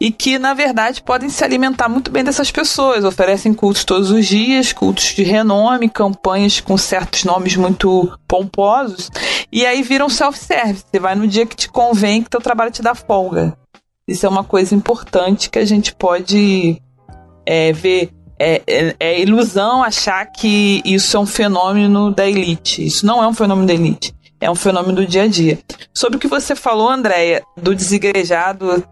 e 0.00 0.10
que, 0.10 0.38
na 0.38 0.54
verdade, 0.54 1.02
podem 1.02 1.28
se 1.28 1.42
alimentar 1.44 1.88
muito 1.88 2.10
bem 2.10 2.24
dessas 2.24 2.50
pessoas. 2.50 3.04
Oferecem 3.04 3.54
cultos 3.54 3.84
todos 3.84 4.10
os 4.10 4.26
dias, 4.26 4.72
cultos 4.72 5.14
de 5.14 5.22
renome, 5.22 5.88
campanhas 5.88 6.60
com 6.60 6.76
certos 6.76 7.24
nomes 7.24 7.56
muito 7.56 8.18
pomposos, 8.26 9.10
e 9.52 9.64
aí 9.64 9.82
viram 9.82 10.08
self-service. 10.08 10.84
Você 10.90 11.00
vai 11.00 11.14
no 11.14 11.26
dia 11.26 11.46
que 11.46 11.56
te 11.56 11.68
convém, 11.68 12.22
que 12.22 12.30
teu 12.30 12.40
trabalho 12.40 12.70
te 12.70 12.82
dá 12.82 12.94
folga. 12.94 13.56
Isso 14.08 14.24
é 14.24 14.28
uma 14.28 14.44
coisa 14.44 14.74
importante 14.74 15.50
que 15.50 15.58
a 15.58 15.64
gente 15.64 15.94
pode 15.94 16.80
é, 17.44 17.72
ver. 17.72 18.10
É, 18.38 18.62
é, 18.66 18.96
é, 19.00 19.20
ilusão 19.20 19.82
achar 19.82 20.26
que 20.26 20.82
isso 20.84 21.16
é 21.16 21.20
um 21.20 21.26
fenômeno 21.26 22.10
da 22.10 22.28
elite. 22.28 22.84
Isso 22.84 23.06
não 23.06 23.22
é 23.22 23.26
um 23.26 23.32
fenômeno 23.32 23.66
da 23.66 23.72
elite. 23.72 24.14
é 24.38 24.50
um 24.50 24.54
fenômeno 24.54 24.96
do 24.96 25.06
dia 25.06 25.22
a 25.22 25.26
dia. 25.26 25.58
Sobre 25.94 26.18
o 26.18 26.20
que 26.20 26.28
você 26.28 26.54
falou, 26.54 26.90
Andréia, 26.90 27.42
do 27.56 27.74
desigrejado 27.74 28.84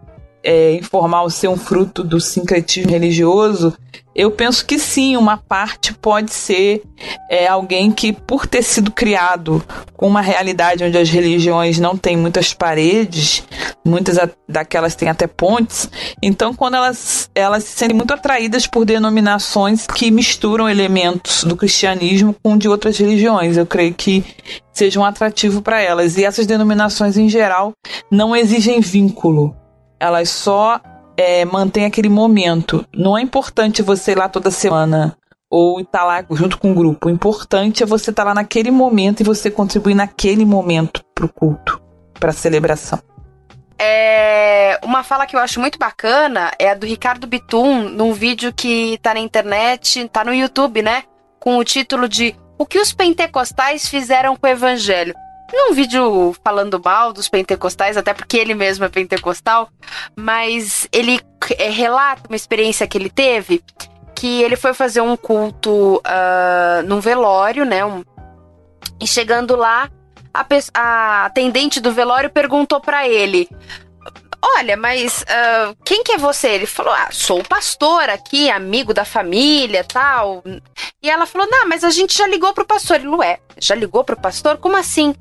é, 0.45 0.75
informal 0.75 1.27
ser 1.29 1.47
um 1.47 1.57
fruto 1.57 2.03
do 2.03 2.21
sincretismo 2.21 2.91
religioso, 2.91 3.75
eu 4.15 4.31
penso 4.31 4.65
que 4.65 4.79
sim, 4.79 5.17
uma 5.17 5.35
parte 5.35 5.93
pode 5.93 6.33
ser 6.33 6.81
é, 7.29 7.47
alguém 7.47 7.91
que, 7.91 8.13
por 8.13 8.47
ter 8.47 8.63
sido 8.63 8.89
criado 8.89 9.61
com 9.93 10.07
uma 10.07 10.21
realidade 10.21 10.85
onde 10.85 10.97
as 10.97 11.09
religiões 11.09 11.79
não 11.79 11.97
têm 11.97 12.15
muitas 12.15 12.53
paredes, 12.53 13.43
muitas 13.83 14.17
daquelas 14.47 14.95
têm 14.95 15.09
até 15.09 15.27
pontes, 15.27 15.89
então 16.21 16.53
quando 16.53 16.75
elas, 16.75 17.29
elas 17.35 17.65
se 17.65 17.77
sentem 17.77 17.95
muito 17.95 18.13
atraídas 18.13 18.67
por 18.67 18.85
denominações 18.85 19.85
que 19.85 20.09
misturam 20.09 20.69
elementos 20.69 21.43
do 21.43 21.57
cristianismo 21.57 22.33
com 22.41 22.57
de 22.57 22.69
outras 22.69 22.97
religiões, 22.97 23.57
eu 23.57 23.65
creio 23.65 23.93
que 23.93 24.23
seja 24.71 24.99
um 24.99 25.05
atrativo 25.05 25.61
para 25.61 25.81
elas. 25.81 26.17
E 26.17 26.23
essas 26.23 26.45
denominações, 26.45 27.17
em 27.17 27.29
geral, 27.29 27.73
não 28.11 28.35
exigem 28.35 28.81
vínculo, 28.81 29.55
elas 29.99 30.29
só 30.29 30.79
é, 31.17 31.45
mantém 31.45 31.85
aquele 31.85 32.09
momento. 32.09 32.85
Não 32.93 33.17
é 33.17 33.21
importante 33.21 33.81
você 33.81 34.11
ir 34.11 34.17
lá 34.17 34.29
toda 34.29 34.51
semana 34.51 35.17
ou 35.49 35.79
estar 35.79 35.99
tá 35.99 36.05
lá 36.05 36.25
junto 36.31 36.57
com 36.57 36.71
o 36.71 36.75
grupo. 36.75 37.07
O 37.07 37.11
importante 37.11 37.83
é 37.83 37.85
você 37.85 38.09
estar 38.09 38.23
tá 38.23 38.29
lá 38.29 38.35
naquele 38.35 38.71
momento 38.71 39.21
e 39.21 39.23
você 39.23 39.49
contribuir 39.49 39.95
naquele 39.95 40.45
momento 40.45 41.03
para 41.13 41.25
o 41.25 41.29
culto, 41.29 41.81
para 42.19 42.29
a 42.29 42.33
celebração. 42.33 42.99
É, 43.77 44.79
uma 44.83 45.03
fala 45.03 45.25
que 45.25 45.35
eu 45.35 45.39
acho 45.39 45.59
muito 45.59 45.77
bacana 45.77 46.51
é 46.57 46.69
a 46.69 46.75
do 46.75 46.85
Ricardo 46.85 47.27
Bitum, 47.27 47.89
num 47.89 48.13
vídeo 48.13 48.53
que 48.53 48.97
tá 49.01 49.13
na 49.13 49.19
internet, 49.19 50.07
tá 50.09 50.23
no 50.23 50.33
YouTube, 50.33 50.81
né? 50.81 51.03
Com 51.39 51.57
o 51.57 51.63
título 51.63 52.07
de 52.07 52.33
O 52.57 52.65
que 52.65 52.79
os 52.79 52.93
pentecostais 52.93 53.87
fizeram 53.87 54.35
com 54.35 54.47
o 54.47 54.49
evangelho 54.49 55.13
um 55.53 55.73
vídeo 55.73 56.35
falando 56.43 56.81
mal 56.83 57.13
dos 57.13 57.29
pentecostais, 57.29 57.97
até 57.97 58.13
porque 58.13 58.37
ele 58.37 58.53
mesmo 58.53 58.85
é 58.85 58.89
pentecostal, 58.89 59.69
mas 60.15 60.87
ele 60.91 61.19
é, 61.57 61.69
relata 61.69 62.27
uma 62.27 62.35
experiência 62.35 62.87
que 62.87 62.97
ele 62.97 63.09
teve, 63.09 63.63
que 64.15 64.41
ele 64.41 64.55
foi 64.55 64.73
fazer 64.73 65.01
um 65.01 65.15
culto 65.15 65.97
uh, 65.97 66.83
num 66.85 66.99
velório, 66.99 67.65
né? 67.65 67.85
Um, 67.85 68.03
e 68.99 69.05
chegando 69.05 69.55
lá, 69.55 69.89
a, 70.33 70.45
a 70.73 71.25
atendente 71.25 71.79
do 71.79 71.91
velório 71.91 72.29
perguntou 72.29 72.79
para 72.79 73.07
ele: 73.07 73.47
Olha, 74.57 74.77
mas 74.77 75.23
uh, 75.23 75.75
quem 75.83 76.03
que 76.03 76.13
é 76.13 76.17
você? 76.17 76.49
Ele 76.49 76.65
falou: 76.65 76.93
Ah, 76.93 77.09
sou 77.11 77.39
o 77.39 77.47
pastor 77.47 78.09
aqui, 78.09 78.49
amigo 78.49 78.93
da 78.93 79.03
família 79.03 79.83
tal. 79.83 80.43
E 81.01 81.09
ela 81.09 81.25
falou: 81.25 81.47
Não, 81.49 81.67
mas 81.67 81.83
a 81.83 81.89
gente 81.89 82.17
já 82.17 82.27
ligou 82.27 82.53
pro 82.53 82.65
pastor. 82.65 82.97
Ele, 82.97 83.07
ué, 83.07 83.39
já 83.59 83.75
ligou 83.75 84.03
pro 84.03 84.19
pastor? 84.19 84.57
Como 84.57 84.77
assim? 84.77 85.15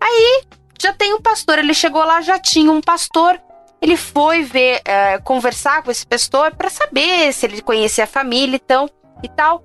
Aí 0.00 0.44
já 0.80 0.92
tem 0.92 1.12
um 1.12 1.20
pastor, 1.20 1.58
ele 1.58 1.74
chegou 1.74 2.04
lá, 2.04 2.20
já 2.20 2.38
tinha 2.38 2.70
um 2.70 2.80
pastor. 2.80 3.40
Ele 3.82 3.96
foi 3.96 4.42
ver, 4.42 4.82
é, 4.84 5.18
conversar 5.18 5.82
com 5.82 5.90
esse 5.90 6.06
pastor 6.06 6.54
para 6.54 6.68
saber 6.68 7.32
se 7.32 7.46
ele 7.46 7.62
conhecia 7.62 8.04
a 8.04 8.06
família 8.06 8.56
então, 8.56 8.88
e 9.22 9.28
tal. 9.28 9.64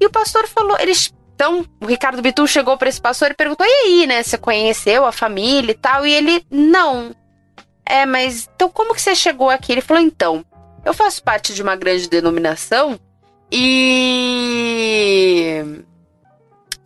E 0.00 0.06
o 0.06 0.10
pastor 0.10 0.46
falou, 0.48 0.76
eles 0.80 1.12
então, 1.34 1.64
o 1.82 1.86
Ricardo 1.86 2.22
Bitu 2.22 2.46
chegou 2.46 2.78
para 2.78 2.88
esse 2.88 3.00
pastor 3.00 3.32
e 3.32 3.34
perguntou: 3.34 3.66
"E 3.66 3.70
aí, 3.70 4.06
né, 4.06 4.22
você 4.22 4.38
conheceu 4.38 5.04
a 5.04 5.10
família 5.10 5.72
e 5.72 5.74
tal?" 5.74 6.06
E 6.06 6.12
ele: 6.12 6.46
"Não". 6.50 7.12
É, 7.84 8.06
mas 8.06 8.48
então 8.54 8.70
como 8.70 8.94
que 8.94 9.02
você 9.02 9.16
chegou 9.16 9.50
aqui? 9.50 9.72
Ele 9.72 9.80
falou: 9.80 10.02
"Então, 10.02 10.44
eu 10.84 10.94
faço 10.94 11.22
parte 11.22 11.52
de 11.52 11.62
uma 11.62 11.74
grande 11.74 12.08
denominação 12.08 12.98
e 13.50 15.60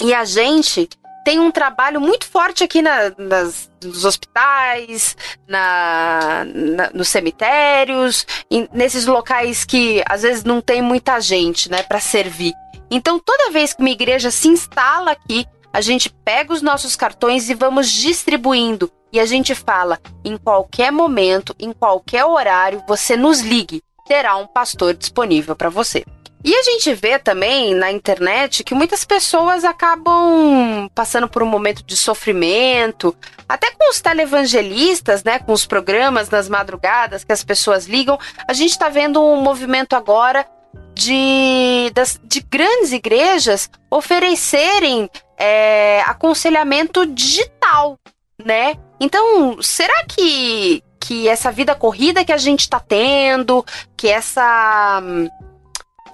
e 0.02 0.14
a 0.14 0.24
gente 0.24 0.88
tem 1.28 1.38
um 1.38 1.50
trabalho 1.50 2.00
muito 2.00 2.24
forte 2.24 2.64
aqui 2.64 2.80
na, 2.80 3.12
nas, 3.18 3.70
nos 3.84 4.06
hospitais, 4.06 5.14
na, 5.46 6.42
na, 6.54 6.90
nos 6.94 7.08
cemitérios, 7.08 8.26
em, 8.50 8.66
nesses 8.72 9.04
locais 9.04 9.62
que 9.62 10.02
às 10.06 10.22
vezes 10.22 10.42
não 10.42 10.62
tem 10.62 10.80
muita 10.80 11.20
gente, 11.20 11.70
né, 11.70 11.82
para 11.82 12.00
servir. 12.00 12.54
Então, 12.90 13.18
toda 13.18 13.50
vez 13.50 13.74
que 13.74 13.82
uma 13.82 13.90
igreja 13.90 14.30
se 14.30 14.48
instala 14.48 15.10
aqui, 15.10 15.44
a 15.70 15.82
gente 15.82 16.08
pega 16.24 16.54
os 16.54 16.62
nossos 16.62 16.96
cartões 16.96 17.50
e 17.50 17.54
vamos 17.54 17.92
distribuindo. 17.92 18.90
E 19.12 19.20
a 19.20 19.26
gente 19.26 19.54
fala: 19.54 20.00
em 20.24 20.38
qualquer 20.38 20.90
momento, 20.90 21.54
em 21.58 21.74
qualquer 21.74 22.24
horário, 22.24 22.82
você 22.88 23.18
nos 23.18 23.40
ligue, 23.40 23.82
terá 24.06 24.34
um 24.38 24.46
pastor 24.46 24.94
disponível 24.94 25.54
para 25.54 25.68
você. 25.68 26.06
E 26.48 26.54
a 26.56 26.62
gente 26.62 26.94
vê 26.94 27.18
também 27.18 27.74
na 27.74 27.92
internet 27.92 28.64
que 28.64 28.74
muitas 28.74 29.04
pessoas 29.04 29.64
acabam 29.66 30.88
passando 30.94 31.28
por 31.28 31.42
um 31.42 31.46
momento 31.46 31.84
de 31.84 31.94
sofrimento, 31.94 33.14
até 33.46 33.70
com 33.72 33.90
os 33.90 34.00
televangelistas, 34.00 35.22
né, 35.22 35.38
com 35.40 35.52
os 35.52 35.66
programas 35.66 36.30
nas 36.30 36.48
madrugadas 36.48 37.22
que 37.22 37.34
as 37.34 37.44
pessoas 37.44 37.84
ligam. 37.84 38.18
A 38.48 38.54
gente 38.54 38.70
está 38.70 38.88
vendo 38.88 39.22
um 39.22 39.42
movimento 39.42 39.94
agora 39.94 40.46
de, 40.94 41.90
das, 41.92 42.18
de 42.24 42.40
grandes 42.40 42.92
igrejas 42.92 43.68
oferecerem 43.90 45.10
é, 45.36 46.00
aconselhamento 46.06 47.04
digital, 47.04 47.98
né? 48.42 48.74
Então, 48.98 49.60
será 49.60 50.02
que, 50.08 50.82
que 50.98 51.28
essa 51.28 51.52
vida 51.52 51.74
corrida 51.74 52.24
que 52.24 52.32
a 52.32 52.38
gente 52.38 52.60
está 52.60 52.80
tendo, 52.80 53.62
que 53.94 54.08
essa 54.08 55.02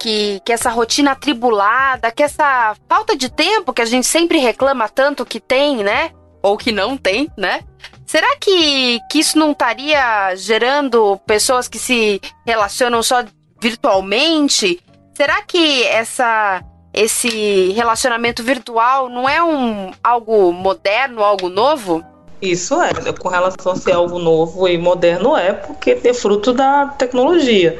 que, 0.05 0.39
que 0.45 0.53
essa 0.53 0.69
rotina 0.69 1.13
atribulada, 1.13 2.11
que 2.11 2.21
essa 2.21 2.75
falta 2.87 3.17
de 3.17 3.27
tempo 3.27 3.73
que 3.73 3.81
a 3.81 3.85
gente 3.85 4.05
sempre 4.05 4.37
reclama 4.37 4.87
tanto 4.87 5.25
que 5.25 5.39
tem, 5.39 5.77
né? 5.77 6.11
Ou 6.43 6.55
que 6.55 6.71
não 6.71 6.95
tem, 6.95 7.27
né? 7.35 7.61
Será 8.05 8.37
que, 8.37 8.99
que 9.09 9.17
isso 9.17 9.35
não 9.39 9.51
estaria 9.51 10.35
gerando 10.35 11.19
pessoas 11.25 11.67
que 11.67 11.79
se 11.79 12.21
relacionam 12.45 13.01
só 13.01 13.25
virtualmente? 13.59 14.79
Será 15.15 15.41
que 15.41 15.83
essa 15.85 16.63
esse 16.93 17.71
relacionamento 17.71 18.43
virtual 18.43 19.09
não 19.09 19.27
é 19.27 19.43
um 19.43 19.91
algo 20.03 20.53
moderno, 20.53 21.23
algo 21.23 21.49
novo? 21.49 22.05
Isso 22.39 22.79
é, 22.79 22.93
com 23.11 23.27
relação 23.27 23.71
a 23.71 23.75
ser 23.75 23.93
algo 23.93 24.19
novo 24.19 24.67
e 24.67 24.77
moderno 24.77 25.35
é 25.35 25.51
porque 25.51 25.99
é 26.03 26.13
fruto 26.13 26.53
da 26.53 26.85
tecnologia 26.89 27.79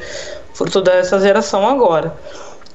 fruto 0.56 0.82
dessa 0.82 1.20
geração 1.20 1.68
agora. 1.68 2.16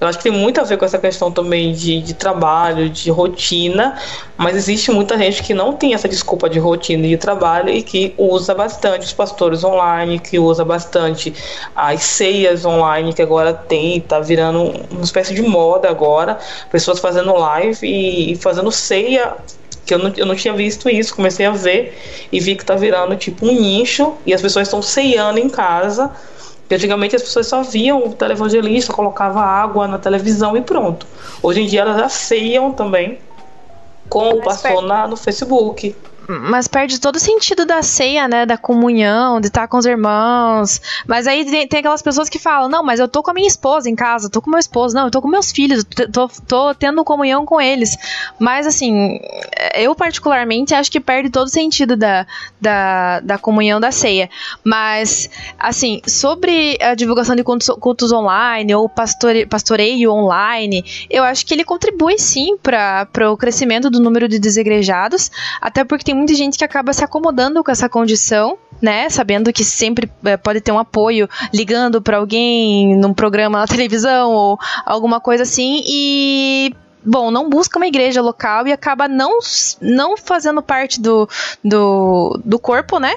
Eu 0.01 0.09
acho 0.09 0.16
que 0.16 0.24
tem 0.24 0.32
muito 0.32 0.59
a 0.59 0.65
ver 0.65 0.78
com 0.78 0.85
essa 0.86 0.98
questão 0.98 1.31
também 1.31 1.73
de, 1.73 2.01
de 2.01 2.15
trabalho, 2.15 2.89
de 2.89 3.11
rotina, 3.11 3.98
mas 4.35 4.57
existe 4.57 4.90
muita 4.90 5.19
gente 5.19 5.43
que 5.43 5.52
não 5.52 5.74
tem 5.74 5.93
essa 5.93 6.09
desculpa 6.09 6.48
de 6.48 6.59
rotina 6.59 7.07
e 7.07 7.11
de 7.11 7.16
trabalho 7.19 7.69
e 7.69 7.82
que 7.82 8.15
usa 8.16 8.55
bastante 8.55 9.05
os 9.05 9.12
pastores 9.12 9.62
online, 9.62 10.19
que 10.19 10.39
usa 10.39 10.65
bastante 10.65 11.35
as 11.77 12.02
ceias 12.02 12.65
online, 12.65 13.12
que 13.12 13.20
agora 13.20 13.52
tem, 13.52 14.01
tá 14.01 14.20
virando 14.20 14.73
uma 14.90 15.05
espécie 15.05 15.35
de 15.35 15.43
moda 15.43 15.90
agora, 15.90 16.39
pessoas 16.70 16.98
fazendo 16.98 17.35
live 17.35 17.86
e, 17.86 18.32
e 18.32 18.36
fazendo 18.36 18.73
ceia 18.73 19.35
que 19.85 19.93
eu 19.93 19.98
não, 19.98 20.12
eu 20.16 20.24
não 20.24 20.35
tinha 20.35 20.55
visto 20.55 20.89
isso, 20.89 21.15
comecei 21.15 21.44
a 21.44 21.51
ver 21.51 21.98
e 22.32 22.40
vi 22.40 22.57
que 22.57 22.65
tá 22.65 22.74
virando 22.74 23.16
tipo 23.16 23.44
um 23.44 23.52
nicho 23.52 24.15
e 24.24 24.32
as 24.32 24.40
pessoas 24.40 24.69
estão 24.69 24.81
ceando 24.81 25.39
em 25.39 25.48
casa 25.51 26.11
porque 26.71 26.77
antigamente 26.77 27.17
as 27.17 27.23
pessoas 27.23 27.49
só 27.49 27.65
viam 27.65 28.07
o 28.07 28.13
televangelista, 28.13 28.93
colocava 28.93 29.41
água 29.41 29.89
na 29.89 29.99
televisão 29.99 30.57
e 30.57 30.61
pronto. 30.61 31.05
Hoje 31.43 31.63
em 31.63 31.67
dia 31.67 31.81
elas 31.81 31.97
já 31.97 32.09
ceiam 32.09 32.71
também 32.73 33.19
com 34.09 34.29
o 34.35 34.41
pastor 34.41 34.81
na, 34.81 35.09
no 35.09 35.17
Facebook. 35.17 35.97
Mas 36.39 36.69
perde 36.69 37.01
todo 37.01 37.16
o 37.16 37.20
sentido 37.20 37.66
da 37.66 37.82
ceia, 37.82 38.28
né? 38.28 38.47
Da 38.47 38.57
comunhão, 38.57 39.40
de 39.40 39.48
estar 39.48 39.66
com 39.66 39.77
os 39.77 39.86
irmãos. 39.86 40.81
Mas 41.07 41.27
aí 41.27 41.44
tem, 41.44 41.66
tem, 41.66 41.81
aquelas 41.81 42.02
pessoas 42.02 42.28
que 42.28 42.39
falam: 42.39 42.69
não, 42.69 42.85
mas 42.85 43.01
eu 43.01 43.09
tô 43.09 43.23
com 43.23 43.31
a 43.31 43.35
minha 43.35 43.48
esposa 43.48 43.90
em 43.90 43.97
casa, 43.97 44.31
tô 44.31 44.40
com 44.40 44.51
meu 44.51 44.61
esposo, 44.61 44.94
não, 44.94 45.07
eu 45.07 45.11
tô 45.11 45.20
com 45.20 45.28
meus 45.28 45.51
filhos, 45.51 45.85
tô, 46.12 46.28
tô 46.47 46.74
tendo 46.74 47.02
comunhão 47.05 47.44
com 47.44 47.61
eles. 47.61 47.97
Mas 48.39 48.66
assim, 48.66 49.19
eu 49.74 49.94
particularmente 49.94 50.74
acho 50.74 50.90
que 50.90 51.01
perde 51.01 51.31
todo 51.31 51.47
o 51.47 51.51
sentido 51.51 51.97
da, 51.97 52.27
da, 52.61 53.20
da 53.20 53.39
comunhão 53.39 53.81
da 53.81 53.90
ceia. 53.90 54.31
Mas, 54.65 55.28
assim, 55.59 56.01
sobre 56.07 56.78
a 56.81 56.94
divulgação 56.94 57.35
de 57.35 57.43
cultos, 57.43 57.69
cultos 57.81 58.12
online 58.12 58.73
ou 58.74 58.89
pastore, 58.89 59.47
pastoreio 59.47 60.12
online, 60.12 60.85
eu 61.09 61.24
acho 61.24 61.44
que 61.44 61.55
ele 61.55 61.65
contribui 61.65 62.19
sim 62.19 62.57
para 62.57 63.09
o 63.31 63.36
crescimento 63.36 63.90
do 63.90 64.01
número 64.01 64.28
de 64.28 64.39
desigrejados, 64.39 65.31
até 65.61 65.82
porque 65.82 66.05
tem 66.05 66.20
muita 66.21 66.35
gente 66.35 66.57
que 66.57 66.65
acaba 66.65 66.93
se 66.93 67.03
acomodando 67.03 67.63
com 67.65 67.71
essa 67.71 67.89
condição, 67.89 68.57
né? 68.81 69.09
Sabendo 69.11 69.53
que 69.53 69.65
sempre 69.65 70.11
é, 70.25 70.37
pode 70.37 70.61
ter 70.61 70.73
um 70.73 70.79
apoio 70.79 71.29
ligando 71.53 72.01
para 72.01 72.19
alguém 72.19 72.97
num 72.97 73.13
programa 73.13 73.59
na 73.59 73.67
televisão 73.69 74.33
ou 74.33 74.59
alguma 74.87 75.21
coisa 75.21 75.43
assim 75.43 75.83
e 75.85 76.75
bom, 77.05 77.31
não 77.31 77.49
busca 77.49 77.79
uma 77.79 77.87
igreja 77.87 78.21
local 78.21 78.67
e 78.67 78.73
acaba 78.73 79.09
não, 79.09 79.39
não 79.81 80.17
fazendo 80.17 80.63
parte 80.63 81.01
do, 81.01 81.29
do, 81.65 82.41
do 82.45 82.59
corpo, 82.59 82.99
né? 82.99 83.15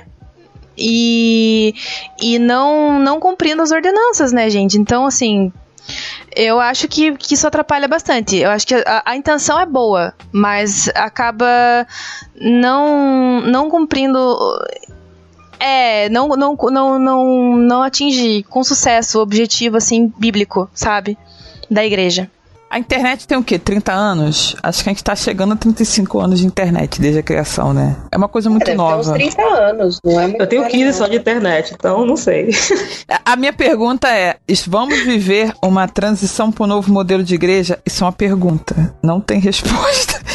E, 0.78 1.76
e 2.20 2.40
não, 2.40 2.98
não 2.98 3.20
cumprindo 3.20 3.62
as 3.62 3.72
ordenanças, 3.72 4.32
né, 4.32 4.50
gente? 4.50 4.78
Então, 4.78 5.06
assim, 5.06 5.52
eu 6.36 6.60
acho 6.60 6.88
que, 6.88 7.16
que 7.18 7.34
isso 7.34 7.48
atrapalha 7.48 7.88
bastante. 7.88 8.38
Eu 8.38 8.50
acho 8.50 8.68
que 8.68 8.76
a, 8.76 9.04
a 9.06 9.16
intenção 9.16 9.60
é 9.60 9.66
boa, 9.66 10.14
mas 10.32 10.90
acaba 10.96 11.88
não, 12.40 13.42
não 13.42 13.70
cumprindo. 13.70 14.20
É, 15.60 16.10
não, 16.10 16.30
não, 16.30 16.56
não, 16.56 17.00
não, 17.00 17.58
não 17.58 17.82
atinge 17.84 18.44
com 18.44 18.64
sucesso 18.64 19.20
o 19.20 19.22
objetivo 19.22 19.78
assim 19.78 20.12
bíblico, 20.18 20.70
sabe? 20.74 21.18
Da 21.70 21.86
igreja. 21.86 22.30
A 22.74 22.80
internet 22.80 23.28
tem 23.28 23.38
o 23.38 23.44
quê? 23.44 23.60
30 23.60 23.94
anos? 23.94 24.56
Acho 24.64 24.84
que 24.84 24.90
a 24.90 24.94
gente 24.94 25.04
tá 25.04 25.16
chegando 25.16 25.54
a 25.54 25.56
35 25.56 26.20
anos 26.20 26.40
de 26.40 26.48
internet 26.48 27.00
desde 27.00 27.20
a 27.20 27.24
criação, 27.24 27.72
né? 27.72 27.96
É 28.12 28.18
uma 28.18 28.28
coisa 28.28 28.50
muito 28.50 28.68
é, 28.68 28.74
nova. 28.74 29.00
Uns 29.00 29.12
30 29.12 29.42
anos, 29.44 30.00
não 30.04 30.20
é 30.20 30.26
muito 30.26 30.42
Eu 30.42 30.48
tenho 30.48 30.68
15 30.68 30.98
só 30.98 31.06
de 31.06 31.18
internet, 31.18 31.76
então 31.76 32.04
não 32.04 32.18
sei. 32.18 32.50
A 33.24 33.36
minha 33.36 33.54
pergunta 33.54 34.10
é: 34.10 34.38
vamos 34.66 35.04
viver 35.04 35.54
uma 35.64 35.88
transição 35.88 36.52
para 36.52 36.64
um 36.64 36.68
novo 36.68 36.92
modelo 36.92 37.24
de 37.24 37.36
igreja? 37.36 37.78
Isso 37.86 38.04
é 38.04 38.08
uma 38.08 38.12
pergunta. 38.12 38.96
Não 39.04 39.22
tem 39.22 39.40
resposta. 39.40 40.20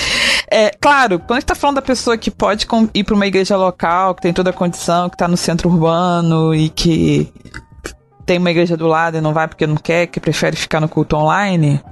É, 0.51 0.70
claro, 0.81 1.19
quando 1.19 1.32
a 1.32 1.40
gente 1.40 1.44
tá 1.44 1.55
falando 1.55 1.77
da 1.77 1.82
pessoa 1.82 2.16
que 2.16 2.31
pode 2.31 2.66
ir 2.94 3.05
para 3.05 3.15
uma 3.15 3.27
igreja 3.27 3.55
local, 3.55 4.15
que 4.15 4.23
tem 4.23 4.32
toda 4.32 4.48
a 4.48 4.52
condição, 4.52 5.10
que 5.10 5.16
tá 5.19 5.28
no 5.28 5.36
centro 5.36 5.69
urbano 5.69 6.55
e 6.55 6.70
que 6.70 7.31
tem 8.24 8.39
uma 8.39 8.51
igreja 8.51 8.74
do 8.74 8.86
lado 8.86 9.19
e 9.19 9.20
não 9.20 9.35
vai 9.35 9.47
porque 9.47 9.66
não 9.66 9.77
quer, 9.77 10.06
que 10.06 10.19
prefere 10.19 10.56
ficar 10.56 10.81
no 10.81 10.89
culto 10.89 11.16
online, 11.16 11.82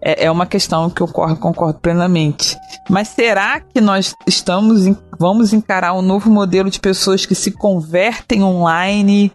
é, 0.00 0.26
é 0.26 0.30
uma 0.30 0.46
questão 0.46 0.90
que 0.90 1.00
eu 1.00 1.08
concordo, 1.08 1.78
plenamente. 1.80 2.56
Mas 2.88 3.08
será 3.08 3.60
que 3.60 3.80
nós 3.80 4.14
estamos 4.26 4.86
vamos 5.18 5.52
encarar 5.52 5.94
um 5.94 6.02
novo 6.02 6.30
modelo 6.30 6.70
de 6.70 6.80
pessoas 6.80 7.24
que 7.24 7.34
se 7.34 7.50
convertem 7.50 8.42
online, 8.42 9.32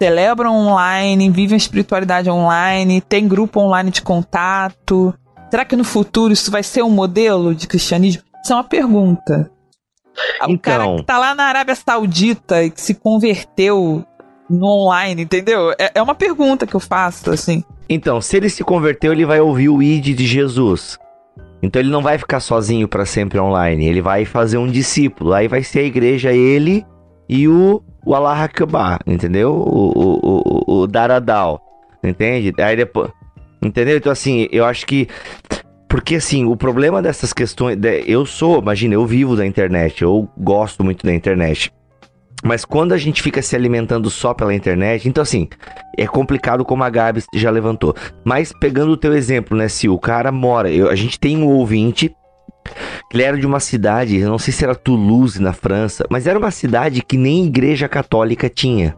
celebram 0.00 0.54
online, 0.54 1.30
vivem 1.30 1.54
a 1.54 1.56
espiritualidade 1.56 2.30
online, 2.30 3.00
tem 3.00 3.28
grupo 3.28 3.60
online 3.60 3.90
de 3.90 4.02
contato? 4.02 5.14
Será 5.50 5.64
que 5.64 5.76
no 5.76 5.84
futuro 5.84 6.32
isso 6.32 6.50
vai 6.50 6.62
ser 6.62 6.82
um 6.82 6.90
modelo 6.90 7.54
de 7.54 7.66
cristianismo? 7.66 8.22
Isso 8.42 8.52
é 8.52 8.56
uma 8.56 8.64
pergunta. 8.64 9.50
O 10.42 10.50
então... 10.50 10.58
cara 10.58 10.96
que 10.96 11.02
tá 11.04 11.18
lá 11.18 11.34
na 11.34 11.44
Arábia 11.44 11.74
Saudita 11.74 12.62
e 12.64 12.70
que 12.70 12.80
se 12.80 12.94
converteu 12.94 14.04
no 14.48 14.66
online, 14.66 15.22
entendeu? 15.22 15.72
É, 15.78 15.92
é 15.96 16.02
uma 16.02 16.14
pergunta 16.14 16.66
que 16.66 16.74
eu 16.74 16.80
faço, 16.80 17.30
assim. 17.30 17.62
Então, 17.88 18.20
se 18.20 18.36
ele 18.36 18.50
se 18.50 18.62
converteu, 18.62 19.12
ele 19.12 19.24
vai 19.24 19.40
ouvir 19.40 19.68
o 19.68 19.82
ID 19.82 20.16
de 20.16 20.26
Jesus. 20.26 20.98
Então 21.62 21.80
ele 21.80 21.90
não 21.90 22.02
vai 22.02 22.18
ficar 22.18 22.40
sozinho 22.40 22.86
para 22.86 23.04
sempre 23.04 23.38
online, 23.38 23.86
ele 23.86 24.00
vai 24.00 24.24
fazer 24.24 24.58
um 24.58 24.68
discípulo. 24.68 25.32
Aí 25.32 25.48
vai 25.48 25.62
ser 25.62 25.80
a 25.80 25.84
igreja 25.84 26.32
ele 26.32 26.86
e 27.28 27.48
o, 27.48 27.82
o 28.04 28.14
Allah 28.14 28.44
Akbar, 28.44 29.00
entendeu? 29.06 29.52
O, 29.52 29.92
o, 29.96 30.64
o, 30.66 30.80
o 30.82 30.86
Daradal, 30.86 31.60
entende? 32.02 32.52
Aí 32.58 32.76
depois, 32.76 33.10
entendeu? 33.60 33.96
Então 33.96 34.12
assim, 34.12 34.48
eu 34.52 34.64
acho 34.64 34.86
que 34.86 35.08
porque 35.88 36.16
assim, 36.16 36.44
o 36.44 36.56
problema 36.56 37.02
dessas 37.02 37.32
questões, 37.32 37.78
eu 38.06 38.24
sou, 38.26 38.60
imagina, 38.60 38.94
eu 38.94 39.06
vivo 39.06 39.34
da 39.34 39.46
internet, 39.46 40.02
eu 40.02 40.28
gosto 40.36 40.84
muito 40.84 41.04
da 41.04 41.14
internet. 41.14 41.72
Mas 42.44 42.64
quando 42.64 42.92
a 42.92 42.96
gente 42.96 43.22
fica 43.22 43.42
se 43.42 43.56
alimentando 43.56 44.08
só 44.10 44.32
pela 44.32 44.54
internet, 44.54 45.08
então 45.08 45.22
assim, 45.22 45.48
é 45.96 46.06
complicado 46.06 46.64
como 46.64 46.84
a 46.84 46.90
Gabi 46.90 47.22
já 47.34 47.50
levantou. 47.50 47.94
Mas 48.24 48.52
pegando 48.60 48.92
o 48.92 48.96
teu 48.96 49.14
exemplo, 49.14 49.56
né, 49.56 49.68
se 49.68 49.88
o 49.88 49.98
cara 49.98 50.30
mora, 50.30 50.70
eu, 50.70 50.88
a 50.88 50.94
gente 50.94 51.18
tem 51.18 51.36
um 51.36 51.48
ouvinte 51.48 52.14
ele 53.12 53.22
era 53.22 53.38
de 53.38 53.46
uma 53.46 53.60
cidade, 53.60 54.18
não 54.20 54.38
sei 54.38 54.52
se 54.52 54.62
era 54.62 54.74
Toulouse 54.74 55.40
na 55.40 55.54
França, 55.54 56.04
mas 56.10 56.26
era 56.26 56.38
uma 56.38 56.50
cidade 56.50 57.02
que 57.02 57.16
nem 57.16 57.46
igreja 57.46 57.88
católica 57.88 58.48
tinha. 58.48 58.94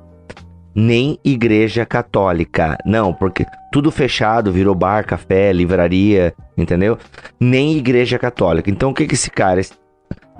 Nem 0.75 1.19
igreja 1.25 1.87
católica. 1.87 2.77
Não, 2.85 3.13
porque 3.13 3.45
tudo 3.73 3.91
fechado, 3.91 4.53
virou 4.53 4.75
bar, 4.75 5.05
café, 5.05 5.53
livraria, 5.53 6.35
entendeu? 6.57 6.99
Nem 7.39 7.77
igreja 7.77 8.19
católica. 8.19 8.71
Então 8.71 8.91
o 8.91 8.95
que 8.95 9.07
que 9.07 9.15
esse 9.15 9.31
cara 9.31 9.61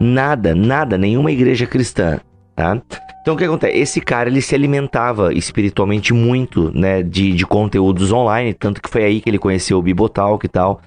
nada, 0.01 0.55
nada, 0.55 0.99
nenhuma 0.99 1.31
igreja 1.31 1.67
cristã 1.67 2.21
tá? 2.61 2.83
Então 3.23 3.35
o 3.35 3.37
que 3.37 3.45
acontece? 3.45 3.79
Esse 3.79 4.01
cara 4.01 4.29
ele 4.29 4.43
se 4.43 4.55
alimentava 4.55 5.33
espiritualmente 5.33 6.13
muito, 6.13 6.71
né, 6.77 7.03
de, 7.03 7.33
de 7.33 7.47
conteúdos 7.47 8.13
online, 8.13 8.53
tanto 8.53 8.83
que 8.83 8.91
foi 8.91 9.05
aí 9.05 9.21
que 9.21 9.31
ele 9.31 9.39
conheceu 9.39 9.79
o 9.79 9.83
Bibotalk 9.83 10.45
e 10.45 10.49
tal. 10.49 10.81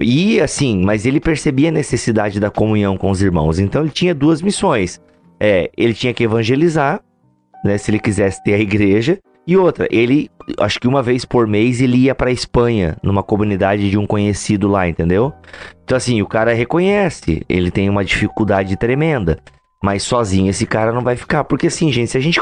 E 0.00 0.40
assim, 0.40 0.80
mas 0.84 1.04
ele 1.04 1.18
percebia 1.18 1.70
a 1.70 1.72
necessidade 1.72 2.38
da 2.38 2.50
comunhão 2.50 2.96
com 2.96 3.10
os 3.10 3.20
irmãos. 3.20 3.58
Então 3.58 3.82
ele 3.82 3.90
tinha 3.90 4.14
duas 4.14 4.40
missões. 4.40 5.00
É, 5.40 5.70
ele 5.76 5.94
tinha 5.94 6.14
que 6.14 6.22
evangelizar, 6.22 7.00
né, 7.64 7.76
se 7.78 7.90
ele 7.90 7.98
quisesse 7.98 8.42
ter 8.44 8.54
a 8.54 8.58
igreja, 8.58 9.18
e 9.46 9.56
outra, 9.56 9.88
ele, 9.90 10.30
acho 10.60 10.78
que 10.78 10.86
uma 10.86 11.02
vez 11.02 11.24
por 11.24 11.46
mês 11.46 11.80
ele 11.80 11.96
ia 11.96 12.14
para 12.14 12.30
Espanha, 12.30 12.96
numa 13.02 13.22
comunidade 13.22 13.88
de 13.88 13.96
um 13.96 14.06
conhecido 14.06 14.68
lá, 14.68 14.86
entendeu? 14.86 15.32
Então 15.84 15.96
assim, 15.96 16.20
o 16.20 16.26
cara 16.26 16.52
reconhece, 16.52 17.42
ele 17.48 17.70
tem 17.70 17.88
uma 17.88 18.04
dificuldade 18.04 18.76
tremenda. 18.76 19.38
Mas 19.82 20.02
sozinho 20.02 20.50
esse 20.50 20.66
cara 20.66 20.92
não 20.92 21.02
vai 21.02 21.16
ficar. 21.16 21.44
Porque 21.44 21.68
assim, 21.68 21.90
gente, 21.92 22.10
se 22.10 22.18
a 22.18 22.20
gente. 22.20 22.40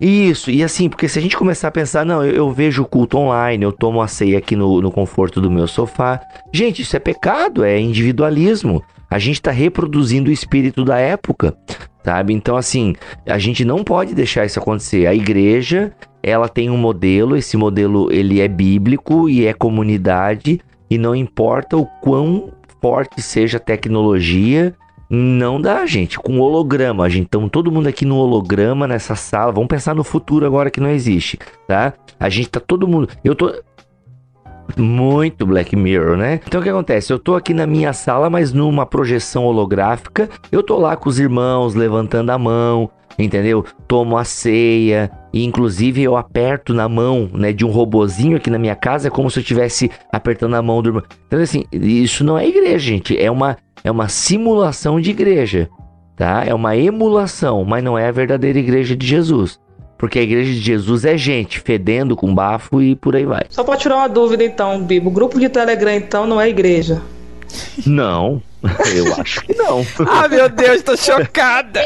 Isso, 0.00 0.50
e 0.50 0.62
assim, 0.62 0.88
porque 0.88 1.08
se 1.08 1.18
a 1.18 1.22
gente 1.22 1.36
começar 1.36 1.68
a 1.68 1.70
pensar, 1.70 2.06
não, 2.06 2.24
eu, 2.24 2.34
eu 2.34 2.50
vejo 2.50 2.82
o 2.82 2.86
culto 2.86 3.18
online, 3.18 3.64
eu 3.64 3.72
tomo 3.72 4.00
a 4.00 4.08
ceia 4.08 4.38
aqui 4.38 4.54
no, 4.56 4.80
no 4.80 4.90
conforto 4.90 5.40
do 5.40 5.50
meu 5.50 5.66
sofá. 5.66 6.20
Gente, 6.52 6.82
isso 6.82 6.96
é 6.96 7.00
pecado, 7.00 7.64
é 7.64 7.78
individualismo. 7.78 8.82
A 9.10 9.18
gente 9.18 9.36
está 9.36 9.50
reproduzindo 9.50 10.30
o 10.30 10.32
espírito 10.32 10.84
da 10.84 10.98
época, 10.98 11.56
sabe? 12.04 12.32
Então, 12.32 12.56
assim, 12.56 12.94
a 13.26 13.38
gente 13.38 13.64
não 13.64 13.84
pode 13.84 14.14
deixar 14.14 14.44
isso 14.44 14.58
acontecer. 14.58 15.06
A 15.06 15.14
igreja, 15.14 15.92
ela 16.22 16.48
tem 16.48 16.70
um 16.70 16.76
modelo, 16.76 17.36
esse 17.36 17.56
modelo 17.56 18.12
ele 18.12 18.40
é 18.40 18.48
bíblico 18.48 19.28
e 19.28 19.46
é 19.46 19.52
comunidade, 19.52 20.60
e 20.88 20.98
não 20.98 21.14
importa 21.14 21.76
o 21.76 21.86
quão 22.00 22.50
forte 22.80 23.22
seja 23.22 23.58
a 23.58 23.60
tecnologia 23.60 24.74
não 25.08 25.60
dá, 25.60 25.84
gente. 25.86 26.18
Com 26.18 26.40
holograma, 26.40 27.08
gente. 27.08 27.24
Então, 27.24 27.48
todo 27.48 27.70
mundo 27.70 27.88
aqui 27.88 28.04
no 28.04 28.16
holograma, 28.16 28.86
nessa 28.86 29.14
sala. 29.14 29.52
Vamos 29.52 29.68
pensar 29.68 29.94
no 29.94 30.04
futuro 30.04 30.46
agora 30.46 30.70
que 30.70 30.80
não 30.80 30.90
existe, 30.90 31.38
tá? 31.66 31.92
A 32.18 32.28
gente 32.28 32.48
tá 32.48 32.60
todo 32.60 32.88
mundo. 32.88 33.08
Eu 33.22 33.34
tô. 33.34 33.52
Muito 34.78 35.44
Black 35.44 35.76
Mirror, 35.76 36.16
né? 36.16 36.40
Então 36.46 36.58
o 36.58 36.64
que 36.64 36.70
acontece? 36.70 37.12
Eu 37.12 37.18
tô 37.18 37.34
aqui 37.34 37.52
na 37.52 37.66
minha 37.66 37.92
sala, 37.92 38.30
mas 38.30 38.50
numa 38.50 38.86
projeção 38.86 39.44
holográfica. 39.44 40.28
Eu 40.50 40.62
tô 40.62 40.78
lá 40.78 40.96
com 40.96 41.08
os 41.08 41.18
irmãos, 41.18 41.74
levantando 41.74 42.30
a 42.30 42.38
mão, 42.38 42.90
entendeu? 43.18 43.64
Tomo 43.86 44.16
a 44.16 44.24
ceia, 44.24 45.10
e 45.32 45.44
inclusive 45.44 46.02
eu 46.02 46.16
aperto 46.16 46.72
na 46.72 46.88
mão, 46.88 47.28
né, 47.32 47.52
de 47.52 47.64
um 47.64 47.70
robozinho 47.70 48.36
aqui 48.36 48.50
na 48.50 48.58
minha 48.58 48.74
casa, 48.74 49.08
é 49.08 49.10
como 49.10 49.30
se 49.30 49.38
eu 49.38 49.42
estivesse 49.42 49.90
apertando 50.12 50.54
a 50.54 50.62
mão 50.62 50.82
do 50.82 50.90
irmão. 50.90 51.02
Então 51.26 51.40
assim, 51.40 51.64
isso 51.72 52.24
não 52.24 52.38
é 52.38 52.46
igreja, 52.46 52.78
gente, 52.78 53.18
é 53.18 53.30
uma 53.30 53.56
é 53.82 53.90
uma 53.90 54.08
simulação 54.08 54.98
de 54.98 55.10
igreja, 55.10 55.68
tá? 56.16 56.42
É 56.46 56.54
uma 56.54 56.74
emulação, 56.74 57.64
mas 57.64 57.84
não 57.84 57.98
é 57.98 58.08
a 58.08 58.12
verdadeira 58.12 58.58
igreja 58.58 58.96
de 58.96 59.06
Jesus. 59.06 59.60
Porque 59.98 60.18
a 60.18 60.22
igreja 60.22 60.52
de 60.52 60.60
Jesus 60.60 61.04
é 61.04 61.16
gente 61.16 61.60
fedendo 61.60 62.16
com 62.16 62.34
bafo 62.34 62.82
e 62.82 62.96
por 62.96 63.14
aí 63.14 63.24
vai. 63.24 63.44
Só 63.48 63.62
para 63.62 63.76
tirar 63.76 63.96
uma 63.96 64.08
dúvida 64.08 64.42
então, 64.42 64.82
Bibo, 64.82 65.08
o 65.08 65.12
grupo 65.12 65.38
de 65.38 65.48
Telegram 65.48 65.92
então 65.92 66.26
não 66.26 66.40
é 66.40 66.48
igreja? 66.48 67.00
Não. 67.86 68.42
Eu 68.94 69.14
acho 69.20 69.42
que 69.42 69.54
não. 69.54 69.86
ah, 70.08 70.28
meu 70.28 70.48
Deus, 70.48 70.82
tô 70.82 70.96
chocada. 70.96 71.84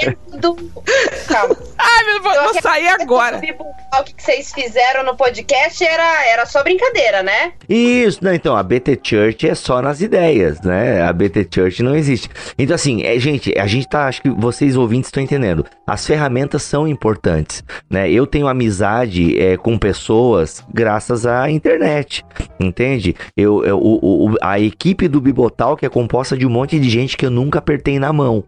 Calma. 1.26 1.56
Ai, 1.78 2.04
meu 2.04 2.22
Deus, 2.22 2.52
vou 2.52 2.62
sair 2.62 2.88
agora. 2.88 3.38
O 3.38 4.04
que 4.04 4.22
vocês 4.22 4.52
fizeram 4.52 5.04
no 5.04 5.16
podcast 5.16 5.82
era, 5.84 6.26
era 6.26 6.46
só 6.46 6.62
brincadeira, 6.62 7.22
né? 7.22 7.52
Isso, 7.68 8.22
não, 8.22 8.34
então, 8.34 8.56
a 8.56 8.62
BT 8.62 9.00
Church 9.02 9.48
é 9.48 9.54
só 9.54 9.80
nas 9.80 10.00
ideias, 10.00 10.60
né? 10.60 11.02
A 11.02 11.12
BT 11.12 11.48
Church 11.52 11.82
não 11.82 11.96
existe. 11.96 12.28
Então, 12.58 12.74
assim, 12.74 13.02
é, 13.02 13.18
gente, 13.18 13.52
a 13.58 13.66
gente 13.66 13.88
tá, 13.88 14.06
acho 14.06 14.22
que 14.22 14.30
vocês 14.30 14.76
ouvintes 14.76 15.08
estão 15.08 15.22
entendendo. 15.22 15.64
As 15.86 16.06
ferramentas 16.06 16.62
são 16.62 16.86
importantes, 16.86 17.64
né? 17.88 18.10
Eu 18.10 18.26
tenho 18.26 18.48
amizade 18.48 19.40
é, 19.40 19.56
com 19.56 19.78
pessoas 19.78 20.64
graças 20.72 21.26
à 21.26 21.50
internet, 21.50 22.24
entende? 22.60 23.16
Eu, 23.36 23.64
eu 23.64 23.78
o, 23.78 24.30
o, 24.30 24.34
a 24.42 24.58
equipe 24.60 25.08
do 25.08 25.20
Bibotal, 25.20 25.76
que 25.76 25.86
é 25.86 25.88
composta 25.88 26.36
de 26.36 26.46
um 26.46 26.50
monte 26.50 26.67
monte 26.68 26.78
de 26.78 26.90
gente 26.90 27.16
que 27.16 27.24
eu 27.24 27.30
nunca 27.30 27.58
apertei 27.58 27.98
na 27.98 28.12
mão. 28.12 28.44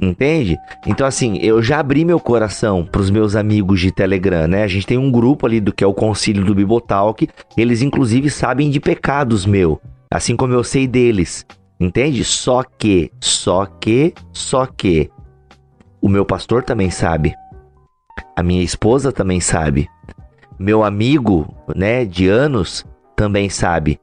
Entende? 0.00 0.56
Então, 0.86 1.06
assim, 1.06 1.36
eu 1.42 1.62
já 1.62 1.78
abri 1.78 2.06
meu 2.06 2.18
coração 2.18 2.86
para 2.86 3.02
os 3.02 3.10
meus 3.10 3.36
amigos 3.36 3.80
de 3.80 3.92
Telegram, 3.92 4.48
né? 4.48 4.62
A 4.62 4.66
gente 4.66 4.86
tem 4.86 4.96
um 4.96 5.10
grupo 5.10 5.44
ali 5.44 5.60
do 5.60 5.74
que 5.74 5.84
é 5.84 5.86
o 5.86 5.92
Concílio 5.92 6.42
do 6.42 6.54
Bibotalk. 6.54 7.28
Eles, 7.54 7.82
inclusive, 7.82 8.30
sabem 8.30 8.70
de 8.70 8.80
pecados 8.80 9.44
meu, 9.44 9.78
assim 10.10 10.36
como 10.36 10.54
eu 10.54 10.64
sei 10.64 10.86
deles. 10.86 11.44
Entende? 11.78 12.24
Só 12.24 12.62
que, 12.62 13.12
só 13.20 13.66
que, 13.66 14.14
só 14.32 14.64
que. 14.64 15.10
O 16.00 16.08
meu 16.08 16.24
pastor 16.24 16.62
também 16.62 16.88
sabe. 16.88 17.34
A 18.34 18.42
minha 18.42 18.62
esposa 18.62 19.12
também 19.12 19.38
sabe. 19.38 19.86
Meu 20.58 20.82
amigo, 20.82 21.54
né, 21.76 22.06
de 22.06 22.26
anos, 22.26 22.86
também 23.14 23.50
sabe. 23.50 24.00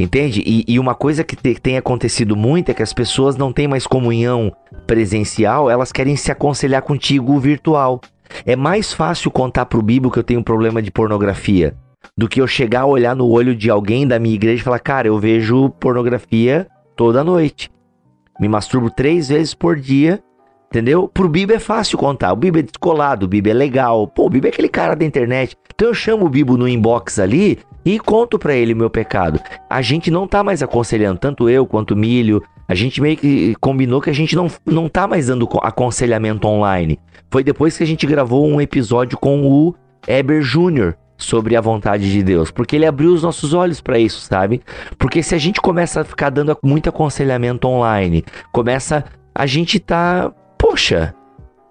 Entende? 0.00 0.42
E, 0.46 0.64
e 0.66 0.78
uma 0.78 0.94
coisa 0.94 1.22
que 1.22 1.36
te, 1.36 1.54
tem 1.60 1.76
acontecido 1.76 2.34
muito 2.34 2.70
é 2.70 2.74
que 2.74 2.82
as 2.82 2.92
pessoas 2.92 3.36
não 3.36 3.52
têm 3.52 3.68
mais 3.68 3.86
comunhão 3.86 4.50
presencial, 4.86 5.68
elas 5.70 5.92
querem 5.92 6.16
se 6.16 6.32
aconselhar 6.32 6.80
contigo 6.80 7.38
virtual. 7.38 8.00
É 8.46 8.56
mais 8.56 8.94
fácil 8.94 9.30
contar 9.30 9.66
pro 9.66 9.82
Bibo 9.82 10.10
que 10.10 10.18
eu 10.18 10.24
tenho 10.24 10.40
um 10.40 10.44
problema 10.44 10.80
de 10.80 10.90
pornografia 10.90 11.76
do 12.16 12.28
que 12.28 12.40
eu 12.40 12.46
chegar 12.46 12.82
a 12.82 12.86
olhar 12.86 13.14
no 13.14 13.28
olho 13.28 13.54
de 13.54 13.68
alguém 13.68 14.06
da 14.06 14.18
minha 14.18 14.34
igreja 14.34 14.62
e 14.62 14.64
falar, 14.64 14.78
cara, 14.78 15.08
eu 15.08 15.18
vejo 15.18 15.68
pornografia 15.68 16.66
toda 16.96 17.22
noite. 17.22 17.70
Me 18.40 18.48
masturbo 18.48 18.90
três 18.90 19.28
vezes 19.28 19.52
por 19.52 19.78
dia, 19.78 20.22
entendeu? 20.70 21.08
Pro 21.08 21.28
Bibo 21.28 21.52
é 21.52 21.58
fácil 21.58 21.98
contar. 21.98 22.32
O 22.32 22.36
Bibo 22.36 22.58
é 22.58 22.62
descolado, 22.62 23.26
o 23.26 23.28
Bibo 23.28 23.50
é 23.50 23.52
legal. 23.52 24.06
Pô, 24.06 24.26
o 24.26 24.30
Bibo 24.30 24.46
é 24.46 24.50
aquele 24.50 24.68
cara 24.70 24.94
da 24.96 25.04
internet. 25.04 25.54
Então 25.74 25.88
eu 25.88 25.94
chamo 25.94 26.24
o 26.24 26.30
Bibo 26.30 26.56
no 26.56 26.66
inbox 26.66 27.18
ali 27.18 27.58
e 27.84 27.98
conto 27.98 28.38
para 28.38 28.54
ele 28.54 28.74
meu 28.74 28.90
pecado. 28.90 29.40
A 29.68 29.82
gente 29.82 30.10
não 30.10 30.26
tá 30.26 30.42
mais 30.42 30.62
aconselhando, 30.62 31.18
tanto 31.18 31.48
eu 31.48 31.66
quanto 31.66 31.96
Milho. 31.96 32.42
A 32.68 32.74
gente 32.74 33.00
meio 33.00 33.16
que 33.16 33.54
combinou 33.60 34.00
que 34.00 34.10
a 34.10 34.14
gente 34.14 34.36
não, 34.36 34.48
não 34.64 34.88
tá 34.88 35.08
mais 35.08 35.26
dando 35.26 35.48
aconselhamento 35.62 36.46
online. 36.46 36.98
Foi 37.30 37.42
depois 37.42 37.76
que 37.76 37.82
a 37.82 37.86
gente 37.86 38.06
gravou 38.06 38.46
um 38.46 38.60
episódio 38.60 39.18
com 39.18 39.46
o 39.46 39.74
Eber 40.06 40.42
Júnior 40.42 40.96
sobre 41.16 41.54
a 41.54 41.60
vontade 41.60 42.10
de 42.10 42.22
Deus, 42.22 42.50
porque 42.50 42.76
ele 42.76 42.86
abriu 42.86 43.12
os 43.12 43.22
nossos 43.22 43.52
olhos 43.52 43.80
para 43.80 43.98
isso, 43.98 44.20
sabe? 44.20 44.62
Porque 44.98 45.22
se 45.22 45.34
a 45.34 45.38
gente 45.38 45.60
começa 45.60 46.00
a 46.00 46.04
ficar 46.04 46.30
dando 46.30 46.56
muito 46.62 46.88
aconselhamento 46.88 47.68
online, 47.68 48.24
começa 48.52 49.04
a 49.34 49.46
gente 49.46 49.78
tá, 49.78 50.32
poxa, 50.58 51.14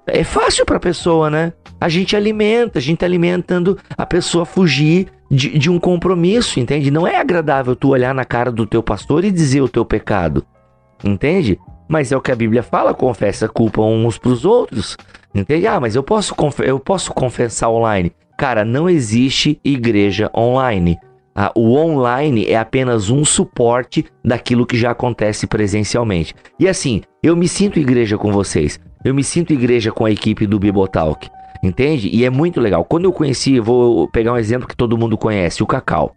é 0.07 0.23
fácil 0.23 0.65
para 0.65 0.79
pessoa, 0.79 1.29
né? 1.29 1.53
A 1.79 1.89
gente 1.89 2.15
alimenta, 2.15 2.79
a 2.79 2.81
gente 2.81 2.99
tá 2.99 3.05
alimentando 3.05 3.77
a 3.97 4.05
pessoa 4.05 4.45
fugir 4.45 5.07
de, 5.29 5.57
de 5.57 5.69
um 5.69 5.79
compromisso, 5.79 6.59
entende? 6.59 6.89
Não 6.89 7.05
é 7.05 7.17
agradável 7.17 7.75
tu 7.75 7.89
olhar 7.89 8.13
na 8.13 8.25
cara 8.25 8.51
do 8.51 8.65
teu 8.65 8.81
pastor 8.81 9.23
e 9.23 9.31
dizer 9.31 9.61
o 9.61 9.69
teu 9.69 9.85
pecado, 9.85 10.45
entende? 11.03 11.59
Mas 11.87 12.11
é 12.11 12.17
o 12.17 12.21
que 12.21 12.31
a 12.31 12.35
Bíblia 12.35 12.63
fala, 12.63 12.93
confessa 12.93 13.45
a 13.45 13.49
culpa 13.49 13.81
uns 13.81 14.17
pros 14.17 14.45
outros. 14.45 14.95
Entende? 15.33 15.67
Ah, 15.67 15.79
mas 15.79 15.95
eu 15.95 16.03
posso, 16.03 16.35
eu 16.63 16.79
posso 16.79 17.13
confessar 17.13 17.69
online. 17.69 18.11
Cara, 18.37 18.63
não 18.63 18.89
existe 18.89 19.59
igreja 19.63 20.31
online. 20.35 20.97
Ah, 21.35 21.51
o 21.55 21.75
online 21.75 22.45
é 22.45 22.57
apenas 22.57 23.09
um 23.09 23.23
suporte 23.23 24.05
daquilo 24.23 24.65
que 24.65 24.77
já 24.77 24.91
acontece 24.91 25.47
presencialmente. 25.47 26.35
E 26.59 26.67
assim, 26.67 27.01
eu 27.23 27.35
me 27.35 27.47
sinto 27.47 27.79
igreja 27.79 28.17
com 28.17 28.31
vocês. 28.31 28.79
Eu 29.03 29.13
me 29.13 29.23
sinto 29.23 29.53
igreja 29.53 29.91
com 29.91 30.05
a 30.05 30.11
equipe 30.11 30.45
do 30.45 30.59
Bibotalk. 30.59 31.29
Entende? 31.63 32.09
E 32.09 32.23
é 32.23 32.29
muito 32.29 32.59
legal. 32.61 32.85
Quando 32.85 33.05
eu 33.05 33.11
conheci, 33.11 33.59
vou 33.59 34.07
pegar 34.09 34.33
um 34.33 34.37
exemplo 34.37 34.67
que 34.67 34.75
todo 34.75 34.97
mundo 34.97 35.17
conhece, 35.17 35.61
o 35.61 35.67
Cacau. 35.67 36.15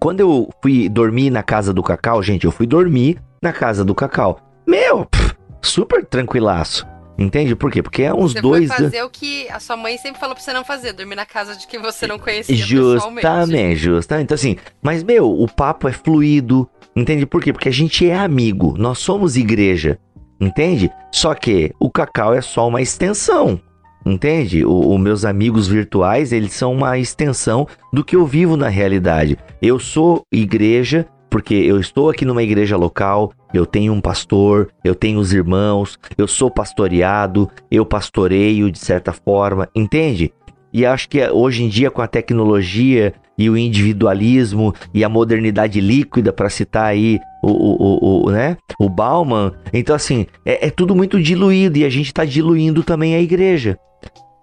Quando 0.00 0.20
eu 0.20 0.50
fui 0.60 0.88
dormir 0.88 1.30
na 1.30 1.42
casa 1.42 1.72
do 1.72 1.82
Cacau, 1.82 2.22
gente, 2.22 2.44
eu 2.44 2.50
fui 2.50 2.66
dormir 2.66 3.18
na 3.40 3.52
casa 3.52 3.84
do 3.84 3.94
Cacau. 3.94 4.40
Meu, 4.66 5.06
pff, 5.06 5.34
super 5.62 6.04
tranquilaço. 6.04 6.86
Entende? 7.16 7.54
Por 7.54 7.70
quê? 7.70 7.82
Porque 7.82 8.02
é 8.02 8.12
uns 8.12 8.32
você 8.32 8.40
dois. 8.40 8.68
Você 8.68 8.82
fazer 8.82 9.02
o 9.04 9.08
que 9.10 9.48
a 9.48 9.60
sua 9.60 9.76
mãe 9.76 9.96
sempre 9.96 10.18
falou 10.18 10.34
pra 10.34 10.42
você 10.42 10.52
não 10.52 10.64
fazer, 10.64 10.92
dormir 10.92 11.14
na 11.14 11.24
casa 11.24 11.54
de 11.56 11.66
quem 11.66 11.80
você 11.80 12.06
não 12.06 12.18
conhecia. 12.18 12.56
Justamente, 12.56 13.76
justamente. 13.76 14.24
Então, 14.24 14.34
assim, 14.34 14.56
mas, 14.82 15.04
meu, 15.04 15.30
o 15.30 15.46
papo 15.46 15.88
é 15.88 15.92
fluido. 15.92 16.68
Entende 16.96 17.24
por 17.24 17.42
quê? 17.42 17.52
Porque 17.52 17.68
a 17.68 17.72
gente 17.72 18.08
é 18.08 18.16
amigo, 18.16 18.74
nós 18.76 18.98
somos 18.98 19.36
igreja. 19.36 19.98
Entende? 20.40 20.90
Só 21.12 21.34
que 21.34 21.72
o 21.78 21.88
cacau 21.88 22.34
é 22.34 22.40
só 22.40 22.66
uma 22.66 22.82
extensão. 22.82 23.60
Entende? 24.04 24.64
Os 24.64 25.00
meus 25.00 25.24
amigos 25.24 25.66
virtuais, 25.66 26.32
eles 26.32 26.52
são 26.52 26.72
uma 26.72 26.98
extensão 26.98 27.66
do 27.92 28.04
que 28.04 28.14
eu 28.16 28.26
vivo 28.26 28.56
na 28.56 28.68
realidade. 28.68 29.38
Eu 29.62 29.78
sou 29.78 30.22
igreja 30.30 31.06
porque 31.34 31.54
eu 31.54 31.80
estou 31.80 32.10
aqui 32.10 32.24
numa 32.24 32.44
igreja 32.44 32.76
local, 32.76 33.32
eu 33.52 33.66
tenho 33.66 33.92
um 33.92 34.00
pastor, 34.00 34.68
eu 34.84 34.94
tenho 34.94 35.18
os 35.18 35.32
irmãos, 35.32 35.98
eu 36.16 36.28
sou 36.28 36.48
pastoreado, 36.48 37.50
eu 37.68 37.84
pastoreio 37.84 38.70
de 38.70 38.78
certa 38.78 39.12
forma, 39.12 39.68
entende? 39.74 40.32
E 40.74 40.84
acho 40.84 41.08
que 41.08 41.24
hoje 41.28 41.62
em 41.62 41.68
dia, 41.68 41.88
com 41.88 42.02
a 42.02 42.08
tecnologia 42.08 43.14
e 43.38 43.48
o 43.48 43.56
individualismo 43.56 44.74
e 44.92 45.04
a 45.04 45.08
modernidade 45.08 45.80
líquida, 45.80 46.32
para 46.32 46.50
citar 46.50 46.86
aí 46.86 47.20
o, 47.40 47.48
o, 47.48 48.24
o, 48.26 48.30
né? 48.32 48.56
o 48.76 48.88
Bauman, 48.88 49.52
então 49.72 49.94
assim, 49.94 50.26
é, 50.44 50.66
é 50.66 50.70
tudo 50.70 50.94
muito 50.94 51.22
diluído 51.22 51.78
e 51.78 51.84
a 51.84 51.88
gente 51.88 52.06
está 52.06 52.24
diluindo 52.24 52.82
também 52.82 53.14
a 53.14 53.20
igreja. 53.20 53.78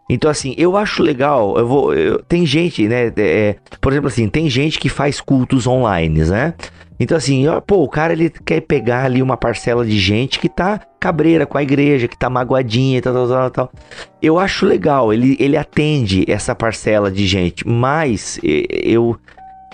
Então, 0.09 0.29
assim, 0.29 0.53
eu 0.57 0.75
acho 0.75 1.01
legal. 1.01 1.57
Eu 1.57 1.65
vou. 1.65 1.93
Eu, 1.93 2.21
tem 2.23 2.45
gente, 2.45 2.85
né? 2.85 3.13
É, 3.15 3.55
por 3.79 3.93
exemplo, 3.93 4.09
assim, 4.09 4.27
tem 4.27 4.49
gente 4.49 4.77
que 4.77 4.89
faz 4.89 5.21
cultos 5.21 5.65
online, 5.65 6.25
né? 6.25 6.53
Então, 7.01 7.17
assim, 7.17 7.47
ó, 7.47 7.59
pô, 7.59 7.77
o 7.77 7.89
cara 7.89 8.13
ele 8.13 8.29
quer 8.29 8.61
pegar 8.61 9.05
ali 9.05 9.23
uma 9.23 9.35
parcela 9.35 9.83
de 9.83 9.97
gente 9.97 10.39
que 10.39 10.47
tá 10.47 10.79
cabreira 10.99 11.47
com 11.47 11.57
a 11.57 11.63
igreja, 11.63 12.07
que 12.07 12.15
tá 12.15 12.29
magoadinha 12.29 12.99
e 12.99 13.01
tal, 13.01 13.11
tal, 13.11 13.27
tal, 13.27 13.49
tal. 13.49 13.71
Eu 14.21 14.37
acho 14.37 14.67
legal, 14.67 15.11
ele, 15.11 15.35
ele 15.39 15.57
atende 15.57 16.23
essa 16.31 16.53
parcela 16.53 17.09
de 17.09 17.25
gente, 17.25 17.67
mas 17.67 18.39
eu, 18.43 19.17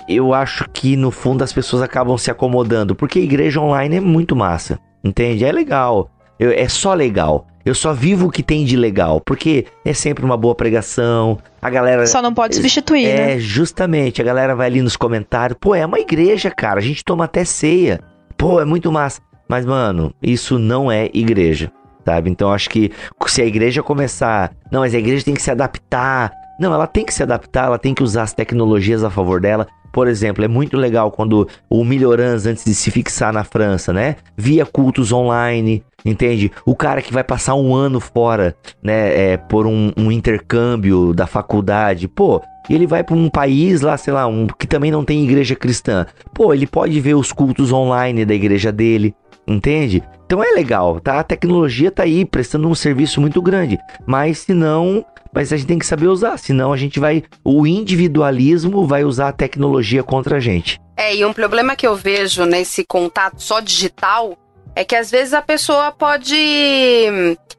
eu 0.07 0.33
acho 0.33 0.69
que 0.69 0.95
no 0.95 1.11
fundo 1.11 1.43
as 1.43 1.51
pessoas 1.51 1.81
acabam 1.81 2.17
se 2.17 2.31
acomodando, 2.31 2.95
porque 2.95 3.19
a 3.19 3.23
igreja 3.23 3.59
online 3.59 3.97
é 3.97 3.99
muito 3.99 4.33
massa, 4.33 4.79
entende? 5.03 5.43
É 5.43 5.51
legal, 5.51 6.09
é 6.39 6.69
só 6.69 6.93
legal. 6.93 7.45
Eu 7.67 7.75
só 7.75 7.93
vivo 7.93 8.27
o 8.27 8.31
que 8.31 8.41
tem 8.41 8.63
de 8.63 8.77
legal, 8.77 9.19
porque 9.19 9.65
é 9.83 9.93
sempre 9.93 10.23
uma 10.23 10.37
boa 10.37 10.55
pregação. 10.55 11.37
A 11.61 11.69
galera. 11.69 12.07
Só 12.07 12.21
não 12.21 12.33
pode 12.33 12.55
substituir, 12.55 13.07
é, 13.07 13.17
né? 13.17 13.33
É, 13.33 13.39
justamente. 13.39 14.21
A 14.21 14.23
galera 14.23 14.55
vai 14.55 14.67
ali 14.67 14.81
nos 14.81 14.95
comentários. 14.95 15.57
Pô, 15.59 15.75
é 15.75 15.85
uma 15.85 15.99
igreja, 15.99 16.49
cara. 16.49 16.79
A 16.79 16.81
gente 16.81 17.03
toma 17.03 17.25
até 17.25 17.43
ceia. 17.43 17.99
Pô, 18.37 18.61
é 18.61 18.63
muito 18.63 18.89
massa. 18.89 19.19
Mas, 19.49 19.65
mano, 19.65 20.13
isso 20.23 20.57
não 20.57 20.89
é 20.89 21.09
igreja, 21.13 21.69
sabe? 22.05 22.29
Então 22.29 22.53
acho 22.53 22.69
que 22.69 22.89
se 23.25 23.41
a 23.41 23.45
igreja 23.45 23.83
começar. 23.83 24.53
Não, 24.71 24.79
mas 24.79 24.95
a 24.95 24.99
igreja 24.99 25.25
tem 25.25 25.33
que 25.33 25.41
se 25.41 25.51
adaptar. 25.51 26.31
Não, 26.57 26.73
ela 26.73 26.87
tem 26.87 27.03
que 27.03 27.13
se 27.13 27.21
adaptar, 27.21 27.65
ela 27.65 27.77
tem 27.77 27.93
que 27.93 28.01
usar 28.01 28.23
as 28.23 28.33
tecnologias 28.33 29.03
a 29.03 29.09
favor 29.09 29.41
dela. 29.41 29.67
Por 29.97 30.07
exemplo, 30.07 30.45
é 30.45 30.47
muito 30.47 30.77
legal 30.77 31.09
quando 31.09 31.47
o 31.67 31.83
Melhorans, 31.83 32.45
antes 32.45 32.63
de 32.63 32.75
se 32.75 32.91
fixar 32.91 33.33
na 33.33 33.43
França, 33.43 33.91
né? 33.91 34.17
Via 34.37 34.63
cultos 34.63 35.11
online, 35.11 35.83
entende? 36.05 36.51
O 36.63 36.75
cara 36.75 37.01
que 37.01 37.11
vai 37.11 37.23
passar 37.23 37.55
um 37.55 37.73
ano 37.73 37.99
fora, 37.99 38.55
né? 38.79 39.31
É, 39.31 39.37
por 39.37 39.65
um, 39.65 39.91
um 39.97 40.11
intercâmbio 40.11 41.15
da 41.15 41.25
faculdade, 41.25 42.07
pô, 42.07 42.43
e 42.69 42.75
ele 42.75 42.85
vai 42.85 43.03
para 43.03 43.15
um 43.15 43.27
país 43.27 43.81
lá, 43.81 43.97
sei 43.97 44.13
lá, 44.13 44.27
um 44.27 44.45
que 44.45 44.67
também 44.67 44.91
não 44.91 45.03
tem 45.03 45.23
igreja 45.23 45.55
cristã. 45.55 46.05
Pô, 46.31 46.53
ele 46.53 46.67
pode 46.67 46.99
ver 46.99 47.15
os 47.15 47.31
cultos 47.31 47.71
online 47.71 48.23
da 48.23 48.35
igreja 48.35 48.71
dele, 48.71 49.15
entende? 49.47 50.03
Então 50.25 50.43
é 50.43 50.51
legal, 50.51 50.99
tá? 50.99 51.19
A 51.19 51.23
tecnologia 51.23 51.89
tá 51.89 52.03
aí 52.03 52.25
prestando 52.25 52.67
um 52.67 52.75
serviço 52.75 53.21
muito 53.21 53.41
grande, 53.41 53.77
mas 54.05 54.39
se 54.39 54.53
não, 54.53 55.05
mas 55.33 55.53
a 55.53 55.57
gente 55.57 55.67
tem 55.67 55.79
que 55.79 55.85
saber 55.85 56.07
usar, 56.07 56.37
senão 56.37 56.73
a 56.73 56.77
gente 56.77 56.99
vai 56.99 57.23
o 57.43 57.65
individualismo 57.65 58.85
vai 58.85 59.03
usar 59.03 59.29
a 59.29 59.33
tecnologia 59.33 60.03
contra 60.03 60.37
a 60.37 60.39
gente. 60.39 60.79
É, 60.97 61.15
e 61.15 61.23
um 61.23 61.31
problema 61.31 61.75
que 61.75 61.87
eu 61.87 61.95
vejo 61.95 62.43
nesse 62.45 62.83
contato 62.83 63.41
só 63.41 63.59
digital 63.59 64.37
é 64.77 64.85
que 64.85 64.95
às 64.95 65.09
vezes 65.09 65.33
a 65.33 65.41
pessoa 65.41 65.91
pode 65.91 66.37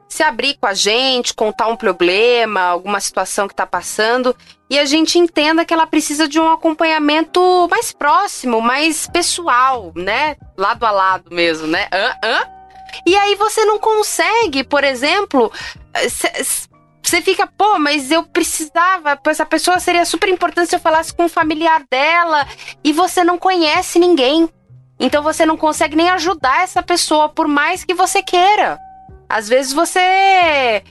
se 0.07 0.23
abrir 0.23 0.57
com 0.57 0.65
a 0.67 0.73
gente, 0.73 1.33
contar 1.33 1.67
um 1.67 1.75
problema, 1.75 2.61
alguma 2.61 3.01
situação 3.01 3.45
que 3.45 3.53
está 3.53 3.67
passando, 3.67 4.33
e 4.69 4.79
a 4.79 4.85
gente 4.85 5.19
entenda 5.19 5.65
que 5.65 5.73
ela 5.73 5.85
precisa 5.85 6.29
de 6.29 6.39
um 6.39 6.49
acompanhamento 6.49 7.67
mais 7.69 7.91
próximo, 7.91 8.61
mais 8.61 9.05
pessoal, 9.05 9.91
né? 9.97 10.37
Lado 10.57 10.85
a 10.85 10.91
lado 10.91 11.29
mesmo, 11.29 11.67
né? 11.67 11.89
Hã? 11.91 12.13
Hã? 12.23 12.47
E 13.05 13.13
aí 13.17 13.35
você 13.35 13.65
não 13.65 13.77
consegue, 13.77 14.63
por 14.63 14.85
exemplo, 14.85 15.51
você 17.03 17.21
fica, 17.21 17.45
pô, 17.45 17.77
mas 17.77 18.11
eu 18.11 18.23
precisava, 18.23 19.19
essa 19.25 19.45
pessoa 19.45 19.77
seria 19.77 20.05
super 20.05 20.29
importante 20.29 20.69
se 20.69 20.75
eu 20.77 20.79
falasse 20.79 21.13
com 21.13 21.25
um 21.25 21.29
familiar 21.29 21.83
dela, 21.91 22.47
e 22.81 22.93
você 22.93 23.25
não 23.25 23.37
conhece 23.37 23.99
ninguém. 23.99 24.49
Então 24.99 25.23
você 25.23 25.45
não 25.45 25.55
consegue 25.55 25.95
nem 25.95 26.09
ajudar 26.09 26.63
essa 26.63 26.83
pessoa, 26.83 27.29
por 27.29 27.47
mais 27.47 27.83
que 27.83 27.93
você 27.93 28.21
queira. 28.21 28.77
Às 29.29 29.47
vezes 29.47 29.71
você, 29.71 30.83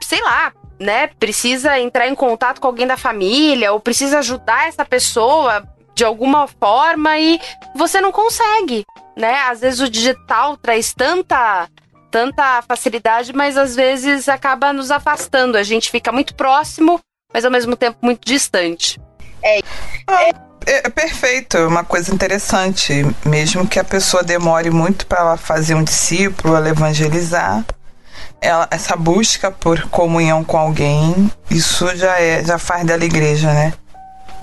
sei 0.00 0.20
lá, 0.22 0.52
né, 0.80 1.06
precisa 1.06 1.78
entrar 1.78 2.08
em 2.08 2.14
contato 2.14 2.60
com 2.60 2.66
alguém 2.66 2.86
da 2.86 2.96
família 2.96 3.72
ou 3.72 3.78
precisa 3.78 4.18
ajudar 4.18 4.66
essa 4.68 4.84
pessoa 4.84 5.62
de 5.94 6.04
alguma 6.04 6.48
forma 6.48 7.16
e 7.18 7.40
você 7.74 8.00
não 8.00 8.10
consegue, 8.10 8.84
né? 9.16 9.42
Às 9.42 9.60
vezes 9.60 9.80
o 9.80 9.88
digital 9.88 10.56
traz 10.56 10.92
tanta 10.92 11.68
tanta 12.10 12.62
facilidade, 12.62 13.32
mas 13.32 13.56
às 13.56 13.74
vezes 13.74 14.28
acaba 14.28 14.72
nos 14.72 14.92
afastando. 14.92 15.58
A 15.58 15.64
gente 15.64 15.90
fica 15.90 16.12
muito 16.12 16.34
próximo, 16.34 17.00
mas 17.32 17.44
ao 17.44 17.50
mesmo 17.50 17.76
tempo 17.76 17.98
muito 18.02 18.24
distante. 18.24 19.00
É, 19.42 19.58
é 19.58 20.43
é, 20.66 20.86
é 20.86 20.90
perfeito, 20.90 21.56
é 21.56 21.66
uma 21.66 21.84
coisa 21.84 22.12
interessante. 22.12 23.04
Mesmo 23.24 23.66
que 23.66 23.78
a 23.78 23.84
pessoa 23.84 24.22
demore 24.22 24.70
muito 24.70 25.06
para 25.06 25.36
fazer 25.36 25.74
um 25.74 25.84
discípulo, 25.84 26.56
ela 26.56 26.68
evangelizar, 26.68 27.64
ela, 28.40 28.68
essa 28.70 28.96
busca 28.96 29.50
por 29.50 29.88
comunhão 29.88 30.44
com 30.44 30.58
alguém, 30.58 31.30
isso 31.50 31.94
já 31.96 32.20
é, 32.20 32.44
já 32.44 32.58
faz 32.58 32.84
dela 32.84 33.04
igreja, 33.04 33.52
né? 33.52 33.72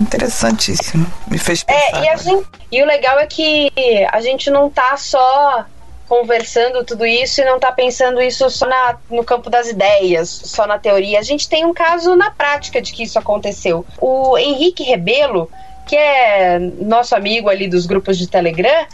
Interessantíssimo. 0.00 1.06
Me 1.28 1.38
fez 1.38 1.62
pensar. 1.62 2.04
É, 2.04 2.12
e, 2.12 2.16
gente, 2.18 2.46
e 2.72 2.82
o 2.82 2.86
legal 2.86 3.18
é 3.18 3.26
que 3.26 3.70
a 4.10 4.20
gente 4.20 4.50
não 4.50 4.68
tá 4.68 4.96
só 4.96 5.64
conversando 6.08 6.84
tudo 6.84 7.06
isso 7.06 7.40
e 7.40 7.44
não 7.44 7.58
tá 7.58 7.72
pensando 7.72 8.20
isso 8.20 8.50
só 8.50 8.66
na, 8.66 8.98
no 9.08 9.24
campo 9.24 9.48
das 9.48 9.68
ideias, 9.68 10.28
só 10.28 10.66
na 10.66 10.78
teoria. 10.78 11.18
A 11.18 11.22
gente 11.22 11.48
tem 11.48 11.64
um 11.64 11.72
caso 11.72 12.14
na 12.16 12.30
prática 12.30 12.82
de 12.82 12.92
que 12.92 13.04
isso 13.04 13.18
aconteceu. 13.18 13.86
O 13.98 14.36
Henrique 14.36 14.82
Rebelo 14.82 15.48
que 15.86 15.96
é 15.96 16.58
nosso 16.58 17.14
amigo 17.14 17.48
ali 17.48 17.68
dos 17.68 17.86
grupos 17.86 18.18
de 18.18 18.26
Telegram, 18.26 18.86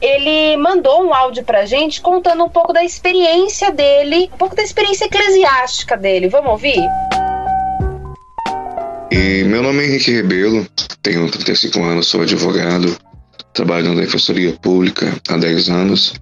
ele 0.00 0.56
mandou 0.56 1.04
um 1.04 1.12
áudio 1.12 1.44
pra 1.44 1.66
gente 1.66 2.00
contando 2.00 2.42
um 2.44 2.48
pouco 2.48 2.72
da 2.72 2.82
experiência 2.82 3.70
dele, 3.70 4.30
um 4.32 4.36
pouco 4.36 4.56
da 4.56 4.62
experiência 4.62 5.04
eclesiástica 5.04 5.96
dele. 5.96 6.28
Vamos 6.28 6.50
ouvir? 6.50 6.82
E 9.10 9.44
meu 9.44 9.62
nome 9.62 9.82
é 9.82 9.86
Henrique 9.86 10.12
Rebelo, 10.12 10.66
tenho 11.02 11.30
35 11.30 11.82
anos, 11.82 12.06
sou 12.06 12.22
advogado, 12.22 12.96
trabalho 13.52 13.92
na 13.92 14.00
Defensoria 14.00 14.52
Pública 14.52 15.12
há 15.28 15.36
10 15.36 15.68
anos, 15.68 16.14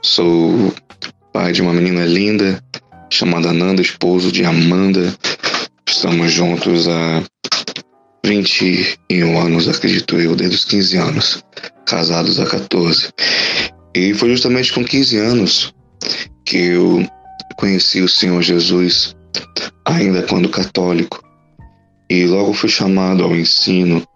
sou 0.00 0.72
pai 1.32 1.52
de 1.52 1.60
uma 1.60 1.72
menina 1.72 2.04
linda 2.04 2.62
chamada 3.12 3.52
Nanda, 3.52 3.82
esposo 3.82 4.32
de 4.32 4.44
Amanda. 4.44 5.14
Estamos 5.86 6.32
juntos 6.32 6.88
há 6.88 7.22
21 8.24 9.38
anos, 9.38 9.68
acredito 9.68 10.16
eu, 10.16 10.36
desde 10.36 10.56
os 10.56 10.64
15 10.64 10.96
anos 10.96 11.44
casados 11.86 12.38
há 12.38 12.46
14. 12.46 13.08
E 13.94 14.14
foi 14.14 14.30
justamente 14.30 14.72
com 14.72 14.84
15 14.84 15.18
anos 15.18 15.74
que 16.44 16.56
eu 16.56 17.06
conheci 17.56 18.00
o 18.00 18.08
Senhor 18.08 18.40
Jesus, 18.40 19.16
ainda 19.84 20.22
quando 20.22 20.48
católico, 20.48 21.22
e 22.08 22.26
logo 22.26 22.52
fui 22.52 22.68
chamado 22.68 23.24
ao 23.24 23.34
ensino, 23.34 24.06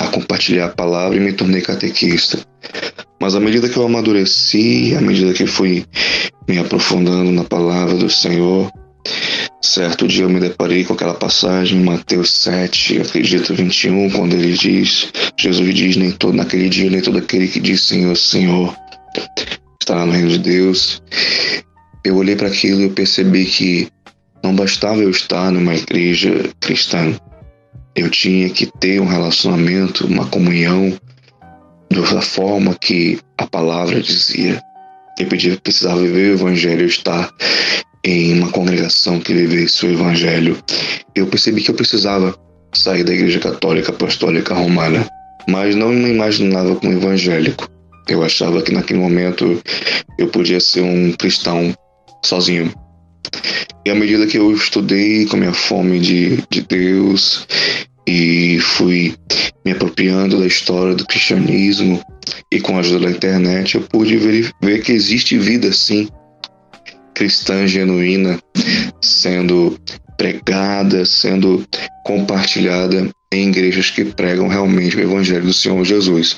a 0.00 0.08
compartilhar 0.08 0.66
a 0.66 0.70
palavra 0.70 1.16
e 1.16 1.20
me 1.20 1.32
tornei 1.32 1.60
catequista. 1.60 2.38
Mas 3.20 3.34
à 3.34 3.40
medida 3.40 3.68
que 3.68 3.76
eu 3.76 3.84
amadureci, 3.84 4.94
à 4.96 5.00
medida 5.00 5.32
que 5.32 5.46
fui 5.46 5.84
me 6.48 6.58
aprofundando 6.58 7.30
na 7.32 7.44
palavra 7.44 7.94
do 7.94 8.08
Senhor, 8.08 8.70
Certo 9.60 10.06
dia 10.06 10.24
eu 10.24 10.30
me 10.30 10.40
deparei 10.40 10.84
com 10.84 10.92
aquela 10.92 11.14
passagem 11.14 11.80
em 11.80 11.84
Mateus 11.84 12.30
7, 12.32 13.00
acredito 13.00 13.54
21, 13.54 14.10
quando 14.10 14.34
ele 14.34 14.52
diz, 14.52 15.12
Jesus 15.38 15.74
diz, 15.74 15.96
nem 15.96 16.10
todo 16.12 16.34
naquele 16.34 16.68
dia, 16.68 16.88
nem 16.88 17.00
todo 17.00 17.18
aquele 17.18 17.48
que 17.48 17.60
diz 17.60 17.82
Senhor, 17.82 18.16
Senhor, 18.16 18.76
estará 19.80 20.06
no 20.06 20.12
reino 20.12 20.28
de 20.28 20.38
Deus. 20.38 21.02
Eu 22.04 22.16
olhei 22.16 22.36
para 22.36 22.48
aquilo 22.48 22.80
e 22.80 22.84
eu 22.84 22.90
percebi 22.90 23.44
que 23.44 23.88
não 24.42 24.54
bastava 24.54 25.00
eu 25.00 25.10
estar 25.10 25.50
numa 25.50 25.74
igreja 25.74 26.50
cristã. 26.60 27.14
Eu 27.94 28.08
tinha 28.08 28.48
que 28.50 28.66
ter 28.78 29.00
um 29.00 29.06
relacionamento, 29.06 30.06
uma 30.06 30.26
comunhão 30.26 30.96
da 31.90 32.22
forma 32.22 32.74
que 32.74 33.18
a 33.36 33.46
palavra 33.46 34.00
dizia. 34.00 34.62
Eu 35.18 35.26
precisava 35.60 36.00
viver 36.00 36.30
o 36.30 36.34
evangelho, 36.34 36.86
estar 36.86 37.28
em 38.04 38.34
uma 38.34 38.50
congregação 38.50 39.20
que 39.20 39.34
vivesse 39.34 39.86
o 39.86 39.90
evangelho, 39.90 40.56
eu 41.14 41.26
percebi 41.26 41.62
que 41.62 41.70
eu 41.70 41.74
precisava 41.74 42.34
sair 42.72 43.04
da 43.04 43.12
igreja 43.12 43.38
católica 43.38 43.90
apostólica 43.90 44.54
romana, 44.54 45.08
mas 45.48 45.74
não 45.74 45.90
me 45.90 46.10
imaginava 46.10 46.74
como 46.76 46.92
evangélico. 46.92 47.68
Eu 48.08 48.22
achava 48.22 48.62
que 48.62 48.72
naquele 48.72 49.00
momento 49.00 49.60
eu 50.18 50.28
podia 50.28 50.60
ser 50.60 50.82
um 50.82 51.12
cristão 51.12 51.74
sozinho. 52.24 52.72
E 53.84 53.90
à 53.90 53.94
medida 53.94 54.26
que 54.26 54.38
eu 54.38 54.52
estudei 54.52 55.26
com 55.26 55.36
a 55.36 55.40
minha 55.40 55.52
fome 55.52 55.98
de, 55.98 56.42
de 56.50 56.62
Deus 56.62 57.46
e 58.06 58.58
fui 58.60 59.14
me 59.64 59.72
apropriando 59.72 60.38
da 60.38 60.46
história 60.46 60.94
do 60.94 61.06
cristianismo 61.06 62.02
e 62.50 62.60
com 62.60 62.76
a 62.76 62.80
ajuda 62.80 63.06
da 63.06 63.10
internet 63.10 63.74
eu 63.74 63.82
pude 63.82 64.16
ver, 64.16 64.50
ver 64.62 64.82
que 64.82 64.92
existe 64.92 65.38
vida 65.38 65.72
sim 65.72 66.08
cristã 67.18 67.66
genuína 67.66 68.38
sendo 69.02 69.76
pregada, 70.16 71.04
sendo 71.04 71.66
compartilhada 72.04 73.10
em 73.32 73.48
igrejas 73.48 73.90
que 73.90 74.04
pregam 74.04 74.46
realmente 74.46 74.96
o 74.96 75.00
Evangelho 75.00 75.46
do 75.46 75.52
Senhor 75.52 75.84
Jesus. 75.84 76.36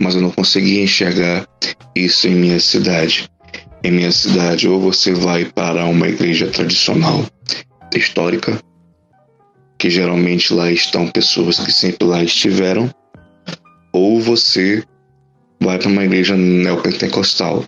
Mas 0.00 0.14
eu 0.14 0.22
não 0.22 0.30
conseguia 0.30 0.82
enxergar 0.82 1.46
isso 1.94 2.26
em 2.26 2.34
minha 2.34 2.58
cidade. 2.58 3.28
Em 3.84 3.90
minha 3.90 4.10
cidade, 4.10 4.66
ou 4.66 4.80
você 4.80 5.12
vai 5.12 5.44
para 5.44 5.84
uma 5.84 6.08
igreja 6.08 6.46
tradicional, 6.46 7.26
histórica, 7.94 8.58
que 9.78 9.90
geralmente 9.90 10.54
lá 10.54 10.72
estão 10.72 11.06
pessoas 11.06 11.60
que 11.60 11.70
sempre 11.70 12.08
lá 12.08 12.24
estiveram, 12.24 12.90
ou 13.92 14.22
você 14.22 14.82
vai 15.60 15.78
para 15.78 15.88
uma 15.88 16.02
igreja 16.02 16.34
neopentecostal, 16.34 17.66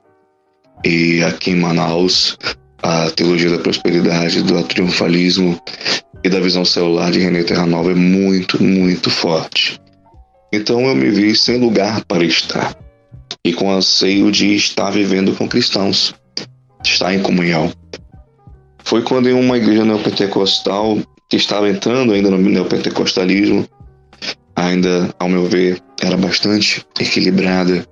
e 0.85 1.23
aqui 1.23 1.51
em 1.51 1.57
Manaus, 1.57 2.39
a 2.83 3.11
teologia 3.11 3.51
da 3.51 3.59
prosperidade, 3.59 4.43
do 4.43 4.63
triunfalismo 4.63 5.61
e 6.23 6.29
da 6.29 6.41
visão 6.41 6.65
celular 6.65 7.11
de 7.11 7.19
René 7.19 7.43
Terra 7.43 7.67
Nova 7.67 7.91
é 7.91 7.95
muito, 7.95 8.63
muito 8.63 9.11
forte. 9.11 9.81
Então 10.53 10.81
eu 10.83 10.95
me 10.95 11.11
vi 11.11 11.35
sem 11.35 11.59
lugar 11.59 12.05
para 12.05 12.25
estar 12.25 12.77
e 13.45 13.53
com 13.53 13.71
anseio 13.71 14.31
de 14.31 14.55
estar 14.55 14.91
vivendo 14.91 15.35
com 15.37 15.49
cristãos, 15.49 16.15
estar 16.85 17.15
em 17.15 17.23
comunhão. 17.23 17.73
Foi 18.85 19.03
quando 19.03 19.29
em 19.29 19.33
uma 19.33 19.57
igreja 19.57 19.85
neopentecostal, 19.85 20.99
que 21.29 21.37
estava 21.37 21.69
entrando 21.69 22.13
ainda 22.13 22.31
no 22.31 22.39
neopentecostalismo, 22.39 23.67
ainda, 24.55 25.13
ao 25.19 25.29
meu 25.29 25.45
ver, 25.45 25.81
era 26.01 26.17
bastante 26.17 26.87
equilibrada. 27.01 27.85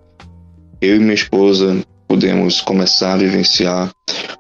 Eu 0.81 0.97
e 0.97 0.99
minha 0.99 1.15
esposa 1.15 1.85
pudemos 2.15 2.61
começar 2.61 3.15
a 3.15 3.17
vivenciar 3.17 3.91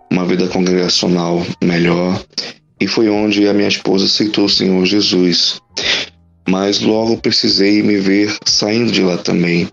uma 0.08 0.24
vida 0.24 0.46
congregacional 0.46 1.44
melhor 1.60 2.22
e 2.80 2.86
foi 2.86 3.08
onde 3.08 3.48
a 3.48 3.52
minha 3.52 3.66
esposa 3.66 4.04
aceitou 4.04 4.44
o 4.44 4.48
Senhor 4.48 4.86
Jesus. 4.86 5.60
Mas 6.48 6.80
logo 6.80 7.16
precisei 7.16 7.82
me 7.82 7.96
ver 7.96 8.32
saindo 8.44 8.92
de 8.92 9.02
lá 9.02 9.18
também, 9.18 9.68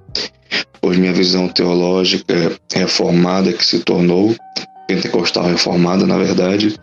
pois 0.82 0.98
minha 0.98 1.14
visão 1.14 1.48
teológica 1.48 2.60
reformada 2.74 3.54
que 3.54 3.64
se 3.64 3.82
tornou, 3.82 4.36
pentecostal 4.88 5.46
reformada 5.46 6.08
na 6.08 6.18
verdade, 6.18 6.76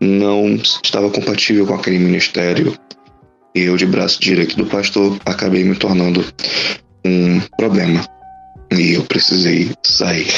não 0.00 0.54
estava 0.82 1.10
compatível 1.10 1.66
com 1.66 1.74
aquele 1.74 1.98
ministério. 1.98 2.74
E 3.54 3.60
eu, 3.60 3.76
de 3.76 3.84
braço 3.84 4.18
direito 4.18 4.56
do 4.56 4.64
pastor, 4.64 5.18
acabei 5.26 5.62
me 5.62 5.74
tornando 5.74 6.24
um 7.04 7.38
problema 7.58 8.02
e 8.72 8.94
eu 8.94 9.02
precisei 9.04 9.70
sair. 9.82 10.28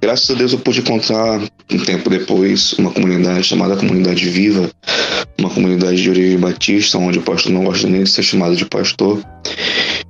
Graças 0.00 0.30
a 0.30 0.34
Deus 0.34 0.52
eu 0.52 0.58
pude 0.58 0.80
encontrar 0.80 1.40
um 1.72 1.78
tempo 1.78 2.10
depois 2.10 2.74
uma 2.74 2.90
comunidade 2.90 3.44
chamada 3.44 3.76
Comunidade 3.76 4.28
Viva, 4.28 4.70
uma 5.38 5.50
comunidade 5.50 6.02
de 6.02 6.10
origem 6.10 6.38
batista, 6.38 6.98
onde 6.98 7.18
o 7.18 7.22
pastor 7.22 7.52
não 7.52 7.64
gosta 7.64 7.88
nem 7.88 8.04
de 8.04 8.10
ser 8.10 8.22
chamado 8.22 8.54
de 8.54 8.64
pastor. 8.66 9.22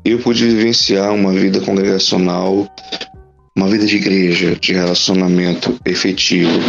E 0.05 0.11
eu 0.11 0.19
pude 0.19 0.45
vivenciar 0.45 1.15
uma 1.15 1.33
vida 1.33 1.61
congregacional, 1.61 2.69
uma 3.57 3.69
vida 3.69 3.87
de 3.87 3.97
igreja, 3.97 4.57
de 4.57 4.73
relacionamento 4.73 5.79
efetivo. 5.85 6.61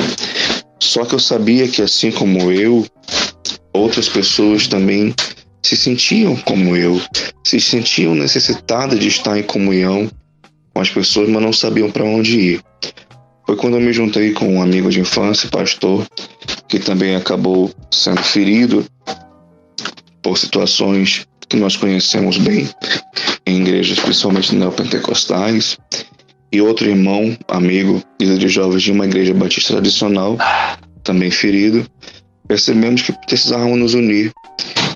Só 0.79 1.03
que 1.03 1.15
eu 1.15 1.19
sabia 1.19 1.67
que 1.67 1.81
assim 1.81 2.11
como 2.11 2.51
eu, 2.51 2.85
outras 3.73 4.07
pessoas 4.07 4.67
também 4.67 5.13
se 5.61 5.75
sentiam 5.75 6.35
como 6.35 6.77
eu, 6.77 7.01
se 7.43 7.59
sentiam 7.59 8.15
necessitadas 8.15 8.99
de 8.99 9.07
estar 9.07 9.37
em 9.37 9.43
comunhão 9.43 10.09
com 10.77 10.81
as 10.81 10.91
pessoas, 10.91 11.27
mas 11.27 11.41
não 11.41 11.51
sabiam 11.51 11.89
para 11.89 12.03
onde 12.03 12.39
ir. 12.39 12.61
Foi 13.47 13.55
quando 13.55 13.77
eu 13.77 13.81
me 13.81 13.91
juntei 13.91 14.31
com 14.31 14.47
um 14.47 14.61
amigo 14.61 14.91
de 14.91 14.99
infância, 14.99 15.49
pastor, 15.49 16.05
que 16.67 16.77
também 16.77 17.15
acabou 17.15 17.71
sendo 17.89 18.21
ferido 18.21 18.85
por 20.21 20.37
situações 20.37 21.25
que 21.49 21.57
nós 21.57 21.75
conhecemos 21.75 22.37
bem 22.37 22.69
em 23.43 23.61
igrejas, 23.61 23.99
principalmente 23.99 24.53
neopentecostais, 24.53 25.79
e 26.51 26.61
outro 26.61 26.87
irmão, 26.87 27.35
amigo, 27.47 28.03
líder 28.21 28.37
de 28.37 28.47
jovens 28.47 28.83
de 28.83 28.91
uma 28.91 29.05
igreja 29.05 29.33
batista 29.33 29.73
tradicional, 29.73 30.37
também 31.03 31.31
ferido, 31.31 31.87
percebemos 32.47 33.01
que 33.01 33.13
precisávamos 33.25 33.79
nos 33.79 33.93
unir 33.95 34.31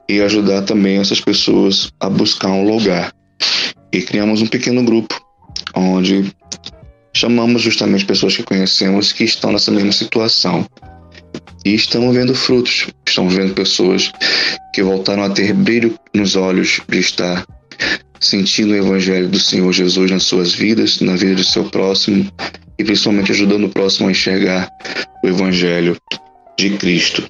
e 0.08 0.22
ajudar 0.22 0.62
também 0.62 1.00
essas 1.00 1.20
pessoas 1.20 1.92
a 2.00 2.08
buscar 2.08 2.50
um 2.50 2.70
lugar. 2.70 3.12
E 3.92 4.00
criamos 4.04 4.44
um 4.44 4.48
pequeno 4.48 4.84
grupo 4.84 5.31
onde 5.76 6.32
chamamos 7.14 7.62
justamente 7.62 8.06
pessoas 8.06 8.36
que 8.36 8.44
conhecemos 8.44 9.12
que 9.12 9.24
estão 9.24 9.52
nessa 9.52 9.72
mesma 9.72 9.92
situação. 9.92 10.66
E 11.64 11.76
estamos 11.76 12.16
vendo 12.16 12.34
frutos, 12.34 12.88
estamos 13.08 13.34
vendo 13.34 13.54
pessoas 13.54 14.12
que 14.74 14.82
voltaram 14.82 15.24
a 15.24 15.30
ter 15.30 15.54
brilho 15.54 15.96
nos 16.14 16.36
olhos 16.36 16.82
de 16.90 17.00
estar 17.00 17.46
sentindo 18.20 18.74
o 18.74 18.76
Evangelho 18.76 19.28
do 19.28 19.40
Senhor 19.40 19.72
Jesus 19.72 20.10
nas 20.10 20.24
suas 20.24 20.54
vidas, 20.54 21.02
na 21.02 21.16
vida 21.16 21.36
do 21.36 21.44
seu 21.44 21.66
próximo 21.66 22.32
e 22.78 22.84
principalmente 22.84 23.32
ajudando 23.32 23.66
o 23.66 23.70
próximo 23.70 24.08
a 24.08 24.12
enxergar 24.12 24.70
o 25.24 25.28
Evangelho 25.28 25.98
de 26.58 26.72
Cristo. 26.78 27.30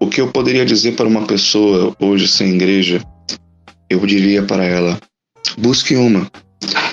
O 0.00 0.08
que 0.08 0.20
eu 0.20 0.28
poderia 0.28 0.64
dizer 0.64 0.92
para 0.92 1.08
uma 1.08 1.26
pessoa 1.26 1.94
hoje 1.98 2.28
sem 2.28 2.54
igreja, 2.54 3.02
eu 3.90 4.04
diria 4.06 4.42
para 4.42 4.64
ela: 4.64 4.98
busque 5.58 5.96
uma, 5.96 6.30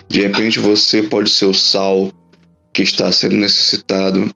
de 0.07 0.21
repente 0.21 0.59
você 0.59 1.03
pode 1.03 1.29
ser 1.29 1.45
o 1.45 1.53
sal 1.53 2.11
que 2.73 2.83
está 2.83 3.11
sendo 3.11 3.35
necessitado 3.37 4.29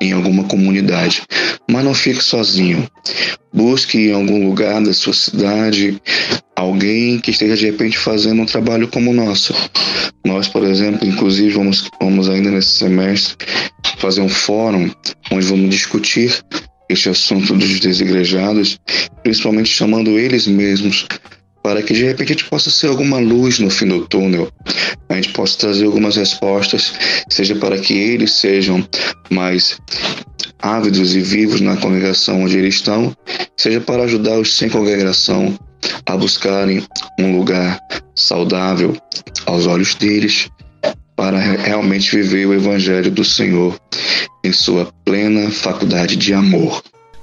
em 0.00 0.12
alguma 0.12 0.44
comunidade. 0.44 1.22
Mas 1.70 1.84
não 1.84 1.94
fique 1.94 2.22
sozinho. 2.22 2.88
Busque 3.52 4.08
em 4.08 4.12
algum 4.12 4.46
lugar 4.46 4.82
da 4.82 4.92
sua 4.92 5.12
cidade 5.12 6.00
alguém 6.56 7.18
que 7.18 7.30
esteja 7.30 7.56
de 7.56 7.66
repente 7.66 7.98
fazendo 7.98 8.42
um 8.42 8.46
trabalho 8.46 8.88
como 8.88 9.10
o 9.10 9.14
nosso. 9.14 9.54
Nós, 10.24 10.48
por 10.48 10.64
exemplo, 10.64 11.06
inclusive 11.06 11.50
vamos, 11.50 11.88
vamos 12.00 12.28
ainda 12.28 12.50
nesse 12.50 12.70
semestre 12.70 13.36
fazer 13.98 14.20
um 14.20 14.28
fórum 14.28 14.90
onde 15.30 15.46
vamos 15.46 15.70
discutir 15.70 16.42
este 16.88 17.08
assunto 17.08 17.54
dos 17.54 17.80
desigrejados, 17.80 18.78
principalmente 19.22 19.70
chamando 19.70 20.18
eles 20.18 20.46
mesmos 20.46 21.06
para 21.62 21.82
que 21.82 21.92
de 21.92 22.04
repente 22.04 22.32
a 22.32 22.34
gente 22.34 22.48
possa 22.48 22.70
ser 22.70 22.88
alguma 22.88 23.18
luz 23.18 23.58
no 23.58 23.70
fim 23.70 23.86
do 23.86 24.06
túnel, 24.06 24.50
a 25.08 25.14
gente 25.14 25.30
possa 25.30 25.58
trazer 25.58 25.84
algumas 25.84 26.16
respostas, 26.16 26.92
seja 27.28 27.54
para 27.54 27.78
que 27.78 27.94
eles 27.94 28.32
sejam 28.32 28.86
mais 29.30 29.78
ávidos 30.58 31.14
e 31.14 31.20
vivos 31.20 31.60
na 31.60 31.76
congregação 31.76 32.42
onde 32.42 32.58
eles 32.58 32.76
estão, 32.76 33.14
seja 33.56 33.80
para 33.80 34.04
ajudar 34.04 34.38
os 34.38 34.56
sem 34.56 34.68
congregação 34.68 35.56
a 36.06 36.16
buscarem 36.16 36.82
um 37.18 37.36
lugar 37.36 37.78
saudável 38.14 38.96
aos 39.46 39.66
olhos 39.66 39.94
deles, 39.94 40.48
para 41.16 41.38
realmente 41.38 42.16
viver 42.16 42.46
o 42.46 42.54
Evangelho 42.54 43.10
do 43.10 43.24
Senhor 43.24 43.78
em 44.42 44.52
sua 44.52 44.92
plena 45.04 45.50
faculdade 45.50 46.16
de 46.16 46.34
amor. 46.34 46.82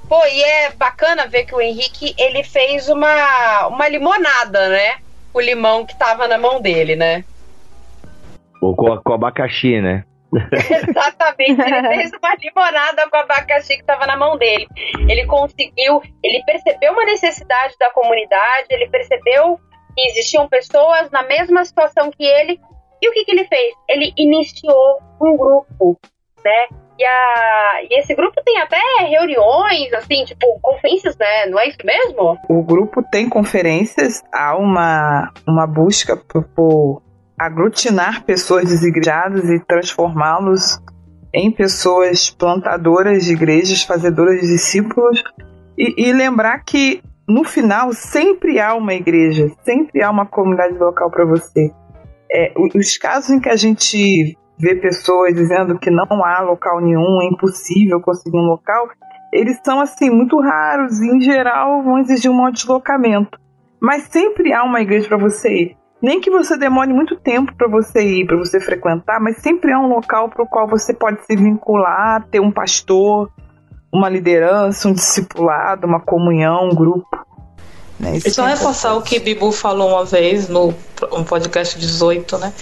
Pô, 0.09 0.25
e 0.25 0.41
é 0.41 0.71
bacana 0.71 1.27
ver 1.27 1.45
que 1.45 1.53
o 1.53 1.61
Henrique 1.61 2.15
ele 2.17 2.43
fez 2.43 2.89
uma, 2.89 3.67
uma 3.67 3.87
limonada, 3.87 4.67
né? 4.69 4.97
O 5.31 5.39
limão 5.39 5.85
que 5.85 5.95
tava 5.95 6.27
na 6.27 6.35
mão 6.35 6.59
dele, 6.59 6.95
né? 6.95 7.23
Ou 8.59 8.75
com, 8.75 8.97
com 8.97 9.13
abacaxi, 9.13 9.79
né? 9.79 10.03
Exatamente, 10.51 11.61
ele 11.61 11.87
fez 11.89 12.11
uma 12.11 12.35
limonada 12.35 13.07
com 13.07 13.17
abacaxi 13.17 13.75
que 13.75 13.81
estava 13.81 14.07
na 14.07 14.17
mão 14.17 14.35
dele. 14.35 14.67
Ele 15.07 15.27
conseguiu, 15.27 16.01
ele 16.23 16.43
percebeu 16.43 16.91
uma 16.91 17.05
necessidade 17.05 17.75
da 17.79 17.91
comunidade, 17.91 18.65
ele 18.71 18.89
percebeu 18.89 19.59
que 19.95 20.09
existiam 20.09 20.49
pessoas 20.49 21.11
na 21.11 21.21
mesma 21.21 21.63
situação 21.63 22.09
que 22.09 22.23
ele. 22.23 22.59
E 22.99 23.07
o 23.07 23.13
que, 23.13 23.25
que 23.25 23.31
ele 23.31 23.45
fez? 23.45 23.75
Ele 23.87 24.11
iniciou 24.17 24.99
um 25.21 25.37
grupo, 25.37 25.99
né? 26.43 26.67
E, 26.99 27.05
a, 27.05 27.81
e 27.89 27.99
esse 28.01 28.13
grupo 28.13 28.41
tem 28.43 28.57
até 28.57 28.77
reuniões, 29.07 29.93
assim, 29.93 30.25
tipo, 30.25 30.59
conferências, 30.61 31.17
né? 31.17 31.45
Não 31.45 31.57
é 31.57 31.69
isso 31.69 31.77
mesmo? 31.85 32.37
O 32.49 32.61
grupo 32.61 33.01
tem 33.09 33.29
conferências, 33.29 34.21
há 34.33 34.57
uma, 34.57 35.31
uma 35.47 35.65
busca 35.65 36.17
por, 36.17 36.43
por 36.43 37.01
aglutinar 37.39 38.25
pessoas 38.25 38.65
desigrejadas 38.65 39.49
e 39.49 39.61
transformá-los 39.61 40.77
em 41.33 41.49
pessoas 41.49 42.29
plantadoras 42.31 43.23
de 43.23 43.31
igrejas, 43.31 43.83
fazedoras 43.83 44.41
de 44.41 44.47
discípulos. 44.47 45.23
E, 45.77 46.09
e 46.09 46.11
lembrar 46.11 46.65
que 46.65 47.01
no 47.25 47.45
final 47.45 47.93
sempre 47.93 48.59
há 48.59 48.75
uma 48.75 48.93
igreja, 48.93 49.49
sempre 49.63 50.03
há 50.03 50.11
uma 50.11 50.25
comunidade 50.25 50.77
local 50.77 51.09
para 51.09 51.23
você. 51.23 51.71
É, 52.29 52.51
os 52.75 52.97
casos 52.97 53.29
em 53.29 53.39
que 53.39 53.47
a 53.47 53.55
gente 53.55 54.37
ver 54.59 54.81
pessoas 54.81 55.33
dizendo 55.33 55.79
que 55.79 55.89
não 55.89 56.05
há 56.23 56.41
local 56.41 56.81
nenhum, 56.81 57.21
é 57.21 57.25
impossível 57.27 58.01
conseguir 58.01 58.37
um 58.37 58.45
local, 58.45 58.89
eles 59.31 59.57
são 59.63 59.79
assim 59.79 60.09
muito 60.09 60.39
raros 60.39 60.99
e 60.99 61.07
em 61.07 61.21
geral 61.21 61.81
vão 61.83 61.99
exigir 61.99 62.29
um 62.29 62.51
deslocamento. 62.51 63.39
Mas 63.79 64.03
sempre 64.11 64.51
há 64.51 64.63
uma 64.63 64.81
igreja 64.81 65.07
para 65.07 65.17
você 65.17 65.49
ir. 65.49 65.77
Nem 66.01 66.19
que 66.19 66.29
você 66.29 66.57
demore 66.57 66.93
muito 66.93 67.15
tempo 67.17 67.53
para 67.55 67.67
você 67.67 68.01
ir, 68.01 68.25
para 68.25 68.37
você 68.37 68.59
frequentar, 68.59 69.19
mas 69.19 69.37
sempre 69.37 69.71
há 69.71 69.79
um 69.79 69.87
local 69.87 70.29
para 70.29 70.43
o 70.43 70.47
qual 70.47 70.67
você 70.67 70.93
pode 70.93 71.25
se 71.25 71.35
vincular, 71.35 72.25
ter 72.29 72.39
um 72.39 72.51
pastor, 72.51 73.29
uma 73.91 74.07
liderança, 74.07 74.87
um 74.87 74.93
discipulado, 74.93 75.85
uma 75.85 75.99
comunhão, 75.99 76.69
um 76.69 76.75
grupo. 76.75 77.07
Né? 77.99 78.17
E 78.17 78.31
só 78.31 78.47
é 78.47 78.51
reforçar 78.51 78.95
o 78.95 79.01
que 79.01 79.19
Bibu 79.19 79.51
falou 79.51 79.89
uma 79.89 80.05
vez 80.05 80.47
no 80.47 80.73
podcast 81.27 81.77
18, 81.77 82.37
né? 82.37 82.53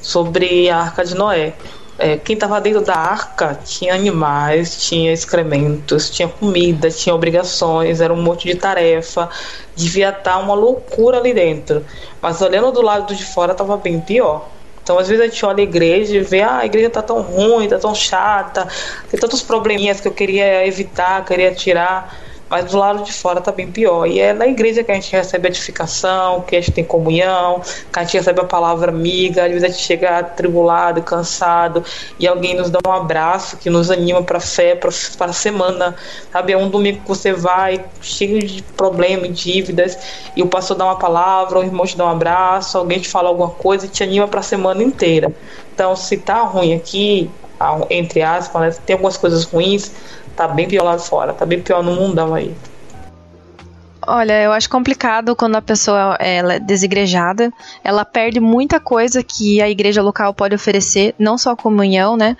Sobre 0.00 0.68
a 0.70 0.78
Arca 0.78 1.04
de 1.04 1.14
Noé. 1.14 1.54
É, 1.98 2.16
quem 2.16 2.34
estava 2.34 2.60
dentro 2.60 2.80
da 2.80 2.94
arca 2.94 3.58
tinha 3.64 3.92
animais, 3.92 4.86
tinha 4.86 5.12
excrementos, 5.12 6.08
tinha 6.08 6.28
comida, 6.28 6.88
tinha 6.92 7.12
obrigações, 7.12 8.00
era 8.00 8.14
um 8.14 8.22
monte 8.22 8.46
de 8.46 8.54
tarefa, 8.54 9.28
devia 9.74 10.10
estar 10.10 10.22
tá 10.22 10.38
uma 10.38 10.54
loucura 10.54 11.18
ali 11.18 11.34
dentro. 11.34 11.84
Mas 12.22 12.40
olhando 12.40 12.70
do 12.70 12.82
lado 12.82 13.12
de 13.12 13.24
fora 13.24 13.50
estava 13.50 13.76
bem 13.76 14.00
pior. 14.00 14.48
Então, 14.80 14.96
às 14.96 15.08
vezes 15.08 15.22
a 15.22 15.26
gente 15.26 15.44
olha 15.44 15.58
a 15.58 15.62
igreja 15.64 16.16
e 16.16 16.20
vê, 16.20 16.40
ah, 16.40 16.58
a 16.58 16.66
igreja 16.66 16.88
tá 16.88 17.02
tão 17.02 17.20
ruim, 17.20 17.68
tá 17.68 17.78
tão 17.78 17.94
chata, 17.94 18.66
tem 19.10 19.18
tantos 19.18 19.42
probleminhas 19.42 20.00
que 20.00 20.06
eu 20.06 20.12
queria 20.12 20.66
evitar, 20.66 21.24
queria 21.24 21.52
tirar 21.52 22.16
mas 22.48 22.70
do 22.70 22.78
lado 22.78 23.02
de 23.04 23.12
fora 23.12 23.40
tá 23.40 23.52
bem 23.52 23.70
pior. 23.70 24.06
E 24.06 24.20
é 24.20 24.32
na 24.32 24.46
igreja 24.46 24.82
que 24.82 24.90
a 24.90 24.94
gente 24.94 25.12
recebe 25.12 25.48
a 25.48 25.50
edificação, 25.50 26.40
que 26.42 26.56
a 26.56 26.60
gente 26.60 26.72
tem 26.72 26.84
comunhão, 26.84 27.60
que 27.92 27.98
a 27.98 28.02
gente 28.02 28.16
recebe 28.16 28.40
a 28.40 28.44
palavra 28.44 28.90
amiga, 28.90 29.44
às 29.44 29.48
vezes 29.48 29.64
a 29.64 29.68
gente 29.68 29.82
chega 29.82 30.18
atribulado, 30.18 31.02
cansado, 31.02 31.84
e 32.18 32.26
alguém 32.26 32.54
nos 32.54 32.70
dá 32.70 32.78
um 32.86 32.92
abraço 32.92 33.56
que 33.56 33.68
nos 33.68 33.90
anima 33.90 34.22
para 34.22 34.40
fé, 34.40 34.74
para 34.74 34.90
a 35.26 35.32
semana. 35.32 35.94
Sabe, 36.32 36.52
é 36.52 36.56
um 36.56 36.68
domingo 36.68 37.00
que 37.00 37.08
você 37.08 37.32
vai 37.32 37.84
cheio 38.00 38.40
de 38.40 38.62
problemas, 38.62 39.38
dívidas, 39.38 39.98
e 40.34 40.42
o 40.42 40.46
pastor 40.46 40.76
dá 40.76 40.84
uma 40.84 40.96
palavra, 40.96 41.58
o 41.58 41.62
irmão 41.62 41.84
te 41.84 41.96
dá 41.96 42.06
um 42.06 42.10
abraço, 42.10 42.78
alguém 42.78 42.98
te 42.98 43.08
fala 43.08 43.28
alguma 43.28 43.50
coisa 43.50 43.86
e 43.86 43.88
te 43.88 44.02
anima 44.02 44.26
para 44.26 44.40
a 44.40 44.42
semana 44.42 44.82
inteira. 44.82 45.32
Então, 45.74 45.94
se 45.94 46.16
tá 46.16 46.42
ruim 46.42 46.74
aqui, 46.74 47.30
entre 47.90 48.22
aspas, 48.22 48.62
né, 48.62 48.82
tem 48.86 48.94
algumas 48.94 49.16
coisas 49.16 49.44
ruins, 49.44 49.92
Tá 50.38 50.46
bem 50.46 50.68
pior 50.68 50.84
lá 50.84 50.96
fora, 50.96 51.34
tá 51.34 51.44
bem 51.44 51.60
pior 51.60 51.82
no 51.82 51.96
mundão 51.96 52.32
aí. 52.32 52.54
Olha, 54.06 54.40
eu 54.40 54.52
acho 54.52 54.70
complicado 54.70 55.34
quando 55.34 55.56
a 55.56 55.60
pessoa 55.60 56.16
é 56.20 56.60
desigrejada. 56.60 57.52
Ela 57.82 58.04
perde 58.04 58.38
muita 58.38 58.78
coisa 58.78 59.20
que 59.20 59.60
a 59.60 59.68
igreja 59.68 60.00
local 60.00 60.32
pode 60.32 60.54
oferecer, 60.54 61.12
não 61.18 61.36
só 61.36 61.50
a 61.50 61.56
comunhão, 61.56 62.16
né? 62.16 62.36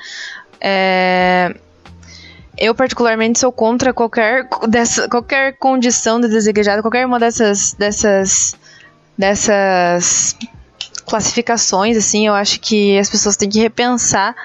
É... 0.61 1.53
Eu, 2.57 2.73
particularmente, 2.73 3.41
sou 3.41 3.51
contra 3.51 3.93
qualquer, 3.93 4.49
dessa, 4.69 5.09
qualquer 5.09 5.57
condição 5.59 6.20
de 6.20 6.29
desigrejado, 6.29 6.83
qualquer 6.83 7.05
uma 7.05 7.19
dessas, 7.19 7.73
dessas, 7.73 8.57
dessas 9.19 10.37
classificações, 11.05 11.97
assim. 11.97 12.29
Eu 12.29 12.35
acho 12.35 12.61
que 12.61 12.97
as 12.97 13.11
pessoas 13.11 13.37
têm 13.37 13.49
que 13.49 13.59
repensar 13.59 14.37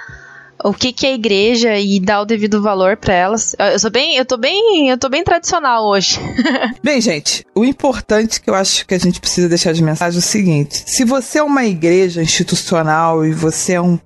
o 0.63 0.73
que, 0.73 0.93
que 0.93 1.05
é 1.05 1.13
igreja 1.13 1.77
e 1.77 1.99
dar 1.99 2.21
o 2.21 2.25
devido 2.25 2.61
valor 2.61 2.95
para 2.95 3.13
elas. 3.13 3.55
Eu 3.59 3.77
sou 3.77 3.91
bem, 3.91 4.15
eu 4.15 4.25
tô 4.25 4.37
bem, 4.37 4.89
eu 4.89 4.97
tô 4.97 5.09
bem 5.09 5.23
tradicional 5.23 5.85
hoje. 5.85 6.19
bem, 6.81 7.01
gente, 7.01 7.45
o 7.53 7.65
importante 7.65 8.41
que 8.41 8.49
eu 8.49 8.55
acho 8.55 8.87
que 8.87 8.93
a 8.93 8.99
gente 8.99 9.19
precisa 9.19 9.49
deixar 9.49 9.73
de 9.73 9.83
mensagem 9.83 10.17
é 10.17 10.19
o 10.19 10.23
seguinte: 10.23 10.83
se 10.85 11.03
você 11.03 11.39
é 11.39 11.43
uma 11.43 11.65
igreja 11.65 12.21
institucional 12.21 13.25
e 13.25 13.33
você 13.33 13.73
é 13.73 13.81
um 13.81 13.99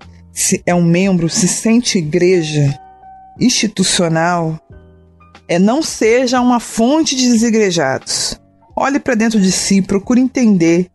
é 0.65 0.75
um 0.75 0.83
membro, 0.83 1.27
se 1.29 1.47
sente 1.47 1.97
igreja 1.97 2.77
institucional, 3.39 4.59
é 5.47 5.57
não 5.57 5.81
seja 5.81 6.41
uma 6.41 6.59
fonte 6.59 7.15
de 7.15 7.27
desigrejados. 7.27 8.39
Olhe 8.75 8.99
para 8.99 9.15
dentro 9.15 9.39
de 9.39 9.51
si, 9.51 9.81
procure 9.81 10.21
entender, 10.21 10.91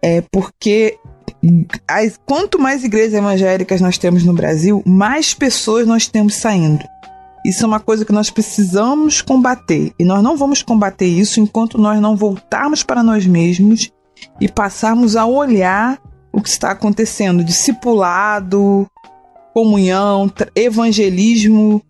é 0.00 0.22
porque 0.32 0.96
as, 1.88 2.18
quanto 2.26 2.58
mais 2.58 2.84
igrejas 2.84 3.14
evangélicas 3.14 3.80
nós 3.80 3.98
temos 3.98 4.24
no 4.24 4.32
Brasil, 4.32 4.82
mais 4.86 5.34
pessoas 5.34 5.86
nós 5.86 6.06
temos 6.06 6.34
saindo. 6.34 6.84
Isso 7.44 7.64
é 7.64 7.66
uma 7.66 7.80
coisa 7.80 8.04
que 8.04 8.12
nós 8.12 8.30
precisamos 8.30 9.20
combater. 9.20 9.92
E 9.98 10.04
nós 10.04 10.22
não 10.22 10.36
vamos 10.36 10.62
combater 10.62 11.06
isso 11.06 11.40
enquanto 11.40 11.76
nós 11.76 12.00
não 12.00 12.16
voltarmos 12.16 12.82
para 12.82 13.02
nós 13.02 13.26
mesmos 13.26 13.90
e 14.40 14.48
passarmos 14.48 15.16
a 15.16 15.26
olhar 15.26 16.00
o 16.32 16.40
que 16.40 16.48
está 16.48 16.70
acontecendo: 16.70 17.42
discipulado, 17.42 18.86
comunhão, 19.52 20.30
evangelismo, 20.54 21.82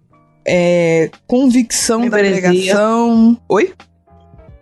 é, 0.46 1.10
convicção 1.26 2.00
Membresia. 2.00 2.42
da 2.42 2.48
pregação. 2.48 3.38
Oi? 3.48 3.72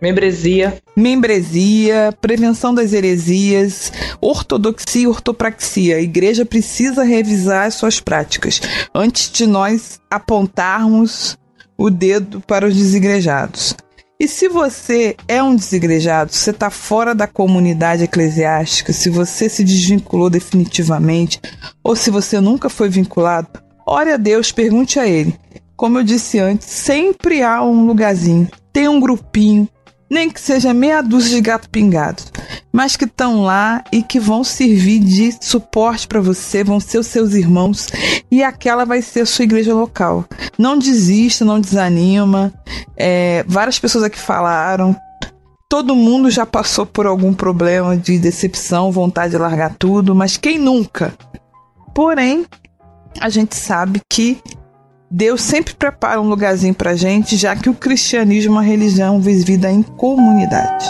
Membresia. 0.01 0.81
Membresia, 0.97 2.11
prevenção 2.19 2.73
das 2.73 2.91
heresias, 2.91 3.93
ortodoxia 4.19 5.03
e 5.03 5.07
ortopraxia. 5.07 5.97
A 5.97 6.01
igreja 6.01 6.43
precisa 6.43 7.03
revisar 7.03 7.67
as 7.67 7.75
suas 7.75 7.99
práticas 7.99 8.59
antes 8.95 9.31
de 9.31 9.45
nós 9.45 9.99
apontarmos 10.09 11.37
o 11.77 11.89
dedo 11.91 12.41
para 12.41 12.65
os 12.65 12.75
desigrejados. 12.75 13.75
E 14.19 14.27
se 14.27 14.47
você 14.47 15.15
é 15.27 15.41
um 15.41 15.55
desigrejado, 15.55 16.31
você 16.31 16.51
está 16.51 16.69
fora 16.69 17.15
da 17.15 17.25
comunidade 17.25 18.03
eclesiástica, 18.03 18.93
se 18.93 19.09
você 19.09 19.49
se 19.49 19.63
desvinculou 19.63 20.29
definitivamente, 20.29 21.39
ou 21.83 21.95
se 21.95 22.11
você 22.11 22.39
nunca 22.39 22.69
foi 22.69 22.87
vinculado, 22.87 23.47
ore 23.83 24.11
a 24.11 24.17
Deus, 24.17 24.51
pergunte 24.51 24.99
a 24.99 25.07
Ele. 25.07 25.35
Como 25.75 25.97
eu 25.97 26.03
disse 26.03 26.37
antes, 26.37 26.67
sempre 26.67 27.41
há 27.41 27.63
um 27.63 27.83
lugarzinho, 27.87 28.47
tem 28.71 28.87
um 28.87 28.99
grupinho, 28.99 29.67
nem 30.11 30.29
que 30.29 30.41
seja 30.41 30.73
meia 30.73 31.01
dúzia 31.01 31.37
de 31.37 31.41
gato 31.41 31.69
pingados, 31.69 32.33
mas 32.69 32.97
que 32.97 33.05
estão 33.05 33.43
lá 33.43 33.81
e 33.93 34.03
que 34.03 34.19
vão 34.19 34.43
servir 34.43 34.99
de 34.99 35.33
suporte 35.39 36.05
para 36.05 36.19
você, 36.19 36.65
vão 36.65 36.81
ser 36.81 36.97
os 36.97 37.07
seus 37.07 37.33
irmãos 37.33 37.87
e 38.29 38.43
aquela 38.43 38.83
vai 38.83 39.01
ser 39.01 39.21
a 39.21 39.25
sua 39.25 39.43
igreja 39.43 39.73
local. 39.73 40.25
Não 40.57 40.77
desista, 40.77 41.45
não 41.45 41.61
desanima. 41.61 42.53
É, 42.97 43.45
várias 43.47 43.79
pessoas 43.79 44.03
aqui 44.03 44.19
falaram. 44.19 44.93
Todo 45.69 45.95
mundo 45.95 46.29
já 46.29 46.45
passou 46.45 46.85
por 46.85 47.07
algum 47.07 47.33
problema 47.33 47.95
de 47.95 48.19
decepção, 48.19 48.91
vontade 48.91 49.31
de 49.31 49.37
largar 49.37 49.75
tudo, 49.79 50.13
mas 50.13 50.35
quem 50.35 50.59
nunca? 50.59 51.13
Porém, 51.95 52.45
a 53.21 53.29
gente 53.29 53.55
sabe 53.55 54.01
que 54.11 54.41
Deus 55.13 55.41
sempre 55.41 55.73
prepara 55.73 56.21
um 56.21 56.29
lugarzinho 56.29 56.73
pra 56.73 56.95
gente, 56.95 57.35
já 57.35 57.53
que 57.53 57.69
o 57.69 57.73
cristianismo 57.73 58.53
é 58.53 58.55
uma 58.55 58.63
religião 58.63 59.19
vivida 59.19 59.69
em 59.69 59.83
comunidade. 59.83 60.85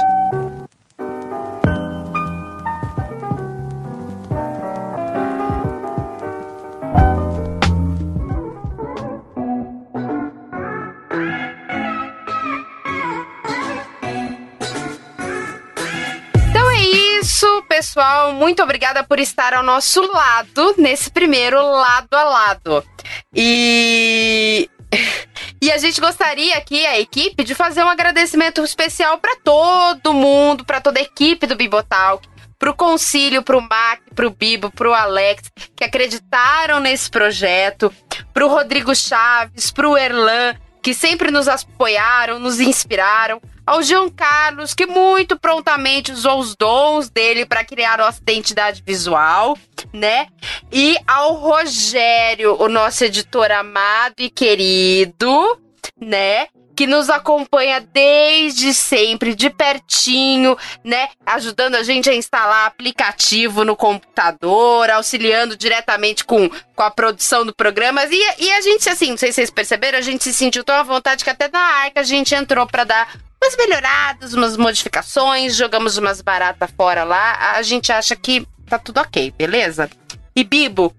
Então 16.47 16.69
é 16.69 17.63
pessoal. 17.67 18.33
Muito 18.33 18.61
obrigada 18.61 19.03
por 19.03 19.17
estar 19.17 19.55
ao 19.55 19.63
nosso 19.63 19.99
lado 20.13 20.75
nesse 20.77 21.09
primeiro 21.09 21.57
lado 21.59 22.13
a 22.13 22.23
lado. 22.23 22.90
E. 23.35 24.69
E 25.63 25.71
a 25.71 25.77
gente 25.77 26.01
gostaria 26.01 26.57
aqui, 26.57 26.87
a 26.87 26.99
equipe, 26.99 27.43
de 27.43 27.53
fazer 27.53 27.83
um 27.83 27.87
agradecimento 27.87 28.63
especial 28.63 29.19
para 29.19 29.35
todo 29.43 30.11
mundo, 30.11 30.65
para 30.65 30.81
toda 30.81 30.97
a 30.97 31.03
equipe 31.03 31.45
do 31.45 31.55
Bibotalk, 31.55 32.27
pro 32.57 32.73
Concílio, 32.73 33.43
pro 33.43 33.61
Mac, 33.61 34.01
pro 34.15 34.31
Bibo, 34.31 34.71
pro 34.71 34.91
Alex, 34.91 35.51
que 35.75 35.83
acreditaram 35.83 36.79
nesse 36.79 37.11
projeto, 37.11 37.93
pro 38.33 38.47
Rodrigo 38.47 38.95
Chaves, 38.95 39.69
pro 39.69 39.95
Erlan, 39.95 40.55
que 40.81 40.95
sempre 40.95 41.29
nos 41.29 41.47
apoiaram, 41.47 42.39
nos 42.39 42.59
inspiraram, 42.59 43.39
ao 43.71 43.81
João 43.81 44.09
Carlos, 44.09 44.73
que 44.73 44.85
muito 44.85 45.39
prontamente 45.39 46.11
usou 46.11 46.39
os 46.39 46.57
dons 46.57 47.09
dele 47.09 47.45
para 47.45 47.63
criar 47.63 47.99
nossa 47.99 48.21
identidade 48.21 48.83
visual, 48.85 49.57
né? 49.93 50.27
E 50.69 50.97
ao 51.07 51.35
Rogério, 51.35 52.61
o 52.61 52.67
nosso 52.67 53.05
editor 53.05 53.49
amado 53.49 54.15
e 54.19 54.29
querido, 54.29 55.57
né? 55.99 56.47
que 56.75 56.87
nos 56.87 57.09
acompanha 57.09 57.79
desde 57.79 58.73
sempre, 58.73 59.35
de 59.35 59.49
pertinho, 59.49 60.57
né? 60.83 61.09
Ajudando 61.25 61.75
a 61.75 61.83
gente 61.83 62.09
a 62.09 62.15
instalar 62.15 62.65
aplicativo 62.65 63.63
no 63.63 63.75
computador, 63.75 64.89
auxiliando 64.89 65.55
diretamente 65.55 66.23
com, 66.25 66.49
com 66.49 66.83
a 66.83 66.89
produção 66.89 67.45
do 67.45 67.53
programa. 67.53 68.03
E, 68.05 68.43
e 68.43 68.51
a 68.51 68.61
gente, 68.61 68.89
assim, 68.89 69.11
não 69.11 69.17
sei 69.17 69.29
se 69.29 69.35
vocês 69.35 69.51
perceberam, 69.51 69.99
a 69.99 70.01
gente 70.01 70.23
se 70.23 70.33
sentiu 70.33 70.63
tão 70.63 70.75
à 70.75 70.81
vontade 70.81 71.23
que 71.23 71.29
até 71.29 71.49
na 71.49 71.59
arca 71.59 71.99
a 71.99 72.03
gente 72.03 72.33
entrou 72.33 72.65
para 72.65 72.83
dar 72.83 73.30
umas 73.43 73.57
melhoradas, 73.57 74.33
umas 74.33 74.55
modificações, 74.55 75.55
jogamos 75.55 75.97
umas 75.97 76.21
baratas 76.21 76.69
fora 76.77 77.03
lá. 77.03 77.55
A 77.55 77.61
gente 77.63 77.91
acha 77.91 78.15
que 78.15 78.47
tá 78.67 78.77
tudo 78.77 78.99
ok, 78.99 79.33
beleza? 79.35 79.89
E 80.35 80.43
Bibo, 80.43 80.95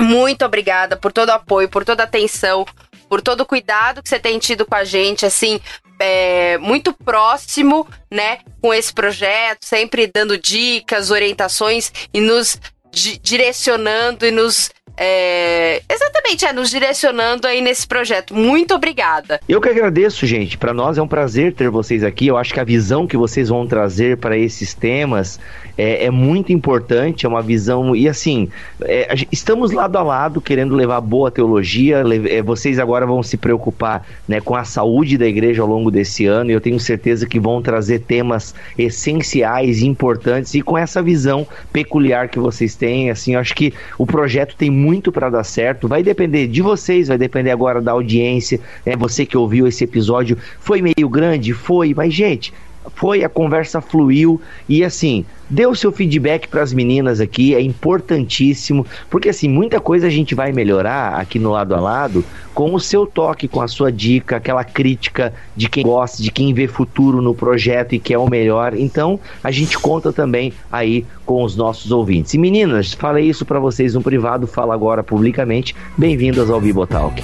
muito 0.00 0.44
obrigada 0.44 0.96
por 0.96 1.12
todo 1.12 1.28
o 1.28 1.32
apoio, 1.32 1.68
por 1.68 1.84
toda 1.84 2.02
a 2.02 2.06
atenção, 2.06 2.66
por 3.08 3.20
todo 3.20 3.42
o 3.42 3.46
cuidado 3.46 4.02
que 4.02 4.08
você 4.08 4.18
tem 4.18 4.38
tido 4.38 4.64
com 4.64 4.74
a 4.74 4.84
gente, 4.84 5.26
assim, 5.26 5.60
é, 5.98 6.58
muito 6.58 6.92
próximo, 6.92 7.86
né, 8.10 8.38
com 8.60 8.72
esse 8.74 8.92
projeto, 8.92 9.64
sempre 9.64 10.10
dando 10.12 10.36
dicas, 10.36 11.10
orientações 11.10 11.92
e 12.12 12.20
nos 12.20 12.58
di 12.94 13.18
direcionando 13.22 14.24
e 14.24 14.30
nos 14.30 14.70
é, 14.96 15.82
exatamente, 15.90 16.46
é, 16.46 16.52
nos 16.52 16.70
direcionando 16.70 17.46
aí 17.46 17.60
nesse 17.60 17.86
projeto. 17.86 18.34
Muito 18.34 18.74
obrigada. 18.74 19.40
Eu 19.48 19.60
que 19.60 19.68
agradeço, 19.68 20.24
gente. 20.24 20.56
Para 20.56 20.72
nós 20.72 20.96
é 20.96 21.02
um 21.02 21.08
prazer 21.08 21.52
ter 21.52 21.68
vocês 21.68 22.04
aqui. 22.04 22.28
Eu 22.28 22.36
acho 22.36 22.54
que 22.54 22.60
a 22.60 22.64
visão 22.64 23.06
que 23.06 23.16
vocês 23.16 23.48
vão 23.48 23.66
trazer 23.66 24.18
para 24.18 24.38
esses 24.38 24.72
temas 24.72 25.40
é, 25.76 26.06
é, 26.06 26.10
muito 26.10 26.52
importante. 26.52 27.26
É 27.26 27.28
uma 27.28 27.42
visão. 27.42 27.94
E 27.94 28.08
assim, 28.08 28.48
é, 28.82 29.14
estamos 29.30 29.72
lado 29.72 29.96
a 29.96 30.02
lado 30.02 30.40
querendo 30.40 30.74
levar 30.74 31.00
boa 31.00 31.30
teologia. 31.30 32.02
É, 32.28 32.42
vocês 32.42 32.78
agora 32.78 33.06
vão 33.06 33.22
se 33.22 33.36
preocupar 33.36 34.06
né, 34.28 34.40
com 34.40 34.54
a 34.54 34.64
saúde 34.64 35.18
da 35.18 35.26
igreja 35.26 35.62
ao 35.62 35.68
longo 35.68 35.90
desse 35.90 36.26
ano. 36.26 36.50
E 36.50 36.54
eu 36.54 36.60
tenho 36.60 36.78
certeza 36.78 37.26
que 37.26 37.40
vão 37.40 37.60
trazer 37.62 38.00
temas 38.00 38.54
essenciais, 38.78 39.82
importantes 39.82 40.54
e 40.54 40.62
com 40.62 40.76
essa 40.76 41.02
visão 41.02 41.46
peculiar 41.72 42.28
que 42.28 42.38
vocês 42.38 42.74
têm. 42.74 43.10
Assim, 43.10 43.34
eu 43.34 43.40
acho 43.40 43.54
que 43.54 43.72
o 43.98 44.06
projeto 44.06 44.56
tem 44.56 44.70
muito 44.70 45.10
para 45.10 45.30
dar 45.30 45.44
certo. 45.44 45.88
Vai 45.88 46.02
depender 46.02 46.46
de 46.46 46.62
vocês, 46.62 47.08
vai 47.08 47.18
depender 47.18 47.50
agora 47.50 47.80
da 47.80 47.92
audiência. 47.92 48.60
Né? 48.84 48.96
Você 48.96 49.26
que 49.26 49.36
ouviu 49.36 49.66
esse 49.66 49.84
episódio 49.84 50.38
foi 50.60 50.80
meio 50.80 51.08
grande, 51.08 51.52
foi, 51.52 51.94
mas 51.94 52.12
gente, 52.12 52.52
foi, 52.94 53.24
a 53.24 53.28
conversa 53.28 53.80
fluiu 53.80 54.40
e 54.68 54.84
assim, 54.84 55.24
dê 55.48 55.66
o 55.66 55.74
seu 55.74 55.92
feedback 55.92 56.48
para 56.48 56.62
as 56.62 56.72
meninas 56.72 57.20
aqui, 57.20 57.54
é 57.54 57.60
importantíssimo, 57.60 58.86
porque 59.10 59.28
assim, 59.28 59.48
muita 59.48 59.80
coisa 59.80 60.06
a 60.06 60.10
gente 60.10 60.34
vai 60.34 60.52
melhorar 60.52 61.20
aqui 61.20 61.38
no 61.38 61.50
lado 61.50 61.74
a 61.74 61.80
lado 61.80 62.24
com 62.54 62.74
o 62.74 62.80
seu 62.80 63.06
toque, 63.06 63.48
com 63.48 63.60
a 63.60 63.68
sua 63.68 63.90
dica, 63.90 64.36
aquela 64.36 64.64
crítica 64.64 65.32
de 65.56 65.68
quem 65.68 65.82
gosta, 65.82 66.22
de 66.22 66.30
quem 66.30 66.54
vê 66.54 66.68
futuro 66.68 67.20
no 67.20 67.34
projeto 67.34 67.94
e 67.94 67.98
quer 67.98 68.18
o 68.18 68.28
melhor. 68.28 68.74
Então, 68.74 69.18
a 69.42 69.50
gente 69.50 69.76
conta 69.78 70.12
também 70.12 70.52
aí 70.70 71.04
com 71.26 71.42
os 71.42 71.56
nossos 71.56 71.90
ouvintes. 71.90 72.32
E 72.34 72.38
meninas, 72.38 72.92
falei 72.92 73.28
isso 73.28 73.44
para 73.44 73.58
vocês 73.58 73.94
no 73.94 74.02
privado, 74.02 74.46
falo 74.46 74.72
agora 74.72 75.02
publicamente. 75.02 75.74
Bem-vindas 75.98 76.48
ao 76.48 76.60
Bibotalk. 76.60 77.22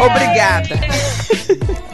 Obrigada. 0.00 0.80